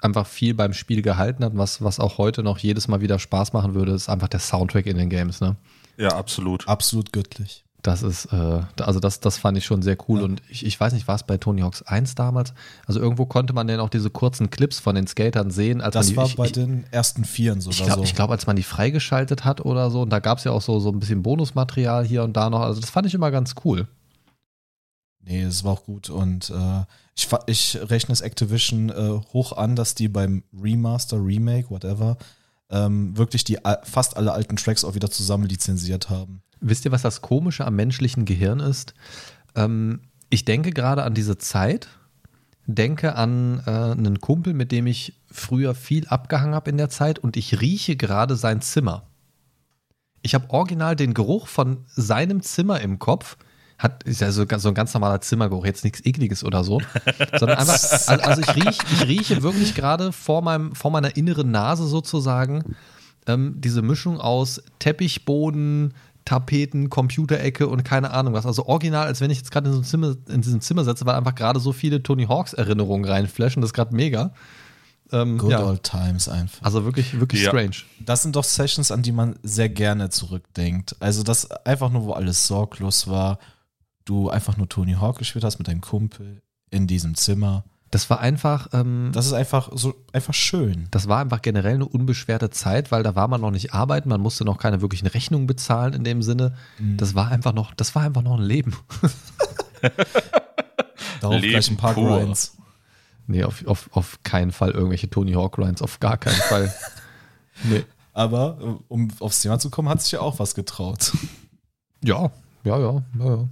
einfach 0.01 0.27
viel 0.27 0.55
beim 0.55 0.75
Spiel 0.75 1.03
gehalten 1.03 1.45
hat, 1.45 1.57
was, 1.57 1.83
was 1.83 1.99
auch 1.99 2.19
heute 2.19 2.43
noch 2.43 2.59
jedes 2.59 2.89
Mal 2.89 3.01
wieder 3.01 3.19
Spaß 3.19 3.53
machen 3.53 3.75
würde, 3.75 3.93
ist 3.93 4.09
einfach 4.09 4.29
der 4.29 4.41
Soundtrack 4.41 4.87
in 4.87 4.97
den 4.97 5.11
Games. 5.11 5.41
Ne? 5.41 5.57
Ja, 5.97 6.11
absolut. 6.11 6.69
Absolut 6.69 7.13
göttlich. 7.13 7.65
Das 7.83 8.05
ist, 8.05 8.27
äh, 8.27 8.61
also 8.81 9.01
das, 9.01 9.19
das 9.19 9.39
fand 9.39 9.59
ich 9.59 9.65
schon 9.65 9.83
sehr 9.83 9.97
cool. 10.09 10.23
Und 10.23 10.41
ich, 10.49 10.65
ich 10.65 10.79
weiß 10.79 10.93
nicht, 10.93 11.09
war 11.09 11.17
es 11.17 11.25
bei 11.25 11.37
Tony 11.37 11.63
Hawks 11.63 11.83
1 11.83 12.15
damals? 12.15 12.55
Also 12.87 13.01
irgendwo 13.01 13.27
konnte 13.27 13.53
man 13.53 13.67
denn 13.67 13.81
auch 13.81 13.89
diese 13.89 14.09
kurzen 14.09 14.51
Clips 14.51 14.79
von 14.79 14.95
den 14.95 15.09
Skatern 15.09 15.51
sehen. 15.51 15.81
Als 15.81 15.95
Das 15.95 16.07
man 16.07 16.13
die, 16.13 16.17
war 16.17 16.27
ich, 16.27 16.37
bei 16.37 16.45
ich, 16.47 16.53
den 16.53 16.85
ersten 16.93 17.25
Vieren 17.25 17.61
sogar 17.61 17.79
ich 17.79 17.85
glaube, 17.85 18.07
so. 18.07 18.15
glaub, 18.15 18.31
als 18.31 18.47
man 18.47 18.55
die 18.55 18.63
freigeschaltet 18.63 19.45
hat 19.45 19.65
oder 19.65 19.91
so, 19.91 20.03
und 20.03 20.11
da 20.11 20.21
gab 20.21 20.39
es 20.39 20.45
ja 20.45 20.53
auch 20.53 20.63
so, 20.63 20.79
so 20.79 20.91
ein 20.91 21.01
bisschen 21.01 21.25
Bonusmaterial 21.25 22.05
hier 22.05 22.23
und 22.23 22.37
da 22.37 22.51
noch. 22.51 22.61
Also 22.61 22.81
das 22.81 22.91
fand 22.91 23.09
ich 23.09 23.15
immer 23.15 23.33
ganz 23.33 23.57
cool. 23.65 23.89
Nee, 25.25 25.43
es 25.43 25.65
war 25.65 25.73
auch 25.73 25.85
gut 25.85 26.09
und 26.11 26.51
äh, 26.51 26.85
ich, 27.17 27.29
ich 27.47 27.79
rechne 27.91 28.13
es 28.13 28.21
Activision 28.21 28.91
äh, 28.91 29.21
hoch 29.33 29.57
an, 29.57 29.77
dass 29.77 29.95
die 29.95 30.09
beim 30.09 30.45
Remaster, 30.53 31.17
Remake, 31.25 31.71
whatever, 31.71 32.17
ähm, 32.71 33.17
wirklich 33.17 33.45
die 33.45 33.59
fast 33.83 34.17
alle 34.17 34.33
alten 34.33 34.57
Tracks 34.57 34.85
auch 34.85 34.95
wieder 34.95 35.11
zusammen 35.11 35.45
lizenziert 35.45 36.11
haben. 36.11 36.43
Wisst 36.63 36.85
ihr, 36.85 36.93
was 36.93 37.03
das 37.03 37.21
Komische 37.21 37.67
am 37.67 37.75
menschlichen 37.75 38.25
Gehirn 38.25 38.61
ist? 38.61 38.95
Ähm, 39.57 40.01
ich 40.31 40.45
denke 40.45 40.71
gerade 40.71 41.03
an 41.03 41.13
diese 41.13 41.37
Zeit, 41.37 41.89
denke 42.67 43.17
an 43.17 43.63
äh, 43.67 43.71
einen 43.71 44.21
Kumpel, 44.21 44.55
mit 44.55 44.73
dem 44.73 44.87
ich 44.87 45.15
früher 45.31 45.75
viel 45.75 46.07
abgehangen 46.07 46.55
habe 46.55 46.71
in 46.71 46.77
der 46.77 46.89
Zeit 46.89 47.19
und 47.19 47.37
ich 47.37 47.61
rieche 47.61 47.97
gerade 47.97 48.37
sein 48.37 48.63
Zimmer. 48.63 49.09
Ich 50.23 50.35
habe 50.35 50.51
original 50.51 50.95
den 50.95 51.15
Geruch 51.15 51.49
von 51.49 51.85
seinem 51.89 52.43
Zimmer 52.43 52.81
im 52.81 53.01
Kopf. 53.01 53.37
Hat, 53.77 54.05
ist 54.05 54.21
ja 54.21 54.31
so, 54.31 54.47
so 54.59 54.69
ein 54.69 54.75
ganz 54.75 54.95
normaler 54.95 55.21
Zimmergeruch, 55.21 55.67
jetzt 55.67 55.83
nichts 55.83 56.05
Ekliges 56.05 56.45
oder 56.45 56.63
so. 56.63 56.81
sondern 57.39 57.59
einfach, 57.59 57.81
also, 58.07 58.41
ich, 58.41 58.55
riech, 58.55 58.79
ich 58.93 59.09
rieche 59.09 59.43
wirklich 59.43 59.75
gerade 59.75 60.13
vor, 60.13 60.43
meinem, 60.43 60.77
vor 60.77 60.93
meiner 60.93 61.17
inneren 61.17 61.51
Nase 61.51 61.89
sozusagen 61.89 62.77
ähm, 63.27 63.57
diese 63.59 63.83
Mischung 63.83 64.21
aus 64.21 64.63
Teppichboden, 64.79 65.95
Tapeten, 66.25 66.89
Computerecke 66.91 67.67
und 67.69 67.85
keine 67.85 68.11
Ahnung 68.13 68.33
was. 68.35 68.47
Also 68.47 68.67
original, 68.67 69.07
als 69.07 69.21
wenn 69.21 69.31
ich 69.31 69.39
jetzt 69.39 69.51
gerade 69.51 69.69
in, 69.69 69.75
so 69.75 69.83
Zimmer, 69.83 70.17
in 70.29 70.41
diesem 70.43 70.61
Zimmer 70.61 70.85
sitze, 70.85 71.05
weil 71.07 71.17
einfach 71.17 71.35
gerade 71.35 71.61
so 71.61 71.73
viele 71.73 72.03
Tony 72.03 72.27
Hawks 72.27 72.53
Erinnerungen 72.53 73.05
reinflashen. 73.05 73.61
Das 73.61 73.71
ist 73.71 73.75
gerade 73.75 73.95
mega. 73.95 74.33
Ähm, 75.11 75.37
Good 75.37 75.51
ja. 75.51 75.65
old 75.65 75.83
times 75.83 76.29
einfach. 76.29 76.63
Also 76.65 76.85
wirklich, 76.85 77.19
wirklich 77.21 77.43
Ja. 77.43 77.51
strange. 77.51 77.77
Das 78.01 78.23
sind 78.23 78.35
doch 78.37 78.45
Sessions, 78.45 78.91
an 78.91 79.03
die 79.03 79.13
man 79.13 79.37
sehr 79.43 79.69
gerne 79.69 80.09
zurückdenkt. 80.11 80.97
Also 81.01 81.23
das 81.23 81.51
einfach 81.51 81.91
nur, 81.91 82.05
wo 82.05 82.13
alles 82.13 82.47
sorglos 82.47 83.09
war. 83.09 83.39
Du 84.05 84.31
einfach 84.31 84.57
nur 84.57 84.69
Tony 84.69 84.95
Hawk 84.95 85.19
gespielt 85.19 85.45
hast 85.45 85.59
mit 85.59 85.69
deinem 85.69 85.81
Kumpel 85.81 86.43
in 86.71 86.87
diesem 86.87 87.15
Zimmer. 87.15 87.65
Das 87.93 88.09
war 88.11 88.21
einfach, 88.21 88.69
ähm, 88.73 89.11
Das 89.13 89.27
ist 89.27 89.35
einfach 89.35 89.69
so 89.75 89.95
einfach 90.13 90.33
schön. 90.35 90.89
das 90.91 91.09
war 91.09 91.21
einfach 91.21 91.43
generell 91.43 91.75
eine 91.75 91.87
unbeschwerte 91.87 92.49
Zeit, 92.51 92.91
weil 92.91 93.03
da 93.03 93.15
war 93.15 93.29
man 93.29 93.41
noch 93.43 93.51
nicht 93.51 93.75
arbeiten, 93.75 94.09
man 94.09 94.21
musste 94.21 94.45
noch 94.47 94.57
keine 94.59 94.81
wirklichen 94.81 95.07
Rechnungen 95.07 95.47
bezahlen 95.47 95.93
in 95.93 96.03
dem 96.03 96.23
Sinne. 96.23 96.55
Mhm. 96.79 96.97
Das 96.97 97.15
war 97.15 97.29
einfach 97.29 97.53
noch, 97.53 97.75
das 97.75 97.95
war 97.95 98.03
einfach 98.03 98.23
noch 98.23 98.39
ein 98.39 98.43
Leben. 98.43 98.75
Darauf 101.21 101.37
Leben 101.41 101.51
gleich 101.51 101.71
ein 101.71 101.77
paar 101.77 101.95
pur. 101.95 102.19
Grinds. 102.19 102.57
Nee, 103.27 103.45
auf, 103.45 103.65
auf, 103.67 103.89
auf 103.93 104.19
keinen 104.23 104.53
Fall 104.53 104.71
irgendwelche 104.71 105.09
Tony 105.09 105.33
Hawk 105.35 105.59
Lines, 105.59 105.83
auf 105.83 106.01
gar 106.01 106.17
keinen 106.17 106.35
Fall. 106.37 106.73
Nee. 107.65 107.85
Aber 108.15 108.57
äh, 108.61 108.83
um 108.89 109.09
aufs 109.21 109.43
Thema 109.43 109.59
zu 109.59 109.69
kommen, 109.69 109.91
hat 109.91 110.01
sich 110.03 110.13
ja 110.13 110.21
auch 110.21 110.39
was 110.39 110.55
getraut. 110.55 111.13
Ja, 112.03 112.31
ja, 112.65 112.79
ja, 112.79 113.03
ja, 113.19 113.25
ja. 113.27 113.49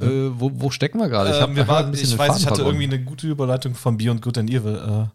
Äh, 0.00 0.30
wo, 0.40 0.50
wo 0.54 0.70
stecken 0.70 0.98
wir 0.98 1.08
gerade? 1.08 1.30
Ähm, 1.30 1.54
wir 1.56 1.62
hab 1.62 1.68
waren, 1.68 1.84
ein 1.86 1.90
bisschen 1.92 2.10
ich 2.10 2.18
weiß, 2.18 2.38
ich 2.38 2.46
hatte 2.46 2.56
verloren. 2.56 2.76
irgendwie 2.80 2.96
eine 2.96 3.04
gute 3.04 3.26
Überleitung 3.28 3.74
von 3.74 3.96
Beyond 3.96 4.22
Good 4.22 4.38
and 4.38 4.50
Evil. 4.50 4.76
Äh, 4.76 5.08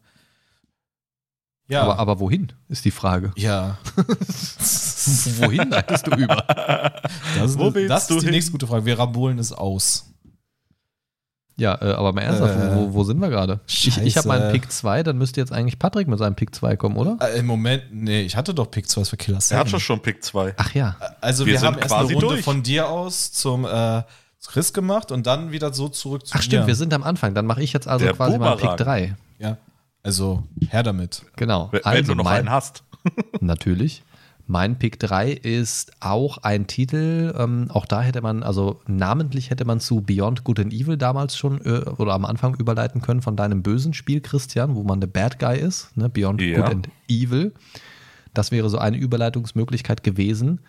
ja. 1.74 1.84
Aber, 1.84 2.00
aber 2.00 2.20
wohin, 2.20 2.52
ist 2.68 2.86
die 2.86 2.92
Frage. 2.92 3.32
ja. 3.36 3.78
wohin 3.96 5.70
leitest 5.70 6.08
du 6.08 6.12
über? 6.12 6.44
Das, 7.38 7.58
Wo 7.58 7.68
ist, 7.68 7.74
willst 7.76 7.90
das 7.92 8.08
du 8.08 8.16
ist 8.16 8.22
die 8.22 8.26
hin? 8.28 8.34
nächste 8.36 8.52
gute 8.52 8.68
Frage. 8.68 8.86
Wir 8.86 8.98
rambolen 8.98 9.38
es 9.40 9.52
aus. 9.52 10.06
Ja, 11.58 11.78
äh, 11.82 11.92
aber 11.92 12.14
mal 12.14 12.22
ernsthaft, 12.22 12.56
Äh, 12.58 12.76
wo, 12.76 12.94
wo 12.94 13.04
sind 13.04 13.20
wir 13.20 13.30
gerade? 13.30 13.60
Ich, 13.68 13.98
ich 13.98 14.16
habe 14.18 14.30
meinen 14.30 14.52
Pick 14.54 14.72
2, 14.72 15.04
dann 15.04 15.18
müsste 15.18 15.42
jetzt 15.42 15.52
eigentlich 15.52 15.78
Patrick 15.78 16.08
mit 16.08 16.18
seinem 16.18 16.36
Pick 16.36 16.56
2 16.56 16.78
kommen, 16.78 16.96
oder? 16.96 17.18
Äh, 17.22 17.40
Im 17.40 17.48
Moment, 17.48 17.84
nee, 17.92 18.22
ich 18.22 18.38
hatte 18.38 18.54
doch 18.54 18.72
Pick 18.72 18.90
2 18.90 19.04
für 19.04 19.18
Killer 19.18 19.40
Er 19.40 19.42
7. 19.42 19.60
hat 19.60 19.70
schon 19.70 19.80
schon 19.82 20.02
Pick 20.02 20.24
2. 20.24 20.54
Ach 20.56 20.74
ja. 20.74 20.96
Also 21.20 21.46
Wir 21.46 21.54
wir, 21.54 21.60
sind 21.60 21.68
haben 21.68 21.78
erst 21.80 21.92
eine 21.92 22.02
quasi 22.04 22.14
Runde 22.14 22.28
durch. 22.30 22.46
von 22.46 22.64
dir 22.64 22.88
aus 22.88 23.34
zum 23.34 23.66
äh, 23.66 24.04
Chris 24.48 24.74
gemacht 24.74 25.12
und 25.12 25.28
dann 25.28 25.52
wieder 25.52 25.74
so 25.74 25.90
zurück 25.90 26.26
zu 26.26 26.36
Ach 26.38 26.42
stimmt, 26.42 26.64
mir. 26.64 26.68
wir 26.68 26.76
sind 26.76 26.94
am 26.94 27.04
Anfang. 27.04 27.34
Dann 27.34 27.46
mache 27.46 27.62
ich 27.62 27.74
jetzt 27.74 27.88
also 27.88 28.06
Der 28.06 28.14
quasi 28.14 28.38
meinen 28.38 28.58
Pick 28.58 28.62
Boomerang. 28.62 28.78
3. 28.78 29.16
Ja, 29.40 29.58
also 30.04 30.44
her 30.70 30.84
damit. 30.84 31.26
Genau. 31.36 31.70
Wenn 31.72 31.84
also 31.84 32.12
du 32.12 32.16
noch 32.16 32.24
mein, 32.24 32.40
einen 32.40 32.52
hast. 32.52 32.84
Natürlich. 33.42 34.04
Mein 34.48 34.80
Pick 34.80 35.00
3 35.00 35.32
ist 35.32 35.92
auch 36.00 36.40
ein 36.40 36.66
Titel, 36.66 37.36
ähm, 37.38 37.68
auch 37.70 37.86
da 37.86 38.02
hätte 38.02 38.22
man, 38.22 38.42
also 38.42 38.82
namentlich 38.88 39.52
hätte 39.52 39.64
man 39.64 39.80
zu 39.80 40.02
Beyond 40.02 40.44
Good 40.44 40.60
and 40.60 40.74
Evil 40.74 40.98
damals 40.98 41.38
schon 41.38 41.64
äh, 41.64 41.88
oder 41.98 42.14
am 42.14 42.26
Anfang 42.26 42.56
überleiten 42.56 43.04
können 43.04 43.22
von 43.22 43.36
deinem 43.36 43.62
bösen 43.62 43.94
Spiel, 43.94 44.22
Christian, 44.22 44.76
wo 44.76 44.82
man 44.84 45.02
der 45.02 45.08
Bad 45.08 45.38
Guy 45.38 45.60
ist, 45.60 45.96
ne? 45.96 46.10
Beyond 46.10 46.42
Ja. 46.42 46.62
Good 46.62 46.72
and 46.72 46.90
Evil. 47.08 47.54
Das 48.34 48.52
wäre 48.52 48.72
so 48.72 48.80
eine 48.80 48.98
Überleitungsmöglichkeit 48.98 50.04
gewesen. 50.04 50.62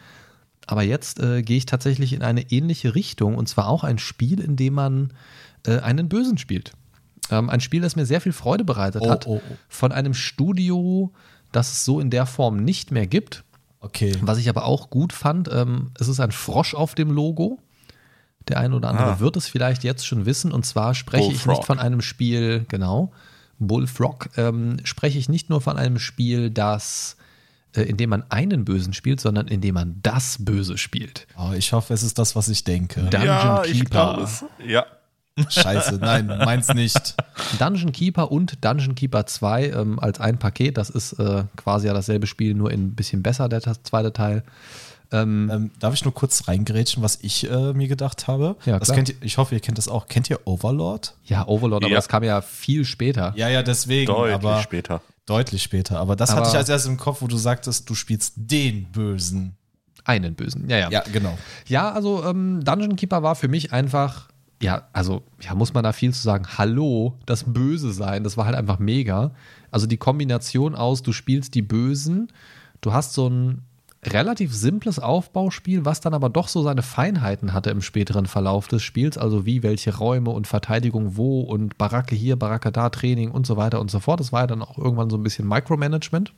Aber 0.67 0.83
jetzt 0.83 1.21
äh, 1.21 1.43
gehe 1.43 1.57
ich 1.57 1.67
tatsächlich 1.67 2.13
in 2.13 2.23
eine 2.23 2.51
ähnliche 2.51 2.95
Richtung 2.95 3.35
und 3.37 3.49
zwar 3.49 3.69
auch 3.69 3.83
ein 3.85 3.99
Spiel, 3.99 4.41
in 4.41 4.57
dem 4.57 4.75
man 4.75 5.13
äh, 5.67 5.79
einen 5.81 6.09
Bösen 6.09 6.39
spielt. 6.39 6.73
Ähm, 7.31 7.51
ein 7.51 7.61
Spiel, 7.61 7.81
das 7.81 7.97
mir 7.97 8.07
sehr 8.07 8.21
viel 8.21 8.33
Freude 8.33 8.65
bereitet 8.65 9.03
Oh, 9.05 9.11
hat, 9.11 9.27
oh, 9.27 9.41
oh. 9.45 9.55
von 9.69 9.93
einem 9.93 10.15
Studio, 10.15 11.13
das 11.53 11.71
es 11.73 11.85
so 11.85 12.01
in 12.01 12.11
der 12.11 12.27
Form 12.27 12.57
nicht 12.65 12.91
mehr 12.91 13.07
gibt. 13.07 13.45
Okay. 13.81 14.15
Was 14.21 14.39
ich 14.39 14.49
aber 14.49 14.65
auch 14.65 14.91
gut 14.91 15.13
fand, 15.13 15.49
ähm, 15.53 15.91
es 15.99 16.09
ist 16.09 16.21
ein 16.21 16.33
Frosch 16.33 16.75
auf 16.75 16.95
dem 16.95 17.11
Logo. 17.11 17.59
Der 18.49 18.59
eine 18.59 18.75
oder 18.77 18.89
andere 18.89 19.13
Ah. 19.15 19.21
wird 19.21 19.37
es 19.37 19.49
vielleicht 19.49 19.85
jetzt 19.85 20.07
schon 20.07 20.27
wissen. 20.27 20.53
Und 20.53 20.65
zwar 20.67 20.95
spreche 20.95 21.25
ich 21.33 21.45
Bullfrog. 21.45 21.57
nicht 21.57 21.67
von 21.67 21.79
einem 21.79 22.01
Spiel, 22.01 22.65
genau, 22.69 23.13
Bullfrog, 23.59 24.31
ähm, 24.37 24.79
spreche 24.85 25.19
ich 25.19 25.29
nicht 25.29 25.51
nur 25.51 25.61
von 25.61 25.77
einem 25.77 25.99
Spiel, 25.99 26.51
das, 26.51 27.17
äh, 27.75 27.83
in 27.83 27.97
dem 27.97 28.11
man 28.11 28.25
einen 28.31 28.65
Bösen 28.65 28.93
spielt, 28.93 29.21
sondern 29.21 29.49
in 29.49 29.61
dem 29.61 29.75
man 29.75 29.99
das 30.03 30.37
Böse 30.41 30.79
spielt. 30.79 31.27
Oh, 31.37 31.53
ich 31.57 31.73
hoffe, 31.73 31.95
es 31.95 32.03
ist 32.03 32.19
das, 32.19 32.37
was 32.37 32.49
ich 32.49 32.65
denke. 32.65 33.01
Dungeon 33.03 33.25
ja, 33.25 33.63
Keeper. 33.65 34.29
Ja. 34.67 34.87
Scheiße, 35.49 35.97
nein, 35.97 36.27
meins 36.27 36.69
nicht. 36.75 37.15
Dungeon 37.59 37.93
Keeper 37.93 38.31
und 38.31 38.65
Dungeon 38.65 38.95
Keeper 38.95 39.27
2 39.27 39.71
ähm, 39.71 39.99
als 39.99 40.21
ein 40.21 40.39
Paket. 40.39 40.77
Das 40.77 40.91
ist 40.91 41.15
äh, 41.15 41.45
quasi 41.57 41.87
ja 41.87 41.95
dasselbe 41.95 42.27
Spiel, 42.27 42.55
nur 42.55 42.71
ein 42.71 42.95
bisschen 42.95 43.23
besser, 43.23 43.49
der 43.49 43.61
zweite 43.61 44.13
Teil. 44.13 44.43
Ähm, 45.13 45.51
Ähm, 45.53 45.71
darf 45.81 45.95
ich 45.95 46.05
nur 46.05 46.15
kurz 46.15 46.47
reingrätschen, 46.47 47.03
was 47.03 47.19
ich 47.23 47.51
äh, 47.51 47.73
mir 47.73 47.89
gedacht 47.89 48.29
habe? 48.29 48.57
Ja, 48.65 48.79
das 48.79 48.87
klar. 48.89 48.97
kennt 48.97 49.09
ihr, 49.11 49.17
ich 49.23 49.39
hoffe, 49.39 49.55
ihr 49.57 49.61
kennt 49.61 49.77
das 49.79 49.89
auch. 49.89 50.07
Kennt 50.07 50.31
ihr 50.31 50.41
Overlord? 50.47 51.15
ja, 51.25 51.47
Overlord, 51.49 51.83
aber 51.85 51.91
Ja. 51.93 51.97
das 51.99 52.09
kam 52.09 52.23
ja 52.23 52.41
viel 52.43 52.85
später. 52.85 53.33
Ja, 53.37 53.49
ja, 53.49 53.63
deswegen. 53.63 54.07
Deutlich 54.07 54.35
aber 54.35 54.61
später. 54.63 55.03
Deutlich 55.27 55.63
später. 55.63 55.99
Aber 55.99 56.15
das 56.17 56.31
Aber- 56.31 56.41
hatte 56.41 56.51
ich 56.51 56.57
als 56.57 56.69
erstes 56.69 56.91
im 56.91 56.97
Kopf, 56.97 57.23
wo 57.23 57.27
du 57.27 57.37
sagtest, 57.37 57.89
du 57.91 57.95
spielst 57.95 58.35
den 58.37 58.85
Bösen. 58.93 59.57
Einen 60.05 60.35
Bösen, 60.35 60.69
ja, 60.69 60.79
ja. 60.79 60.91
Ja, 60.91 61.03
genau. 61.13 61.37
Ja, 61.67 61.93
also 61.93 62.25
ähm, 62.25 62.65
Dungeon 62.65 62.97
Keeper 62.97 63.23
war 63.23 63.35
für 63.37 63.49
mich 63.49 63.73
einfach, 63.73 64.29
ja, 64.63 64.89
also, 64.93 65.23
ja, 65.41 65.55
muss 65.55 65.75
man 65.75 65.85
da 65.85 65.93
viel 65.93 66.13
zu 66.15 66.23
sagen. 66.23 66.47
Hallo, 66.57 67.19
das 67.27 67.45
Böse 67.45 67.93
sein, 67.93 68.25
das 68.25 68.37
war 68.37 68.47
halt 68.47 68.57
einfach 68.57 68.79
mega. 68.79 69.33
Also 69.71 69.87
die 69.87 69.99
Kombination 69.99 70.75
aus, 70.75 71.03
du 71.03 71.13
spielst 71.13 71.55
die 71.55 71.63
Bösen, 71.63 72.29
du 72.81 72.93
hast 72.93 73.13
so 73.13 73.29
ein 73.29 73.63
relativ 74.03 74.55
simples 74.55 74.99
Aufbauspiel, 74.99 75.85
was 75.85 76.01
dann 76.01 76.15
aber 76.15 76.31
doch 76.31 76.49
so 76.49 76.63
seine 76.63 76.83
Feinheiten 76.83 77.53
hatte 77.53 77.71
im 77.71 77.83
späteren 77.83 78.27
Verlauf 78.27 78.67
des 78.67 78.83
Spiels, 78.83 79.19
also 79.19 79.45
wie 79.45 79.63
welche 79.63 79.97
Räume 79.97 80.31
und 80.31 80.47
Verteidigung 80.47 81.17
wo 81.17 81.43
und 81.43 81.77
Baracke 81.77 82.15
hier, 82.15 82.37
Baracke 82.37 82.73
da, 82.73 82.89
Training 82.89 83.31
und 83.31 83.47
so 83.47 83.57
weiter 83.59 83.81
und 83.81 83.91
so 83.91 84.01
fort. 84.01 84.21
Das 84.21 84.33
war 84.33 84.43
ja 84.43 84.47
dann 84.47 84.63
auch 84.63 84.79
irgendwann 84.79 85.11
so 85.11 85.19
ein 85.19 85.23
bisschen 85.23 85.47
Micromanagement, 85.47 86.33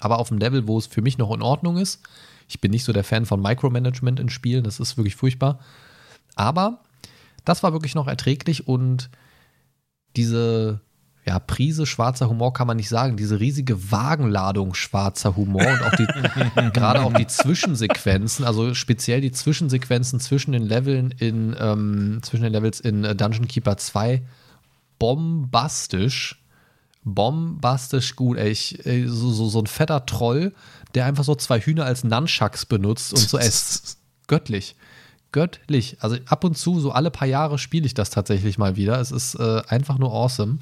aber 0.00 0.18
auf 0.18 0.28
dem 0.28 0.38
Level, 0.38 0.66
wo 0.66 0.76
es 0.76 0.86
für 0.88 1.02
mich 1.02 1.18
noch 1.18 1.32
in 1.32 1.42
Ordnung 1.42 1.76
ist. 1.76 2.02
Ich 2.48 2.60
bin 2.60 2.72
nicht 2.72 2.84
so 2.84 2.92
der 2.92 3.04
Fan 3.04 3.26
von 3.26 3.40
Micromanagement 3.40 4.18
in 4.18 4.28
Spielen, 4.28 4.64
das 4.64 4.80
ist 4.80 4.96
wirklich 4.96 5.14
furchtbar. 5.14 5.60
Aber 6.34 6.80
das 7.44 7.62
war 7.62 7.72
wirklich 7.72 7.94
noch 7.94 8.08
erträglich 8.08 8.66
und 8.66 9.08
diese 10.16 10.80
ja, 11.24 11.38
Prise 11.38 11.86
schwarzer 11.86 12.28
Humor 12.28 12.52
kann 12.52 12.66
man 12.66 12.76
nicht 12.76 12.88
sagen. 12.88 13.16
Diese 13.16 13.38
riesige 13.38 13.92
Wagenladung 13.92 14.74
schwarzer 14.74 15.36
Humor 15.36 15.66
und 15.66 15.82
auch 15.82 15.94
die, 15.94 16.06
gerade 16.72 17.02
auch 17.02 17.12
die 17.12 17.28
Zwischensequenzen, 17.28 18.44
also 18.44 18.74
speziell 18.74 19.20
die 19.20 19.30
Zwischensequenzen 19.30 20.18
zwischen 20.18 20.50
den 20.50 20.64
Leveln 20.64 21.12
in, 21.18 21.54
ähm, 21.58 22.18
zwischen 22.22 22.42
den 22.42 22.52
Levels 22.52 22.80
in 22.80 23.04
äh, 23.04 23.14
Dungeon 23.14 23.46
Keeper 23.46 23.76
2 23.76 24.22
bombastisch. 24.98 26.42
Bombastisch 27.04 28.16
gut, 28.16 28.38
ey. 28.38 28.50
Ich, 28.50 28.84
ey, 28.84 29.06
so, 29.06 29.30
so, 29.30 29.48
so 29.48 29.60
ein 29.60 29.66
fetter 29.66 30.06
Troll, 30.06 30.52
der 30.94 31.06
einfach 31.06 31.24
so 31.24 31.34
zwei 31.34 31.60
Hühner 31.60 31.84
als 31.84 32.02
Nunchucks 32.04 32.66
benutzt 32.66 33.12
und 33.12 33.28
so 33.28 33.38
esst. 33.38 33.98
Göttlich 34.26 34.76
göttlich. 35.32 35.96
Also 36.00 36.18
ab 36.26 36.44
und 36.44 36.56
zu, 36.56 36.78
so 36.78 36.92
alle 36.92 37.10
paar 37.10 37.26
Jahre 37.26 37.58
spiele 37.58 37.86
ich 37.86 37.94
das 37.94 38.10
tatsächlich 38.10 38.58
mal 38.58 38.76
wieder. 38.76 39.00
Es 39.00 39.10
ist 39.10 39.34
äh, 39.34 39.62
einfach 39.66 39.98
nur 39.98 40.12
awesome 40.12 40.58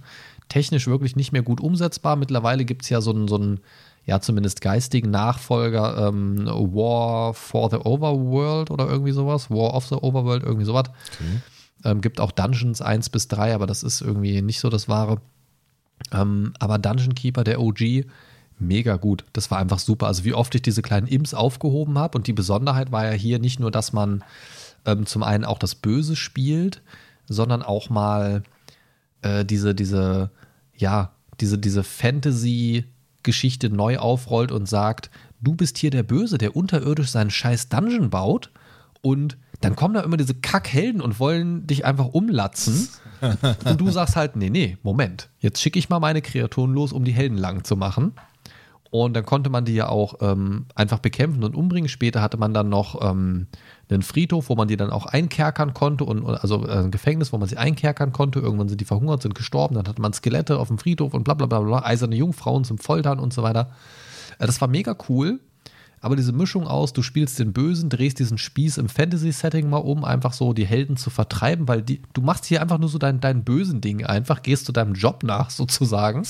technisch 0.51 0.86
wirklich 0.86 1.16
nicht 1.16 1.32
mehr 1.32 1.42
gut 1.42 1.62
umsetzbar. 1.62 2.16
Mittlerweile 2.16 2.66
gibt 2.66 2.82
es 2.82 2.90
ja 2.90 3.01
so 3.01 3.12
einen, 3.12 3.28
so 3.28 3.36
einen, 3.36 3.61
ja, 4.05 4.20
zumindest 4.20 4.61
geistigen 4.61 5.11
Nachfolger, 5.11 6.09
ähm, 6.09 6.44
War 6.46 7.32
for 7.32 7.70
the 7.70 7.76
Overworld 7.76 8.70
oder 8.70 8.86
irgendwie 8.86 9.12
sowas. 9.12 9.51
War 9.51 9.74
of 9.74 9.86
the 9.86 9.94
Overworld, 9.94 10.42
irgendwie 10.42 10.66
sowas. 10.66 10.88
Okay. 11.14 11.40
Ähm, 11.84 12.03
gibt 12.03 12.20
auch 12.20 12.32
Dungeons 12.32 12.82
1 12.82 13.09
bis 13.09 13.28
3, 13.28 13.55
aber 13.55 13.66
das 13.66 13.82
ist 13.82 14.03
irgendwie 14.03 14.42
nicht 14.42 14.61
so 14.61 14.68
das 14.68 14.88
Wahre. 14.88 15.22
Ähm, 16.12 16.53
aber 16.59 16.78
Dungeon 16.78 17.14
Keeper, 17.14 17.44
der 17.44 17.61
OG, 17.61 18.05
mega 18.59 18.96
gut. 18.96 19.24
Das 19.32 19.51
war 19.51 19.59
einfach 19.59 19.78
super. 19.78 20.07
Also 20.07 20.24
wie 20.24 20.34
oft 20.34 20.55
ich 20.55 20.62
diese 20.62 20.82
kleinen 20.82 21.07
Imps 21.07 21.32
aufgehoben 21.32 21.98
habe. 21.98 22.18
Und 22.18 22.26
die 22.26 22.32
Besonderheit 22.32 22.92
war 22.92 23.07
ja 23.07 23.12
hier 23.12 23.38
nicht 23.38 23.61
nur, 23.61 23.70
dass 23.70 23.92
man 23.92 24.22
ähm, 24.84 25.07
zum 25.07 25.22
einen 25.22 25.44
auch 25.44 25.59
das 25.59 25.74
Böse 25.74 26.16
spielt, 26.16 26.82
sondern 27.28 27.62
auch 27.62 27.88
mal 27.88 28.42
äh, 29.22 29.44
diese, 29.44 29.74
diese 29.74 30.30
ja, 30.80 31.12
diese, 31.40 31.58
diese 31.58 31.84
Fantasy-Geschichte 31.84 33.70
neu 33.70 33.98
aufrollt 33.98 34.52
und 34.52 34.68
sagt, 34.68 35.10
du 35.40 35.54
bist 35.54 35.78
hier 35.78 35.90
der 35.90 36.02
Böse, 36.02 36.38
der 36.38 36.56
unterirdisch 36.56 37.10
seinen 37.10 37.30
scheiß 37.30 37.68
Dungeon 37.68 38.10
baut 38.10 38.50
und 39.02 39.38
dann 39.60 39.76
kommen 39.76 39.94
da 39.94 40.00
immer 40.00 40.16
diese 40.16 40.34
Kackhelden 40.34 41.02
und 41.02 41.20
wollen 41.20 41.66
dich 41.66 41.84
einfach 41.84 42.06
umlatzen. 42.06 42.88
und 43.64 43.80
du 43.80 43.90
sagst 43.90 44.16
halt, 44.16 44.36
nee, 44.36 44.48
nee, 44.48 44.78
Moment, 44.82 45.28
jetzt 45.38 45.60
schicke 45.60 45.78
ich 45.78 45.90
mal 45.90 46.00
meine 46.00 46.22
Kreaturen 46.22 46.72
los, 46.72 46.92
um 46.92 47.04
die 47.04 47.12
Helden 47.12 47.36
lang 47.36 47.64
zu 47.64 47.76
machen. 47.76 48.12
Und 48.90 49.14
dann 49.14 49.24
konnte 49.24 49.50
man 49.50 49.64
die 49.64 49.74
ja 49.74 49.88
auch 49.88 50.14
ähm, 50.20 50.66
einfach 50.74 50.98
bekämpfen 50.98 51.44
und 51.44 51.54
umbringen. 51.54 51.88
Später 51.88 52.22
hatte 52.22 52.38
man 52.38 52.54
dann 52.54 52.68
noch 52.70 53.00
ähm, 53.08 53.46
einen 53.95 54.03
Friedhof, 54.03 54.49
wo 54.49 54.55
man 54.55 54.68
die 54.68 54.76
dann 54.76 54.91
auch 54.91 55.07
einkerkern 55.07 55.74
konnte 55.74 56.05
und 56.05 56.24
also 56.24 56.66
äh, 56.66 56.84
ein 56.84 56.91
Gefängnis, 56.91 57.32
wo 57.32 57.38
man 57.38 57.49
sie 57.49 57.57
einkerkern 57.57 58.12
konnte. 58.12 58.41
Irgendwann 58.41 58.68
sind 58.68 58.80
die 58.80 58.84
verhungert, 58.84 59.22
sind 59.22 59.34
gestorben. 59.34 59.74
Dann 59.74 59.88
hatte 59.88 60.01
man 60.01 60.12
Skelette 60.12 60.59
auf 60.59 60.68
dem 60.68 60.78
Friedhof 60.78 61.14
und 61.14 61.24
bla 61.24 61.34
bla 61.34 61.47
bla 61.47 61.61
bla, 61.61 61.84
eiserne 61.84 62.16
Jungfrauen 62.16 62.64
zum 62.64 62.78
Foltern 62.78 63.18
und 63.18 63.32
so 63.32 63.43
weiter. 63.43 63.72
Äh, 64.38 64.47
das 64.47 64.61
war 64.61 64.68
mega 64.68 64.97
cool. 65.09 65.41
Aber 66.03 66.16
diese 66.16 66.32
Mischung 66.32 66.66
aus, 66.66 66.93
du 66.95 67.03
spielst 67.03 67.38
den 67.38 67.53
Bösen, 67.53 67.91
drehst 67.91 68.18
diesen 68.18 68.38
Spieß 68.38 68.78
im 68.78 68.88
Fantasy-Setting 68.88 69.68
mal 69.68 69.78
um, 69.78 70.05
einfach 70.05 70.32
so 70.32 70.55
die 70.55 70.66
Helden 70.66 70.97
zu 70.97 71.11
vertreiben, 71.11 71.68
weil 71.68 71.82
die, 71.82 72.01
du 72.14 72.22
machst 72.22 72.47
hier 72.47 72.62
einfach 72.62 72.78
nur 72.78 72.88
so 72.88 72.97
dein, 72.97 73.20
dein 73.20 73.45
bösen 73.45 73.82
Ding 73.82 74.05
einfach, 74.07 74.43
gehst 74.43 74.66
du 74.66 74.72
deinem 74.72 74.95
Job 74.95 75.22
nach 75.24 75.51
sozusagen, 75.51 76.22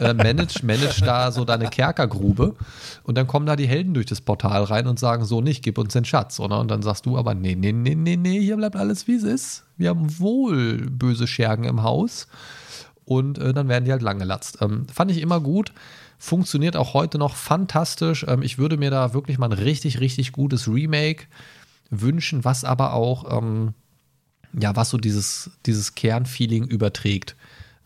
manage, 0.00 0.60
manage 0.62 1.02
da 1.04 1.30
so 1.32 1.44
deine 1.44 1.68
Kerkergrube 1.68 2.54
und 3.02 3.16
dann 3.16 3.26
kommen 3.26 3.46
da 3.46 3.56
die 3.56 3.68
Helden 3.68 3.94
durch 3.94 4.06
das 4.06 4.20
Portal 4.20 4.64
rein 4.64 4.86
und 4.86 4.98
sagen 4.98 5.24
so 5.24 5.40
nicht, 5.40 5.62
gib 5.62 5.78
uns 5.78 5.92
den 5.92 6.04
Schatz, 6.04 6.40
oder? 6.40 6.60
Und 6.60 6.70
dann 6.70 6.82
sagst 6.82 7.06
du 7.06 7.16
aber, 7.18 7.34
nee, 7.34 7.54
nee, 7.54 7.72
nee, 7.72 7.94
nee, 7.94 8.16
nee, 8.16 8.40
hier 8.40 8.56
bleibt 8.56 8.76
alles 8.76 9.06
wie 9.06 9.16
es 9.16 9.22
ist. 9.22 9.64
Wir 9.76 9.90
haben 9.90 10.18
wohl 10.18 10.86
böse 10.90 11.26
Schergen 11.26 11.64
im 11.64 11.82
Haus 11.82 12.28
und 13.04 13.38
äh, 13.38 13.52
dann 13.52 13.68
werden 13.68 13.84
die 13.84 13.92
halt 13.92 14.02
lang 14.02 14.18
gelatzt. 14.18 14.58
Ähm, 14.60 14.86
fand 14.92 15.10
ich 15.10 15.20
immer 15.20 15.40
gut 15.40 15.72
funktioniert 16.18 16.76
auch 16.76 16.94
heute 16.94 17.18
noch 17.18 17.36
fantastisch. 17.36 18.24
Ähm, 18.28 18.42
ich 18.42 18.58
würde 18.58 18.76
mir 18.76 18.90
da 18.90 19.14
wirklich 19.14 19.38
mal 19.38 19.46
ein 19.46 19.52
richtig, 19.52 20.00
richtig 20.00 20.32
gutes 20.32 20.68
Remake 20.68 21.26
wünschen, 21.90 22.44
was 22.44 22.64
aber 22.64 22.92
auch, 22.94 23.38
ähm, 23.38 23.74
ja, 24.58 24.74
was 24.76 24.90
so 24.90 24.98
dieses, 24.98 25.50
dieses 25.66 25.94
Kernfeeling 25.94 26.64
überträgt. 26.64 27.36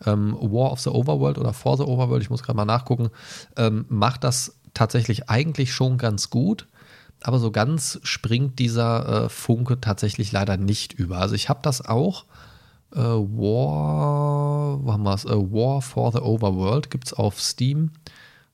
Ähm, 0.05 0.35
War 0.39 0.71
of 0.71 0.79
the 0.79 0.89
Overworld 0.89 1.37
oder 1.37 1.53
For 1.53 1.77
the 1.77 1.83
Overworld, 1.83 2.23
ich 2.23 2.29
muss 2.29 2.43
gerade 2.43 2.57
mal 2.57 2.65
nachgucken, 2.65 3.09
ähm, 3.57 3.85
macht 3.89 4.23
das 4.23 4.57
tatsächlich 4.73 5.29
eigentlich 5.29 5.73
schon 5.73 5.97
ganz 5.97 6.29
gut. 6.29 6.67
Aber 7.23 7.37
so 7.37 7.51
ganz 7.51 7.99
springt 8.03 8.57
dieser 8.57 9.25
äh, 9.25 9.29
Funke 9.29 9.79
tatsächlich 9.79 10.31
leider 10.31 10.57
nicht 10.57 10.93
über. 10.93 11.19
Also 11.19 11.35
ich 11.35 11.49
habe 11.49 11.59
das 11.61 11.85
auch. 11.85 12.25
Äh, 12.93 12.97
War, 12.97 14.83
wo 14.83 14.91
haben 14.91 15.03
wir 15.03 15.13
es? 15.13 15.25
Äh, 15.25 15.29
War 15.29 15.81
for 15.81 16.11
the 16.11 16.19
Overworld 16.19 16.89
gibt 16.89 17.07
es 17.07 17.13
auf 17.13 17.39
Steam. 17.39 17.91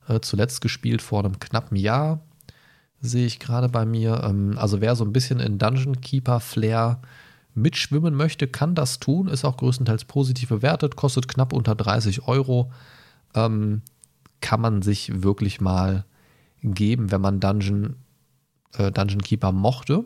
Äh, 0.08 0.20
zuletzt 0.20 0.60
gespielt 0.60 1.02
vor 1.02 1.20
einem 1.20 1.38
knappen 1.38 1.76
Jahr, 1.76 2.20
sehe 3.00 3.26
ich 3.26 3.38
gerade 3.38 3.68
bei 3.68 3.84
mir. 3.84 4.22
Ähm, 4.24 4.56
also 4.58 4.80
wer 4.80 4.96
so 4.96 5.04
ein 5.04 5.12
bisschen 5.12 5.40
in 5.40 5.58
Dungeon 5.58 6.00
Keeper 6.00 6.40
Flair 6.40 7.00
mitschwimmen 7.60 8.14
möchte, 8.14 8.48
kann 8.48 8.74
das 8.74 9.00
tun. 9.00 9.28
Ist 9.28 9.44
auch 9.44 9.56
größtenteils 9.56 10.04
positiv 10.04 10.48
bewertet, 10.48 10.96
kostet 10.96 11.28
knapp 11.28 11.52
unter 11.52 11.74
30 11.74 12.26
Euro. 12.26 12.72
Ähm, 13.34 13.82
kann 14.40 14.60
man 14.60 14.82
sich 14.82 15.22
wirklich 15.22 15.60
mal 15.60 16.04
geben, 16.62 17.10
wenn 17.10 17.20
man 17.20 17.40
Dungeon, 17.40 17.96
äh, 18.74 18.90
Dungeon 18.92 19.22
Keeper 19.22 19.52
mochte. 19.52 20.04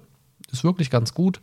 Ist 0.51 0.65
wirklich 0.65 0.91
ganz 0.91 1.15
gut 1.15 1.41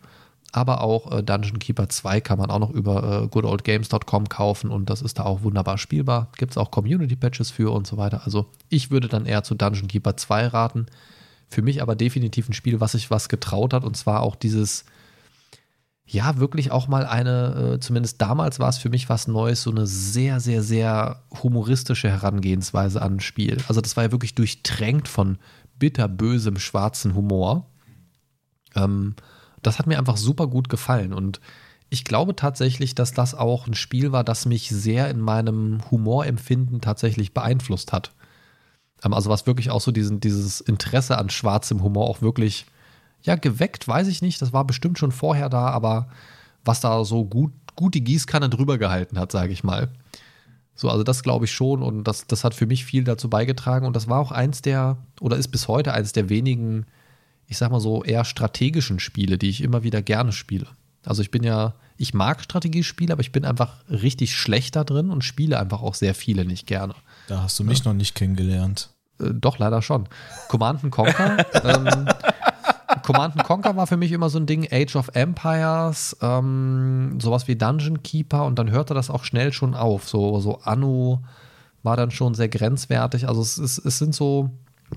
aber 0.51 0.81
auch 0.81 1.11
äh, 1.11 1.23
Dungeon 1.23 1.59
Keeper 1.59 1.89
2 1.89 2.21
kann 2.21 2.39
man 2.39 2.49
auch 2.49 2.59
noch 2.59 2.71
über 2.71 3.23
äh, 3.23 3.27
goodoldgames.com 3.27 4.29
kaufen 4.29 4.71
und 4.71 4.89
das 4.89 5.01
ist 5.01 5.19
da 5.19 5.23
auch 5.23 5.43
wunderbar 5.43 5.77
spielbar. 5.77 6.29
Gibt 6.37 6.51
es 6.51 6.57
auch 6.57 6.71
Community-Patches 6.71 7.51
für 7.51 7.71
und 7.71 7.85
so 7.85 7.97
weiter. 7.97 8.21
Also 8.25 8.47
ich 8.69 8.91
würde 8.91 9.07
dann 9.07 9.25
eher 9.25 9.43
zu 9.43 9.55
Dungeon 9.55 9.87
Keeper 9.87 10.17
2 10.17 10.47
raten. 10.47 10.87
Für 11.47 11.61
mich 11.61 11.81
aber 11.81 11.95
definitiv 11.95 12.49
ein 12.49 12.53
Spiel, 12.53 12.79
was 12.79 12.93
sich 12.93 13.09
was 13.11 13.29
getraut 13.29 13.73
hat 13.73 13.83
und 13.83 13.95
zwar 13.97 14.21
auch 14.21 14.35
dieses, 14.35 14.85
ja, 16.11 16.37
wirklich 16.37 16.71
auch 16.71 16.87
mal 16.87 17.05
eine, 17.05 17.75
äh, 17.75 17.79
zumindest 17.79 18.19
damals 18.19 18.59
war 18.59 18.69
es 18.69 18.79
für 18.79 18.89
mich 18.89 19.09
was 19.09 19.27
Neues, 19.27 19.61
so 19.61 19.69
eine 19.69 19.85
sehr, 19.85 20.39
sehr, 20.39 20.63
sehr 20.63 21.21
humoristische 21.43 22.09
Herangehensweise 22.09 22.99
an 22.99 23.17
ein 23.17 23.19
Spiel. 23.19 23.57
Also 23.67 23.79
das 23.79 23.95
war 23.95 24.05
ja 24.05 24.11
wirklich 24.11 24.33
durchtränkt 24.33 25.07
von 25.07 25.37
bitterbösem 25.77 26.57
schwarzen 26.57 27.13
Humor. 27.13 27.67
Ähm, 28.75 29.15
das 29.61 29.77
hat 29.77 29.85
mir 29.85 29.99
einfach 29.99 30.17
super 30.17 30.47
gut 30.47 30.67
gefallen 30.67 31.13
und 31.13 31.39
ich 31.91 32.05
glaube 32.05 32.35
tatsächlich, 32.35 32.95
dass 32.95 33.13
das 33.13 33.35
auch 33.35 33.67
ein 33.67 33.73
Spiel 33.73 34.11
war, 34.11 34.23
das 34.23 34.45
mich 34.45 34.69
sehr 34.69 35.09
in 35.09 35.19
meinem 35.19 35.79
Humorempfinden 35.91 36.81
tatsächlich 36.81 37.33
beeinflusst 37.33 37.93
hat. 37.93 38.13
Ähm, 39.03 39.13
also 39.13 39.29
was 39.29 39.45
wirklich 39.45 39.69
auch 39.69 39.81
so 39.81 39.91
diesen, 39.91 40.19
dieses 40.19 40.59
Interesse 40.59 41.19
an 41.19 41.29
schwarzem 41.29 41.83
Humor 41.83 42.09
auch 42.09 42.21
wirklich, 42.23 42.65
ja, 43.21 43.35
geweckt, 43.35 43.87
weiß 43.87 44.07
ich 44.07 44.21
nicht. 44.21 44.41
Das 44.41 44.53
war 44.53 44.65
bestimmt 44.65 44.97
schon 44.97 45.11
vorher 45.11 45.49
da, 45.49 45.67
aber 45.67 46.09
was 46.63 46.79
da 46.79 47.03
so 47.03 47.25
gut, 47.25 47.51
gut 47.75 47.95
die 47.95 48.03
Gießkanne 48.03 48.49
drüber 48.49 48.77
gehalten 48.77 49.19
hat, 49.19 49.31
sage 49.31 49.53
ich 49.53 49.63
mal. 49.63 49.89
So, 50.75 50.89
also 50.89 51.03
das 51.03 51.23
glaube 51.23 51.45
ich 51.45 51.51
schon 51.51 51.83
und 51.83 52.05
das, 52.05 52.27
das 52.27 52.43
hat 52.43 52.53
für 52.53 52.65
mich 52.65 52.85
viel 52.85 53.03
dazu 53.03 53.29
beigetragen 53.29 53.85
und 53.85 53.95
das 53.95 54.07
war 54.07 54.19
auch 54.19 54.31
eins 54.31 54.61
der, 54.61 54.97
oder 55.19 55.35
ist 55.35 55.49
bis 55.49 55.67
heute 55.67 55.93
eins 55.93 56.13
der 56.13 56.29
wenigen 56.29 56.85
ich 57.49 57.57
sag 57.57 57.71
mal 57.71 57.81
so, 57.81 58.03
eher 58.03 58.23
strategischen 58.25 58.99
Spiele, 58.99 59.39
die 59.39 59.49
ich 59.49 59.61
immer 59.61 59.83
wieder 59.83 60.03
gerne 60.03 60.31
spiele. 60.31 60.67
Also 61.03 61.23
ich 61.23 61.31
bin 61.31 61.43
ja, 61.43 61.73
ich 61.97 62.13
mag 62.13 62.41
Strategiespiele, 62.41 63.11
aber 63.11 63.21
ich 63.21 63.31
bin 63.31 63.43
einfach 63.43 63.77
richtig 63.89 64.35
schlecht 64.35 64.75
da 64.75 64.83
drin 64.83 65.09
und 65.09 65.23
spiele 65.23 65.59
einfach 65.59 65.81
auch 65.81 65.95
sehr 65.95 66.13
viele 66.13 66.45
nicht 66.45 66.67
gerne. 66.67 66.93
Da 67.27 67.41
hast 67.41 67.57
du 67.57 67.63
mich 67.63 67.79
ja. 67.79 67.85
noch 67.85 67.93
nicht 67.95 68.13
kennengelernt. 68.13 68.91
Äh, 69.19 69.31
doch, 69.33 69.57
leider 69.57 69.81
schon. 69.81 70.07
Command 70.47 70.91
Conquer. 70.91 71.37
ähm, 71.63 72.07
Command 73.09 73.43
Conquer 73.43 73.75
war 73.75 73.87
für 73.87 73.97
mich 73.97 74.11
immer 74.11 74.29
so 74.29 74.37
ein 74.37 74.45
Ding, 74.45 74.67
Age 74.71 74.95
of 74.95 75.09
Empires, 75.15 76.15
ähm, 76.21 77.17
sowas 77.19 77.47
wie 77.47 77.55
Dungeon 77.55 78.03
Keeper 78.03 78.45
und 78.45 78.59
dann 78.59 78.69
hörte 78.69 78.93
das 78.93 79.09
auch 79.09 79.23
schnell 79.23 79.51
schon 79.51 79.73
auf. 79.73 80.07
So, 80.07 80.39
so 80.39 80.59
Anno 80.59 81.23
war 81.81 81.97
dann 81.97 82.11
schon 82.11 82.35
sehr 82.35 82.49
grenzwertig. 82.49 83.27
Also 83.27 83.41
es, 83.41 83.57
ist, 83.57 83.79
es 83.79 83.97
sind 83.97 84.13
so, 84.13 84.51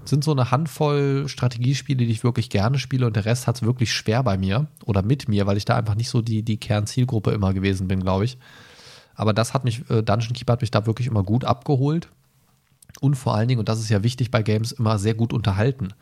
sind 0.05 0.25
so 0.25 0.33
eine 0.33 0.51
Handvoll 0.51 1.25
Strategiespiele, 1.27 2.05
die 2.05 2.13
ich 2.13 2.23
wirklich 2.23 2.51
gerne 2.51 2.79
spiele 2.79 3.07
und 3.07 3.17
der 3.17 3.25
Rest 3.25 3.47
hat 3.47 3.57
es 3.57 3.63
wirklich 3.63 3.95
schwer 3.95 4.23
bei 4.23 4.37
mir 4.37 4.67
oder 4.85 5.01
mit 5.01 5.27
mir, 5.29 5.47
weil 5.47 5.57
ich 5.57 5.65
da 5.65 5.77
einfach 5.77 5.95
nicht 5.95 6.11
so 6.11 6.21
die, 6.21 6.43
die 6.43 6.59
Kernzielgruppe 6.59 7.31
immer 7.31 7.55
gewesen 7.55 7.89
bin, 7.89 8.01
glaube 8.01 8.27
ich. 8.27 8.37
Aber 9.15 9.33
das 9.33 9.55
hat 9.55 9.65
mich, 9.65 9.89
äh, 9.89 10.03
Dungeon 10.03 10.35
Keeper 10.35 10.53
hat 10.53 10.61
mich 10.61 10.71
da 10.71 10.85
wirklich 10.85 11.07
immer 11.07 11.23
gut 11.23 11.47
abgeholt 11.47 12.09
und 13.01 13.15
vor 13.15 13.35
allen 13.35 13.49
Dingen, 13.49 13.61
und 13.61 13.71
das 13.71 13.81
ist 13.81 13.89
ja 13.89 14.03
wichtig 14.03 14.31
bei 14.31 14.43
Games, 14.43 14.73
immer 14.73 14.99
sehr 14.99 15.15
gut 15.15 15.33
unterhalten. 15.33 15.95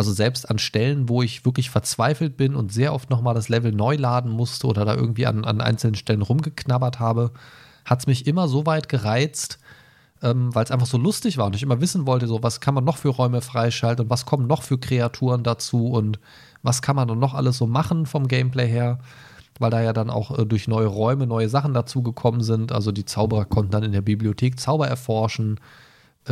Also 0.00 0.14
selbst 0.14 0.48
an 0.48 0.58
Stellen, 0.58 1.10
wo 1.10 1.20
ich 1.20 1.44
wirklich 1.44 1.68
verzweifelt 1.68 2.38
bin 2.38 2.54
und 2.54 2.72
sehr 2.72 2.94
oft 2.94 3.10
nochmal 3.10 3.34
das 3.34 3.50
Level 3.50 3.70
neu 3.70 3.96
laden 3.96 4.30
musste 4.30 4.66
oder 4.66 4.86
da 4.86 4.94
irgendwie 4.94 5.26
an, 5.26 5.44
an 5.44 5.60
einzelnen 5.60 5.94
Stellen 5.94 6.22
rumgeknabbert 6.22 6.98
habe, 6.98 7.32
hat 7.84 7.98
es 7.98 8.06
mich 8.06 8.26
immer 8.26 8.48
so 8.48 8.64
weit 8.64 8.88
gereizt, 8.88 9.58
ähm, 10.22 10.54
weil 10.54 10.64
es 10.64 10.70
einfach 10.70 10.86
so 10.86 10.96
lustig 10.96 11.36
war 11.36 11.44
und 11.44 11.54
ich 11.54 11.62
immer 11.62 11.82
wissen 11.82 12.06
wollte, 12.06 12.28
so 12.28 12.42
was 12.42 12.62
kann 12.62 12.72
man 12.72 12.84
noch 12.84 12.96
für 12.96 13.10
Räume 13.10 13.42
freischalten 13.42 14.06
und 14.06 14.10
was 14.10 14.24
kommen 14.24 14.46
noch 14.46 14.62
für 14.62 14.78
Kreaturen 14.78 15.42
dazu 15.42 15.88
und 15.88 16.18
was 16.62 16.80
kann 16.80 16.96
man 16.96 17.06
dann 17.06 17.18
noch 17.18 17.34
alles 17.34 17.58
so 17.58 17.66
machen 17.66 18.06
vom 18.06 18.26
Gameplay 18.26 18.68
her, 18.68 19.00
weil 19.58 19.70
da 19.70 19.82
ja 19.82 19.92
dann 19.92 20.08
auch 20.08 20.38
äh, 20.38 20.46
durch 20.46 20.66
neue 20.66 20.86
Räume 20.86 21.26
neue 21.26 21.50
Sachen 21.50 21.74
dazugekommen 21.74 22.42
sind. 22.42 22.72
Also 22.72 22.90
die 22.90 23.04
Zauberer 23.04 23.44
konnten 23.44 23.72
dann 23.72 23.82
in 23.82 23.92
der 23.92 24.00
Bibliothek 24.00 24.58
Zauber 24.58 24.88
erforschen 24.88 25.60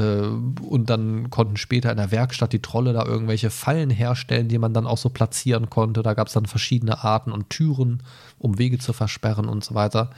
und 0.01 0.91
dann 0.91 1.31
konnten 1.31 1.57
später 1.57 1.91
in 1.91 1.97
der 1.97 2.11
Werkstatt 2.13 2.53
die 2.53 2.63
Trolle 2.63 2.93
da 2.93 3.05
irgendwelche 3.05 3.51
Fallen 3.51 3.91
herstellen, 3.91 4.49
die 4.49 4.59
man 4.59 4.73
dann 4.73 4.87
auch 4.87 4.99
so 4.99 5.09
platzieren 5.09 5.71
konnte. 5.71 6.03
Da 6.03 6.15
gab 6.15 6.29
es 6.29 6.35
dann 6.35 6.47
verschiedene 6.47 7.03
Arten 7.03 7.33
und 7.33 7.51
Türen, 7.51 8.03
um 8.39 8.59
Wege 8.59 8.79
zu 8.79 8.93
versperren 8.93 9.49
und 9.49 9.65
so 9.65 9.75
weiter. 9.75 10.11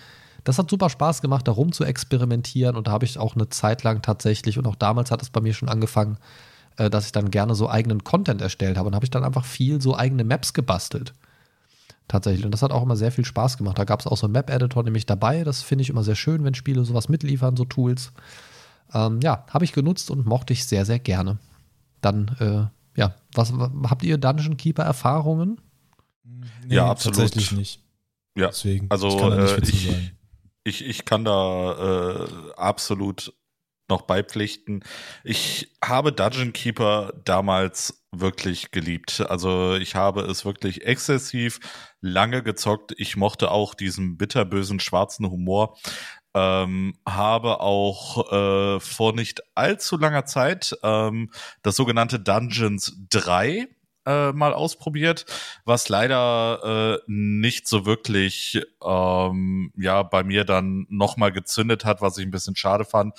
Das 0.45 0.59
hat 0.59 0.71
super 0.71 0.91
Spaß 0.91 1.23
gemacht, 1.23 1.47
da 1.49 1.53
rum 1.53 1.73
zu 1.73 1.85
experimentieren 1.85 2.77
und 2.77 2.87
da 2.87 2.93
habe 2.93 3.05
ich 3.05 3.19
auch 3.19 3.35
eine 3.35 3.49
Zeit 3.49 3.83
lang 3.83 4.03
tatsächlich 4.03 4.59
und 4.59 4.67
auch 4.67 4.77
damals 4.77 5.11
hat 5.11 5.23
es 5.23 5.31
bei 5.31 5.41
mir 5.41 5.55
schon 5.55 5.69
angefangen, 5.69 6.19
äh, 6.77 6.91
dass 6.91 7.07
ich 7.07 7.13
dann 7.13 7.31
gerne 7.31 7.55
so 7.55 7.69
eigenen 7.69 8.05
Content 8.05 8.41
erstellt 8.41 8.77
habe 8.77 8.89
und 8.89 8.95
habe 8.95 9.05
ich 9.05 9.11
dann 9.11 9.25
einfach 9.25 9.45
viel 9.45 9.81
so 9.81 9.97
eigene 9.97 10.25
Maps 10.25 10.53
gebastelt. 10.53 11.15
Tatsächlich. 12.09 12.45
Und 12.45 12.51
das 12.51 12.63
hat 12.63 12.73
auch 12.73 12.83
immer 12.83 12.97
sehr 12.97 13.13
viel 13.13 13.25
Spaß 13.25 13.57
gemacht. 13.57 13.79
Da 13.79 13.85
gab 13.85 14.01
es 14.01 14.07
auch 14.07 14.17
so 14.17 14.27
einen 14.27 14.33
Map-Editor 14.33 14.83
nämlich 14.83 15.07
dabei. 15.07 15.45
Das 15.45 15.63
finde 15.63 15.83
ich 15.83 15.91
immer 15.91 16.03
sehr 16.03 16.17
schön, 16.17 16.43
wenn 16.43 16.55
Spiele 16.55 16.85
sowas 16.85 17.09
mitliefern, 17.09 17.57
so 17.57 17.65
Tools. 17.65 18.11
Ähm, 18.93 19.21
ja, 19.23 19.47
habe 19.51 19.65
ich 19.65 19.73
genutzt 19.73 20.11
und 20.11 20.27
mochte 20.27 20.53
ich 20.53 20.65
sehr, 20.65 20.85
sehr 20.85 20.99
gerne. 20.99 21.39
Dann, 22.01 22.37
äh, 22.41 22.99
ja, 22.99 23.15
was 23.35 23.53
habt 23.89 24.03
ihr 24.03 24.19
Dungeon 24.19 24.57
Keeper 24.57 24.83
Erfahrungen? 24.83 25.61
Nee, 26.67 26.77
ja, 26.77 26.91
absolut. 26.91 27.19
Tatsächlich 27.19 27.53
nicht. 27.53 27.83
Ja, 28.37 28.49
Deswegen, 28.49 28.87
also 28.91 29.09
ich 29.09 29.19
kann, 29.19 29.33
äh, 29.33 29.61
ich, 29.63 30.13
ich, 30.65 30.85
ich 30.85 31.05
kann 31.05 31.25
da 31.25 32.25
äh, 32.25 32.53
absolut 32.57 33.33
noch 33.91 34.03
beipflichten. 34.03 34.83
Ich 35.25 35.77
habe 35.85 36.13
Dungeon 36.13 36.53
Keeper 36.53 37.13
damals 37.25 38.05
wirklich 38.13 38.71
geliebt. 38.71 39.21
Also 39.29 39.75
ich 39.75 39.95
habe 39.95 40.23
es 40.23 40.45
wirklich 40.45 40.87
exzessiv 40.87 41.61
lange 42.01 42.43
gezockt. 42.43 42.95
Ich 42.97 43.17
mochte 43.17 43.51
auch 43.51 43.75
diesen 43.75 44.17
bitterbösen 44.17 44.81
schwarzen 44.81 45.29
Humor. 45.29 45.77
Ähm, 46.33 46.95
habe 47.07 47.61
auch 47.61 48.31
äh, 48.33 48.79
vor 48.79 49.13
nicht 49.15 49.43
allzu 49.57 49.97
langer 49.97 50.27
Zeit 50.27 50.77
ähm, 50.85 51.31
das 51.63 51.75
sogenannte 51.75 52.21
Dungeons 52.21 52.97
3 53.11 53.67
äh, 54.07 54.33
mal 54.33 54.55
ausprobiert, 54.55 55.27
was 55.65 55.89
leider 55.89 56.99
äh, 56.99 57.03
nicht 57.07 57.69
so 57.69 57.85
wirklich 57.85 58.63
ähm, 58.85 59.73
ja 59.77 60.03
bei 60.03 60.23
mir 60.23 60.45
dann 60.45 60.87
nochmal 60.89 61.33
gezündet 61.33 61.85
hat, 61.85 62.01
was 62.01 62.17
ich 62.19 62.27
ein 62.27 62.31
bisschen 62.31 62.57
schade 62.57 62.85
fand. 62.85 63.15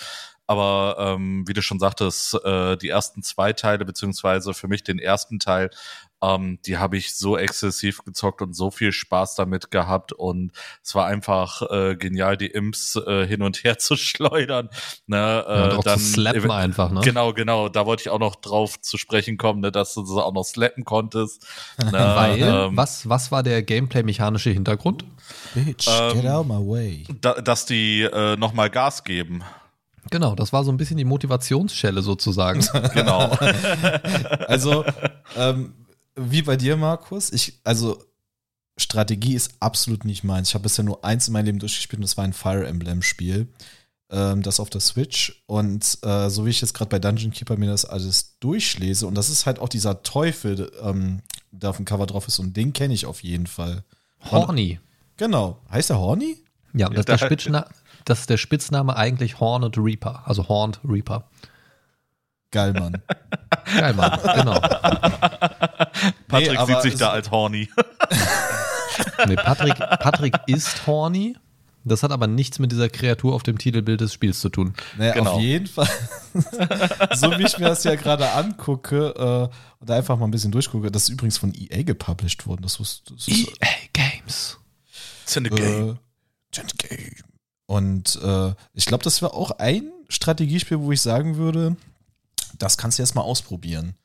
Aber 0.47 0.97
ähm, 0.99 1.47
wie 1.47 1.53
du 1.53 1.61
schon 1.61 1.79
sagtest, 1.79 2.33
äh, 2.43 2.75
die 2.77 2.89
ersten 2.89 3.23
zwei 3.23 3.53
Teile, 3.53 3.85
beziehungsweise 3.85 4.53
für 4.53 4.67
mich 4.67 4.83
den 4.83 4.99
ersten 4.99 5.39
Teil, 5.39 5.69
ähm, 6.21 6.59
die 6.65 6.77
habe 6.77 6.97
ich 6.97 7.15
so 7.15 7.37
exzessiv 7.37 8.03
gezockt 8.03 8.41
und 8.41 8.55
so 8.55 8.71
viel 8.71 8.91
Spaß 8.91 9.35
damit 9.35 9.71
gehabt. 9.71 10.13
Und 10.13 10.51
es 10.83 10.93
war 10.95 11.07
einfach 11.07 11.61
äh, 11.69 11.95
genial, 11.95 12.37
die 12.37 12.47
Imps 12.47 12.95
äh, 12.95 13.25
hin 13.25 13.41
und 13.41 13.63
her 13.63 13.77
zu 13.79 13.95
schleudern. 13.95 14.69
Ne, 15.07 15.45
äh, 15.47 15.69
ja, 15.69 15.75
und 15.75 15.85
dann 15.85 15.99
zu 15.99 16.05
slappen 16.05 16.51
einfach, 16.51 16.91
ne? 16.91 17.01
Genau, 17.01 17.33
genau. 17.33 17.69
Da 17.69 17.85
wollte 17.85 18.01
ich 18.01 18.09
auch 18.09 18.19
noch 18.19 18.35
drauf 18.35 18.79
zu 18.81 18.97
sprechen 18.97 19.37
kommen, 19.37 19.61
ne, 19.61 19.71
dass 19.71 19.93
du 19.93 20.01
das 20.01 20.11
auch 20.11 20.33
noch 20.33 20.45
slappen 20.45 20.85
konntest. 20.85 21.47
Ne, 21.81 21.93
Weil, 21.93 22.41
ähm, 22.41 22.77
was, 22.77 23.09
was 23.09 23.31
war 23.31 23.43
der 23.43 23.63
Gameplay-mechanische 23.63 24.51
Hintergrund? 24.51 25.03
Bitch, 25.53 25.85
get 25.85 26.23
ähm, 26.23 26.27
out 26.27 26.47
my 26.47 26.55
way. 26.55 27.05
Da, 27.19 27.33
dass 27.33 27.65
die 27.65 28.03
äh, 28.03 28.37
nochmal 28.37 28.69
Gas 28.69 29.03
geben. 29.03 29.43
Genau, 30.09 30.35
das 30.35 30.53
war 30.53 30.63
so 30.63 30.71
ein 30.71 30.77
bisschen 30.77 30.97
die 30.97 31.05
Motivationsschelle 31.05 32.01
sozusagen. 32.01 32.65
genau. 32.93 33.29
also, 34.47 34.85
ähm, 35.37 35.73
wie 36.29 36.41
bei 36.41 36.57
dir, 36.57 36.77
Markus, 36.77 37.31
ich, 37.31 37.59
also 37.63 38.03
Strategie 38.77 39.35
ist 39.35 39.53
absolut 39.59 40.05
nicht 40.05 40.23
meins. 40.23 40.49
Ich 40.49 40.53
habe 40.53 40.63
bisher 40.63 40.83
nur 40.83 41.03
eins 41.03 41.27
in 41.27 41.33
meinem 41.33 41.45
Leben 41.45 41.59
durchgespielt 41.59 41.99
und 41.99 42.03
das 42.03 42.17
war 42.17 42.23
ein 42.23 42.33
Fire 42.33 42.65
Emblem-Spiel. 42.65 43.47
Ähm, 44.11 44.41
das 44.41 44.59
auf 44.59 44.69
der 44.69 44.81
Switch. 44.81 45.41
Und 45.45 45.97
äh, 46.03 46.29
so 46.29 46.45
wie 46.45 46.49
ich 46.49 46.59
jetzt 46.59 46.73
gerade 46.73 46.89
bei 46.89 46.99
Dungeon 46.99 47.31
Keeper 47.31 47.55
mir 47.57 47.69
das 47.69 47.85
alles 47.85 48.37
durchlese, 48.39 49.07
und 49.07 49.15
das 49.15 49.29
ist 49.29 49.45
halt 49.45 49.59
auch 49.59 49.69
dieser 49.69 50.03
Teufel, 50.03 50.69
ähm, 50.81 51.21
der 51.51 51.69
auf 51.69 51.77
dem 51.77 51.85
Cover 51.85 52.05
drauf 52.07 52.27
ist, 52.27 52.39
und 52.39 52.57
den 52.57 52.73
kenne 52.73 52.93
ich 52.93 53.05
auf 53.05 53.23
jeden 53.23 53.47
Fall. 53.47 53.83
Horny. 54.29 54.79
Genau. 55.15 55.59
Heißt 55.71 55.89
der 55.91 55.99
Horny? 55.99 56.37
Ja, 56.73 56.89
das, 56.89 56.95
ja, 56.95 56.99
ist 56.99 57.21
der 57.21 57.27
Spitzname, 57.27 57.65
das 58.05 58.19
ist 58.21 58.29
der 58.29 58.37
Spitzname 58.37 58.95
eigentlich 58.95 59.39
Horned 59.39 59.77
Reaper, 59.77 60.23
also 60.25 60.47
Horned 60.47 60.79
Reaper. 60.83 61.29
Geil, 62.51 62.73
Mann. 62.73 63.01
Geil, 63.65 63.93
Mann, 63.93 64.19
genau. 64.35 64.59
Patrick 66.27 66.59
nee, 66.59 66.65
sieht 66.65 66.81
sich 66.81 66.95
da 66.95 67.11
als 67.11 67.31
horny. 67.31 67.69
nee, 69.27 69.35
Patrick, 69.35 69.77
Patrick 69.77 70.35
ist 70.47 70.85
horny. 70.85 71.37
Das 71.83 72.03
hat 72.03 72.11
aber 72.11 72.27
nichts 72.27 72.59
mit 72.59 72.71
dieser 72.71 72.89
Kreatur 72.89 73.33
auf 73.33 73.41
dem 73.41 73.57
Titelbild 73.57 74.01
des 74.01 74.13
Spiels 74.13 74.39
zu 74.39 74.49
tun. 74.49 74.73
Naja, 74.97 75.13
genau. 75.13 75.31
Auf 75.31 75.41
jeden 75.41 75.65
Fall. 75.65 75.89
so 77.15 77.31
wie 77.39 77.45
ich 77.45 77.57
mir 77.57 77.69
das 77.69 77.83
ja 77.83 77.95
gerade 77.95 78.29
angucke 78.33 79.49
äh, 79.49 79.55
und 79.79 79.89
einfach 79.89 80.17
mal 80.17 80.25
ein 80.25 80.31
bisschen 80.31 80.51
durchgucke, 80.51 80.91
das 80.91 81.03
ist 81.03 81.09
übrigens 81.09 81.39
von 81.39 81.53
EA 81.55 81.81
gepublished 81.81 82.45
worden. 82.45 82.61
Das 82.61 82.79
ist, 82.79 83.09
das 83.09 83.27
ist, 83.27 83.47
EA 83.47 83.67
Games. 83.93 84.59
It's 85.23 85.35
in 85.35 85.45
the 85.45 85.49
game. 85.49 85.97
Äh, 86.55 86.61
game. 86.77 87.15
Und 87.65 88.19
äh, 88.21 88.53
ich 88.73 88.85
glaube, 88.85 89.03
das 89.03 89.21
wäre 89.21 89.33
auch 89.33 89.51
ein 89.51 89.91
Strategiespiel, 90.09 90.79
wo 90.81 90.91
ich 90.91 91.01
sagen 91.01 91.37
würde, 91.37 91.77
das 92.61 92.77
kannst 92.77 92.97
du 92.97 93.03
erst 93.03 93.15
mal 93.15 93.21
ausprobieren. 93.21 93.95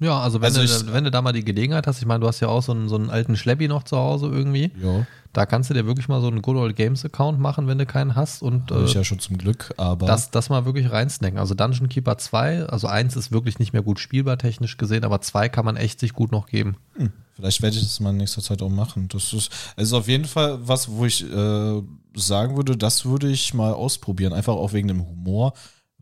Ja, 0.00 0.20
also 0.20 0.40
wenn, 0.40 0.54
also 0.54 0.60
du, 0.60 0.64
ich, 0.64 0.92
wenn 0.92 1.04
du 1.04 1.10
da 1.10 1.22
mal 1.22 1.32
die 1.32 1.44
Gelegenheit 1.44 1.86
hast, 1.86 1.98
ich 1.98 2.06
meine, 2.06 2.20
du 2.20 2.26
hast 2.26 2.40
ja 2.40 2.48
auch 2.48 2.62
so 2.62 2.72
einen, 2.72 2.88
so 2.88 2.96
einen 2.96 3.10
alten 3.10 3.36
Schleppi 3.36 3.68
noch 3.68 3.84
zu 3.84 3.96
Hause 3.96 4.26
irgendwie. 4.26 4.72
Ja. 4.82 5.06
Da 5.32 5.46
kannst 5.46 5.70
du 5.70 5.74
dir 5.74 5.86
wirklich 5.86 6.08
mal 6.08 6.20
so 6.20 6.28
einen 6.28 6.42
Good 6.42 6.56
Old 6.56 6.76
Games 6.76 7.04
Account 7.04 7.40
machen, 7.40 7.66
wenn 7.66 7.78
du 7.78 7.86
keinen 7.86 8.14
hast. 8.14 8.42
Und, 8.42 8.70
äh, 8.70 8.84
ich 8.84 8.94
ja 8.94 9.02
schon 9.02 9.18
zum 9.18 9.38
Glück, 9.38 9.72
aber. 9.76 10.06
Das, 10.06 10.30
das 10.30 10.48
mal 10.48 10.64
wirklich 10.64 10.90
reinsnacken. 10.90 11.38
Also 11.38 11.54
Dungeon 11.54 11.88
Keeper 11.88 12.18
2, 12.18 12.66
also 12.66 12.86
1 12.86 13.16
ist 13.16 13.32
wirklich 13.32 13.58
nicht 13.58 13.72
mehr 13.72 13.82
gut 13.82 13.98
spielbar 13.98 14.36
technisch 14.36 14.76
gesehen, 14.76 15.04
aber 15.04 15.20
2 15.20 15.48
kann 15.48 15.64
man 15.64 15.76
echt 15.76 16.00
sich 16.00 16.12
gut 16.12 16.32
noch 16.32 16.46
geben. 16.46 16.76
Hm, 16.96 17.12
vielleicht 17.34 17.62
werde 17.62 17.76
ich 17.76 17.82
das 17.82 17.98
mal 18.00 18.10
in 18.10 18.18
nächster 18.18 18.42
Zeit 18.42 18.62
auch 18.62 18.70
machen. 18.70 19.08
Das 19.08 19.32
ist, 19.32 19.50
ist 19.76 19.92
auf 19.92 20.06
jeden 20.06 20.26
Fall 20.26 20.58
was, 20.62 20.90
wo 20.90 21.04
ich 21.04 21.24
äh, 21.24 21.82
sagen 22.14 22.56
würde, 22.56 22.76
das 22.76 23.04
würde 23.04 23.28
ich 23.28 23.54
mal 23.54 23.72
ausprobieren. 23.72 24.32
Einfach 24.32 24.54
auch 24.54 24.72
wegen 24.72 24.88
dem 24.88 25.04
Humor 25.06 25.54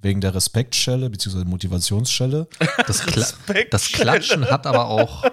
wegen 0.02 0.20
der 0.20 0.34
Respektschelle 0.34 1.08
bzw. 1.08 1.44
Motivationsschelle. 1.44 2.48
Das, 2.86 3.00
Kla 3.06 3.26
das, 3.70 3.88
Klatschen 3.88 4.50
hat 4.50 4.66
aber 4.66 4.86
auch, 4.86 5.24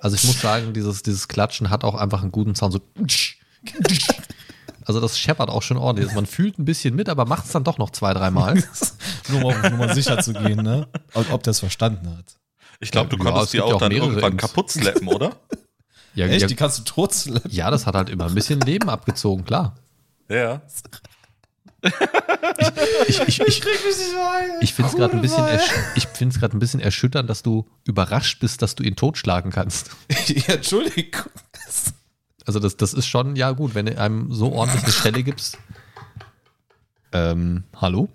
also 0.00 0.14
ich 0.14 0.24
muss 0.24 0.40
sagen, 0.40 0.72
dieses, 0.72 1.02
dieses 1.02 1.28
Klatschen 1.28 1.70
hat 1.70 1.82
auch 1.82 1.94
einfach 1.94 2.22
einen 2.22 2.30
guten 2.30 2.54
Sound. 2.54 2.74
So 2.74 2.80
also 4.84 5.00
das 5.00 5.18
scheppert 5.18 5.48
auch 5.48 5.62
schon 5.62 5.78
ordentlich. 5.78 6.12
Man 6.12 6.26
fühlt 6.26 6.58
ein 6.58 6.64
bisschen 6.64 6.94
mit, 6.94 7.08
aber 7.08 7.24
macht 7.24 7.46
es 7.46 7.52
dann 7.52 7.64
doch 7.64 7.78
noch 7.78 7.90
zwei, 7.90 8.12
dreimal. 8.12 8.54
nur, 9.28 9.44
um, 9.44 9.60
nur 9.60 9.78
mal 9.78 9.94
sicher 9.94 10.18
zu 10.18 10.34
gehen, 10.34 10.62
ne? 10.62 10.88
Ob, 11.14 11.32
ob 11.32 11.42
der 11.42 11.52
es 11.52 11.60
verstanden 11.60 12.16
hat. 12.16 12.36
Ich 12.80 12.90
glaube, 12.90 13.08
du 13.08 13.16
ja, 13.16 13.30
konntest 13.30 13.52
die 13.54 13.60
auch, 13.60 13.74
auch 13.74 13.78
dann 13.78 13.92
irgendwann 13.92 14.36
kaputt 14.36 14.70
slappen, 14.70 15.08
oder? 15.08 15.36
Ja, 16.14 16.26
Echt? 16.26 16.42
Ja, 16.42 16.46
die 16.48 16.56
kannst 16.56 16.78
du 16.78 16.82
tot 16.82 17.14
slappen? 17.14 17.50
Ja, 17.50 17.70
das 17.70 17.86
hat 17.86 17.94
halt 17.94 18.10
immer 18.10 18.26
ein 18.26 18.34
bisschen 18.34 18.60
Leben 18.60 18.90
abgezogen, 18.90 19.44
klar. 19.44 19.76
Ja. 20.28 20.60
Ich, 23.08 23.20
ich, 23.20 23.40
ich, 23.40 23.40
ich, 23.40 23.62
ich 24.60 24.74
finde 24.74 24.90
es 24.90 24.96
gerade 24.96 25.14
ein 25.14 25.20
bisschen, 25.20 25.44
ich 25.96 26.06
finde 26.06 26.36
es 26.36 26.42
ein 26.42 26.58
bisschen 26.58 26.80
erschütternd, 26.80 27.28
dass 27.28 27.42
du 27.42 27.66
überrascht 27.84 28.40
bist, 28.40 28.62
dass 28.62 28.74
du 28.74 28.82
ihn 28.84 28.96
totschlagen 28.96 29.50
kannst. 29.50 29.90
ja, 30.26 30.54
Entschuldigung. 30.54 31.30
Also 32.46 32.58
das, 32.58 32.76
das 32.76 32.94
ist 32.94 33.06
schon, 33.06 33.36
ja 33.36 33.52
gut, 33.52 33.74
wenn 33.74 33.86
du 33.86 33.98
einem 33.98 34.32
so 34.32 34.52
ordentlich 34.52 34.82
eine 34.84 34.92
Stelle 34.92 35.22
gibst. 35.22 35.58
Ähm, 37.12 37.64
hallo? 37.80 38.08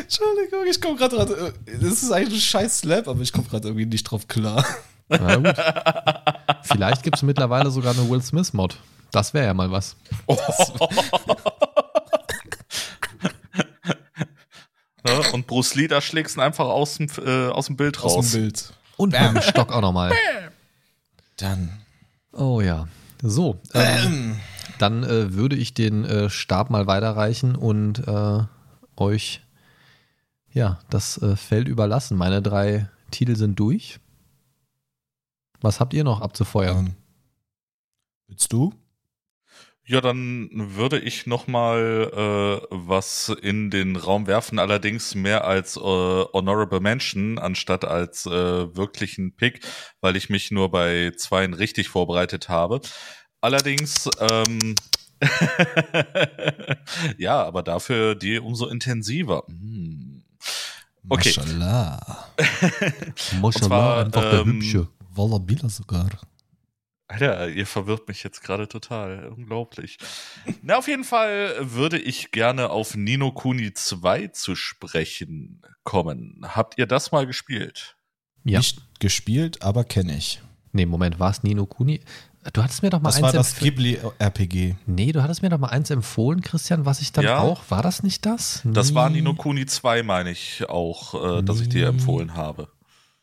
Entschuldigung, 0.00 0.66
ich 0.68 0.80
komme 0.80 0.96
gerade 0.96 1.16
dran. 1.16 1.52
Das 1.80 2.02
ist 2.02 2.12
eigentlich 2.12 2.40
ein 2.40 2.46
scheiß 2.46 2.80
Slap, 2.80 3.08
aber 3.08 3.20
ich 3.20 3.32
komme 3.32 3.46
gerade 3.48 3.68
irgendwie 3.68 3.86
nicht 3.86 4.04
drauf 4.04 4.28
klar. 4.28 4.64
Na 5.08 5.36
gut. 5.36 5.56
Vielleicht 6.64 7.02
gibt 7.02 7.16
es 7.16 7.22
mittlerweile 7.22 7.70
sogar 7.70 7.94
eine 7.94 8.08
Will 8.08 8.22
Smith-Mod. 8.22 8.78
Das 9.10 9.32
wäre 9.32 9.46
ja 9.46 9.54
mal 9.54 9.70
was. 9.70 9.96
Oh. 10.26 10.36
Und 15.32 15.46
Bruce 15.46 15.74
Lee, 15.74 15.88
da 15.88 16.00
schlägst 16.00 16.36
du 16.36 16.40
ihn 16.40 16.44
einfach 16.44 16.66
aus 16.66 16.96
dem, 16.96 17.08
äh, 17.24 17.48
aus 17.48 17.66
dem 17.66 17.76
Bild 17.76 18.02
raus. 18.02 18.16
Aus 18.16 18.30
dem 18.32 18.42
Bild. 18.42 18.72
Und 18.96 19.12
mit 19.12 19.20
dem 19.20 19.42
Stock 19.42 19.72
auch 19.72 19.80
nochmal. 19.80 20.12
Dann. 21.36 21.70
Oh 22.32 22.60
ja. 22.60 22.88
So, 23.22 23.60
ähm, 23.74 24.38
dann 24.78 25.02
äh, 25.02 25.34
würde 25.34 25.56
ich 25.56 25.74
den 25.74 26.04
äh, 26.04 26.30
Stab 26.30 26.70
mal 26.70 26.86
weiterreichen 26.86 27.56
und 27.56 28.06
äh, 28.06 28.40
euch 28.96 29.40
ja 30.52 30.78
das 30.90 31.20
äh, 31.20 31.36
Feld 31.36 31.68
überlassen. 31.68 32.16
Meine 32.16 32.42
drei 32.42 32.88
Titel 33.10 33.36
sind 33.36 33.58
durch. 33.58 33.98
Was 35.60 35.80
habt 35.80 35.94
ihr 35.94 36.04
noch 36.04 36.20
abzufeuern? 36.20 36.86
Ähm, 36.86 36.94
willst 38.28 38.52
du? 38.52 38.72
Ja, 39.88 40.02
dann 40.02 40.50
würde 40.52 40.98
ich 40.98 41.26
noch 41.26 41.46
mal 41.46 42.10
äh, 42.12 42.66
was 42.68 43.30
in 43.40 43.70
den 43.70 43.96
Raum 43.96 44.26
werfen, 44.26 44.58
allerdings 44.58 45.14
mehr 45.14 45.46
als 45.46 45.78
äh, 45.78 45.80
Honorable 45.80 46.80
Mention 46.80 47.38
anstatt 47.38 47.86
als 47.86 48.26
äh, 48.26 48.30
wirklichen 48.30 49.34
Pick, 49.34 49.66
weil 50.02 50.16
ich 50.16 50.28
mich 50.28 50.50
nur 50.50 50.70
bei 50.70 51.12
zweien 51.16 51.54
richtig 51.54 51.88
vorbereitet 51.88 52.50
habe. 52.50 52.82
Allerdings, 53.40 54.10
ähm, 54.20 54.74
ja, 57.16 57.42
aber 57.42 57.62
dafür 57.62 58.14
die 58.14 58.40
umso 58.40 58.66
intensiver. 58.66 59.44
Hm. 59.48 60.22
Okay. 61.08 61.32
Mashallah, 61.34 62.28
zwar, 63.52 64.04
einfach 64.04 64.20
der 64.20 64.40
ähm, 64.40 64.46
Hübsche. 64.56 64.88
Wallabila 65.14 65.70
sogar. 65.70 66.10
Alter, 67.10 67.48
ihr 67.48 67.66
verwirrt 67.66 68.06
mich 68.06 68.22
jetzt 68.22 68.42
gerade 68.42 68.68
total. 68.68 69.28
Unglaublich. 69.28 69.96
Na, 70.62 70.76
auf 70.76 70.88
jeden 70.88 71.04
Fall 71.04 71.54
würde 71.60 71.98
ich 71.98 72.32
gerne 72.32 72.68
auf 72.68 72.94
Nino 72.96 73.32
Kuni 73.32 73.72
2 73.72 74.28
zu 74.28 74.54
sprechen 74.54 75.62
kommen. 75.84 76.40
Habt 76.46 76.78
ihr 76.78 76.86
das 76.86 77.10
mal 77.10 77.26
gespielt? 77.26 77.96
Ja. 78.44 78.58
Nicht 78.58 78.82
gespielt, 79.00 79.62
aber 79.62 79.84
kenne 79.84 80.16
ich. 80.18 80.42
Nee, 80.72 80.84
Moment, 80.84 81.18
war 81.18 81.30
es 81.30 81.42
Nino 81.42 81.64
Kuni? 81.64 82.00
Du 82.52 82.62
hattest 82.62 82.82
mir 82.82 82.90
doch 82.90 83.00
mal 83.00 83.08
Das 83.08 83.16
eins 83.16 83.22
war 83.24 83.32
das 83.32 83.56
empf- 83.56 83.60
Ghibli-RPG. 83.62 84.76
Nee, 84.86 85.12
du 85.12 85.22
hattest 85.22 85.42
mir 85.42 85.48
doch 85.48 85.58
mal 85.58 85.68
eins 85.68 85.90
empfohlen, 85.90 86.40
Christian, 86.42 86.84
was 86.84 87.00
ich 87.00 87.12
dann 87.12 87.24
Ja. 87.24 87.38
auch. 87.40 87.62
War 87.70 87.82
das 87.82 88.02
nicht 88.02 88.24
das? 88.26 88.60
Das 88.64 88.94
war 88.94 89.08
Ni- 89.08 89.16
Nino 89.16 89.34
Kuni 89.34 89.66
2, 89.66 90.02
meine 90.02 90.30
ich 90.30 90.68
auch, 90.68 91.38
äh, 91.38 91.42
dass 91.42 91.60
ich 91.60 91.68
dir 91.70 91.82
Nee. 91.84 91.88
empfohlen 91.98 92.34
habe. 92.34 92.68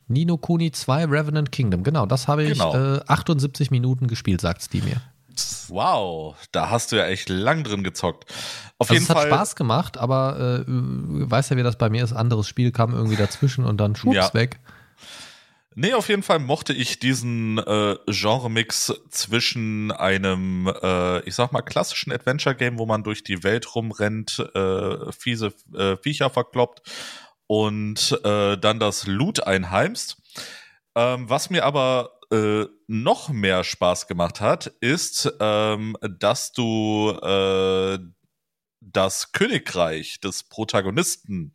Nino 0.08 0.38
Kuni 0.38 0.72
2 0.72 1.06
Revenant 1.06 1.52
Kingdom. 1.52 1.84
Genau, 1.84 2.06
das 2.06 2.28
habe 2.28 2.44
ich 2.44 2.54
Genau. 2.60 2.76
äh, 2.98 3.02
78 3.08 3.72
Minuten 3.72 4.08
gespielt, 4.08 4.42
sagt 4.42 4.72
die 4.74 4.82
mir. 4.82 5.02
Wow, 5.68 6.36
da 6.52 6.70
hast 6.70 6.92
du 6.92 6.96
ja 6.96 7.08
echt 7.08 7.28
lang 7.28 7.64
drin 7.64 7.84
gezockt. 7.84 8.26
Auf 8.78 8.90
Also 8.90 8.94
jeden 8.94 9.04
es 9.04 9.10
hat 9.10 9.18
Fall. 9.18 9.28
Spaß 9.28 9.56
gemacht, 9.56 9.98
aber 9.98 10.62
äh, 10.62 10.64
weiß 10.68 11.50
ja, 11.50 11.58
wie 11.58 11.64
das 11.64 11.78
bei 11.78 11.90
mir 11.90 12.04
ist. 12.04 12.14
Anderes 12.14 12.48
Spiel 12.48 12.72
kam 12.72 12.94
irgendwie 12.94 13.16
dazwischen 13.18 13.66
und 13.66 13.78
dann 13.78 13.96
schwupps 13.96 14.16
Ja. 14.16 14.34
weg. 14.34 14.60
Nee, 15.78 15.94
auf 15.94 16.08
jeden 16.08 16.24
Fall 16.24 16.40
mochte 16.40 16.72
ich 16.72 17.00
diesen 17.00 17.58
äh, 17.58 17.98
Genre-Mix 18.08 18.94
zwischen 19.10 19.92
einem, 19.92 20.72
äh, 20.82 21.20
ich 21.28 21.36
sag 21.36 21.52
mal, 21.52 21.64
klassischen 21.64 22.14
Adventure-Game, 22.14 22.80
wo 22.80 22.86
man 22.86 23.04
durch 23.04 23.24
die 23.26 23.44
Welt 23.44 23.76
rumrennt, 23.76 24.40
äh, 24.56 25.12
fiese 25.12 25.52
äh, 25.74 25.98
Viecher 25.98 26.30
verkloppt 26.30 26.82
und 27.48 28.20
äh, 28.24 28.58
dann 28.58 28.80
das 28.80 29.08
Loot 29.08 29.42
einheimst. 29.42 30.18
Ähm, 30.96 31.30
was 31.30 31.50
mir 31.50 31.66
aber 31.66 32.20
äh, 32.32 32.66
noch 32.88 33.30
mehr 33.30 33.64
Spaß 33.64 34.08
gemacht 34.08 34.42
hat, 34.42 34.68
ist, 34.80 35.32
ähm, 35.40 35.98
dass 36.02 36.52
du 36.52 37.12
äh, 37.22 38.00
das 38.82 39.32
Königreich 39.32 40.20
des 40.22 40.44
Protagonisten, 40.44 41.54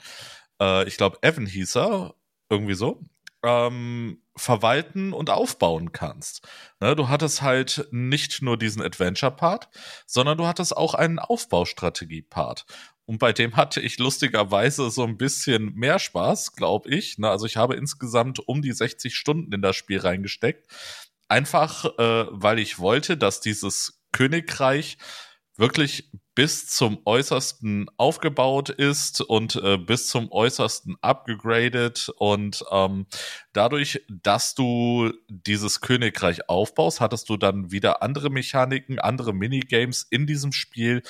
äh, 0.60 0.86
ich 0.86 0.96
glaube 0.96 1.18
Evan 1.22 1.46
hieß 1.46 1.76
er, 1.76 2.14
irgendwie 2.50 2.74
so, 2.74 3.02
ähm, 3.42 4.22
verwalten 4.36 5.12
und 5.12 5.30
aufbauen 5.30 5.92
kannst. 5.92 6.46
Ne, 6.80 6.96
du 6.96 7.08
hattest 7.08 7.42
halt 7.42 7.88
nicht 7.90 8.42
nur 8.42 8.56
diesen 8.58 8.82
Adventure-Part, 8.82 9.68
sondern 10.06 10.38
du 10.38 10.46
hattest 10.46 10.76
auch 10.76 10.94
einen 10.94 11.18
Aufbaustrategie-Part. 11.18 12.66
Und 13.10 13.18
bei 13.18 13.32
dem 13.32 13.56
hatte 13.56 13.80
ich 13.80 13.98
lustigerweise 13.98 14.88
so 14.88 15.02
ein 15.02 15.16
bisschen 15.16 15.74
mehr 15.74 15.98
Spaß, 15.98 16.52
glaube 16.52 16.90
ich. 16.90 17.18
Ne, 17.18 17.28
also 17.28 17.44
ich 17.44 17.56
habe 17.56 17.74
insgesamt 17.74 18.38
um 18.38 18.62
die 18.62 18.70
60 18.70 19.16
Stunden 19.16 19.52
in 19.52 19.62
das 19.62 19.74
Spiel 19.74 19.98
reingesteckt. 19.98 20.70
Einfach, 21.26 21.86
äh, 21.98 22.26
weil 22.30 22.60
ich 22.60 22.78
wollte, 22.78 23.16
dass 23.16 23.40
dieses 23.40 24.00
Königreich 24.12 24.96
wirklich 25.56 26.08
bis 26.36 26.68
zum 26.68 27.00
Äußersten 27.04 27.90
aufgebaut 27.96 28.70
ist 28.70 29.20
und 29.20 29.56
äh, 29.56 29.76
bis 29.76 30.06
zum 30.06 30.30
Äußersten 30.30 30.96
abgegradet 31.02 32.10
und 32.16 32.64
ähm, 32.70 33.06
dadurch, 33.52 34.04
dass 34.08 34.54
du 34.54 35.12
dieses 35.28 35.80
Königreich 35.80 36.48
aufbaust, 36.48 37.00
hattest 37.00 37.28
du 37.28 37.36
dann 37.36 37.72
wieder 37.72 38.02
andere 38.02 38.30
Mechaniken, 38.30 39.00
andere 39.00 39.34
Minigames 39.34 40.06
in 40.08 40.26
diesem 40.26 40.52
Spiel, 40.52 41.02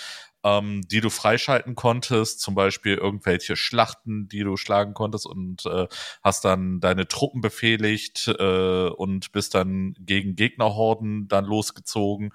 ähm, 0.44 0.82
die 0.90 1.00
du 1.00 1.10
freischalten 1.10 1.74
konntest, 1.74 2.40
zum 2.40 2.54
Beispiel 2.54 2.94
irgendwelche 2.96 3.56
Schlachten, 3.56 4.28
die 4.28 4.42
du 4.42 4.56
schlagen 4.56 4.94
konntest 4.94 5.26
und 5.26 5.66
äh, 5.66 5.86
hast 6.22 6.44
dann 6.44 6.80
deine 6.80 7.08
Truppen 7.08 7.40
befehligt 7.40 8.28
äh, 8.28 8.88
und 8.88 9.32
bist 9.32 9.54
dann 9.54 9.94
gegen 9.98 10.36
Gegnerhorden 10.36 11.28
dann 11.28 11.44
losgezogen. 11.44 12.32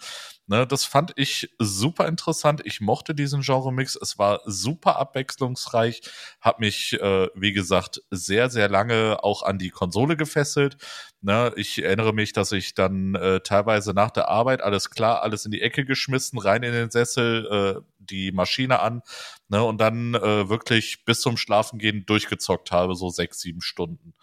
Ne, 0.47 0.67
das 0.67 0.85
fand 0.85 1.11
ich 1.15 1.49
super 1.57 2.07
interessant. 2.07 2.61
Ich 2.65 2.79
mochte 2.79 3.15
diesen 3.15 3.41
Genre-Mix. 3.41 3.95
Es 3.95 4.19
war 4.19 4.41
super 4.45 4.97
abwechslungsreich, 4.97 6.01
hat 6.39 6.59
mich, 6.59 6.93
äh, 7.01 7.29
wie 7.33 7.51
gesagt, 7.51 8.03
sehr, 8.11 8.51
sehr 8.51 8.69
lange 8.69 9.23
auch 9.23 9.41
an 9.41 9.57
die 9.57 9.71
Konsole 9.71 10.15
gefesselt. 10.15 10.77
Ne, 11.21 11.51
ich 11.55 11.81
erinnere 11.83 12.13
mich, 12.13 12.31
dass 12.31 12.51
ich 12.51 12.75
dann 12.75 13.15
äh, 13.15 13.39
teilweise 13.39 13.93
nach 13.93 14.11
der 14.11 14.27
Arbeit 14.29 14.61
alles 14.61 14.91
klar, 14.91 15.23
alles 15.23 15.45
in 15.45 15.51
die 15.51 15.61
Ecke 15.61 15.83
geschmissen, 15.83 16.37
rein 16.37 16.61
in 16.61 16.73
den 16.73 16.91
Sessel, 16.91 17.81
äh, 17.81 17.81
die 17.97 18.31
Maschine 18.31 18.81
an, 18.81 19.01
ne, 19.49 19.63
und 19.63 19.79
dann 19.81 20.13
äh, 20.13 20.47
wirklich 20.47 21.05
bis 21.05 21.21
zum 21.21 21.37
Schlafengehen 21.37 22.05
durchgezockt 22.05 22.71
habe, 22.71 22.93
so 22.93 23.09
sechs, 23.09 23.39
sieben 23.41 23.61
Stunden. 23.61 24.13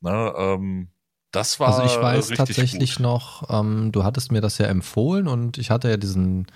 Ne, 0.00 0.34
ähm, 0.36 0.90
das 1.32 1.60
war 1.60 1.68
Also 1.68 1.82
ich 1.84 2.00
weiß 2.00 2.28
tatsächlich 2.36 2.96
gut. 2.96 3.00
noch, 3.00 3.48
ähm, 3.50 3.92
du 3.92 4.04
hattest 4.04 4.32
mir 4.32 4.40
das 4.40 4.58
ja 4.58 4.66
empfohlen 4.66 5.28
und 5.28 5.58
ich 5.58 5.70
hatte 5.70 5.88
ja 5.90 5.96
diesen, 5.96 6.46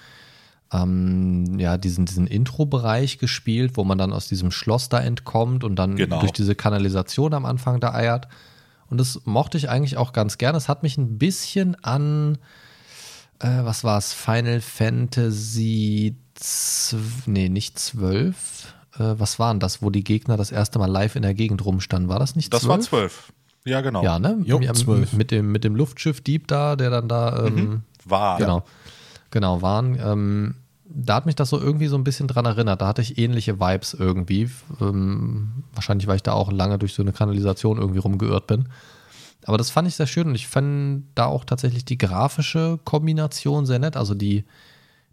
ähm, 0.72 1.58
ja, 1.58 1.76
diesen, 1.76 2.06
diesen 2.06 2.26
Intro-Bereich 2.26 3.18
gespielt, 3.18 3.72
wo 3.76 3.84
man 3.84 3.98
dann 3.98 4.12
aus 4.12 4.28
diesem 4.28 4.50
Schloss 4.50 4.88
da 4.88 5.00
entkommt 5.00 5.64
und 5.64 5.76
dann 5.76 5.96
Genau. 5.96 6.20
durch 6.20 6.32
diese 6.32 6.54
Kanalisation 6.54 7.34
am 7.34 7.44
Anfang 7.44 7.80
da 7.80 7.92
eiert. 7.92 8.28
Und 8.88 8.98
das 8.98 9.20
mochte 9.24 9.58
ich 9.58 9.68
eigentlich 9.68 9.96
auch 9.96 10.12
ganz 10.12 10.38
gerne. 10.38 10.56
Es 10.58 10.68
hat 10.68 10.82
mich 10.82 10.96
ein 10.98 11.18
bisschen 11.18 11.74
an, 11.84 12.38
äh, 13.40 13.48
was 13.64 13.84
war 13.84 13.98
es, 13.98 14.12
Final 14.14 14.60
Fantasy, 14.60 16.16
nee, 17.26 17.48
nicht 17.48 17.78
12. 17.78 18.74
Äh, 18.98 19.14
was 19.18 19.38
waren 19.38 19.60
das, 19.60 19.82
wo 19.82 19.90
die 19.90 20.04
Gegner 20.04 20.36
das 20.36 20.50
erste 20.50 20.78
Mal 20.78 20.90
live 20.90 21.16
in 21.16 21.22
der 21.22 21.34
Gegend 21.34 21.64
rumstanden? 21.64 22.08
War 22.10 22.18
das 22.18 22.36
nicht 22.36 22.52
Das 22.52 22.62
12? 22.62 22.68
war 22.70 22.80
zwölf. 22.80 23.32
Ja, 23.64 23.80
genau. 23.80 24.02
Ja, 24.02 24.18
ne? 24.18 24.38
Jo, 24.44 24.60
Ja, 24.60 24.74
12. 24.74 25.12
Mit 25.12 25.30
dem, 25.30 25.52
mit 25.52 25.64
dem 25.64 25.76
Luftschiff-Dieb 25.76 26.48
da, 26.48 26.76
der 26.76 26.90
dann 26.90 27.08
da, 27.08 27.46
ähm, 27.46 27.82
War. 28.04 28.38
genau, 28.38 28.64
genau, 29.30 29.62
waren. 29.62 29.98
Ähm, 30.02 30.54
da 30.94 31.14
hat 31.14 31.26
mich 31.26 31.36
das 31.36 31.48
so 31.48 31.58
irgendwie 31.58 31.86
so 31.86 31.96
ein 31.96 32.04
bisschen 32.04 32.28
dran 32.28 32.44
erinnert. 32.44 32.82
Da 32.82 32.86
hatte 32.86 33.02
ich 33.02 33.18
ähnliche 33.18 33.60
Vibes 33.60 33.94
irgendwie. 33.94 34.50
Ähm, 34.80 35.64
wahrscheinlich, 35.74 36.06
weil 36.06 36.16
ich 36.16 36.22
da 36.22 36.32
auch 36.32 36.52
lange 36.52 36.78
durch 36.78 36.94
so 36.94 37.02
eine 37.02 37.12
Kanalisation 37.12 37.78
irgendwie 37.78 38.00
rumgeirrt 38.00 38.46
bin. 38.46 38.68
Aber 39.44 39.58
das 39.58 39.70
fand 39.70 39.88
ich 39.88 39.96
sehr 39.96 40.06
schön 40.06 40.28
und 40.28 40.34
ich 40.34 40.46
fand 40.46 41.04
da 41.14 41.26
auch 41.26 41.44
tatsächlich 41.44 41.84
die 41.84 41.98
grafische 41.98 42.78
Kombination 42.84 43.66
sehr 43.66 43.78
nett. 43.78 43.96
Also 43.96 44.14
die, 44.14 44.44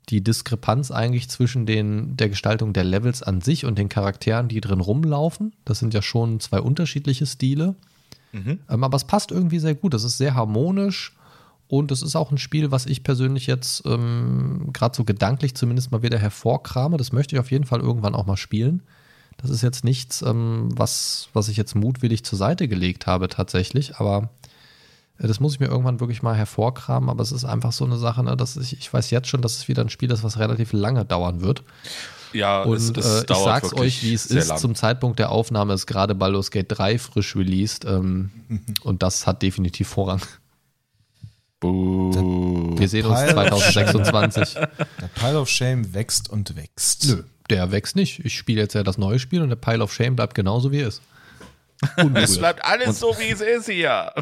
die 0.10 0.24
Diskrepanz 0.24 0.92
eigentlich 0.92 1.30
zwischen 1.30 1.66
den, 1.66 2.16
der 2.18 2.30
Gestaltung 2.30 2.74
der 2.74 2.84
Levels 2.84 3.24
an 3.24 3.42
sich 3.42 3.66
und 3.66 3.78
den 3.78 3.90
Charakteren, 3.90 4.48
die 4.48 4.62
drin 4.62 4.82
rumlaufen. 4.82 5.54
Das 5.66 5.80
sind 5.80 5.94
ja 5.94 6.02
schon 6.02 6.40
zwei 6.40 6.60
unterschiedliche 6.60 7.26
Stile. 7.26 7.76
Mhm. 8.32 8.60
Ähm, 8.70 8.84
aber 8.84 8.96
es 8.96 9.06
passt 9.06 9.32
irgendwie 9.32 9.60
sehr 9.60 9.76
gut. 9.76 9.94
Es 9.94 10.04
ist 10.04 10.18
sehr 10.18 10.36
harmonisch 10.36 11.16
und 11.68 11.92
es 11.92 12.02
ist 12.02 12.16
auch 12.16 12.32
ein 12.32 12.38
Spiel, 12.38 12.72
was 12.72 12.86
ich 12.86 13.04
persönlich 13.04 13.48
jetzt 13.48 13.86
ähm, 13.86 14.70
gerade 14.74 14.96
so 14.96 15.04
gedanklich 15.04 15.56
zumindest 15.56 15.92
mal 15.92 16.02
wieder 16.02 16.18
hervorkrame. 16.18 16.98
Das 16.98 17.12
möchte 17.12 17.36
ich 17.36 17.40
auf 17.40 17.52
jeden 17.52 17.66
Fall 17.66 17.80
irgendwann 17.80 18.16
auch 18.16 18.26
mal 18.26 18.38
spielen. 18.38 18.82
Das 19.38 19.50
ist 19.52 19.62
jetzt 19.62 19.84
nichts, 19.84 20.22
ähm, 20.22 20.70
was, 20.76 21.30
was 21.34 21.48
ich 21.48 21.58
jetzt 21.58 21.76
mutwillig 21.76 22.26
zur 22.26 22.38
Seite 22.38 22.68
gelegt 22.68 23.08
habe 23.08 23.30
tatsächlich, 23.30 23.96
aber 23.98 24.30
äh, 25.20 25.28
das 25.28 25.40
muss 25.40 25.54
ich 25.54 25.60
mir 25.60 25.68
irgendwann 25.68 26.00
wirklich 26.00 26.24
mal 26.24 26.36
hervorkramen. 26.36 27.10
Aber 27.10 27.22
es 27.24 27.32
ist 27.32 27.46
einfach 27.46 27.72
so 27.72 27.86
eine 27.86 27.98
Sache, 27.98 28.24
ne, 28.24 28.36
dass 28.36 28.58
ich, 28.58 28.78
ich 28.78 28.92
weiß 28.92 29.12
jetzt 29.12 29.28
schon, 29.28 29.42
dass 29.42 29.58
es 29.58 29.68
wieder 29.68 29.84
ein 29.84 29.90
Spiel 29.90 30.12
ist, 30.12 30.24
was 30.24 30.40
relativ 30.40 30.74
lange 30.74 31.06
dauern 31.06 31.42
wird. 31.42 31.64
Ja, 32.34 32.62
Und 32.64 32.78
es, 32.78 32.90
es 32.92 33.24
äh, 33.24 33.26
ich 33.30 33.38
sag's 33.38 33.74
euch, 33.74 34.04
wie 34.04 34.14
es 34.14 34.28
ist. 34.28 34.50
lang. 34.50 34.58
Zum 34.60 34.76
Zeitpunkt 34.76 35.18
der 35.20 35.32
Aufnahme 35.32 35.74
ist 35.74 35.88
gerade 35.88 36.14
Baldur's 36.16 36.52
Gate 36.52 36.68
3 36.70 37.00
frisch 37.00 37.36
released 37.36 37.86
ähm, 37.86 38.30
und 38.84 39.02
das 39.04 39.26
hat 39.28 39.42
definitiv 39.42 39.88
Vorrang. 39.88 40.22
Buh. 41.60 42.78
Wir 42.78 42.88
sehen 42.88 43.06
uns 43.06 43.20
Pile- 43.20 43.34
2026. 43.34 44.54
Der 44.54 44.68
Pile 45.16 45.40
of 45.40 45.50
Shame 45.50 45.94
wächst 45.94 46.30
und 46.30 46.56
wächst. 46.56 47.08
Nö, 47.10 47.24
der 47.50 47.72
wächst 47.72 47.96
nicht. 47.96 48.24
Ich 48.24 48.38
spiele 48.38 48.62
jetzt 48.62 48.76
ja 48.76 48.84
das 48.84 48.98
neue 48.98 49.20
Spiel 49.20 49.42
und 49.42 49.50
der 49.50 49.58
Pile 49.58 49.84
of 49.84 49.94
Shame 49.94 50.16
bleibt 50.16 50.36
genauso 50.36 50.72
wie 50.72 50.80
er 50.82 50.88
ist. 50.88 51.02
Es 52.14 52.38
bleibt 52.38 52.64
alles 52.64 53.00
so, 53.00 53.16
wie 53.20 53.30
es 53.32 53.42
ist 53.42 53.66
hier. 53.70 54.14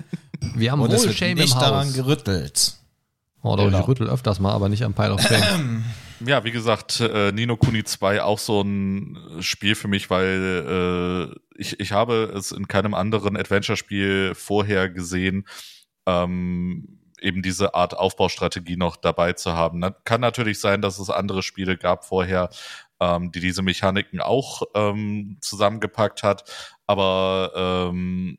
Wir 0.54 0.70
haben 0.72 0.80
Und 0.80 0.90
wohl 0.90 1.12
Shame 1.12 1.34
nicht 1.38 1.52
im 1.54 1.60
daran 1.60 1.86
Haus. 1.88 1.94
gerüttelt. 1.94 2.74
Oh, 3.42 3.56
doch, 3.56 3.64
Genau. 3.64 3.80
ich 3.80 3.88
rüttel 3.88 4.08
öfters 4.08 4.38
mal, 4.40 4.52
aber 4.52 4.68
nicht 4.68 4.82
am 4.84 4.92
Pile 4.94 5.14
of 5.14 5.20
Shame. 5.22 5.84
Ja, 6.24 6.44
wie 6.44 6.50
gesagt, 6.50 7.00
äh, 7.00 7.30
Nino 7.32 7.56
Kuni 7.56 7.84
2 7.84 8.22
auch 8.22 8.38
so 8.38 8.62
ein 8.62 9.18
Spiel 9.40 9.74
für 9.74 9.88
mich, 9.88 10.08
weil 10.08 11.34
äh, 11.34 11.60
ich, 11.60 11.78
ich 11.78 11.92
habe 11.92 12.32
es 12.34 12.52
in 12.52 12.68
keinem 12.68 12.94
anderen 12.94 13.36
Adventure-Spiel 13.36 14.34
vorher 14.34 14.88
gesehen, 14.88 15.46
ähm, 16.06 17.00
eben 17.20 17.42
diese 17.42 17.74
Art 17.74 17.94
Aufbaustrategie 17.94 18.76
noch 18.76 18.96
dabei 18.96 19.34
zu 19.34 19.52
haben. 19.52 19.80
Na, 19.80 19.90
kann 19.90 20.22
natürlich 20.22 20.58
sein, 20.58 20.80
dass 20.80 20.98
es 20.98 21.10
andere 21.10 21.42
Spiele 21.42 21.76
gab 21.76 22.06
vorher, 22.06 22.48
ähm, 22.98 23.30
die 23.30 23.40
diese 23.40 23.62
Mechaniken 23.62 24.20
auch 24.20 24.62
ähm, 24.74 25.36
zusammengepackt 25.42 26.22
hat, 26.22 26.50
aber 26.86 27.52
ähm, 27.54 28.38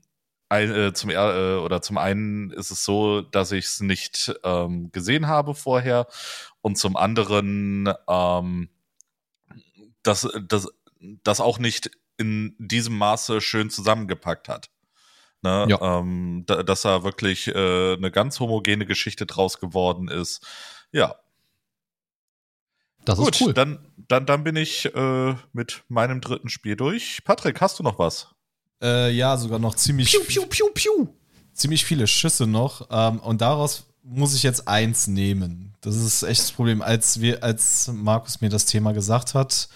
ein, 0.49 0.73
äh, 0.73 0.93
zum 0.93 1.09
äh, 1.09 1.15
oder 1.15 1.81
zum 1.81 1.97
einen 1.97 2.51
ist 2.51 2.71
es 2.71 2.83
so, 2.83 3.21
dass 3.21 3.51
ich 3.51 3.65
es 3.65 3.81
nicht 3.81 4.33
ähm, 4.43 4.91
gesehen 4.91 5.27
habe 5.27 5.53
vorher 5.53 6.07
und 6.67 6.77
zum 6.77 6.97
anderen 6.97 7.89
ähm, 8.09 8.69
dass 10.03 10.27
das 10.47 10.67
das 11.23 11.39
auch 11.39 11.59
nicht 11.59 11.91
in 12.17 12.55
diesem 12.59 12.97
Maße 12.97 13.39
schön 13.39 13.69
zusammengepackt 13.69 14.49
hat. 14.49 14.69
Ne? 15.43 15.67
Ja. 15.69 15.99
Ähm, 15.99 16.43
da, 16.45 16.61
dass 16.63 16.81
da 16.81 17.03
wirklich 17.03 17.47
äh, 17.47 17.93
eine 17.93 18.11
ganz 18.11 18.39
homogene 18.39 18.85
Geschichte 18.85 19.25
draus 19.25 19.59
geworden 19.59 20.09
ist. 20.09 20.45
Ja, 20.91 21.15
Das 23.05 23.17
gut, 23.19 23.35
ist 23.35 23.41
cool. 23.41 23.53
dann, 23.53 23.79
dann, 24.09 24.25
dann 24.25 24.43
bin 24.43 24.57
ich 24.57 24.93
äh, 24.93 25.35
mit 25.53 25.83
meinem 25.87 26.19
dritten 26.19 26.49
Spiel 26.49 26.75
durch. 26.75 27.23
Patrick, 27.23 27.61
hast 27.61 27.79
du 27.79 27.83
noch 27.83 27.99
was? 27.99 28.33
Äh, 28.81 29.11
ja, 29.11 29.37
sogar 29.37 29.59
noch 29.59 29.75
ziemlich, 29.75 30.11
piu, 30.11 30.47
piu. 30.73 31.07
ziemlich 31.53 31.85
viele 31.85 32.07
Schüsse 32.07 32.47
noch. 32.47 32.87
Ähm, 32.91 33.19
und 33.19 33.39
daraus 33.41 33.87
muss 34.09 34.33
ich 34.35 34.43
jetzt 34.43 34.67
eins 34.67 35.07
nehmen. 35.07 35.73
Das 35.81 35.95
ist 35.95 36.23
echt 36.23 36.41
das 36.41 36.51
Problem. 36.51 36.81
Als 36.81 37.19
wir, 37.21 37.43
als 37.43 37.89
Markus 37.93 38.41
mir 38.41 38.49
das 38.49 38.65
Thema 38.65 38.93
gesagt 38.93 39.33
hat, 39.33 39.69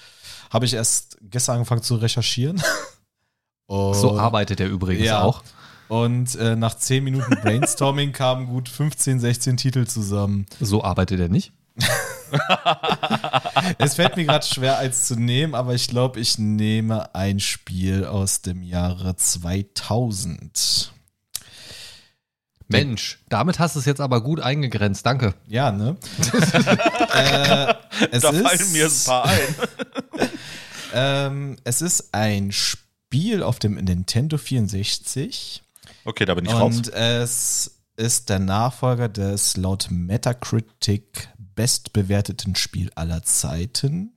habe 0.50 0.66
ich 0.66 0.74
erst 0.74 1.18
gestern 1.22 1.56
angefangen 1.58 1.84
zu 1.84 1.96
recherchieren. 1.96 2.62
Und, 3.68 3.96
So 3.96 4.18
arbeitet 4.20 4.60
er 4.60 4.68
übrigens 4.68 5.06
Ja. 5.06 5.22
auch. 5.22 5.44
Und 5.88 6.36
äh, 6.36 6.56
nach 6.56 6.76
10 6.76 7.04
Minuten 7.04 7.36
Brainstorming 7.42 8.12
kamen 8.14 8.48
gut 8.48 8.70
15, 8.70 9.20
16 9.20 9.58
Titel 9.58 9.86
zusammen. 9.86 10.46
So 10.60 10.84
arbeitet 10.84 11.20
er 11.20 11.30
nicht. 11.30 11.52
Es 13.78 13.96
fällt 13.96 14.16
mir 14.16 14.26
gerade 14.26 14.46
schwer, 14.46 14.78
eins 14.78 15.06
zu 15.08 15.16
nehmen, 15.16 15.54
aber 15.54 15.74
ich 15.76 15.88
glaube, 15.88 16.20
ich 16.20 16.38
nehme 16.38 17.14
ein 17.14 17.40
Spiel 17.40 18.06
aus 18.06 18.42
dem 18.42 18.64
Jahre 18.64 19.16
2000. 19.16 20.94
Mensch, 22.72 23.20
damit 23.30 23.60
hast 23.60 23.76
du 23.76 23.80
es 23.80 23.86
jetzt 23.86 24.02
aber 24.02 24.22
gut 24.22 24.40
eingegrenzt. 24.40 25.06
Danke. 25.06 25.34
Ja, 25.48 25.72
ne? 25.72 25.98
äh, 27.14 27.74
es, 28.12 28.22
da 28.22 28.30
ist, 28.30 28.42
fallen 28.42 28.72
mir 28.72 28.86
ein 28.86 29.06
paar 29.06 29.26
ein. 29.26 30.30
ähm, 30.94 31.58
es 31.64 31.82
ist 31.82 32.14
ein 32.14 32.52
Spiel 32.52 33.44
auf 33.44 33.60
dem 33.60 33.76
Nintendo 33.76 34.38
64 34.38 35.64
Okay, 36.04 36.26
da 36.26 36.34
bin 36.34 36.46
ich 36.46 36.54
raus. 36.54 36.76
und 36.76 36.94
es 36.94 37.82
ist 37.96 38.30
der 38.30 38.40
Nachfolger 38.40 39.10
des 39.10 39.58
laut 39.58 39.90
Metacritic 39.92 41.30
bestbewerteten 41.38 42.56
Spiel 42.56 42.92
aller 42.96 43.24
Zeiten. 43.24 44.14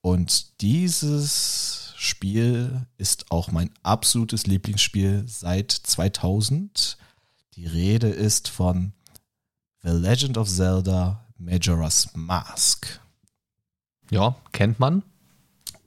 Und 0.00 0.60
dieses 0.62 1.92
Spiel 1.96 2.86
ist 2.96 3.30
auch 3.30 3.50
mein 3.52 3.70
absolutes 3.82 4.46
Lieblingsspiel 4.46 5.24
seit 5.26 5.70
2000. 5.70 6.96
Die 7.54 7.66
Rede 7.66 8.08
ist 8.08 8.48
von 8.48 8.92
The 9.82 9.90
Legend 9.90 10.38
of 10.38 10.48
Zelda 10.48 11.26
Majora's 11.38 12.08
Mask. 12.14 13.00
Ja, 14.10 14.36
kennt 14.52 14.78
man. 14.78 15.02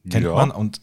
Kennt 0.09 0.25
Ja. 0.25 0.33
man 0.33 0.51
und 0.51 0.81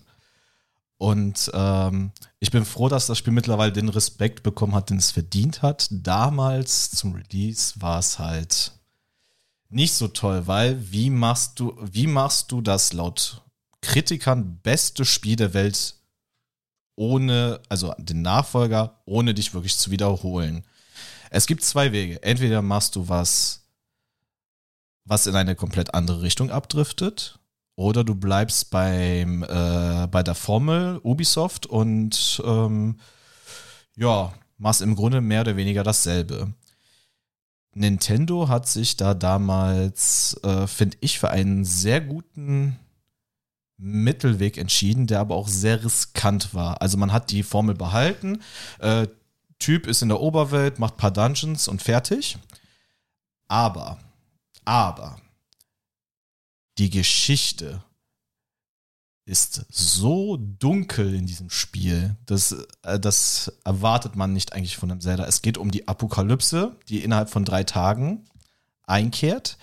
und 0.99 1.51
ähm, 1.53 2.13
ich 2.39 2.53
bin 2.53 2.65
froh, 2.65 2.89
dass 2.89 3.07
das 3.09 3.19
Spiel 3.19 3.33
mittlerweile 3.33 3.73
den 3.73 3.89
Respekt 3.89 4.45
bekommen 4.45 4.73
hat, 4.77 4.91
den 4.91 4.99
es 4.99 5.11
verdient 5.11 5.61
hat. 5.61 5.89
Damals 5.91 6.93
zum 6.93 7.15
Release 7.15 7.75
war 7.81 7.99
es 7.99 8.21
halt 8.21 8.71
nicht 9.69 9.95
so 9.95 10.07
toll, 10.07 10.47
weil 10.47 10.93
wie 10.93 11.11
machst 11.11 11.59
du, 11.59 11.75
wie 11.81 12.07
machst 12.07 12.53
du 12.53 12.61
das 12.61 12.93
laut 12.93 13.43
Kritikern 13.81 14.61
beste 14.63 15.05
Spiel 15.05 15.35
der 15.35 15.55
Welt 15.55 15.97
ohne, 16.95 17.61
also 17.69 17.93
den 17.99 18.23
Nachfolger, 18.23 19.01
ohne 19.05 19.35
dich 19.35 19.55
wirklich 19.55 19.77
zu 19.77 19.91
wiederholen? 19.91 20.65
Es 21.35 21.47
gibt 21.47 21.65
zwei 21.65 21.93
Wege. 21.93 22.23
Entweder 22.23 22.61
machst 22.61 22.95
du 22.95 23.09
was, 23.09 23.63
was 25.07 25.27
in 25.27 25.35
eine 25.35 25.55
komplett 25.55 25.95
andere 25.95 26.21
Richtung 26.21 26.51
abdriftet, 26.51 27.39
oder 27.75 28.05
du 28.05 28.15
bleibst 28.15 28.69
beim, 28.69 29.43
äh, 29.43 30.07
bei 30.09 30.23
der 30.23 30.35
Formel 30.35 31.01
Ubisoft 31.03 31.65
und 31.65 32.43
ähm, 32.45 32.99
ja, 33.97 34.35
machst 34.59 34.83
im 34.83 34.95
Grunde 34.95 35.23
mehr 35.23 35.41
oder 35.41 35.57
weniger 35.57 35.83
dasselbe. 35.83 36.53
Nintendo 37.73 38.49
hat 38.49 38.69
sich 38.69 38.99
da 38.99 39.15
damals, 39.15 40.39
äh, 40.45 40.67
finde 40.67 40.99
ich, 41.01 41.19
für 41.19 41.31
einen 41.31 41.65
sehr 41.65 42.03
guten 42.03 42.79
Mittelweg 43.79 44.59
entschieden, 44.59 45.07
der 45.07 45.21
aber 45.21 45.35
auch 45.35 45.49
sehr 45.49 45.83
riskant 45.83 46.53
war. 46.53 46.83
Also 46.83 46.99
man 46.99 47.11
hat 47.11 47.31
die 47.31 47.43
Formel 47.43 47.75
behalten, 47.75 48.43
äh, 48.81 49.07
Typ 49.63 49.87
ist 49.87 50.03
in 50.03 50.09
der 50.09 50.21
Oberwelt, 50.21 50.81
macht 50.81 50.97
paar 50.97 51.13
Dungeons 51.13 51.69
und 51.69 51.81
fertig. 51.81 52.37
Aber, 53.47 54.01
aber, 54.65 55.21
die 56.79 56.91
Geschichte 56.91 57.85
ist 59.25 59.65
so 59.71 60.37
dunkel 60.37 61.15
in 61.15 61.27
diesem 61.27 61.49
Spiel, 61.49 62.17
dass, 62.27 62.57
äh, 62.83 62.99
das 62.99 63.53
erwartet 63.65 64.17
man 64.17 64.33
nicht 64.33 64.53
eigentlich 64.53 64.77
von 64.77 64.91
einem 64.91 65.01
Zelda. 65.01 65.27
Es 65.27 65.43
geht 65.43 65.59
um 65.59 65.71
die 65.71 65.87
Apokalypse, 65.87 66.77
die 66.89 67.05
innerhalb 67.05 67.31
von 67.31 67.45
drei 67.45 67.63
Tagen 67.63 68.25
einkehrt. 68.83 69.59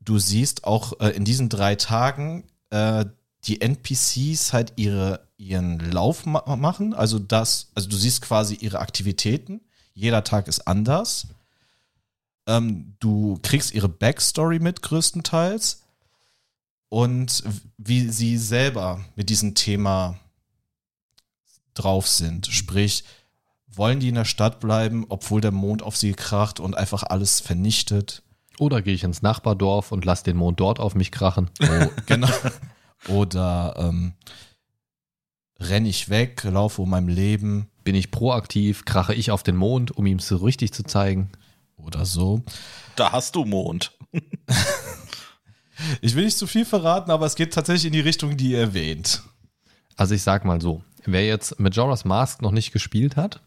Du 0.00 0.18
siehst 0.18 0.64
auch 0.64 1.00
äh, 1.00 1.10
in 1.10 1.24
diesen 1.24 1.48
drei 1.48 1.76
Tagen 1.76 2.44
äh, 2.68 3.06
die 3.46 3.60
NPCs 3.60 4.52
halt 4.52 4.72
ihre, 4.76 5.26
ihren 5.36 5.78
Lauf 5.90 6.26
ma 6.26 6.56
machen. 6.56 6.94
Also 6.94 7.18
das, 7.18 7.70
also 7.74 7.88
du 7.88 7.96
siehst 7.96 8.22
quasi 8.22 8.54
ihre 8.54 8.80
Aktivitäten. 8.80 9.60
Jeder 9.94 10.24
Tag 10.24 10.48
ist 10.48 10.66
anders. 10.66 11.28
Ähm, 12.46 12.94
du 13.00 13.38
kriegst 13.42 13.72
ihre 13.74 13.88
Backstory 13.88 14.58
mit 14.58 14.82
größtenteils 14.82 15.82
und 16.88 17.42
wie 17.78 18.08
sie 18.08 18.38
selber 18.38 19.04
mit 19.16 19.30
diesem 19.30 19.54
Thema 19.54 20.18
drauf 21.74 22.08
sind. 22.08 22.46
Sprich, 22.46 23.04
wollen 23.66 24.00
die 24.00 24.08
in 24.08 24.14
der 24.14 24.24
Stadt 24.24 24.60
bleiben, 24.60 25.06
obwohl 25.08 25.40
der 25.40 25.50
Mond 25.50 25.82
auf 25.82 25.96
sie 25.96 26.12
kracht 26.12 26.60
und 26.60 26.76
einfach 26.76 27.02
alles 27.02 27.40
vernichtet? 27.40 28.22
Oder 28.58 28.82
gehe 28.82 28.94
ich 28.94 29.02
ins 29.02 29.22
Nachbardorf 29.22 29.90
und 29.90 30.04
lass 30.04 30.22
den 30.22 30.36
Mond 30.36 30.60
dort 30.60 30.78
auf 30.78 30.94
mich 30.94 31.10
krachen. 31.10 31.50
Oh, 31.60 31.86
genau. 32.06 32.28
Oder 33.08 33.74
ähm, 33.78 34.14
renne 35.60 35.88
ich 35.88 36.08
weg, 36.08 36.44
laufe 36.44 36.82
um 36.82 36.90
mein 36.90 37.08
Leben 37.08 37.68
Bin 37.84 37.94
ich 37.94 38.10
proaktiv, 38.10 38.84
krache 38.84 39.14
ich 39.14 39.30
auf 39.30 39.42
den 39.42 39.56
Mond, 39.56 39.96
um 39.96 40.06
ihm 40.06 40.18
so 40.18 40.36
richtig 40.36 40.72
zu 40.72 40.84
zeigen. 40.84 41.30
oder 41.76 42.04
so. 42.06 42.42
Da 42.96 43.12
hast 43.12 43.34
du 43.36 43.44
Mond. 43.44 43.92
Ich 46.00 46.14
will 46.14 46.24
nicht 46.24 46.38
zu 46.38 46.46
viel 46.46 46.64
verraten, 46.64 47.10
aber 47.10 47.26
es 47.26 47.34
geht 47.34 47.52
tatsächlich 47.52 47.86
in 47.86 47.92
die 47.92 48.00
Richtung, 48.00 48.36
die 48.36 48.52
ihr 48.52 48.60
erwähnt. 48.60 49.22
Also 49.96 50.14
ich 50.14 50.22
sag 50.22 50.44
mal 50.44 50.60
so, 50.60 50.82
wer 51.04 51.26
jetzt 51.26 51.58
Majora's 51.58 52.04
Mask 52.04 52.42
noch 52.42 52.52
nicht 52.52 52.72
gespielt 52.72 53.16
hat, 53.16 53.40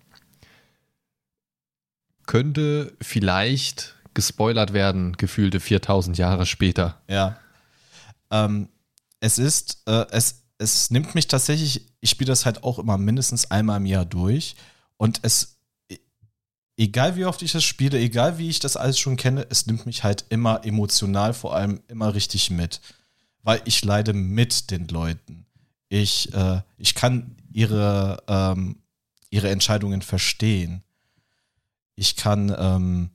könnte 2.25 2.95
vielleicht 3.01 3.95
gespoilert 4.13 4.73
werden, 4.73 5.13
gefühlte 5.13 5.59
4000 5.59 6.17
Jahre 6.17 6.45
später. 6.45 7.01
Ja. 7.07 7.37
Ähm, 8.31 8.69
es 9.19 9.39
ist, 9.39 9.81
äh, 9.87 10.05
es, 10.11 10.43
es 10.57 10.91
nimmt 10.91 11.15
mich 11.15 11.27
tatsächlich, 11.27 11.87
ich 12.01 12.09
spiele 12.09 12.29
das 12.29 12.45
halt 12.45 12.63
auch 12.63 12.79
immer 12.79 12.97
mindestens 12.97 13.49
einmal 13.51 13.77
im 13.77 13.85
Jahr 13.85 14.05
durch 14.05 14.55
und 14.97 15.19
es, 15.23 15.57
e- 15.89 15.97
egal 16.77 17.15
wie 17.15 17.25
oft 17.25 17.41
ich 17.41 17.55
es 17.55 17.63
spiele, 17.63 17.99
egal 17.99 18.37
wie 18.37 18.49
ich 18.49 18.59
das 18.59 18.77
alles 18.77 18.99
schon 18.99 19.17
kenne, 19.17 19.47
es 19.49 19.67
nimmt 19.67 19.85
mich 19.85 20.03
halt 20.03 20.25
immer 20.29 20.65
emotional 20.65 21.33
vor 21.33 21.55
allem 21.55 21.81
immer 21.87 22.13
richtig 22.13 22.51
mit, 22.51 22.81
weil 23.43 23.61
ich 23.65 23.83
leide 23.83 24.13
mit 24.13 24.71
den 24.71 24.87
Leuten. 24.87 25.45
Ich, 25.89 26.33
äh, 26.33 26.61
ich 26.77 26.95
kann 26.95 27.35
ihre, 27.53 28.23
ähm, 28.27 28.77
ihre 29.29 29.49
Entscheidungen 29.49 30.01
verstehen. 30.01 30.83
Ich 31.95 32.15
kann, 32.15 32.55
ähm, 32.57 33.09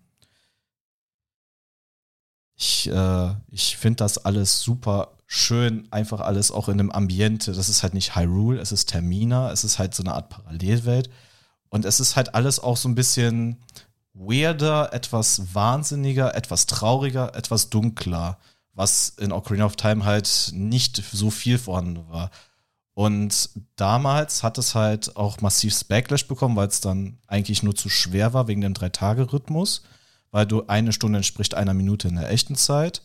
Ich, 2.54 2.88
äh, 2.88 3.34
ich 3.48 3.76
finde 3.76 3.96
das 3.96 4.18
alles 4.18 4.60
super 4.60 5.16
schön, 5.34 5.88
einfach 5.90 6.20
alles 6.20 6.50
auch 6.50 6.68
in 6.68 6.78
einem 6.78 6.90
Ambiente. 6.90 7.52
Das 7.52 7.70
ist 7.70 7.82
halt 7.82 7.94
nicht 7.94 8.14
Hyrule, 8.14 8.60
es 8.60 8.70
ist 8.70 8.90
Termina, 8.90 9.50
es 9.50 9.64
ist 9.64 9.78
halt 9.78 9.94
so 9.94 10.02
eine 10.02 10.12
Art 10.12 10.28
Parallelwelt. 10.28 11.08
Und 11.70 11.86
es 11.86 12.00
ist 12.00 12.16
halt 12.16 12.34
alles 12.34 12.60
auch 12.60 12.76
so 12.76 12.86
ein 12.86 12.94
bisschen 12.94 13.56
weirder, 14.12 14.92
etwas 14.92 15.54
wahnsinniger, 15.54 16.34
etwas 16.34 16.66
trauriger, 16.66 17.34
etwas 17.34 17.70
dunkler, 17.70 18.36
was 18.74 19.08
in 19.08 19.32
Ocarina 19.32 19.64
of 19.64 19.76
Time 19.76 20.04
halt 20.04 20.50
nicht 20.52 21.02
so 21.10 21.30
viel 21.30 21.56
vorhanden 21.56 22.06
war. 22.10 22.30
Und 22.92 23.48
damals 23.76 24.42
hat 24.42 24.58
es 24.58 24.74
halt 24.74 25.16
auch 25.16 25.40
massiv 25.40 25.82
Backlash 25.86 26.28
bekommen, 26.28 26.56
weil 26.56 26.68
es 26.68 26.82
dann 26.82 27.16
eigentlich 27.26 27.62
nur 27.62 27.74
zu 27.74 27.88
schwer 27.88 28.34
war 28.34 28.48
wegen 28.48 28.60
dem 28.60 28.74
Drei-Tage-Rhythmus, 28.74 29.82
weil 30.30 30.44
du 30.44 30.66
eine 30.66 30.92
Stunde 30.92 31.20
entspricht 31.20 31.54
einer 31.54 31.72
Minute 31.72 32.08
in 32.08 32.16
der 32.16 32.30
echten 32.30 32.54
Zeit. 32.54 33.00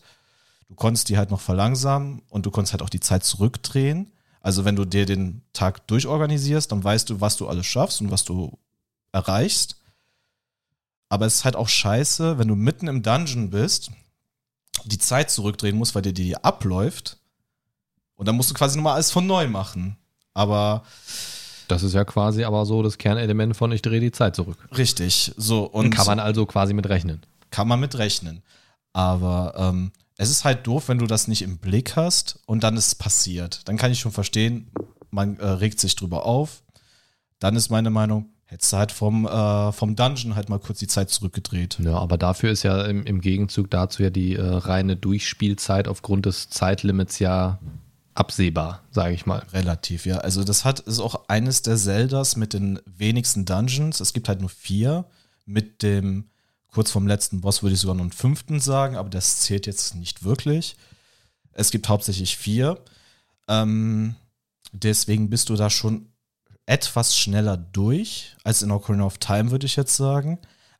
Du 0.68 0.74
konntest 0.74 1.08
die 1.08 1.16
halt 1.16 1.30
noch 1.30 1.40
verlangsamen 1.40 2.22
und 2.28 2.44
du 2.46 2.50
konntest 2.50 2.72
halt 2.72 2.82
auch 2.82 2.90
die 2.90 3.00
Zeit 3.00 3.24
zurückdrehen. 3.24 4.12
Also 4.40 4.64
wenn 4.64 4.76
du 4.76 4.84
dir 4.84 5.06
den 5.06 5.42
Tag 5.52 5.86
durchorganisierst, 5.88 6.70
dann 6.70 6.84
weißt 6.84 7.10
du, 7.10 7.20
was 7.20 7.36
du 7.36 7.48
alles 7.48 7.66
schaffst 7.66 8.00
und 8.00 8.10
was 8.10 8.24
du 8.24 8.58
erreichst. 9.12 9.76
Aber 11.08 11.26
es 11.26 11.36
ist 11.36 11.44
halt 11.44 11.56
auch 11.56 11.68
scheiße, 11.68 12.38
wenn 12.38 12.48
du 12.48 12.54
mitten 12.54 12.86
im 12.86 13.02
Dungeon 13.02 13.50
bist, 13.50 13.90
die 14.84 14.98
Zeit 14.98 15.30
zurückdrehen 15.30 15.76
musst, 15.76 15.94
weil 15.94 16.02
dir 16.02 16.12
die 16.12 16.36
abläuft. 16.36 17.18
Und 18.16 18.26
dann 18.26 18.36
musst 18.36 18.50
du 18.50 18.54
quasi 18.54 18.76
nochmal 18.76 18.94
alles 18.94 19.10
von 19.10 19.26
neu 19.26 19.48
machen. 19.48 19.96
Aber. 20.34 20.82
Das 21.68 21.82
ist 21.82 21.92
ja 21.92 22.04
quasi 22.04 22.44
aber 22.44 22.64
so 22.64 22.82
das 22.82 22.96
Kernelement 22.96 23.54
von 23.54 23.70
ich 23.72 23.82
drehe 23.82 24.00
die 24.00 24.12
Zeit 24.12 24.34
zurück. 24.34 24.56
Richtig. 24.76 25.32
So. 25.36 25.64
Und 25.64 25.90
kann 25.90 26.06
man 26.06 26.18
also 26.18 26.46
quasi 26.46 26.72
mit 26.72 26.88
rechnen. 26.88 27.22
Kann 27.50 27.68
man 27.68 27.78
mit 27.78 27.96
rechnen. 27.96 28.42
Aber 28.94 29.54
ähm, 29.56 29.92
es 30.18 30.30
ist 30.30 30.44
halt 30.44 30.66
doof, 30.66 30.88
wenn 30.88 30.98
du 30.98 31.06
das 31.06 31.28
nicht 31.28 31.42
im 31.42 31.58
Blick 31.58 31.96
hast 31.96 32.40
und 32.44 32.64
dann 32.64 32.76
ist 32.76 32.88
es 32.88 32.94
passiert. 32.96 33.66
Dann 33.66 33.76
kann 33.76 33.92
ich 33.92 34.00
schon 34.00 34.12
verstehen, 34.12 34.70
man 35.10 35.38
äh, 35.38 35.46
regt 35.46 35.80
sich 35.80 35.94
drüber 35.96 36.26
auf. 36.26 36.62
Dann 37.38 37.54
ist 37.54 37.70
meine 37.70 37.90
Meinung, 37.90 38.26
hättest 38.44 38.72
du 38.72 38.76
halt 38.78 38.90
vom, 38.90 39.26
äh, 39.26 39.72
vom 39.72 39.94
Dungeon 39.94 40.34
halt 40.34 40.48
mal 40.48 40.58
kurz 40.58 40.80
die 40.80 40.88
Zeit 40.88 41.10
zurückgedreht. 41.10 41.78
Ja, 41.80 41.96
aber 41.98 42.18
dafür 42.18 42.50
ist 42.50 42.64
ja 42.64 42.84
im, 42.84 43.06
im 43.06 43.20
Gegenzug 43.20 43.70
dazu 43.70 44.02
ja 44.02 44.10
die 44.10 44.34
äh, 44.34 44.42
reine 44.42 44.96
Durchspielzeit 44.96 45.86
aufgrund 45.86 46.26
des 46.26 46.50
Zeitlimits 46.50 47.20
ja 47.20 47.60
absehbar, 48.14 48.82
sage 48.90 49.14
ich 49.14 49.24
mal. 49.24 49.44
Relativ, 49.52 50.04
ja. 50.04 50.18
Also 50.18 50.42
das 50.42 50.64
hat 50.64 50.80
ist 50.80 50.98
auch 50.98 51.28
eines 51.28 51.62
der 51.62 51.76
Zeldas 51.76 52.34
mit 52.34 52.54
den 52.54 52.80
wenigsten 52.86 53.44
Dungeons. 53.44 54.00
Es 54.00 54.12
gibt 54.12 54.28
halt 54.28 54.40
nur 54.40 54.50
vier. 54.50 55.04
Mit 55.46 55.82
dem 55.84 56.24
kurz 56.72 56.90
vom 56.90 57.06
letzten 57.06 57.40
Boss 57.40 57.62
würde 57.62 57.74
ich 57.74 57.80
sogar 57.80 57.96
noch 57.96 58.02
einen 58.02 58.12
fünften 58.12 58.60
sagen, 58.60 58.96
aber 58.96 59.08
das 59.08 59.40
zählt 59.40 59.66
jetzt 59.66 59.94
nicht 59.94 60.22
wirklich. 60.22 60.76
Es 61.52 61.70
gibt 61.70 61.88
hauptsächlich 61.88 62.36
vier. 62.36 62.82
Ähm, 63.48 64.14
deswegen 64.72 65.30
bist 65.30 65.48
du 65.48 65.56
da 65.56 65.70
schon 65.70 66.12
etwas 66.66 67.16
schneller 67.16 67.56
durch 67.56 68.36
als 68.44 68.62
in 68.62 68.70
Ocarina 68.70 69.04
of 69.04 69.18
Time, 69.18 69.50
würde 69.50 69.66
ich 69.66 69.76
jetzt 69.76 69.96
sagen. 69.96 70.38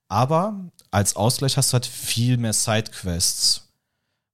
Aber 0.08 0.70
als 0.90 1.16
Ausgleich 1.16 1.56
hast 1.56 1.72
du 1.72 1.74
halt 1.74 1.86
viel 1.86 2.36
mehr 2.36 2.52
Sidequests, 2.52 3.68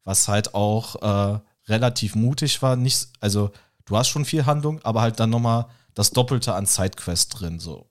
was 0.05 0.29
halt 0.29 0.55
auch 0.55 0.97
äh, 1.03 1.41
relativ 1.69 2.15
mutig 2.15 2.61
war. 2.63 2.77
Nicht, 2.77 3.09
also 3.21 3.53
du 3.85 3.97
hast 3.97 4.09
schon 4.09 4.25
viel 4.25 4.47
Handlung, 4.47 4.81
aber 4.83 5.01
halt 5.01 5.21
dann 5.21 5.31
nochmal 5.31 5.67
das 5.95 6.11
Doppelte 6.11 6.55
an 6.55 6.67
Sidequests 6.67 7.29
drin. 7.29 7.61
So. 7.61 7.89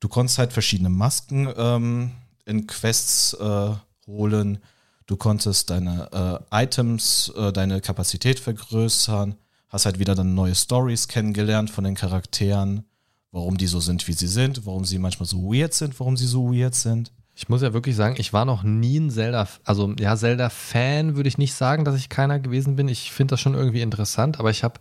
Du 0.00 0.08
konntest 0.08 0.38
halt 0.38 0.52
verschiedene 0.52 0.88
Masken 0.90 1.52
ähm, 1.56 2.12
in 2.46 2.66
Quests 2.66 3.34
äh, 3.34 3.74
holen. 4.06 4.58
Du 5.06 5.16
konntest 5.16 5.70
deine 5.70 6.42
äh, 6.50 6.64
Items, 6.64 7.32
äh, 7.36 7.52
deine 7.52 7.80
Kapazität 7.80 8.40
vergrößern. 8.40 9.34
Hast 9.68 9.84
halt 9.84 9.98
wieder 9.98 10.14
dann 10.14 10.34
neue 10.34 10.54
Stories 10.54 11.08
kennengelernt 11.08 11.70
von 11.70 11.84
den 11.84 11.94
Charakteren. 11.94 12.84
Warum 13.30 13.58
die 13.58 13.66
so 13.66 13.80
sind, 13.80 14.08
wie 14.08 14.14
sie 14.14 14.28
sind. 14.28 14.64
Warum 14.64 14.84
sie 14.84 14.98
manchmal 14.98 15.26
so 15.26 15.52
weird 15.52 15.74
sind. 15.74 15.98
Warum 16.00 16.16
sie 16.16 16.26
so 16.26 16.50
weird 16.52 16.74
sind. 16.74 17.12
Ich 17.38 17.50
muss 17.50 17.60
ja 17.60 17.74
wirklich 17.74 17.94
sagen, 17.94 18.16
ich 18.18 18.32
war 18.32 18.46
noch 18.46 18.62
nie 18.62 18.98
ein 18.98 19.10
Zelda, 19.10 19.46
also 19.64 19.94
ja, 19.98 20.16
Zelda-Fan 20.16 21.16
würde 21.16 21.28
ich 21.28 21.36
nicht 21.36 21.52
sagen, 21.52 21.84
dass 21.84 21.94
ich 21.94 22.08
keiner 22.08 22.40
gewesen 22.40 22.76
bin. 22.76 22.88
Ich 22.88 23.12
finde 23.12 23.32
das 23.32 23.40
schon 23.40 23.52
irgendwie 23.52 23.82
interessant, 23.82 24.40
aber 24.40 24.48
ich 24.48 24.64
habe 24.64 24.80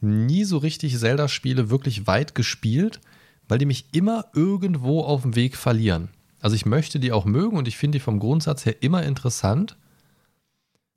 nie 0.00 0.42
so 0.42 0.58
richtig 0.58 0.98
Zelda-Spiele 0.98 1.70
wirklich 1.70 2.08
weit 2.08 2.34
gespielt, 2.34 3.00
weil 3.46 3.58
die 3.58 3.66
mich 3.66 3.86
immer 3.92 4.24
irgendwo 4.34 5.02
auf 5.02 5.22
dem 5.22 5.36
Weg 5.36 5.56
verlieren. 5.56 6.08
Also 6.40 6.56
ich 6.56 6.66
möchte 6.66 7.00
die 7.00 7.12
auch 7.12 7.24
mögen 7.24 7.56
und 7.56 7.68
ich 7.68 7.76
finde 7.76 7.98
die 7.98 8.02
vom 8.02 8.18
Grundsatz 8.18 8.66
her 8.66 8.82
immer 8.82 9.02
interessant. 9.02 9.76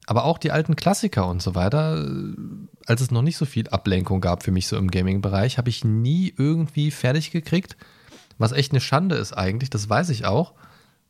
Aber 0.06 0.26
auch 0.26 0.38
die 0.38 0.52
alten 0.52 0.76
Klassiker 0.76 1.28
und 1.28 1.42
so 1.42 1.54
weiter, 1.54 2.04
äh, 2.04 2.36
als 2.88 3.02
es 3.02 3.12
noch 3.12 3.22
nicht 3.22 3.38
so 3.38 3.46
viel 3.46 3.70
Ablenkung 3.70 4.22
gab 4.22 4.44
für 4.44 4.52
mich 4.52 4.68
so 4.68 4.76
im 4.76 4.90
Gaming-Bereich, 4.90 5.58
habe 5.58 5.70
ich 5.70 5.84
nie 5.86 6.34
irgendwie 6.36 6.90
fertig 6.90 7.32
gekriegt. 7.32 7.78
Was 8.40 8.52
echt 8.52 8.72
eine 8.72 8.82
Schande 8.82 9.16
ist 9.16 9.34
eigentlich, 9.34 9.70
das 9.70 9.90
weiß 9.90 10.10
ich 10.10 10.26
auch. 10.26 10.54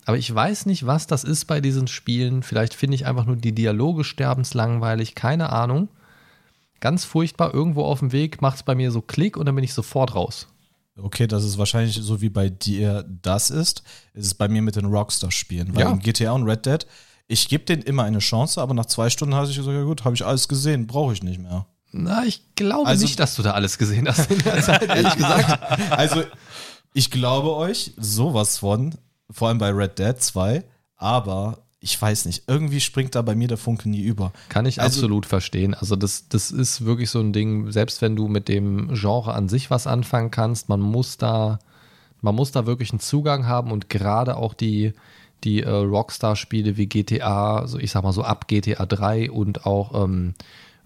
Aber 0.06 0.18
ich 0.18 0.34
weiß 0.34 0.66
nicht, 0.66 0.86
was 0.86 1.08
das 1.08 1.24
ist 1.24 1.46
bei 1.46 1.62
diesen 1.62 1.88
Spielen. 1.88 2.44
Vielleicht 2.44 2.74
finde 2.74 2.96
ich 2.96 3.06
einfach 3.06 3.26
nur 3.26 3.36
die 3.36 3.54
Dialoge 3.54 4.04
sterbenslangweilig, 4.04 5.16
keine 5.16 5.52
Ahnung. 5.52 5.90
Ganz 6.80 7.06
furchtbar, 7.06 7.54
irgendwo 7.54 7.84
auf 7.84 8.00
dem 8.00 8.12
Weg 8.12 8.42
macht 8.42 8.58
es 8.58 8.64
bei 8.64 8.76
mir 8.76 8.92
so 8.92 9.02
Klick 9.02 9.38
und 9.38 9.46
dann 9.46 9.56
bin 9.56 9.64
ich 9.64 9.74
sofort 9.74 10.16
raus. 10.16 10.48
Okay, 11.04 11.28
das 11.28 11.44
ist 11.44 11.58
wahrscheinlich 11.58 11.96
so 11.96 12.22
wie 12.22 12.30
bei 12.30 12.50
dir 12.50 13.06
das 13.22 13.50
ist, 13.50 13.84
ist 14.14 14.26
es 14.26 14.34
bei 14.34 14.48
mir 14.48 14.62
mit 14.62 14.76
den 14.76 14.86
Rockstar-Spielen. 14.86 15.76
Weil 15.76 15.84
ja. 15.84 15.92
in 15.92 16.00
GTA 16.00 16.32
und 16.32 16.44
Red 16.44 16.66
Dead, 16.66 16.86
ich 17.28 17.48
gebe 17.48 17.64
denen 17.66 17.84
immer 17.84 18.04
eine 18.04 18.20
Chance, 18.20 18.62
aber 18.62 18.74
nach 18.74 18.86
zwei 18.86 19.10
Stunden 19.10 19.36
habe 19.36 19.48
ich 19.48 19.56
gesagt, 19.56 19.76
ja 19.76 19.84
gut, 19.84 20.06
habe 20.06 20.16
ich 20.16 20.26
alles 20.26 20.48
gesehen, 20.48 20.88
brauche 20.88 21.14
ich 21.14 21.24
nicht 21.24 21.40
mehr. 21.40 21.66
Na, 21.92 22.24
ich 22.26 22.56
glaube 22.56 22.88
also, 22.88 23.04
nicht, 23.04 23.20
dass 23.20 23.36
du 23.36 23.42
da 23.42 23.52
alles 23.52 23.78
gesehen 23.78 24.08
hast 24.08 24.30
in 24.30 24.40
der 24.40 24.62
Zeit, 24.62 24.84
ehrlich 24.88 25.16
gesagt. 25.16 25.92
Also, 25.92 26.24
ich 26.94 27.10
glaube 27.10 27.56
euch 27.56 27.94
sowas 27.98 28.58
von, 28.58 28.96
vor 29.30 29.48
allem 29.48 29.58
bei 29.58 29.70
Red 29.70 29.98
Dead 29.98 30.20
2, 30.20 30.64
aber 30.98 31.64
ich 31.82 32.02
weiß 32.02 32.26
nicht, 32.26 32.44
irgendwie 32.48 32.82
springt 32.82 33.16
da 33.16 33.22
bei 33.22 33.36
mir 33.36 33.48
der 33.48 33.58
Funke 33.58 33.88
nie 33.90 34.02
über. 34.02 34.34
Kann 34.50 34.66
ich 34.66 34.82
also, 34.82 34.98
absolut 34.98 35.26
verstehen. 35.26 35.74
Also 35.74 35.96
das, 35.96 36.28
das 36.28 36.52
ist 36.52 36.84
wirklich 36.84 37.10
so 37.10 37.20
ein 37.22 37.32
Ding, 37.32 37.72
selbst 37.72 38.02
wenn 38.02 38.16
du 38.16 38.28
mit 38.28 38.50
dem 38.50 38.94
Genre 38.94 39.34
an 39.34 39.48
sich 39.48 39.72
was 39.72 39.88
anfangen 39.88 40.30
kannst, 40.30 40.68
man 40.68 40.82
muss 40.82 41.18
da, 41.18 41.60
man 42.22 42.36
muss 42.36 42.52
da 42.52 42.66
wirklich 42.66 42.92
einen 42.92 43.00
Zugang 43.00 43.48
haben 43.48 43.72
und 43.72 43.90
gerade 43.90 44.36
auch 44.36 44.54
die, 44.54 44.94
die 45.46 45.64
äh, 45.64 45.70
Rockstar-Spiele 45.70 46.76
wie 46.76 46.88
GTA, 46.88 47.66
so 47.66 47.80
ich 47.80 47.92
sag 47.92 48.04
mal 48.04 48.12
so 48.12 48.24
ab 48.24 48.50
GTA 48.50 48.86
3 48.86 49.32
und 49.32 49.66
auch 49.66 50.04
ähm, 50.04 50.34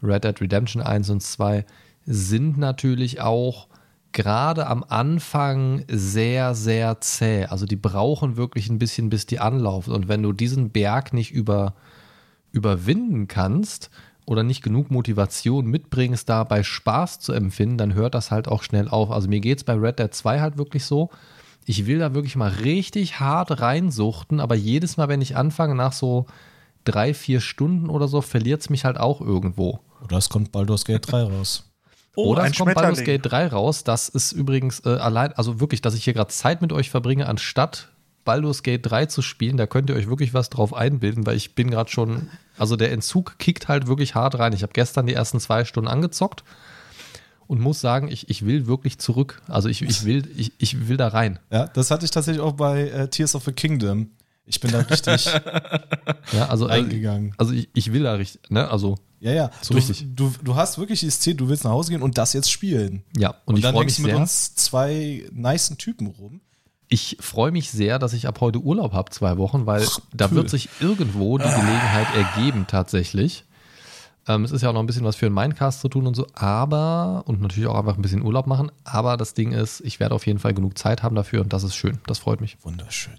Red 0.03 0.25
Dead 0.25 0.41
Redemption 0.41 0.83
1 0.83 1.09
und 1.09 1.23
2 1.23 1.65
sind 2.05 2.59
natürlich 2.59 3.19
auch 3.19 3.67
gerade 4.13 4.67
am 4.67 4.83
Anfang 4.87 5.83
sehr, 5.89 6.55
sehr 6.55 7.01
zäh. 7.01 7.45
Also 7.45 7.65
die 7.65 7.75
brauchen 7.75 8.37
wirklich 8.37 8.69
ein 8.69 8.79
bisschen, 8.79 9.09
bis 9.09 9.25
die 9.25 9.39
anlaufen. 9.39 9.93
Und 9.93 10.07
wenn 10.07 10.23
du 10.23 10.31
diesen 10.31 10.69
Berg 10.69 11.13
nicht 11.13 11.31
über, 11.31 11.73
überwinden 12.51 13.27
kannst 13.27 13.89
oder 14.25 14.43
nicht 14.43 14.63
genug 14.63 14.91
Motivation 14.91 15.65
mitbringst, 15.65 16.29
dabei 16.29 16.63
Spaß 16.63 17.19
zu 17.19 17.33
empfinden, 17.33 17.77
dann 17.77 17.93
hört 17.93 18.15
das 18.15 18.31
halt 18.31 18.47
auch 18.47 18.63
schnell 18.63 18.87
auf. 18.87 19.11
Also 19.11 19.27
mir 19.27 19.41
geht 19.41 19.57
es 19.57 19.63
bei 19.63 19.73
Red 19.73 19.99
Dead 19.99 20.13
2 20.13 20.39
halt 20.39 20.57
wirklich 20.57 20.85
so. 20.85 21.09
Ich 21.65 21.85
will 21.85 21.99
da 21.99 22.13
wirklich 22.13 22.35
mal 22.35 22.51
richtig 22.51 23.19
hart 23.19 23.61
reinsuchten, 23.61 24.39
aber 24.39 24.55
jedes 24.55 24.97
Mal, 24.97 25.07
wenn 25.07 25.21
ich 25.21 25.35
anfange, 25.35 25.75
nach 25.75 25.93
so 25.93 26.25
drei, 26.83 27.13
vier 27.13 27.41
Stunden 27.41 27.89
oder 27.89 28.07
so, 28.07 28.21
verliert 28.21 28.61
es 28.61 28.69
mich 28.69 28.85
halt 28.85 28.97
auch 28.97 29.21
irgendwo. 29.21 29.79
Oder 30.03 30.17
es 30.17 30.29
kommt 30.29 30.51
Baldur's 30.51 30.85
Gate 30.85 31.09
3 31.09 31.23
raus. 31.23 31.72
Oh, 32.15 32.31
Oder 32.31 32.45
es 32.45 32.57
kommt 32.57 32.75
Baldur's 32.75 33.03
Gate 33.03 33.21
3 33.23 33.47
raus. 33.47 33.83
Das 33.83 34.07
ist 34.09 34.31
übrigens 34.33 34.81
äh, 34.85 34.89
allein, 34.89 35.33
also 35.33 35.59
wirklich, 35.59 35.81
dass 35.81 35.95
ich 35.95 36.03
hier 36.03 36.13
gerade 36.13 36.29
Zeit 36.29 36.61
mit 36.61 36.71
euch 36.71 36.89
verbringe, 36.89 37.27
anstatt 37.27 37.89
Baldur's 38.23 38.61
Gate 38.61 38.85
3 38.85 39.07
zu 39.07 39.21
spielen. 39.21 39.57
Da 39.57 39.65
könnt 39.65 39.89
ihr 39.89 39.95
euch 39.95 40.07
wirklich 40.07 40.33
was 40.33 40.49
drauf 40.49 40.73
einbilden, 40.73 41.25
weil 41.25 41.35
ich 41.35 41.55
bin 41.55 41.71
gerade 41.71 41.89
schon, 41.89 42.29
also 42.57 42.75
der 42.75 42.91
Entzug 42.91 43.39
kickt 43.39 43.67
halt 43.67 43.87
wirklich 43.87 44.13
hart 44.15 44.37
rein. 44.37 44.53
Ich 44.53 44.61
habe 44.61 44.73
gestern 44.73 45.07
die 45.07 45.13
ersten 45.13 45.39
zwei 45.39 45.65
Stunden 45.65 45.89
angezockt 45.89 46.43
und 47.47 47.59
muss 47.59 47.81
sagen, 47.81 48.07
ich, 48.07 48.29
ich 48.29 48.45
will 48.45 48.67
wirklich 48.67 48.99
zurück. 48.99 49.41
Also 49.47 49.67
ich, 49.67 49.81
ich, 49.81 50.05
will, 50.05 50.29
ich, 50.37 50.53
ich 50.59 50.87
will 50.87 50.97
da 50.97 51.07
rein. 51.07 51.39
Ja, 51.51 51.67
das 51.67 51.91
hatte 51.91 52.05
ich 52.05 52.11
tatsächlich 52.11 52.43
auch 52.43 52.53
bei 52.53 52.89
äh, 52.89 53.07
Tears 53.07 53.35
of 53.35 53.43
the 53.43 53.51
Kingdom. 53.51 54.11
Ich 54.45 54.59
bin 54.59 54.71
da 54.71 54.79
richtig 54.79 55.25
ja, 56.33 56.49
also, 56.49 56.67
äh, 56.67 56.71
eingegangen. 56.71 57.33
Also 57.37 57.53
ich, 57.53 57.69
ich 57.73 57.93
will 57.93 58.03
da 58.03 58.13
richtig, 58.13 58.41
ne? 58.49 58.69
Also 58.69 58.95
ja, 59.19 59.31
ja. 59.31 59.51
So 59.61 59.73
du, 59.73 59.77
richtig. 59.77 60.05
Du, 60.15 60.33
du 60.43 60.55
hast 60.55 60.77
wirklich 60.77 60.99
dieses 60.99 61.21
Ziel, 61.21 61.35
du 61.35 61.47
willst 61.47 61.63
nach 61.63 61.71
Hause 61.71 61.91
gehen 61.91 62.01
und 62.01 62.17
das 62.17 62.33
jetzt 62.33 62.51
spielen. 62.51 63.03
Ja, 63.15 63.29
und, 63.45 63.53
und 63.53 63.57
ich 63.57 63.65
freue 63.65 63.85
mich 63.85 63.99
mit 63.99 64.13
uns 64.13 64.53
zwei 64.55 65.25
niceen 65.31 65.77
Typen 65.77 66.07
rum. 66.07 66.41
Ich 66.89 67.17
freue 67.21 67.51
mich 67.51 67.71
sehr, 67.71 67.99
dass 67.99 68.11
ich 68.11 68.27
ab 68.27 68.41
heute 68.41 68.59
Urlaub 68.59 68.91
habe, 68.91 69.11
zwei 69.11 69.37
Wochen, 69.37 69.65
weil 69.65 69.85
Ach, 69.87 69.99
da 70.13 70.29
wird 70.31 70.49
sich 70.49 70.69
irgendwo 70.81 71.37
die 71.37 71.45
Gelegenheit 71.45 72.07
ergeben, 72.15 72.65
tatsächlich. 72.67 73.45
Ähm, 74.27 74.43
es 74.43 74.51
ist 74.51 74.61
ja 74.61 74.69
auch 74.69 74.73
noch 74.73 74.81
ein 74.81 74.85
bisschen 74.85 75.05
was 75.05 75.15
für 75.15 75.25
einen 75.25 75.35
Mindcast 75.35 75.81
zu 75.81 75.89
tun 75.89 76.05
und 76.05 76.15
so, 76.15 76.27
aber, 76.33 77.23
und 77.25 77.41
natürlich 77.41 77.67
auch 77.67 77.77
einfach 77.77 77.95
ein 77.95 78.01
bisschen 78.01 78.21
Urlaub 78.21 78.45
machen, 78.45 78.71
aber 78.83 79.17
das 79.17 79.33
Ding 79.33 79.53
ist, 79.53 79.81
ich 79.81 79.99
werde 79.99 80.15
auf 80.15 80.27
jeden 80.27 80.39
Fall 80.39 80.53
genug 80.53 80.77
Zeit 80.77 81.01
haben 81.01 81.15
dafür 81.15 81.41
und 81.41 81.51
das 81.51 81.63
ist 81.63 81.75
schön. 81.75 81.99
Das 82.07 82.19
freut 82.19 82.41
mich. 82.41 82.57
Wunderschön. 82.61 83.15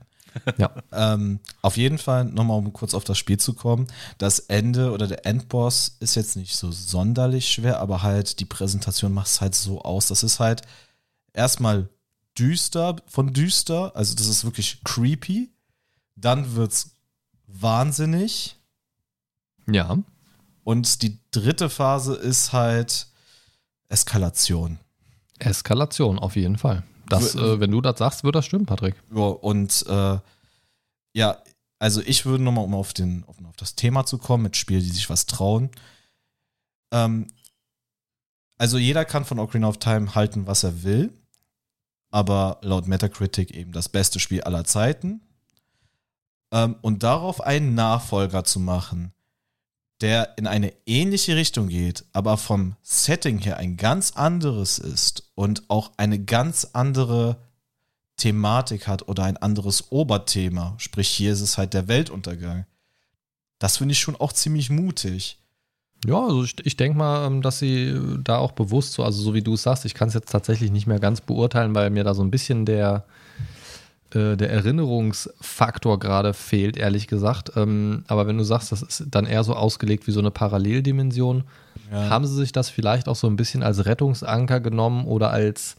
Ja. 0.59 0.70
Ähm, 0.93 1.40
auf 1.62 1.77
jeden 1.77 1.98
Fall, 1.98 2.24
nochmal 2.24 2.59
um 2.59 2.73
kurz 2.73 2.94
auf 2.94 3.05
das 3.05 3.19
Spiel 3.19 3.39
zu 3.39 3.55
kommen, 3.55 3.86
das 4.19 4.39
Ende 4.39 4.93
oder 4.93 5.06
der 5.06 5.27
Endboss 5.27 5.97
ist 6.01 6.15
jetzt 6.15 6.36
nicht 6.36 6.56
so 6.56 6.70
sonderlich 6.70 7.48
schwer, 7.48 7.81
aber 7.81 8.02
halt 8.02 8.40
die 8.40 8.44
Präsentation 8.44 9.12
macht 9.12 9.28
es 9.28 9.40
halt 9.40 9.55
so 9.55 9.82
aus. 9.82 10.09
Das 10.09 10.23
ist 10.23 10.40
halt 10.40 10.62
erstmal 11.32 11.89
düster 12.39 12.97
von 13.06 13.32
düster, 13.32 13.93
also 13.94 14.15
das 14.15 14.27
ist 14.27 14.44
wirklich 14.44 14.82
creepy. 14.85 15.51
Dann 16.16 16.55
wird's 16.55 16.97
wahnsinnig. 17.47 18.56
Ja. 19.66 19.98
Und 20.62 21.02
die 21.02 21.19
dritte 21.31 21.69
Phase 21.69 22.15
ist 22.15 22.52
halt 22.52 23.09
Eskalation. 23.89 24.78
Eskalation, 25.39 26.19
auf 26.19 26.36
jeden 26.36 26.56
Fall. 26.56 26.85
Das, 27.09 27.35
äh, 27.35 27.60
wenn 27.60 27.70
du 27.70 27.81
das 27.81 27.98
sagst, 27.98 28.24
wird 28.24 28.35
das 28.35 28.47
stimmen, 28.47 28.66
Patrick. 28.66 28.94
Ja, 29.14 29.22
und 29.22 29.85
äh, 29.89 30.18
ja, 31.14 31.39
also 31.78 32.01
ich 32.01 32.26
würde 32.26 32.43
nochmal, 32.43 32.64
um 32.64 32.74
auf, 32.74 32.93
den, 32.93 33.24
auf, 33.24 33.36
auf 33.44 33.56
das 33.56 33.74
Thema 33.74 34.05
zu 34.05 34.18
kommen, 34.18 34.43
mit 34.43 34.56
Spielen, 34.56 34.82
die 34.82 34.90
sich 34.90 35.09
was 35.10 35.26
trauen. 35.26 35.70
Ähm, 36.93 37.28
also 38.59 38.78
jeder 38.78 39.05
kann 39.05 39.24
von 39.24 39.39
Ocarina 39.39 39.68
of 39.68 39.78
Time 39.78 40.14
halten, 40.14 40.47
was 40.47 40.64
er 40.64 40.82
will, 40.82 41.12
aber 42.10 42.59
laut 42.62 42.86
Metacritic 42.86 43.51
eben 43.52 43.72
das 43.72 43.89
beste 43.89 44.20
Spiel 44.20 44.43
aller 44.43 44.64
Zeiten. 44.64 45.20
Ähm, 46.52 46.76
und 46.82 47.02
darauf 47.02 47.40
einen 47.40 47.74
Nachfolger 47.74 48.44
zu 48.44 48.60
machen, 48.60 49.14
der 50.05 50.36
in 50.36 50.47
eine 50.47 50.74
ähnliche 50.85 51.35
Richtung 51.35 51.68
geht, 51.68 52.05
aber 52.12 52.36
vom 52.36 52.76
Setting 52.82 53.39
her 53.39 53.56
ein 53.56 53.78
ganz 53.78 54.10
anderes 54.10 54.78
ist 54.78 55.31
und 55.35 55.62
auch 55.68 55.93
eine 55.97 56.22
ganz 56.22 56.68
andere 56.74 57.39
Thematik 58.18 58.86
hat 58.86 59.09
oder 59.09 59.24
ein 59.24 59.39
anderes 59.39 59.90
Oberthema. 59.90 60.74
Sprich, 60.76 61.09
hier 61.09 61.32
ist 61.32 61.40
es 61.40 61.56
halt 61.56 61.72
der 61.72 61.89
Weltuntergang. 61.89 62.66
Das 63.59 63.78
finde 63.78 63.93
ich 63.93 63.98
schon 63.98 64.14
auch 64.14 64.35
ziemlich 64.35 64.68
mutig. 64.68 65.39
Ja, 66.05 66.22
also 66.22 66.44
ich, 66.44 66.55
ich 66.66 66.76
denke 66.76 66.98
mal, 66.98 67.26
ähm, 67.26 67.40
dass 67.40 67.59
sie 67.59 67.98
da 68.22 68.36
auch 68.36 68.52
bewusst 68.52 68.93
so, 68.93 69.05
also 69.05 69.22
so 69.22 69.32
wie 69.32 69.40
du 69.40 69.55
es 69.55 69.62
sagst, 69.62 69.86
ich 69.86 69.94
kann 69.94 70.09
es 70.09 70.14
jetzt 70.14 70.31
tatsächlich 70.31 70.70
nicht 70.70 70.86
mehr 70.86 71.01
ganz 71.01 71.22
beurteilen, 71.22 71.74
weil 71.74 71.89
mir 71.89 72.05
da 72.05 72.12
so 72.12 72.22
ein 72.22 72.31
bisschen 72.31 72.66
der, 72.66 73.06
äh, 74.12 74.36
der 74.36 74.51
Erinnerungsfaktor 74.51 75.98
gerade 75.98 76.35
fehlt, 76.35 76.76
ehrlich 76.76 77.06
gesagt. 77.06 77.52
Ähm, 77.56 78.05
aber 78.09 78.26
wenn 78.26 78.39
du 78.39 78.44
sagst, 78.44 78.72
das 78.72 78.82
ist 78.82 79.05
dann 79.10 79.26
eher 79.26 79.44
so 79.44 79.55
ausgelegt 79.55 80.06
wie 80.06 80.12
so 80.12 80.20
eine 80.20 80.31
Paralleldimension, 80.31 81.44
Ja. 81.93 82.09
haben 82.10 82.26
sie 82.26 82.35
sich 82.35 82.52
das 82.52 82.70
vielleicht 82.70 83.09
auch 83.09 83.16
so 83.16 83.26
ein 83.26 83.36
bisschen 83.36 83.62
als 83.62 83.85
Rettungsanker 83.86 84.60
genommen 84.60 85.05
oder 85.06 85.31
als, 85.31 85.76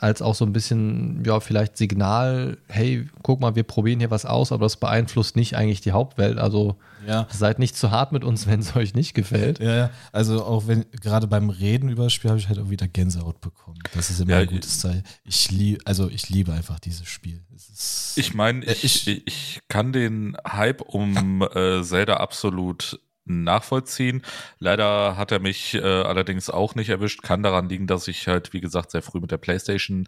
als 0.00 0.22
auch 0.22 0.34
so 0.34 0.44
ein 0.44 0.52
bisschen, 0.52 1.22
ja, 1.24 1.40
vielleicht 1.40 1.76
Signal, 1.76 2.58
hey, 2.68 3.08
guck 3.22 3.40
mal, 3.40 3.54
wir 3.56 3.62
probieren 3.64 3.98
hier 4.00 4.10
was 4.10 4.24
aus, 4.26 4.52
aber 4.52 4.64
das 4.66 4.76
beeinflusst 4.76 5.36
nicht 5.36 5.56
eigentlich 5.56 5.80
die 5.80 5.92
Hauptwelt. 5.92 6.38
Also 6.38 6.76
Ja. 7.06 7.26
seid 7.30 7.58
nicht 7.58 7.76
zu 7.76 7.90
hart 7.90 8.12
mit 8.12 8.24
uns, 8.24 8.46
wenn 8.48 8.60
es 8.60 8.74
euch 8.76 8.94
nicht 8.94 9.14
gefällt. 9.14 9.58
Ja, 9.60 9.74
ja. 9.76 9.90
also 10.12 10.44
auch 10.44 10.66
wenn, 10.66 10.84
gerade 11.00 11.26
beim 11.26 11.50
Reden 11.50 11.88
über 11.88 12.04
das 12.04 12.12
Spiel 12.12 12.30
habe 12.30 12.40
ich 12.40 12.48
halt 12.48 12.58
auch 12.58 12.70
wieder 12.70 12.88
Gänsehaut 12.88 13.40
bekommen. 13.40 13.78
Das 13.94 14.10
ist 14.10 14.20
immer 14.20 14.32
Ja, 14.32 14.38
ein 14.38 14.46
gutes 14.46 14.78
Zeichen. 14.80 15.02
Ich 15.24 15.50
liebe, 15.50 15.80
also 15.84 16.08
ich 16.08 16.28
liebe 16.28 16.52
einfach 16.52 16.78
dieses 16.80 17.06
Spiel. 17.08 17.42
Es 17.54 17.68
ist, 17.68 18.18
Ich 18.18 18.34
meine, 18.34 18.64
Äh, 18.66 18.72
ich, 18.82 19.06
ich- 19.08 19.26
ich, 19.26 19.60
kann 19.68 19.92
den 19.92 20.36
Hype 20.46 20.80
um 20.82 21.42
äh, 21.54 21.82
Zelda 21.82 22.14
absolut 22.18 23.00
nachvollziehen. 23.28 24.22
Leider 24.58 25.16
hat 25.16 25.32
er 25.32 25.40
mich 25.40 25.74
äh, 25.74 25.80
allerdings 25.80 26.50
auch 26.50 26.74
nicht 26.74 26.88
erwischt. 26.88 27.22
Kann 27.22 27.42
daran 27.42 27.68
liegen, 27.68 27.86
dass 27.86 28.08
ich 28.08 28.28
halt, 28.28 28.52
wie 28.52 28.60
gesagt, 28.60 28.90
sehr 28.90 29.02
früh 29.02 29.20
mit 29.20 29.30
der 29.30 29.38
PlayStation 29.38 30.06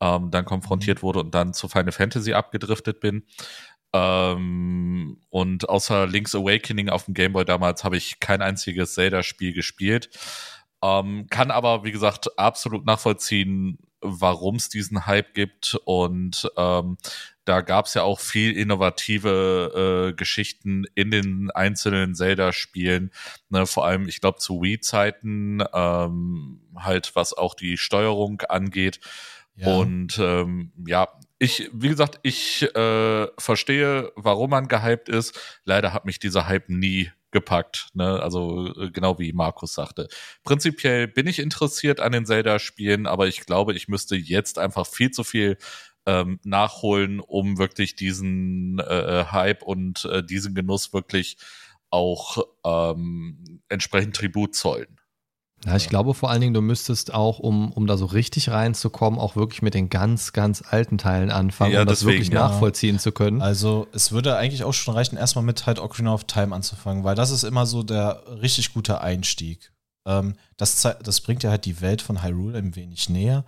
ähm, 0.00 0.30
dann 0.30 0.44
konfrontiert 0.44 1.02
wurde 1.02 1.20
und 1.20 1.34
dann 1.34 1.54
zu 1.54 1.68
Final 1.68 1.92
Fantasy 1.92 2.32
abgedriftet 2.32 3.00
bin. 3.00 3.24
Ähm, 3.92 5.20
und 5.30 5.68
außer 5.68 6.06
Link's 6.06 6.34
Awakening 6.34 6.88
auf 6.88 7.04
dem 7.06 7.14
Game 7.14 7.32
Boy 7.32 7.44
damals 7.44 7.84
habe 7.84 7.96
ich 7.96 8.20
kein 8.20 8.42
einziges 8.42 8.94
Zelda-Spiel 8.94 9.52
gespielt. 9.52 10.10
Ähm, 10.82 11.26
kann 11.28 11.50
aber, 11.50 11.84
wie 11.84 11.92
gesagt, 11.92 12.38
absolut 12.38 12.86
nachvollziehen, 12.86 13.78
warum 14.00 14.56
es 14.56 14.68
diesen 14.68 15.06
Hype 15.06 15.34
gibt. 15.34 15.76
Und 15.84 16.50
ähm, 16.56 16.96
da 17.44 17.60
gab 17.60 17.86
es 17.86 17.94
ja 17.94 18.02
auch 18.02 18.20
viel 18.20 18.56
innovative 18.56 20.10
äh, 20.10 20.12
Geschichten 20.14 20.84
in 20.94 21.10
den 21.10 21.50
einzelnen 21.50 22.14
Zelda-Spielen. 22.14 23.10
Ne, 23.48 23.66
vor 23.66 23.86
allem, 23.86 24.08
ich 24.08 24.20
glaube, 24.20 24.38
zu 24.38 24.62
Wii-Zeiten, 24.62 25.62
ähm, 25.72 26.60
halt 26.76 27.14
was 27.14 27.32
auch 27.36 27.54
die 27.54 27.76
Steuerung 27.76 28.42
angeht. 28.42 29.00
ja. 29.56 29.74
Und 29.74 30.18
ähm, 30.18 30.72
ja, 30.86 31.08
ich, 31.38 31.70
wie 31.72 31.88
gesagt, 31.88 32.20
ich 32.22 32.62
äh, 32.74 33.26
verstehe, 33.38 34.12
warum 34.14 34.50
man 34.50 34.68
gehypt 34.68 35.08
ist. 35.08 35.38
Leider 35.64 35.92
hat 35.92 36.04
mich 36.04 36.18
dieser 36.18 36.46
Hype 36.46 36.68
nie 36.68 37.10
gepackt. 37.30 37.88
Ne? 37.94 38.20
Also 38.20 38.72
äh, 38.76 38.90
genau 38.90 39.18
wie 39.18 39.32
Markus 39.32 39.74
sagte. 39.74 40.08
Prinzipiell 40.44 41.08
bin 41.08 41.26
ich 41.26 41.38
interessiert 41.38 42.00
an 42.00 42.12
den 42.12 42.26
Zelda-Spielen, 42.26 43.06
aber 43.06 43.28
ich 43.28 43.46
glaube, 43.46 43.74
ich 43.74 43.88
müsste 43.88 44.16
jetzt 44.16 44.58
einfach 44.58 44.86
viel 44.86 45.10
zu 45.10 45.24
viel 45.24 45.56
ähm, 46.06 46.40
nachholen, 46.44 47.20
um 47.20 47.58
wirklich 47.58 47.94
diesen 47.94 48.78
äh, 48.78 49.24
Hype 49.30 49.62
und 49.62 50.04
äh, 50.06 50.24
diesen 50.24 50.54
Genuss 50.54 50.92
wirklich 50.92 51.36
auch 51.90 52.38
ähm, 52.64 53.62
entsprechend 53.68 54.16
Tribut 54.16 54.54
zollen. 54.54 54.99
Ja, 55.66 55.76
ich 55.76 55.90
glaube 55.90 56.14
vor 56.14 56.30
allen 56.30 56.40
Dingen, 56.40 56.54
du 56.54 56.62
müsstest 56.62 57.12
auch, 57.12 57.38
um, 57.38 57.70
um 57.72 57.86
da 57.86 57.98
so 57.98 58.06
richtig 58.06 58.48
reinzukommen, 58.48 59.20
auch 59.20 59.36
wirklich 59.36 59.60
mit 59.60 59.74
den 59.74 59.90
ganz, 59.90 60.32
ganz 60.32 60.62
alten 60.66 60.96
Teilen 60.96 61.30
anfangen, 61.30 61.74
Ja, 61.74 61.82
um 61.82 61.86
das 61.86 61.98
deswegen, 61.98 62.18
wirklich 62.18 62.32
ja. 62.32 62.48
nachvollziehen 62.48 62.98
zu 62.98 63.12
können. 63.12 63.42
Also 63.42 63.86
es 63.92 64.10
würde 64.10 64.36
eigentlich 64.36 64.64
auch 64.64 64.72
schon 64.72 64.94
reichen, 64.94 65.18
erstmal 65.18 65.44
mit 65.44 65.66
halt 65.66 65.78
Ocarina 65.78 66.14
of 66.14 66.24
Time 66.24 66.54
anzufangen, 66.54 67.04
weil 67.04 67.14
das 67.14 67.30
ist 67.30 67.44
immer 67.44 67.66
so 67.66 67.82
der 67.82 68.22
richtig 68.40 68.72
gute 68.72 69.02
Einstieg. 69.02 69.72
Ähm, 70.06 70.34
das, 70.56 70.80
das 71.02 71.20
bringt 71.20 71.42
ja 71.42 71.50
halt 71.50 71.66
die 71.66 71.82
Welt 71.82 72.00
von 72.00 72.22
Hyrule 72.22 72.56
ein 72.56 72.74
wenig 72.74 73.10
näher. 73.10 73.44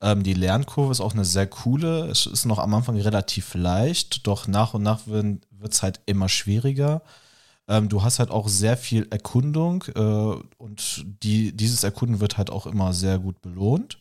Ähm, 0.00 0.22
die 0.22 0.34
Lernkurve 0.34 0.92
ist 0.92 1.00
auch 1.00 1.12
eine 1.12 1.26
sehr 1.26 1.46
coole. 1.46 2.06
Es 2.08 2.24
ist 2.24 2.46
noch 2.46 2.58
am 2.58 2.72
Anfang 2.72 2.98
relativ 2.98 3.54
leicht, 3.54 4.26
doch 4.26 4.48
nach 4.48 4.72
und 4.72 4.82
nach 4.82 5.00
wird 5.06 5.42
es 5.68 5.82
halt 5.82 6.00
immer 6.06 6.30
schwieriger. 6.30 7.02
Ähm, 7.66 7.88
du 7.88 8.02
hast 8.02 8.18
halt 8.18 8.30
auch 8.30 8.48
sehr 8.48 8.76
viel 8.76 9.06
Erkundung 9.10 9.84
äh, 9.94 10.00
und 10.58 11.04
die, 11.22 11.56
dieses 11.56 11.82
Erkunden 11.84 12.20
wird 12.20 12.36
halt 12.36 12.50
auch 12.50 12.66
immer 12.66 12.92
sehr 12.92 13.18
gut 13.18 13.40
belohnt. 13.40 14.00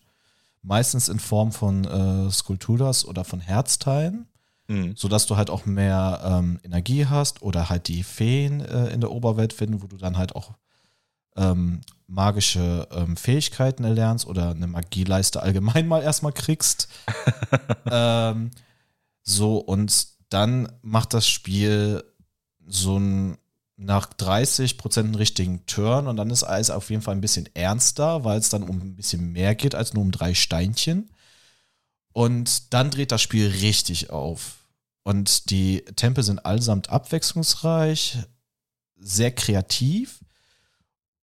Meistens 0.62 1.10
in 1.10 1.20
Form 1.20 1.52
von 1.52 1.84
äh, 1.86 2.32
Skulpturas 2.32 3.06
oder 3.06 3.24
von 3.24 3.40
Herzteilen 3.40 4.28
Mhm. 4.68 4.96
sodass 4.96 5.26
du 5.26 5.36
halt 5.36 5.50
auch 5.50 5.66
mehr 5.66 6.22
ähm, 6.24 6.60
Energie 6.64 7.06
hast 7.06 7.42
oder 7.42 7.70
halt 7.70 7.90
die 7.90 8.04
Feen 8.04 8.62
äh, 8.62 8.88
in 8.94 9.02
der 9.02 9.12
Oberwelt 9.12 9.52
finden, 9.52 9.82
wo 9.82 9.88
du 9.88 9.98
dann 9.98 10.18
halt 10.18 10.36
auch 10.36 10.54
ähm, 11.36 11.82
magische 12.08 12.88
ähm, 12.92 13.18
Fähigkeiten 13.18 13.84
erlernst 13.84 14.26
oder 14.26 14.52
eine 14.52 14.68
Magieleiste 14.68 15.42
allgemein 15.42 15.88
mal 15.90 16.02
erstmal 16.02 16.32
kriegst. 16.32 16.88
ähm, 17.92 18.52
so, 19.22 19.58
und 19.58 20.08
dann 20.30 20.72
macht 20.82 21.14
das 21.14 21.28
Spiel 21.28 22.04
so 22.66 22.98
ein 22.98 23.38
nach 23.84 24.08
30 24.08 24.78
Prozent 24.78 25.08
einen 25.08 25.16
richtigen 25.16 25.66
Turn 25.66 26.08
und 26.08 26.18
dann 26.18 26.30
ist 26.30 26.44
alles 26.44 26.70
auf 26.70 26.90
jeden 26.90 27.02
Fall 27.02 27.16
ein 27.16 27.22
bisschen 27.22 27.50
ernster, 27.54 28.24
weil 28.24 28.40
es 28.40 28.50
dann 28.50 28.64
um 28.64 28.80
ein 28.82 28.96
bisschen 28.96 29.32
mehr 29.32 29.56
geht 29.56 29.76
als 29.76 29.94
nur 29.94 30.04
um 30.04 30.12
drei 30.12 30.34
Steinchen. 30.34 31.10
Und 32.14 32.74
dann 32.74 32.92
dreht 32.92 33.12
das 33.12 33.22
Spiel 33.22 33.48
richtig 33.48 34.10
auf. 34.10 34.58
Und 35.04 35.50
die 35.50 35.84
Tempel 35.96 36.24
sind 36.24 36.46
allesamt 36.46 36.90
abwechslungsreich, 36.90 38.20
sehr 38.96 39.32
kreativ 39.32 40.24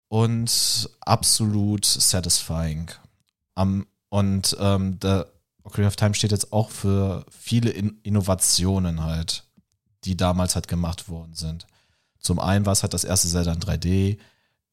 und 0.09 0.89
absolut 1.01 1.85
satisfying. 1.85 2.91
Am, 3.55 3.87
und 4.09 4.55
ähm, 4.59 4.99
der 4.99 5.27
Ocarina 5.63 5.87
of 5.87 5.95
Time 5.95 6.13
steht 6.13 6.31
jetzt 6.31 6.53
auch 6.53 6.69
für 6.69 7.25
viele 7.31 7.71
In 7.71 7.99
Innovationen 8.03 9.03
halt, 9.03 9.45
die 10.03 10.15
damals 10.15 10.55
halt 10.55 10.67
gemacht 10.67 11.09
worden 11.09 11.33
sind. 11.33 11.65
Zum 12.23 12.39
einen 12.39 12.65
war 12.65 12.73
es 12.73 12.81
halt 12.81 12.93
das 12.93 13.03
erste 13.03 13.27
Zelda 13.27 13.53
in 13.53 13.59
3D, 13.59 14.17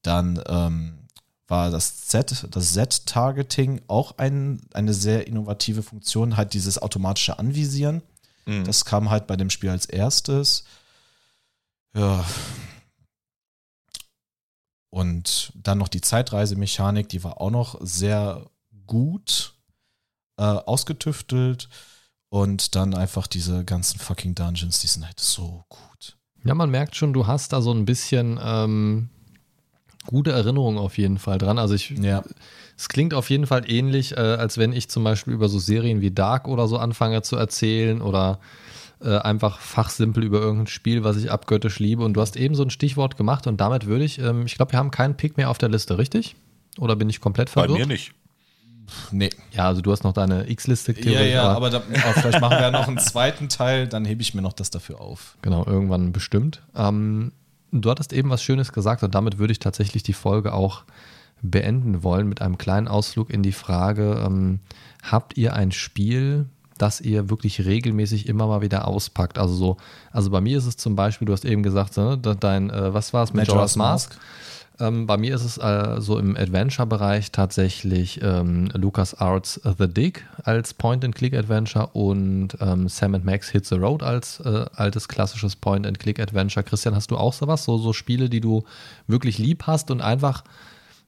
dann 0.01 0.41
ähm, 0.47 1.07
war 1.47 1.69
das 1.69 2.07
Z, 2.07 2.47
das 2.49 2.73
Z-Targeting 2.73 3.81
auch 3.87 4.17
ein, 4.17 4.61
eine 4.73 4.93
sehr 4.93 5.27
innovative 5.27 5.83
Funktion, 5.83 6.37
halt 6.37 6.53
dieses 6.53 6.81
automatische 6.81 7.37
Anvisieren. 7.37 8.01
Mhm. 8.45 8.63
Das 8.63 8.85
kam 8.85 9.09
halt 9.09 9.27
bei 9.27 9.35
dem 9.35 9.49
Spiel 9.49 9.69
als 9.69 9.85
erstes. 9.85 10.63
Ja. 11.93 12.25
Und 14.89 15.51
dann 15.55 15.77
noch 15.77 15.89
die 15.89 16.01
Zeitreisemechanik, 16.01 17.09
die 17.09 17.23
war 17.23 17.39
auch 17.41 17.51
noch 17.51 17.77
sehr 17.81 18.49
gut 18.87 19.55
äh, 20.37 20.43
ausgetüftelt. 20.43 21.67
Und 22.29 22.75
dann 22.75 22.95
einfach 22.95 23.27
diese 23.27 23.65
ganzen 23.65 23.99
fucking 23.99 24.35
Dungeons, 24.35 24.79
die 24.79 24.87
sind 24.87 25.05
halt 25.05 25.19
so 25.19 25.65
gut. 25.67 26.17
Ja, 26.43 26.55
man 26.55 26.71
merkt 26.71 26.95
schon, 26.95 27.13
du 27.13 27.27
hast 27.27 27.53
da 27.53 27.61
so 27.61 27.71
ein 27.71 27.85
bisschen 27.85 28.39
ähm, 28.43 29.09
gute 30.07 30.31
Erinnerungen 30.31 30.79
auf 30.79 30.97
jeden 30.97 31.17
Fall 31.17 31.37
dran. 31.37 31.59
Also 31.59 31.75
ich, 31.75 31.91
Ja. 31.91 32.23
es 32.77 32.89
klingt 32.89 33.13
auf 33.13 33.29
jeden 33.29 33.45
Fall 33.45 33.69
ähnlich, 33.69 34.13
äh, 34.17 34.19
als 34.19 34.57
wenn 34.57 34.73
ich 34.73 34.89
zum 34.89 35.03
Beispiel 35.03 35.33
über 35.33 35.49
so 35.49 35.59
Serien 35.59 36.01
wie 36.01 36.11
Dark 36.11 36.47
oder 36.47 36.67
so 36.67 36.77
anfange 36.77 37.21
zu 37.21 37.35
erzählen 37.35 38.01
oder 38.01 38.39
äh, 39.01 39.17
einfach 39.17 39.59
fachsimpel 39.59 40.23
über 40.23 40.39
irgendein 40.39 40.67
Spiel, 40.67 41.03
was 41.03 41.17
ich 41.17 41.31
abgöttisch 41.31 41.79
liebe. 41.79 42.03
Und 42.03 42.13
du 42.13 42.21
hast 42.21 42.35
eben 42.35 42.55
so 42.55 42.63
ein 42.63 42.69
Stichwort 42.69 43.17
gemacht 43.17 43.47
und 43.47 43.61
damit 43.61 43.85
würde 43.85 44.03
ich, 44.03 44.19
ähm, 44.19 44.45
ich 44.45 44.55
glaube, 44.55 44.71
wir 44.73 44.79
haben 44.79 44.91
keinen 44.91 45.17
Pick 45.17 45.37
mehr 45.37 45.49
auf 45.49 45.57
der 45.57 45.69
Liste, 45.69 45.97
richtig? 45.97 46.35
Oder 46.77 46.95
bin 46.95 47.09
ich 47.09 47.19
komplett 47.19 47.49
verwirrt? 47.49 47.71
Bei 47.71 47.79
mir 47.79 47.87
nicht. 47.87 48.13
Nee. 49.11 49.29
Ja, 49.51 49.67
also 49.67 49.81
du 49.81 49.91
hast 49.91 50.03
noch 50.03 50.13
deine 50.13 50.49
X-Liste 50.49 50.93
Ja, 51.01 51.21
ja, 51.21 51.43
aber, 51.49 51.69
da, 51.69 51.77
aber 51.77 52.13
vielleicht 52.21 52.41
machen 52.41 52.57
wir 52.57 52.61
ja 52.61 52.71
noch 52.71 52.87
einen 52.87 52.97
zweiten 52.97 53.49
Teil, 53.49 53.87
dann 53.87 54.05
hebe 54.05 54.21
ich 54.21 54.33
mir 54.33 54.41
noch 54.41 54.53
das 54.53 54.69
dafür 54.69 55.01
auf. 55.01 55.37
Genau, 55.41 55.65
irgendwann 55.65 56.11
bestimmt. 56.11 56.61
Ähm, 56.75 57.31
du 57.71 57.89
hattest 57.89 58.13
eben 58.13 58.29
was 58.29 58.43
Schönes 58.43 58.73
gesagt 58.73 59.03
und 59.03 59.15
damit 59.15 59.37
würde 59.37 59.51
ich 59.51 59.59
tatsächlich 59.59 60.03
die 60.03 60.13
Folge 60.13 60.53
auch 60.53 60.83
beenden 61.41 62.03
wollen 62.03 62.27
mit 62.27 62.41
einem 62.41 62.57
kleinen 62.57 62.87
Ausflug 62.87 63.29
in 63.29 63.43
die 63.43 63.51
Frage, 63.51 64.23
ähm, 64.25 64.59
habt 65.03 65.37
ihr 65.37 65.53
ein 65.53 65.71
Spiel, 65.71 66.45
das 66.77 67.01
ihr 67.01 67.29
wirklich 67.29 67.65
regelmäßig 67.65 68.27
immer 68.27 68.47
mal 68.47 68.61
wieder 68.61 68.87
auspackt? 68.87 69.37
Also 69.37 69.53
so, 69.55 69.77
also 70.11 70.29
bei 70.29 70.41
mir 70.41 70.57
ist 70.57 70.65
es 70.65 70.77
zum 70.77 70.95
Beispiel, 70.95 71.25
du 71.25 71.33
hast 71.33 71.45
eben 71.45 71.63
gesagt, 71.63 71.97
ne, 71.97 72.17
dein, 72.17 72.69
äh, 72.69 72.93
was 72.93 73.13
war 73.13 73.23
es 73.23 73.33
mit 73.33 73.47
Majora's 73.47 73.75
Mask? 73.75 74.11
Mask? 74.11 74.21
Ähm, 74.81 75.05
bei 75.05 75.15
mir 75.17 75.35
ist 75.35 75.43
es 75.43 75.57
äh, 75.59 76.01
so 76.01 76.17
im 76.17 76.35
Adventure-Bereich 76.35 77.31
tatsächlich 77.31 78.19
ähm, 78.23 78.69
LucasArts 78.73 79.61
The 79.77 79.87
Dig 79.87 80.25
als 80.43 80.73
Point-and-Click-Adventure 80.73 81.87
und 81.93 82.57
ähm, 82.59 82.89
Sam 82.89 83.11
Max 83.23 83.49
Hit 83.49 83.67
the 83.67 83.75
Road 83.75 84.01
als 84.01 84.39
äh, 84.39 84.65
altes 84.73 85.07
klassisches 85.07 85.55
Point-and-Click-Adventure. 85.55 86.63
Christian, 86.63 86.95
hast 86.95 87.11
du 87.11 87.17
auch 87.17 87.33
sowas? 87.33 87.63
So, 87.63 87.77
so 87.77 87.93
Spiele, 87.93 88.27
die 88.27 88.41
du 88.41 88.63
wirklich 89.05 89.37
lieb 89.37 89.67
hast 89.67 89.91
und 89.91 90.01
einfach 90.01 90.43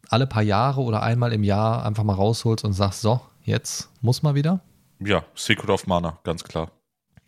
alle 0.09 0.27
paar 0.27 0.43
Jahre 0.43 0.81
oder 0.81 1.01
einmal 1.01 1.33
im 1.33 1.43
Jahr 1.43 1.83
einfach 1.83 2.03
mal 2.03 2.13
rausholst 2.13 2.63
und 2.63 2.73
sagst, 2.73 3.01
so, 3.01 3.21
jetzt 3.43 3.89
muss 4.01 4.21
mal 4.21 4.35
wieder? 4.35 4.59
Ja, 4.99 5.23
Secret 5.33 5.71
of 5.71 5.87
Mana, 5.87 6.19
ganz 6.23 6.43
klar. 6.43 6.69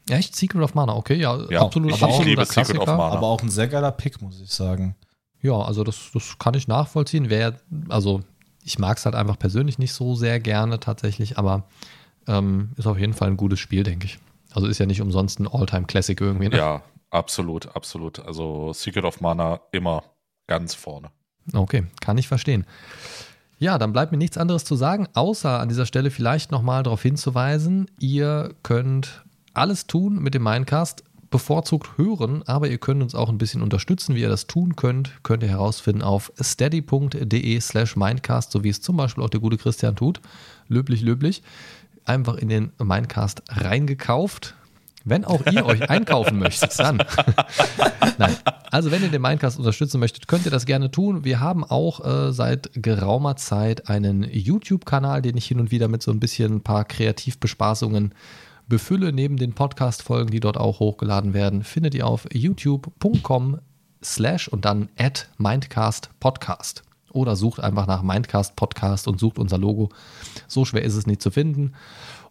Echt? 0.07 0.35
Secret 0.35 0.61
of 0.61 0.75
Mana, 0.75 0.95
okay, 0.95 1.15
ja, 1.15 1.39
ja 1.49 1.61
absolut. 1.61 1.91
Ich, 1.91 2.01
ich 2.03 2.23
liebe 2.23 2.45
Secret 2.45 2.77
of 2.77 2.85
Mana. 2.85 3.15
Aber 3.15 3.25
auch 3.25 3.41
ein 3.41 3.49
sehr 3.49 3.67
geiler 3.67 3.91
Pick, 3.91 4.21
muss 4.21 4.39
ich 4.39 4.51
sagen. 4.51 4.95
Ja, 5.45 5.61
also 5.61 5.83
das, 5.83 6.09
das 6.11 6.39
kann 6.39 6.55
ich 6.55 6.67
nachvollziehen. 6.67 7.29
Wer, 7.29 7.59
also 7.87 8.21
ich 8.63 8.79
mag 8.79 8.97
es 8.97 9.05
halt 9.05 9.13
einfach 9.13 9.37
persönlich 9.37 9.77
nicht 9.77 9.93
so 9.93 10.15
sehr 10.15 10.39
gerne 10.39 10.79
tatsächlich, 10.79 11.37
aber 11.37 11.65
ähm, 12.27 12.71
ist 12.77 12.87
auf 12.87 12.97
jeden 12.97 13.13
Fall 13.13 13.27
ein 13.27 13.37
gutes 13.37 13.59
Spiel, 13.59 13.83
denke 13.83 14.07
ich. 14.07 14.17
Also 14.53 14.65
ist 14.65 14.79
ja 14.79 14.87
nicht 14.87 15.01
umsonst 15.01 15.39
ein 15.39 15.47
All-Time-Classic 15.47 16.19
irgendwie. 16.19 16.49
Ne? 16.49 16.57
Ja, 16.57 16.81
absolut, 17.11 17.75
absolut. 17.75 18.25
Also 18.25 18.73
Secret 18.73 19.05
of 19.05 19.21
Mana 19.21 19.59
immer 19.71 20.03
ganz 20.47 20.73
vorne. 20.73 21.11
Okay, 21.53 21.83
kann 22.01 22.17
ich 22.17 22.27
verstehen. 22.27 22.65
Ja, 23.59 23.77
dann 23.77 23.93
bleibt 23.93 24.11
mir 24.11 24.17
nichts 24.17 24.39
anderes 24.39 24.65
zu 24.65 24.75
sagen, 24.75 25.07
außer 25.13 25.59
an 25.59 25.69
dieser 25.69 25.85
Stelle 25.85 26.09
vielleicht 26.09 26.51
nochmal 26.51 26.81
darauf 26.81 27.03
hinzuweisen, 27.03 27.91
ihr 27.99 28.55
könnt 28.63 29.23
alles 29.53 29.85
tun 29.85 30.23
mit 30.23 30.33
dem 30.33 30.43
Mindcast 30.43 31.03
bevorzugt 31.29 31.97
hören, 31.97 32.43
aber 32.45 32.69
ihr 32.69 32.77
könnt 32.77 33.01
uns 33.01 33.15
auch 33.15 33.29
ein 33.29 33.37
bisschen 33.37 33.61
unterstützen. 33.61 34.15
Wie 34.15 34.21
ihr 34.21 34.29
das 34.29 34.47
tun 34.47 34.75
könnt, 34.75 35.11
könnt 35.23 35.43
ihr 35.43 35.49
herausfinden 35.49 36.01
auf 36.01 36.31
steady.de 36.41 37.59
slash 37.59 37.95
Mindcast, 37.95 38.51
so 38.51 38.63
wie 38.63 38.69
es 38.69 38.81
zum 38.81 38.97
Beispiel 38.97 39.23
auch 39.23 39.29
der 39.29 39.39
gute 39.39 39.57
Christian 39.57 39.95
tut. 39.95 40.21
Löblich, 40.67 41.01
löblich. 41.01 41.43
Einfach 42.05 42.35
in 42.35 42.49
den 42.49 42.71
Mindcast 42.77 43.43
reingekauft. 43.49 44.55
Wenn 45.03 45.23
auch 45.23 45.45
ihr 45.51 45.65
euch 45.65 45.89
einkaufen 45.89 46.39
möchtet, 46.39 46.77
dann. 46.79 46.97
Nein. 48.17 48.35
Also, 48.71 48.91
wenn 48.91 49.03
ihr 49.03 49.09
den 49.09 49.21
Mindcast 49.21 49.57
unterstützen 49.57 49.99
möchtet, 49.99 50.27
könnt 50.27 50.45
ihr 50.45 50.51
das 50.51 50.65
gerne 50.65 50.89
tun. 50.89 51.23
Wir 51.23 51.39
haben 51.39 51.63
auch 51.63 52.03
äh, 52.03 52.33
seit 52.33 52.71
geraumer 52.73 53.35
Zeit 53.35 53.87
einen 53.87 54.23
YouTube-Kanal, 54.23 55.21
den 55.21 55.37
ich 55.37 55.45
hin 55.45 55.59
und 55.59 55.71
wieder 55.71 55.87
mit 55.87 56.01
so 56.01 56.11
ein 56.11 56.19
bisschen 56.19 56.55
ein 56.55 56.61
paar 56.61 56.85
Kreativbespaßungen 56.85 58.13
befülle. 58.67 59.13
Neben 59.13 59.37
den 59.37 59.53
Podcast-Folgen, 59.53 60.31
die 60.31 60.39
dort 60.39 60.57
auch 60.57 60.79
hochgeladen 60.79 61.33
werden, 61.33 61.63
findet 61.63 61.95
ihr 61.95 62.07
auf 62.07 62.27
youtube.com 62.33 63.59
slash 64.03 64.47
und 64.47 64.65
dann 64.65 64.89
at 64.97 65.29
Mindcast 65.37 66.09
Podcast. 66.19 66.83
Oder 67.11 67.35
sucht 67.35 67.59
einfach 67.61 67.87
nach 67.87 68.03
Mindcast 68.03 68.55
Podcast 68.55 69.07
und 69.07 69.19
sucht 69.19 69.39
unser 69.39 69.57
Logo. 69.57 69.89
So 70.47 70.65
schwer 70.65 70.83
ist 70.83 70.95
es 70.95 71.07
nicht 71.07 71.21
zu 71.21 71.31
finden. 71.31 71.73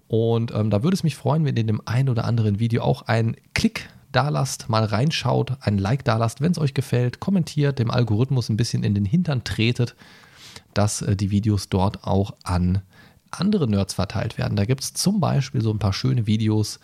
Und 0.09 0.53
ähm, 0.55 0.71
da 0.71 0.83
würde 0.83 0.95
es 0.95 1.03
mich 1.03 1.17
freuen, 1.17 1.45
wenn 1.45 1.57
ihr 1.57 1.63
in 1.63 1.67
dem 1.67 1.83
einen 1.87 2.11
oder 2.11 2.25
anderen 2.25 2.59
Video 2.59 2.83
auch 2.83 3.03
einen 3.03 3.37
Klick 3.55 3.89
da 4.13 4.29
lasst, 4.29 4.69
mal 4.69 4.85
reinschaut, 4.85 5.57
ein 5.61 5.79
Like 5.79 6.05
da 6.05 6.17
lasst, 6.17 6.41
wenn 6.41 6.53
es 6.53 6.59
euch 6.59 6.75
gefällt, 6.75 7.21
kommentiert, 7.21 7.79
dem 7.79 7.91
Algorithmus 7.91 8.49
ein 8.49 8.57
bisschen 8.57 8.85
in 8.85 8.95
den 8.95 9.05
Hintern 9.05 9.43
tretet, 9.45 9.97
dass 10.73 11.03
äh, 11.03 11.17
die 11.17 11.31
Videos 11.31 11.69
dort 11.69 12.05
auch 12.05 12.35
an 12.45 12.83
andere 13.41 13.69
Nerds 13.69 13.95
verteilt 13.95 14.39
werden. 14.39 14.57
Da 14.57 14.65
gibt 14.65 14.83
es 14.83 14.95
zum 14.95 15.21
Beispiel 15.21 15.61
so 15.61 15.71
ein 15.71 15.79
paar 15.79 15.93
schöne 15.93 16.27
Videos 16.27 16.81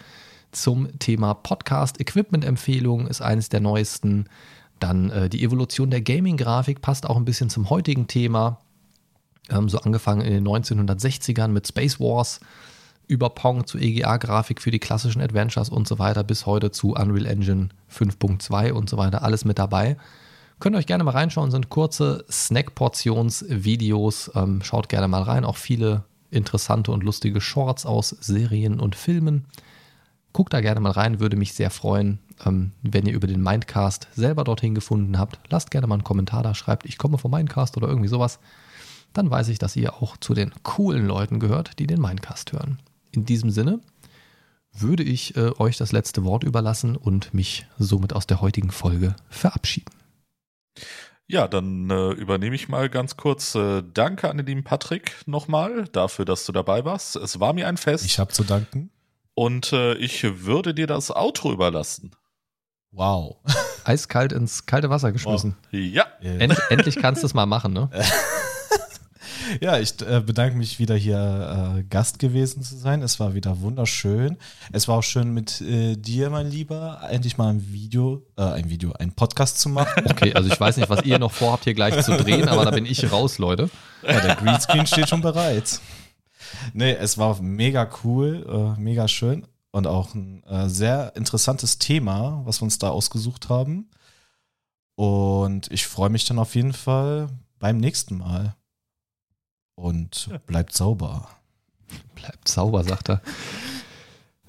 zum 0.53 0.99
Thema 0.99 1.35
Podcast-Equipment-Empfehlungen, 1.35 3.07
ist 3.07 3.23
eines 3.23 3.49
der 3.49 3.61
neuesten. 3.61 4.27
Dann 4.79 5.11
äh, 5.11 5.29
die 5.29 5.45
Evolution 5.45 5.91
der 5.91 6.01
Gaming-Grafik 6.01 6.81
passt 6.81 7.07
auch 7.07 7.17
ein 7.17 7.25
bisschen 7.25 7.51
zum 7.51 7.71
heutigen 7.71 8.07
Thema. 8.07 8.59
Ähm, 9.49 9.69
so 9.69 9.79
angefangen 9.79 10.23
in 10.23 10.33
den 10.33 10.47
1960ern 10.47 11.49
mit 11.49 11.69
Space 11.69 12.01
Wars, 12.01 12.41
über 13.07 13.31
Pong 13.31 13.67
zu 13.67 13.79
EGA-Grafik 13.79 14.61
für 14.61 14.71
die 14.71 14.79
klassischen 14.79 15.21
Adventures 15.21 15.69
und 15.69 15.89
so 15.89 15.99
weiter, 15.99 16.25
bis 16.25 16.47
heute 16.47 16.71
zu 16.71 16.95
Unreal 16.95 17.27
Engine 17.27 17.71
5.2 17.93 18.73
und 18.73 18.89
so 18.89 18.97
weiter, 18.97 19.23
alles 19.23 19.45
mit 19.45 19.59
dabei. 19.59 19.97
Könnt 20.61 20.77
ihr 20.77 20.79
euch 20.79 20.87
gerne 20.87 21.05
mal 21.05 21.13
reinschauen, 21.13 21.51
sind 21.51 21.71
kurze 21.71 22.25
Snack-Portions-Videos. 22.31 24.33
Ähm, 24.35 24.63
schaut 24.63 24.89
gerne 24.89 25.09
mal 25.09 25.23
rein, 25.23 25.45
auch 25.45 25.57
viele 25.57 26.05
interessante 26.31 26.93
und 26.93 27.03
lustige 27.03 27.41
Shorts 27.41 27.87
aus 27.87 28.09
Serien 28.09 28.81
und 28.81 28.95
Filmen. 28.95 29.47
Guckt 30.33 30.53
da 30.53 30.61
gerne 30.61 30.81
mal 30.81 30.93
rein, 30.93 31.19
würde 31.19 31.37
mich 31.37 31.55
sehr 31.55 31.71
freuen, 31.71 32.21
ähm, 32.45 32.73
wenn 32.83 33.07
ihr 33.07 33.15
über 33.15 33.27
den 33.27 33.43
Mindcast 33.43 34.09
selber 34.15 34.45
dorthin 34.45 34.75
gefunden 34.75 35.19
habt. 35.19 35.41
Lasst 35.51 35.71
gerne 35.71 35.87
mal 35.87 35.95
einen 35.95 36.05
Kommentar 36.05 36.43
da, 36.43 36.55
schreibt, 36.55 36.87
ich 36.87 36.99
komme 36.99 37.19
vom 37.19 37.33
Mindcast 37.33 37.77
oder 37.77 37.89
irgendwie 37.89 38.09
sowas. 38.09 38.39
Dann 39.13 39.31
weiß 39.31 39.49
ich, 39.49 39.59
dass 39.59 39.75
ihr 39.75 39.95
auch 39.95 40.17
zu 40.17 40.35
den 40.35 40.53
coolen 40.63 41.07
Leuten 41.07 41.41
gehört, 41.41 41.79
die 41.81 41.89
den 41.89 42.01
Mindcast 42.01 42.53
hören. 42.53 42.79
In 43.11 43.25
diesem 43.25 43.51
Sinne 43.51 43.81
würde 44.73 45.03
ich 45.03 45.37
äh, 45.37 45.51
euch 45.59 45.77
das 45.77 45.91
letzte 45.91 46.25
Wort 46.25 46.45
überlassen 46.45 46.97
und 46.97 47.35
mich 47.35 47.67
somit 47.79 48.13
aus 48.13 48.29
der 48.29 48.41
heutigen 48.41 48.71
Folge 48.71 49.17
verabschieden. 49.29 49.91
Ja, 51.31 51.47
dann 51.47 51.89
äh, 51.91 52.11
übernehme 52.11 52.57
ich 52.57 52.69
mal 52.69 52.89
ganz 52.89 53.17
kurz. 53.17 53.55
Äh, 53.55 53.85
danke 53.95 54.29
an 54.29 54.37
den 54.37 54.47
lieben 54.47 54.65
Patrick 54.65 55.15
nochmal 55.27 55.85
dafür, 55.93 56.25
dass 56.25 56.45
du 56.45 56.51
dabei 56.51 56.85
warst. 56.85 57.15
Es 57.15 57.39
war 57.39 57.53
mir 57.53 57.69
ein 57.69 57.77
Fest. 57.77 58.05
Ich 58.05 58.19
habe 58.19 58.33
zu 58.33 58.43
danken. 58.43 58.91
Und 59.35 59.73
äh, 59.73 59.95
ich 59.95 60.25
würde 60.45 60.75
dir 60.75 60.89
das 60.89 61.15
Outro 61.15 61.53
überlassen. 61.53 62.11
Wow. 62.91 63.37
Eiskalt 63.85 64.33
ins 64.33 64.67
kalte 64.67 64.91
Wasser 64.91 65.13
geschmissen. 65.13 65.57
Oh, 65.73 65.77
ja. 65.77 66.05
End, 66.21 66.61
endlich 66.69 66.97
kannst 66.97 67.23
du 67.23 67.27
es 67.27 67.35
mal 67.35 67.47
machen, 67.47 67.73
ne? 67.73 67.91
Ja, 69.61 69.79
ich 69.79 70.01
äh, 70.03 70.21
bedanke 70.21 70.57
mich 70.57 70.79
wieder 70.79 70.95
hier 70.95 71.77
äh, 71.79 71.83
Gast 71.85 72.19
gewesen 72.19 72.63
zu 72.63 72.77
sein. 72.77 73.03
Es 73.03 73.21
war 73.21 73.35
wieder 73.35 73.61
wunderschön. 73.61 74.37
Es 74.73 74.89
war 74.89 74.99
auch 74.99 75.03
schön 75.03 75.33
mit 75.33 75.61
äh, 75.61 75.97
dir, 75.97 76.31
mein 76.31 76.51
Lieber, 76.51 77.01
endlich 77.11 77.39
mal 77.39 77.49
ein 77.49 77.73
Video, 77.73 78.27
äh, 78.37 78.43
ein 78.43 78.71
Video, 78.71 78.93
ein 78.93 79.13
Podcast 79.13 79.59
zu 79.59 79.69
machen. 79.69 80.05
Okay, 80.11 80.35
also 80.35 80.51
ich 80.53 80.61
weiß 80.61 80.77
nicht, 80.77 80.91
was 80.91 81.05
ihr 81.05 81.19
noch 81.19 81.33
vorhabt, 81.33 81.65
hier 81.65 81.73
gleich 81.73 82.03
zu 82.05 82.17
drehen, 82.17 82.49
aber 82.49 82.65
da 82.65 82.73
bin 82.73 82.85
ich 82.85 83.11
raus, 83.11 83.39
Leute. 83.39 83.71
Ja, 84.03 84.21
der 84.21 84.37
Greenscreen 84.37 84.87
steht 84.87 85.09
schon 85.09 85.21
bereit. 85.21 85.81
Nee, 86.75 86.93
es 86.93 87.17
war 87.17 87.41
mega 87.41 87.89
cool, 88.03 88.75
äh, 88.77 88.81
mega 88.81 89.09
schön 89.09 89.47
und 89.71 89.87
auch 89.87 90.15
ein 90.15 90.43
sehr 90.67 91.13
interessantes 91.17 91.79
Thema, 91.79 92.43
was 92.45 92.61
wir 92.61 92.65
uns 92.65 92.79
da 92.79 92.91
ausgesucht 92.91 93.49
haben. 93.49 93.89
Und 94.97 95.71
ich 95.71 95.87
freue 95.87 96.11
mich 96.11 96.25
dann 96.25 96.39
auf 96.39 96.55
jeden 96.55 96.73
Fall 96.73 97.29
beim 97.59 97.79
nächsten 97.79 98.19
Mal 98.19 98.57
und 99.75 100.31
bleibt 100.47 100.75
sauber. 100.75 101.29
Bleibt 102.15 102.49
sauber, 102.49 102.85
sagt 102.85 103.11
er. 103.11 103.23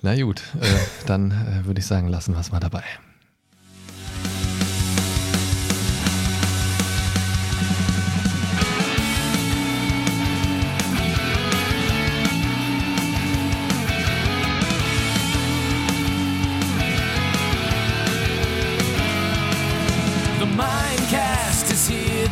Na 0.02 0.20
gut, 0.22 0.42
äh, 0.60 1.06
dann 1.06 1.32
äh, 1.32 1.66
würde 1.66 1.80
ich 1.80 1.86
sagen, 1.86 2.08
lassen 2.08 2.34
wir 2.34 2.40
es 2.40 2.52
mal 2.52 2.60
dabei. 2.60 2.84